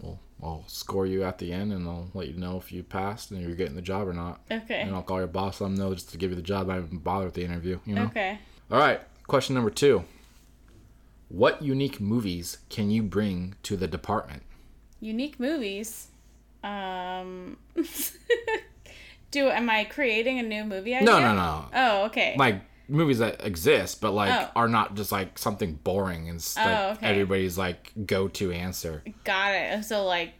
[0.00, 3.30] We'll, I'll score you at the end and I'll let you know if you passed
[3.30, 4.42] and you're getting the job or not.
[4.50, 4.82] Okay.
[4.82, 6.68] And I'll call your boss, let them know just to give you the job.
[6.68, 8.04] I haven't bothered with the interview, you know?
[8.04, 8.38] Okay.
[8.70, 9.00] All right.
[9.26, 10.04] Question number two
[11.30, 14.42] What unique movies can you bring to the department?
[15.00, 16.08] Unique movies.
[16.62, 17.56] Um.
[19.30, 21.06] Do am I creating a new movie idea?
[21.06, 21.64] No, no, no.
[21.74, 22.36] Oh, okay.
[22.38, 24.50] Like movies that exist, but like Oh.
[24.56, 27.06] are not just like something boring and s- Oh, okay.
[27.06, 29.02] everybody's like go to answer.
[29.24, 29.84] Got it.
[29.84, 30.34] So like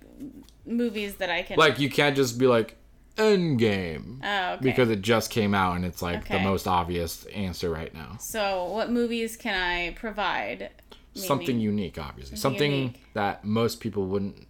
[0.67, 1.57] movies that I can.
[1.59, 2.77] Like you can't just be like
[3.17, 4.63] Endgame Oh, okay.
[4.63, 8.17] because it just came out and it's like the most obvious answer right now.
[8.19, 10.71] So what movies can I provide?
[11.15, 12.37] Maybe- Something unique, obviously.
[12.37, 13.05] Something unique.
[13.15, 14.49] that most people wouldn't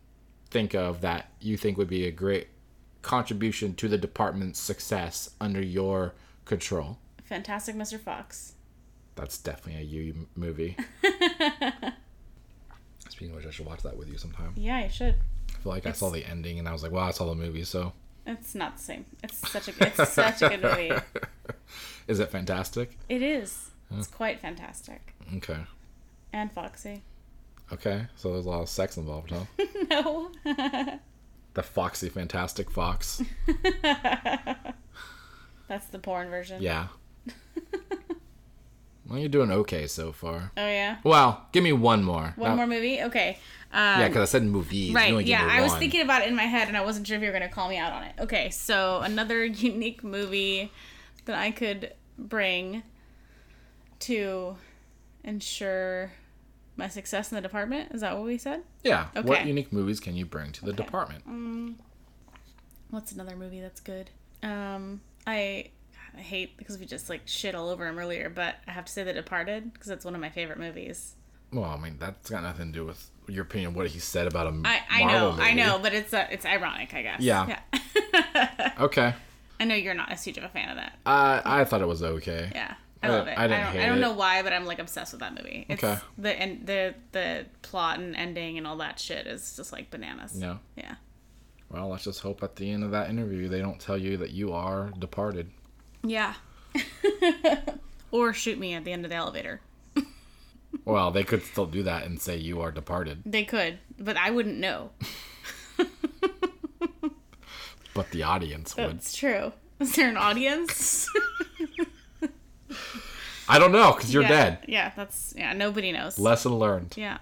[0.51, 2.49] think of that you think would be a great
[3.03, 6.15] contribution to the department's success under your
[6.47, 6.99] control.
[7.25, 7.99] Fantastic Mr.
[7.99, 8.55] Fox.
[9.17, 10.77] That's definitely a you movie.
[13.09, 14.53] Speaking of which, I should watch that with you sometime.
[14.57, 15.15] Yeah, you should.
[15.51, 17.35] I feel like I saw the ending and I was like, "Wow, I saw the
[17.35, 17.93] movie." So,
[18.27, 19.05] It's not the same.
[19.23, 20.93] It's such a it's such a good movie.
[22.09, 22.99] is it fantastic?
[23.09, 23.71] It is.
[23.97, 25.15] It's quite fantastic.
[25.37, 25.59] Okay,
[26.33, 27.03] And Foxy.
[27.73, 28.07] okay.
[28.17, 29.45] So there's a lot of sex involved, huh?
[29.91, 30.31] no.
[31.55, 33.23] the Foxy Fantastic Fox.
[35.69, 36.61] That's the porn version.
[36.61, 36.89] Yeah.
[39.09, 40.53] well, you're doing okay so far.
[40.57, 40.97] Oh yeah.
[41.05, 42.33] Well, give me one more.
[42.37, 43.03] One more movie?
[43.03, 43.39] Okay.
[43.73, 44.95] Um, Yeah, because I said movies.
[44.95, 45.25] Right.
[45.27, 45.81] Yeah, I was one.
[45.81, 47.55] thinking about it in my head, and I wasn't sure if you were going to
[47.55, 48.13] call me out on it.
[48.21, 50.73] Okay, so another unique movie
[51.25, 52.83] that I could bring
[54.01, 54.57] to
[55.25, 56.13] ensure
[56.77, 57.93] my success in the department.
[57.93, 58.63] Is that what we said?
[58.83, 59.07] Yeah.
[59.23, 60.85] What unique movies can you bring to the Okay.
[60.85, 61.77] department?
[62.91, 64.11] What's another movie that's good?
[64.43, 65.71] Um, I
[66.17, 68.93] I hate because we just like shit all over him earlier, but I have to
[68.93, 71.15] say The Departed because it's one of my favorite movies.
[71.53, 74.27] Well, I mean, that's got nothing to do with your opinion of what he said
[74.27, 77.21] about a I, I know, I know, but it's uh, it's ironic, I guess.
[77.21, 77.59] Yeah.
[77.73, 78.73] Yeah.
[78.81, 79.15] Okay.
[79.61, 80.99] I know you're not as huge of a fan of that.
[81.07, 82.51] I I thought it was okay.
[82.53, 82.75] Yeah.
[83.03, 83.39] I love it.
[83.39, 84.01] I I, didn't don't, I don't it.
[84.01, 85.67] know why, but I'm like obsessed with that movie.
[85.69, 85.99] It's Okay.
[86.19, 90.35] The and the the plot and ending and all that shit is just like bananas.
[90.35, 90.59] No.
[90.77, 90.97] Yeah.
[91.71, 94.31] Well, let's just hope at the end of that interview they don't tell you that
[94.31, 95.51] you are departed.
[96.05, 96.35] Yeah.
[98.11, 99.61] or shoot me at the end of the elevator.
[100.85, 104.31] Well, they could still do that and say you are departed, They could, but I
[104.31, 104.91] wouldn't know.
[107.95, 108.97] but the audience would.
[108.97, 109.53] That's true.
[109.79, 111.09] Is there an audience?
[113.49, 114.29] I don't know because you're yeah.
[114.29, 114.59] dead.
[114.67, 115.53] Yeah, that's yeah.
[115.53, 116.19] Nobody knows.
[116.19, 116.95] Lesson learned.
[116.97, 117.19] yeah.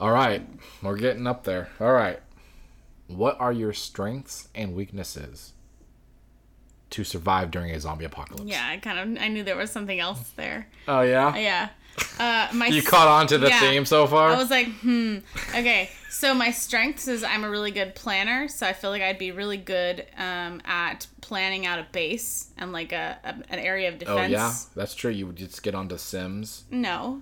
[0.00, 0.44] All right,
[0.82, 1.68] we're getting up there.
[1.78, 2.18] All right.
[3.08, 5.52] What are your strengths and weaknesses
[6.92, 8.50] to survive during a zombie apocalypse?
[8.50, 8.66] Yeah.
[8.66, 10.68] I kind of I knew there was something else there.
[10.88, 11.36] Oh yeah.
[11.36, 11.68] Yeah.
[12.18, 13.60] Uh, my You caught on to the yeah.
[13.60, 14.30] theme so far.
[14.30, 15.18] I was like, hmm.
[15.50, 19.18] Okay, so my strengths is I'm a really good planner, so I feel like I'd
[19.18, 23.88] be really good um, at planning out a base and like a, a an area
[23.88, 24.20] of defense.
[24.20, 25.10] oh yeah, that's true.
[25.10, 27.20] You would just get onto Sims No,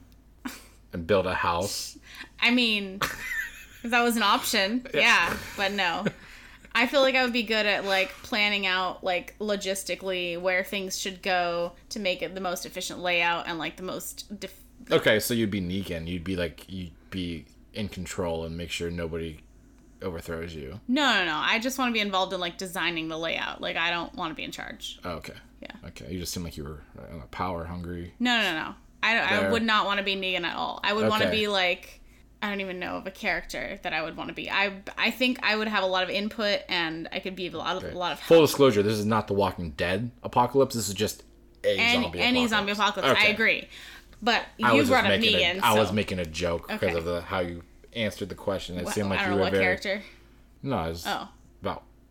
[0.93, 1.99] and build a house.
[2.41, 3.01] I mean,
[3.83, 6.05] if that was an option, yeah, but no.
[6.75, 10.99] I feel like I would be good at like planning out like logistically where things
[10.99, 15.21] should go to make it the most efficient layout and like the most def- Okay,
[15.21, 16.07] so you'd be Negan.
[16.07, 19.41] You'd be like you'd be in control and make sure nobody
[20.03, 20.81] overthrows you.
[20.89, 21.37] No, no, no.
[21.37, 23.61] I just want to be involved in like designing the layout.
[23.61, 24.99] Like I don't want to be in charge.
[25.05, 25.35] Oh, okay.
[25.61, 25.73] Yeah.
[25.89, 26.13] Okay.
[26.13, 28.15] You just seem like you were uh, power hungry.
[28.19, 28.75] No, no, no.
[29.03, 30.81] I, I would not want to be Negan at all.
[30.83, 32.00] I would want to be like
[32.43, 34.51] I don't even know of a character that I would want to be.
[34.51, 37.51] I I think I would have a lot of input and I could be a
[37.57, 40.75] lot of a lot of Full disclosure: This is not the Walking Dead apocalypse.
[40.75, 41.23] This is just
[41.65, 42.51] a Any, zombie any apocalypse.
[42.51, 43.21] zombie apocalypse.
[43.23, 43.69] I agree.
[44.23, 45.59] But I you was brought up Negan.
[45.61, 46.97] a, I was making a joke because Okay.
[46.99, 47.63] of the how you
[47.95, 48.79] answered the question.
[48.79, 50.03] It Wha- seemed like I you were very character.
[50.63, 50.85] no.
[50.85, 51.29] It was Oh.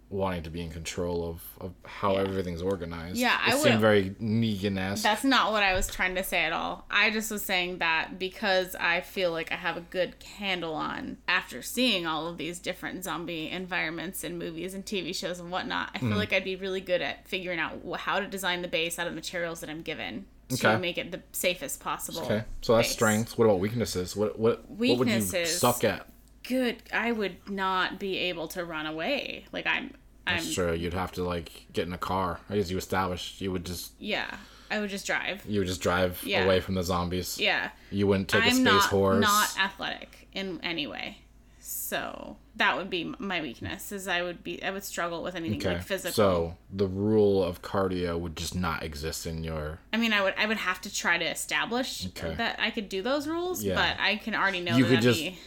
[0.09, 3.17] Wanting to be in control of, of how everything's organized.
[3.17, 5.03] Yeah, it I seemed very Negan-esque.
[5.03, 6.85] That's not what I was trying to say at all.
[6.89, 11.17] I just was saying that because I feel like I have a good handle on
[11.27, 15.91] after seeing all of these different zombie environments in movies and TV shows and whatnot.
[15.93, 16.17] I feel Mm-hmm.
[16.17, 19.13] like I'd be really good at figuring out how to design the base out of
[19.13, 20.81] the materials that I'm given to Okay.
[20.81, 22.21] make it the safest possible.
[22.21, 22.93] Okay, so that's base.
[22.93, 23.37] strengths.
[23.37, 24.15] What about weaknesses?
[24.15, 26.07] What what what would you suck at?
[26.47, 26.81] Good.
[26.91, 29.45] I would not be able to run away.
[29.51, 29.93] Like I'm.
[30.29, 30.35] I'm.
[30.37, 30.73] That's true.
[30.73, 32.39] You'd have to like get in a car.
[32.49, 34.33] I guess you established you would just Yeah.
[34.71, 35.43] I would just drive.
[35.47, 36.43] you would just drive Yeah.
[36.45, 37.39] away from the zombies.
[37.39, 37.69] Yeah.
[37.91, 39.21] You wouldn't take I'm space not horse.
[39.21, 41.17] not athletic in any way.
[41.61, 43.91] So that would be my weakness.
[43.91, 45.73] Is I would be I would struggle with anything okay.
[45.75, 46.13] like physical.
[46.13, 49.79] So the rule of cardio would just not exist in your.
[49.93, 52.33] I mean, I would I would have to try to establish Okay.
[52.35, 53.75] that I could do those rules, Yeah.
[53.75, 55.37] but I can already know You that could just be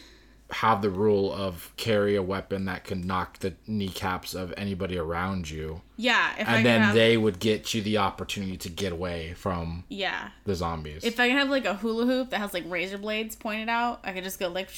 [0.53, 5.49] have the rule of carry a weapon that can knock the kneecaps of anybody around
[5.49, 6.31] you, yeah.
[6.37, 9.33] If I and could then have, they would get you the opportunity to get away
[9.33, 10.29] from yeah.
[10.45, 11.03] the zombies.
[11.03, 13.99] If I could have like a hula hoop that has like razor blades pointed out,
[14.03, 14.69] I could just go like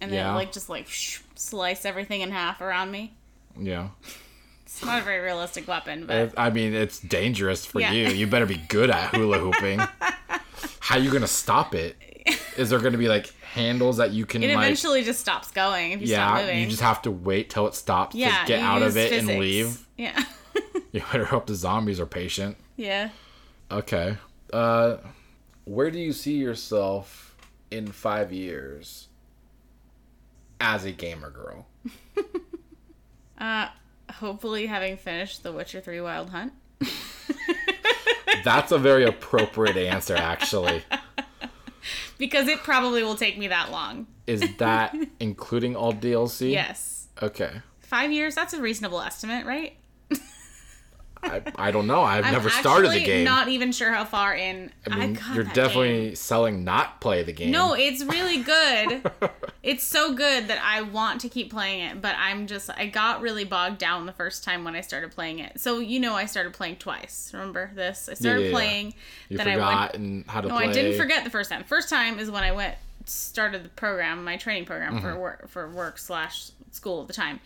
[0.00, 0.34] and then Yeah.
[0.34, 0.86] like just like
[1.34, 3.14] slice everything in half around me.
[3.58, 3.88] yeah,
[4.64, 7.92] It's not a very realistic weapon, but I mean it's dangerous for Yeah.
[7.92, 8.08] you.
[8.08, 9.80] You better be good at hula hooping.
[10.80, 11.96] How you gonna stop it?
[12.56, 14.64] Is there gonna be like handles that you can it like?
[14.64, 16.60] eventually just stops going if you stop yeah, moving.
[16.60, 19.28] you just have to wait till it stops yeah, to get out of it and
[19.28, 19.86] leave.
[19.96, 20.22] Yeah.
[20.90, 22.56] You better hope the zombies are patient.
[22.76, 23.10] yeah.
[23.70, 24.16] Okay.
[24.52, 24.96] Uh,
[25.64, 27.36] where do you see yourself
[27.70, 29.08] in five years
[30.60, 31.66] as a gamer girl?
[33.38, 33.68] Uh,
[34.14, 36.52] hopefully having finished The Witcher 3 Wild Hunt.
[38.44, 40.82] That's a very appropriate answer, actually.
[42.18, 44.06] Because it probably will take me that long.
[44.26, 46.50] Is that including all DLC?
[46.52, 47.08] Yes.
[47.22, 47.62] Okay.
[47.80, 49.76] Five years, that's a reasonable estimate, right?
[51.22, 52.02] I, I don't know.
[52.02, 53.24] I've I'm never started the game.
[53.24, 54.70] not even sure how far in.
[54.88, 56.14] I mean, got you're definitely game.
[56.14, 57.50] selling not play the game.
[57.50, 59.10] No, it's really good.
[59.68, 63.20] it's so good that I want to keep playing it, but I'm just I got
[63.20, 65.60] really bogged down the first time when I started playing it.
[65.60, 67.30] So you know I started playing twice.
[67.34, 68.08] Remember this?
[68.10, 68.52] I started yeah, yeah.
[68.54, 68.94] playing.
[69.28, 70.56] you then I forgot went and how to play.
[70.56, 70.70] No, play.
[70.70, 71.64] I didn't forget the first time.
[71.64, 75.02] First time is when I went started the program, my training program Mm-hmm.
[75.02, 77.38] for work for work slash school at the time,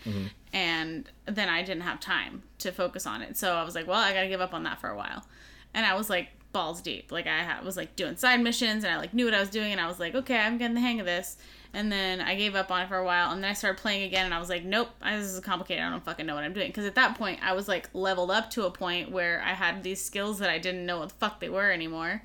[0.52, 3.36] and then I didn't have time to focus on it.
[3.36, 5.26] So I was like, well, I gotta give up on that for a while,
[5.75, 7.10] and I was like balls deep.
[7.10, 9.73] Like I was like doing side missions, and I like knew what I was doing,
[9.73, 11.36] and I was like, okay, I'm getting the hang of this.
[11.75, 14.02] And then I gave up on it for a while, and then I started playing
[14.02, 15.83] again, and I was like, nope, this is complicated.
[15.83, 16.68] I don't fucking know what I'm doing.
[16.68, 19.83] Because at that point, I was like leveled up to a point where I had
[19.83, 22.23] these skills that I didn't know what the fuck they were anymore.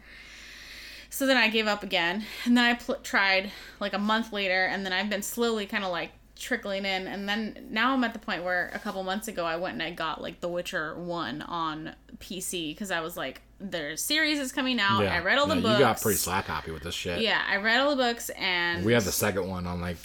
[1.10, 4.66] So then I gave up again, and then I pl- tried like a month later,
[4.66, 8.14] and then I've been slowly kind of like trickling in, and then now I'm at
[8.14, 10.96] the point where a couple months ago I went and I got like The Witcher
[11.00, 15.04] One on PC because I was like, their series is coming out.
[15.06, 15.80] I read all the yeah, books.
[15.80, 17.22] You got pretty slack happy with this shit.
[17.22, 19.98] Yeah, I read all the books, and We have the second one on like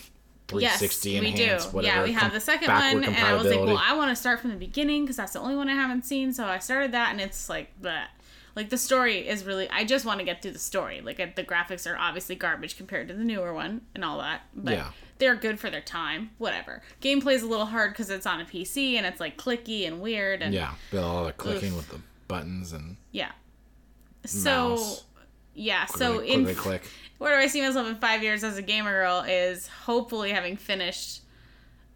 [0.49, 1.77] 360 yes, we do.
[1.77, 1.97] whatever.
[1.99, 4.41] Yeah, we have the second one, and I was like, well, I want to start
[4.41, 6.33] from the beginning because that's the only one I haven't seen.
[6.33, 8.11] So I started that, and it's like that.
[8.55, 9.69] Like the story is really.
[9.71, 11.01] I just want to get through the story.
[11.01, 14.43] Like uh, the graphics are obviously garbage compared to the newer one and all that,
[14.55, 14.89] but Yeah.
[15.19, 16.33] they're good for their time.
[16.37, 16.83] Whatever.
[17.01, 20.43] Gameplay's a little hard because it's on a PC and it's like clicky and weird
[20.43, 21.77] and Yeah, but all the clicking Oof.
[21.77, 23.33] with the buttons and yeah.
[24.25, 25.05] So mouse.
[25.55, 26.83] yeah, so click, in click, click.
[27.19, 30.57] where do I see myself in five years as a gamer girl is hopefully having
[30.57, 31.22] finished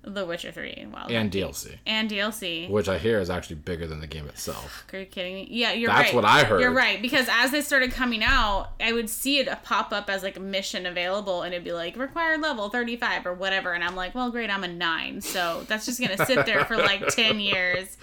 [0.08, 2.70] The Witcher 3 and Wild and Hunt DLC, and DLC.
[2.70, 4.84] which I hear is actually bigger than the game itself.
[4.92, 5.48] Are you kidding me?
[5.50, 6.14] Yeah, you're That's right.
[6.14, 6.60] what I heard.
[6.60, 10.22] You're right because as they started coming out, I would see it pop up as
[10.22, 13.96] like a mission available, and it'd be like required level 35 or whatever, and I'm
[13.96, 17.40] like, well, great, I'm a nine, so that's just gonna sit there for like 10
[17.40, 17.96] years.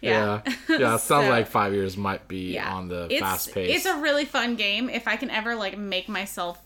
[0.00, 0.94] Yeah, Yeah, yeah.
[0.94, 2.72] It sounds So- like five years might be yeah.
[2.74, 3.76] on the it's, fast pace.
[3.76, 4.88] It's a really fun game.
[4.88, 6.58] If I can ever like make myself,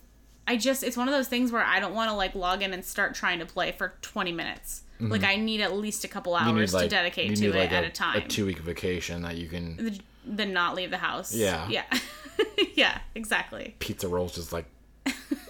[0.47, 2.73] I just it's one of those things where I don't want to like log in
[2.73, 4.83] and start trying to play for 20 minutes.
[5.01, 6.49] Like I need at least a couple Mm-hmm.
[6.49, 8.23] Hours need, like- to dedicate to it like, at a, time.
[8.23, 11.35] A two week vacation that you can then not leave the house.
[11.35, 11.69] Yeah.
[11.69, 11.85] Yeah.
[12.75, 13.77] yeah, exactly.
[13.79, 14.67] pizza rolls just like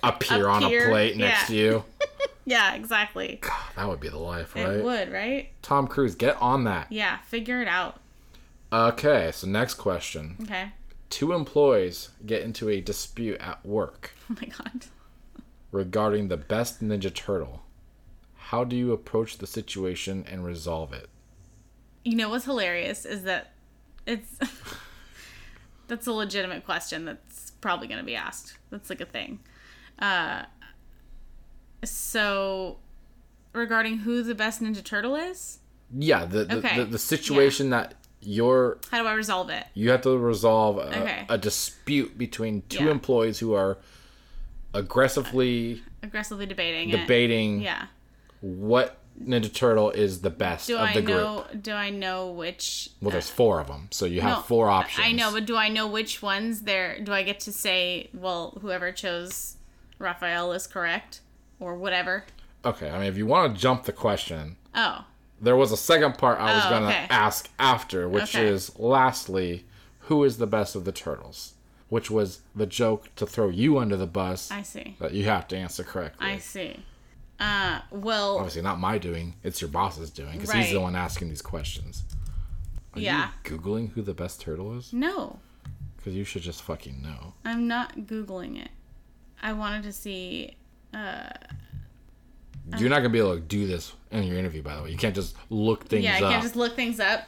[0.02, 1.46] appear on a plate next yeah.
[1.46, 1.84] to you.
[2.46, 3.38] Yeah, exactly.
[3.40, 4.68] God, that would be the life, right?
[4.74, 5.48] It would, right?
[5.62, 6.92] Tom Cruise, get on that.
[6.92, 8.00] Yeah, figure it out.
[8.70, 10.36] Okay, so next question.
[10.42, 10.72] Okay.
[11.08, 14.84] Two employees get into a dispute at work Oh my god.
[15.72, 17.62] regarding the best Ninja Turtle.
[18.54, 21.08] How do you approach the situation and resolve it?
[22.04, 23.50] You know what's hilarious is that
[24.06, 24.38] it's
[25.88, 28.56] that's a legitimate question that's probably going to be asked.
[28.70, 29.40] That's like a thing.
[29.98, 30.44] Uh
[31.82, 32.76] so
[33.52, 35.58] regarding who the best Ninja Turtle is?
[35.92, 36.76] yeah, the the, Okay.
[36.78, 39.66] the, the situation that you're How do I resolve it?
[39.74, 41.26] you have to resolve a, Okay.
[41.28, 42.90] a dispute between two Yeah.
[42.92, 43.78] employees who are
[44.72, 46.90] aggressively Aggressively debating.
[46.90, 46.92] it.
[46.98, 47.86] debating Yeah.
[48.44, 51.62] What Ninja Turtle is the best Do of I the group.
[51.62, 52.90] Do I know which?
[53.00, 55.06] Well, there's uh, four of them, so you have No, four options.
[55.06, 56.98] I know, but do I know which ones there?
[57.00, 59.56] Do I get to say, well, whoever chose
[59.98, 61.20] Raphael is correct,
[61.60, 62.24] or whatever?
[62.64, 65.04] okay, I mean, if you want to jump the question, Oh,
[65.40, 67.06] there was a second part I was Oh, gonna okay.
[67.10, 68.46] ask after, which Okay.
[68.48, 69.64] is lastly,
[70.00, 71.54] who is the best of the turtles?
[71.90, 74.96] Which was the joke to throw you under the bus I see.
[74.98, 76.26] that you have to answer correctly.
[76.26, 76.82] I see.
[77.40, 81.28] Uh, well, Obviously, not my doing; it's your boss's doing because he's the one asking
[81.28, 82.04] these questions.
[82.94, 83.30] Are Yeah.
[83.44, 84.92] you googling who the best turtle is?
[84.92, 85.40] no,
[85.96, 87.34] Because you should just fucking know.
[87.44, 88.70] I'm not googling it.
[89.42, 90.54] I wanted to see.
[90.92, 91.28] Uh,
[92.78, 94.90] You're not gonna be able to do this in your interview, by the way.
[94.90, 96.12] You can't just look things up.
[96.20, 96.30] yeah, I up.
[96.32, 97.24] can't just look things up.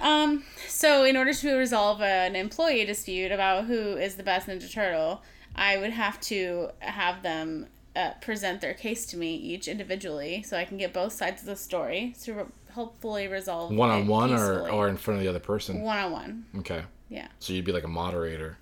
[0.00, 4.70] Um, so in order to resolve an employee dispute about who is the best Ninja
[4.72, 5.22] Turtle,
[5.54, 7.66] I would have to have them
[7.96, 11.46] uh, present their case to me each individually, so I can get both sides of
[11.46, 15.28] the story to re- hopefully resolve one on one or, or in front of the
[15.28, 15.82] other person.
[15.82, 16.44] one on one.
[16.58, 16.84] Okay.
[17.08, 17.28] Yeah.
[17.40, 18.58] So you'd be like a moderator.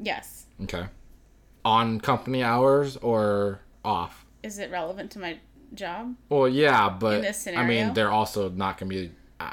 [0.00, 0.46] Yes.
[0.64, 0.86] Okay.
[1.64, 4.24] On company hours or off?
[4.42, 5.38] Is it relevant to my
[5.74, 6.16] job?
[6.28, 9.12] Well, yeah, but this I mean, they're also not gonna be.
[9.38, 9.52] Uh,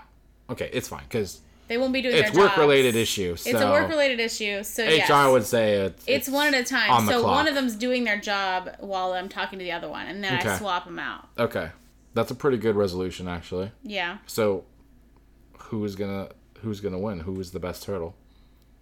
[0.50, 3.36] okay, it's fine because They won't be doing it's their work related issue.
[3.38, 5.32] So It's a work related issue, so HR yes.
[5.32, 6.90] would say it's, It's one at a time.
[6.90, 7.32] on So clock.
[7.36, 10.40] one of them's doing their job while I'm talking to the other one, and then
[10.40, 10.50] Okay.
[10.50, 11.30] I swap them out.
[11.38, 11.70] Okay,
[12.16, 13.72] that's a pretty good resolution actually.
[13.84, 14.18] Yeah.
[14.26, 14.66] So,
[15.60, 16.30] who's gonna
[16.62, 17.20] who's gonna win?
[17.22, 18.16] Who is the best turtle?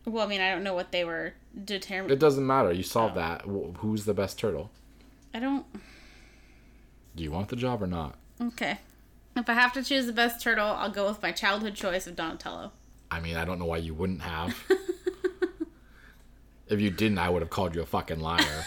[0.05, 1.33] Well, I mean, I don't know what they were
[1.65, 2.11] determined.
[2.11, 2.71] It doesn't matter.
[2.71, 3.19] You solved Oh.
[3.19, 3.41] that.
[3.81, 4.71] Who's the best turtle?
[5.33, 5.65] I don't.
[7.17, 8.15] Do you want the job or not?
[8.41, 8.77] Okay.
[9.37, 12.15] If I have to choose the best turtle, I'll go with my childhood choice of
[12.15, 12.71] Donatello.
[13.11, 14.57] I mean, I don't know why you wouldn't have.
[16.67, 18.65] if you didn't, I would have called you a fucking liar.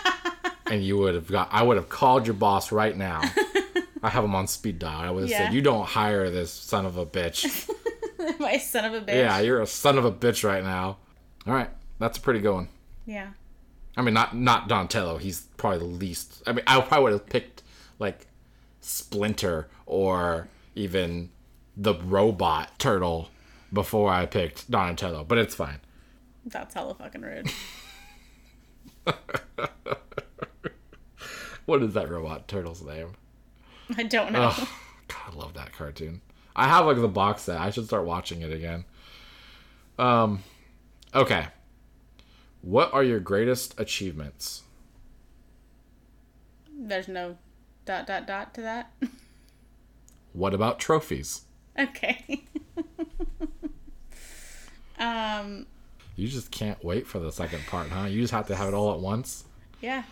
[0.70, 1.48] and you would have got.
[1.52, 3.22] I would have called your boss right now.
[4.02, 5.00] I have him on speed dial.
[5.00, 5.38] I would have Yeah.
[5.46, 7.68] said, "You don't hire this son of a bitch."
[8.38, 9.14] my son of a bitch.
[9.14, 10.98] yeah, you're a son of a bitch right now.
[11.46, 12.68] All right, that's a pretty good one.
[13.06, 13.28] Yeah.
[13.96, 15.18] I mean, not not Donatello.
[15.18, 16.42] He's probably the least.
[16.46, 17.62] I mean, I probably would have picked
[17.98, 18.26] like
[18.86, 21.30] Splinter or even
[21.76, 23.30] the robot turtle
[23.72, 25.24] before I picked Donatello.
[25.24, 25.80] But it's fine.
[26.44, 27.50] That's hella fucking rude.
[31.66, 33.12] What is that robot turtle's name?
[33.96, 34.52] I don't know.
[34.52, 34.70] Oh,
[35.08, 36.20] God, I love that cartoon.
[36.54, 37.60] I have like the box set.
[37.60, 38.84] I should start watching it again.
[39.98, 40.44] Um,
[41.12, 41.48] okay.
[42.62, 44.62] What are your greatest achievements?
[46.72, 47.36] There's no
[47.86, 48.92] dot dot dot to that.
[50.32, 51.42] What about trophies?
[51.78, 52.44] okay.
[54.98, 55.66] um.
[56.14, 58.06] You just can't wait for the second part, huh?
[58.06, 59.44] You just have to have it all at once.
[59.80, 60.02] Yeah.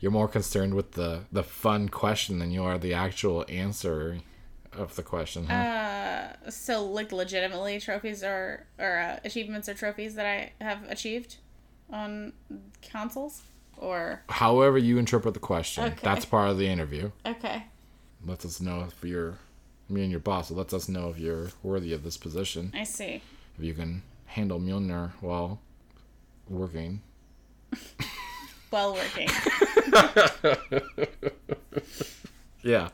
[0.00, 4.18] You're more concerned with the the fun question than you are the actual answer
[4.72, 5.54] of the question, huh?
[5.54, 11.36] Uh, so like legitimately trophies or or uh, achievements or trophies that I have achieved
[11.90, 12.32] on
[12.82, 13.42] consoles
[13.80, 15.96] or However you interpret the question, Okay.
[16.02, 17.10] that's part of the interview.
[17.26, 17.64] okay.
[18.26, 19.34] Lets us know if you're
[19.88, 20.50] me and your boss.
[20.50, 22.72] It lets us know if you're worthy of this position.
[22.74, 23.22] I see.
[23.58, 25.60] If you can handle Mjolnir while
[26.48, 27.00] working.
[28.70, 29.28] Well working.
[32.62, 32.88] Yeah.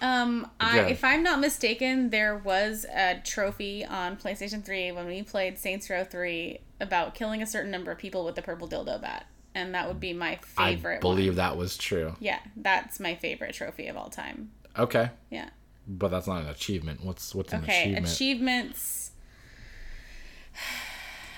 [0.00, 0.92] Um, I, Okay.
[0.92, 5.88] if I'm not mistaken, there was a trophy on PlayStation 3 when we played Saints
[5.88, 9.74] Row 3 about killing a certain number of people with the purple dildo bat, and
[9.74, 10.96] that would be my favorite.
[10.96, 11.36] I believe one.
[11.36, 12.16] that was true.
[12.20, 14.50] Yeah, that's my favorite trophy of all time.
[14.78, 15.10] Okay.
[15.30, 15.50] Yeah.
[15.86, 17.04] But that's not an achievement.
[17.04, 18.06] What's what's an achievement?
[18.06, 18.14] Okay, achievement?
[18.14, 19.10] achievements.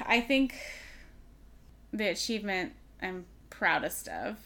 [0.06, 0.54] I think
[1.92, 2.72] the achievement
[3.02, 4.36] I'm proudest of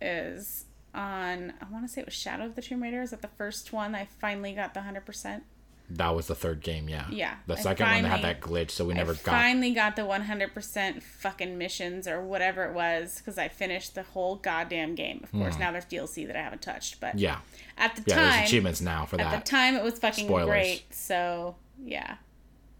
[0.00, 1.52] is on.
[1.60, 3.02] I want to say it was Shadow of the Tomb Raider.
[3.02, 3.94] Is that the first one?
[3.94, 5.44] I finally got the hundred percent.
[5.90, 7.06] That was the third game, yeah.
[7.10, 9.72] Yeah, The I second one they had that glitch, so we I never got finally
[9.72, 14.02] got the one hundred percent fucking missions or whatever it was because I finished the
[14.02, 15.20] whole goddamn game.
[15.22, 15.60] Of course, hmm.
[15.60, 17.18] now there's DLC that I haven't touched, but.
[17.18, 17.38] Yeah.
[17.76, 19.44] at the Yeah, time, there's achievements now for at that.
[19.44, 20.46] the time it was fucking Spoilers.
[20.48, 20.84] great.
[20.94, 22.16] So yeah,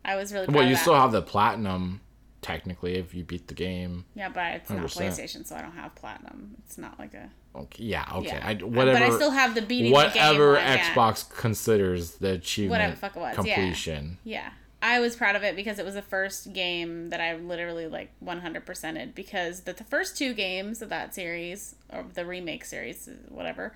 [0.05, 0.47] I was really.
[0.47, 2.01] Proud well, you still have the platinum
[2.41, 4.05] technically if you beat the game.
[4.15, 4.97] Yeah, but it's not 100%.
[5.09, 6.57] PlayStation, so I don't have platinum.
[6.65, 7.85] It's not like a Okay.
[7.85, 8.27] Yeah, okay.
[8.29, 8.47] yeah.
[8.49, 10.93] I, whatever But I still have the beating the whatever yeah.
[10.93, 13.55] Xbox considers the achievement Whatever the was, yeah.
[13.55, 14.19] completion.
[14.25, 14.51] Yeah,
[14.83, 18.11] I was proud of it because it was the first game that I literally like
[18.25, 23.73] 100%ed because the, the first two games of that series or the remake series, whatever,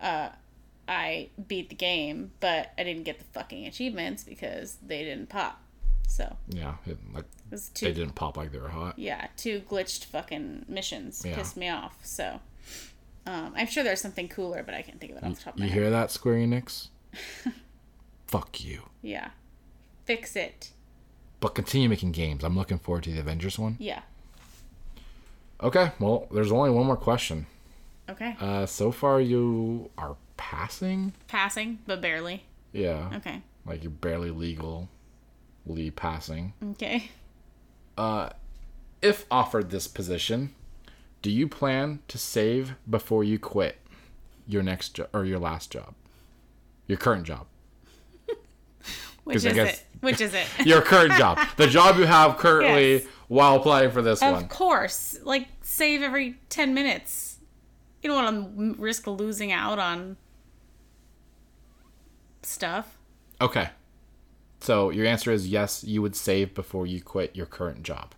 [0.00, 0.30] uh,
[0.88, 5.60] I beat the game, but I didn't get the fucking achievements because they didn't pop.
[6.08, 8.98] So Yeah, it, like it was they didn't pop like they were hot.
[8.98, 11.34] yeah, two glitched fucking missions Yeah.
[11.34, 11.98] pissed me off.
[12.04, 12.40] So
[13.26, 15.54] um, I'm sure there's something cooler, but I can't think of it off the top
[15.54, 15.80] of my You head.
[15.82, 16.88] hear that, Square Enix?
[18.26, 18.82] Fuck you.
[19.02, 19.30] Yeah.
[20.04, 20.70] Fix it.
[21.40, 22.42] But continue making games.
[22.44, 23.76] I'm looking forward to the Avengers one.
[23.78, 24.02] Yeah.
[25.62, 27.46] Okay, well, there's only one more question.
[28.08, 28.36] Okay.
[28.40, 31.12] Uh, so far you are passing.
[31.28, 32.44] Passing, but barely.
[32.72, 33.42] Yeah, Okay.
[33.64, 36.52] like you're barely legally passing.
[36.72, 37.10] Okay.
[37.96, 38.30] Uh,
[39.00, 40.54] if offered this position,
[41.22, 43.78] do you plan to save before you quit
[44.46, 45.94] your next job or your last job,
[46.86, 47.46] your current job,
[49.24, 49.86] Which is guess- it?
[50.00, 50.46] Which is it?
[50.66, 53.04] your current job, the job you have currently Yes.
[53.28, 54.42] while applying for this Of one?
[54.44, 55.18] Of course.
[55.24, 57.38] Like, save every 10 minutes.
[58.02, 60.16] You don't want to risk losing out on
[62.42, 62.98] stuff.
[63.40, 63.70] Okay.
[64.60, 68.14] So your answer is yes, you would save before you quit your current job.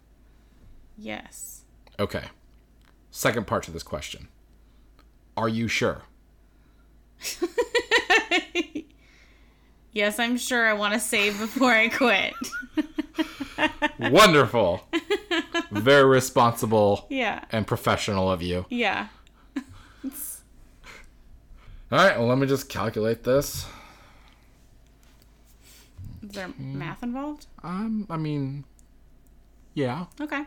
[0.99, 1.63] Yes.
[1.99, 2.25] Okay.
[3.19, 4.29] Second part to this question.
[5.37, 6.03] Are you sure?
[9.91, 12.33] Yes, I'm sure I want to save before I quit.
[14.13, 14.87] Wonderful.
[15.73, 17.45] Very responsible yeah.
[17.51, 18.67] and professional of you.
[18.71, 19.09] Yeah.
[19.57, 20.13] All
[21.91, 23.67] right, well, let me just calculate this.
[26.23, 27.49] Is there math involved?
[27.65, 28.65] Um, I mean,
[29.75, 30.05] yeah.
[30.21, 30.45] Okay.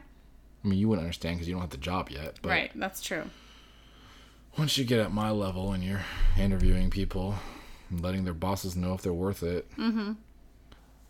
[0.63, 2.39] I mean, you wouldn't understand because you don't have the job yet.
[2.41, 2.71] But Right.
[2.75, 3.23] That's true.
[4.57, 6.03] once you get at my level and you're
[6.37, 7.35] interviewing people
[7.89, 9.69] and letting their bosses know if they're worth it.
[9.77, 10.13] Mm-hmm.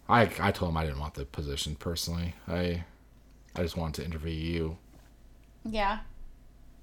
[0.10, 2.36] I I told them I didn't want the position personally.
[2.48, 2.84] I
[3.56, 4.78] I just wanted to interview you.
[5.66, 6.00] Yeah.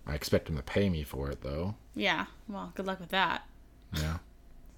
[0.06, 1.74] I expect them to pay me for it though.
[1.94, 2.26] Yeah.
[2.48, 3.42] Well, good luck with that.
[3.94, 4.18] Yeah.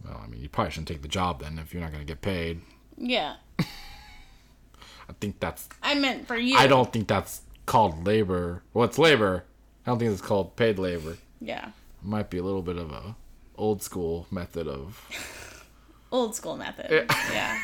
[0.05, 2.10] Well, I mean, you probably shouldn't take the job then if you're not going to
[2.10, 2.62] get paid.
[2.97, 3.36] Yeah.
[3.59, 5.69] I think that's.
[5.83, 6.57] I meant for you.
[6.57, 8.65] I don't think that's called labor.
[8.74, 9.44] Well, it's labor.
[9.86, 11.16] I don't think it's called paid labor.
[11.40, 11.66] Yeah.
[11.68, 13.15] It might be a little bit of a
[13.57, 15.00] old school method of,
[16.12, 17.07] Old school method.
[17.32, 17.57] yeah.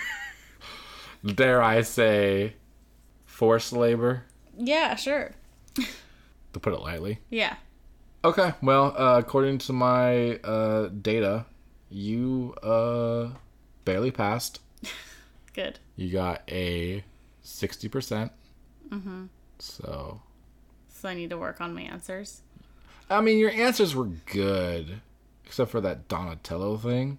[1.35, 2.55] dare I say,
[3.25, 4.23] forced labor,
[4.57, 5.33] Yeah, sure.
[5.75, 7.19] to put it lightly.
[7.29, 7.57] Yeah.
[8.25, 11.47] Okay, well, uh, according to my uh, data,
[11.91, 13.31] you uh,
[13.85, 14.61] barely passed.
[15.53, 15.81] Good.
[15.97, 17.03] You got a
[17.45, 18.31] 60%.
[18.91, 19.25] Mm-hmm.
[19.59, 20.21] So,
[20.89, 22.43] So I need to work on my answers.
[23.09, 25.01] I mean, your answers were good,
[25.45, 27.19] except for that Donatello thing.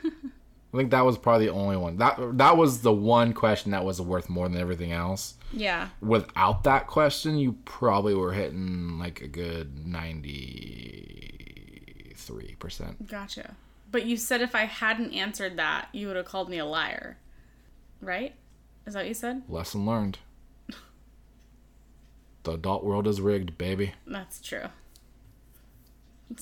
[0.74, 1.98] I think that was probably the only one.
[1.98, 5.36] That that was the one question that was worth more than everything else.
[5.52, 5.90] Yeah.
[6.02, 11.36] Without that question, you probably were hitting like a good ninety
[12.16, 13.08] three percent.
[13.08, 13.56] Gotcha.
[13.92, 17.18] But you said if I hadn't answered that, you would have called me a liar.
[18.02, 18.34] Right?
[18.88, 19.44] Is that what you said?
[19.48, 20.18] Lesson learned.
[22.44, 23.94] The adult world is rigged, baby.
[24.06, 24.66] That's true.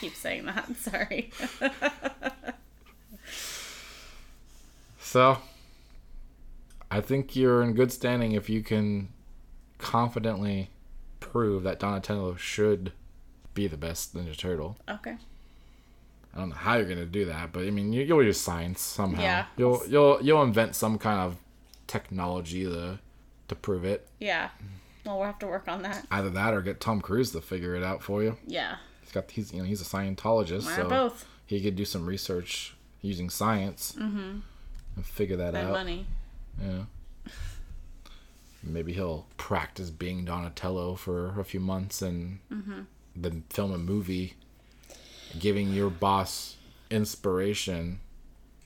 [0.00, 0.76] Keep saying that.
[0.76, 1.30] Sorry.
[4.98, 5.38] So,
[6.90, 9.08] I think you're in good standing if you can
[9.78, 10.70] confidently
[11.20, 12.92] prove that Donatello should
[13.54, 14.76] be the best Ninja Turtle.
[14.88, 15.16] okay.
[16.34, 18.80] I don't know how you're gonna do that, but I mean, you, you'll use science
[18.80, 19.22] somehow.
[19.22, 19.46] Yeah.
[19.56, 21.36] You'll you'll you'll invent some kind of
[21.86, 22.98] technology to
[23.46, 24.08] to prove it.
[24.18, 24.48] Yeah.
[25.04, 26.06] Well, we'll have to work on that.
[26.10, 28.36] Either that or get Tom Cruise to figure it out for you.
[28.46, 28.76] Yeah.
[29.02, 31.26] He's got he's you know he's a Scientologist, Why so both?
[31.46, 34.38] he could do some research using science mm-hmm.
[34.96, 35.72] and figure that And out.
[35.72, 36.06] money.
[36.62, 36.84] Yeah.
[38.62, 42.80] Maybe he'll practice being Donatello for a few months and mm-hmm.
[43.14, 44.34] then film a movie,
[45.38, 46.56] giving your boss
[46.90, 48.00] inspiration,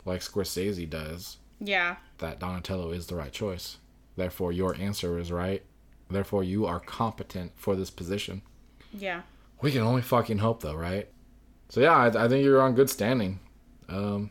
[0.05, 1.97] like Scorsese does, Yeah.
[2.19, 3.79] that Donatello is the right choice.
[4.17, 5.65] Therefore, your answer is right.
[6.11, 8.43] Therefore, you are competent for this position.
[8.93, 9.23] Yeah.
[9.61, 11.09] We can only fucking hope, though, right?
[11.69, 13.41] So yeah, I, I think you're on good standing.
[13.89, 14.31] Um,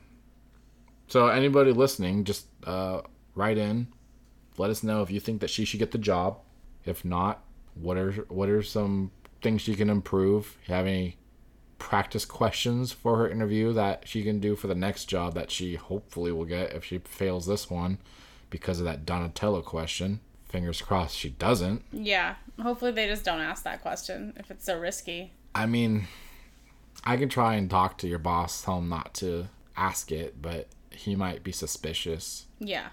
[1.08, 3.02] so anybody listening, just uh,
[3.36, 3.88] write in.
[4.58, 6.40] Let us know if you think that she should get the job.
[6.84, 7.44] If not,
[7.76, 10.58] what are what are some things she can improve?
[10.68, 11.18] You have any
[11.78, 15.76] practice questions for her interview that she can do for the next job that she
[15.76, 18.00] hopefully will get if she fails this one
[18.50, 20.20] because of that Donatello question.
[20.50, 21.84] Fingers crossed she doesn't.
[21.92, 22.36] Yeah.
[22.62, 25.34] Hopefully they just don't ask that question if it's so risky.
[25.54, 26.08] I mean,
[27.04, 30.68] I can try and talk to your boss, tell him not to ask it, but
[30.92, 32.46] he might be suspicious.
[32.60, 32.88] Yeah.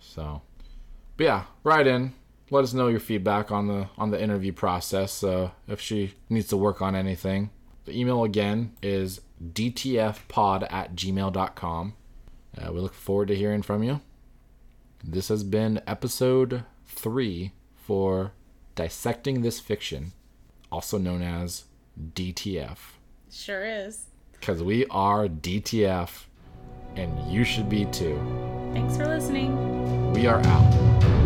[0.00, 0.42] So,
[1.16, 2.12] but yeah, write in.
[2.50, 5.22] Let us know your feedback on the on the interview process.
[5.22, 7.50] Uh, if she needs to work on anything,
[7.84, 11.94] The email again is dtfpod at gmail.com.
[12.56, 14.00] Uh, we look forward to hearing from you.
[15.04, 16.64] This has been episode
[16.98, 18.32] three for
[18.74, 20.12] Dissecting This Fiction,
[20.70, 21.64] also known as
[22.14, 22.76] DTF.
[23.30, 24.06] Sure is.
[24.32, 26.24] Because we are DTF,
[26.96, 28.18] and you should be too.
[28.72, 30.12] Thanks for listening.
[30.12, 31.17] We are out.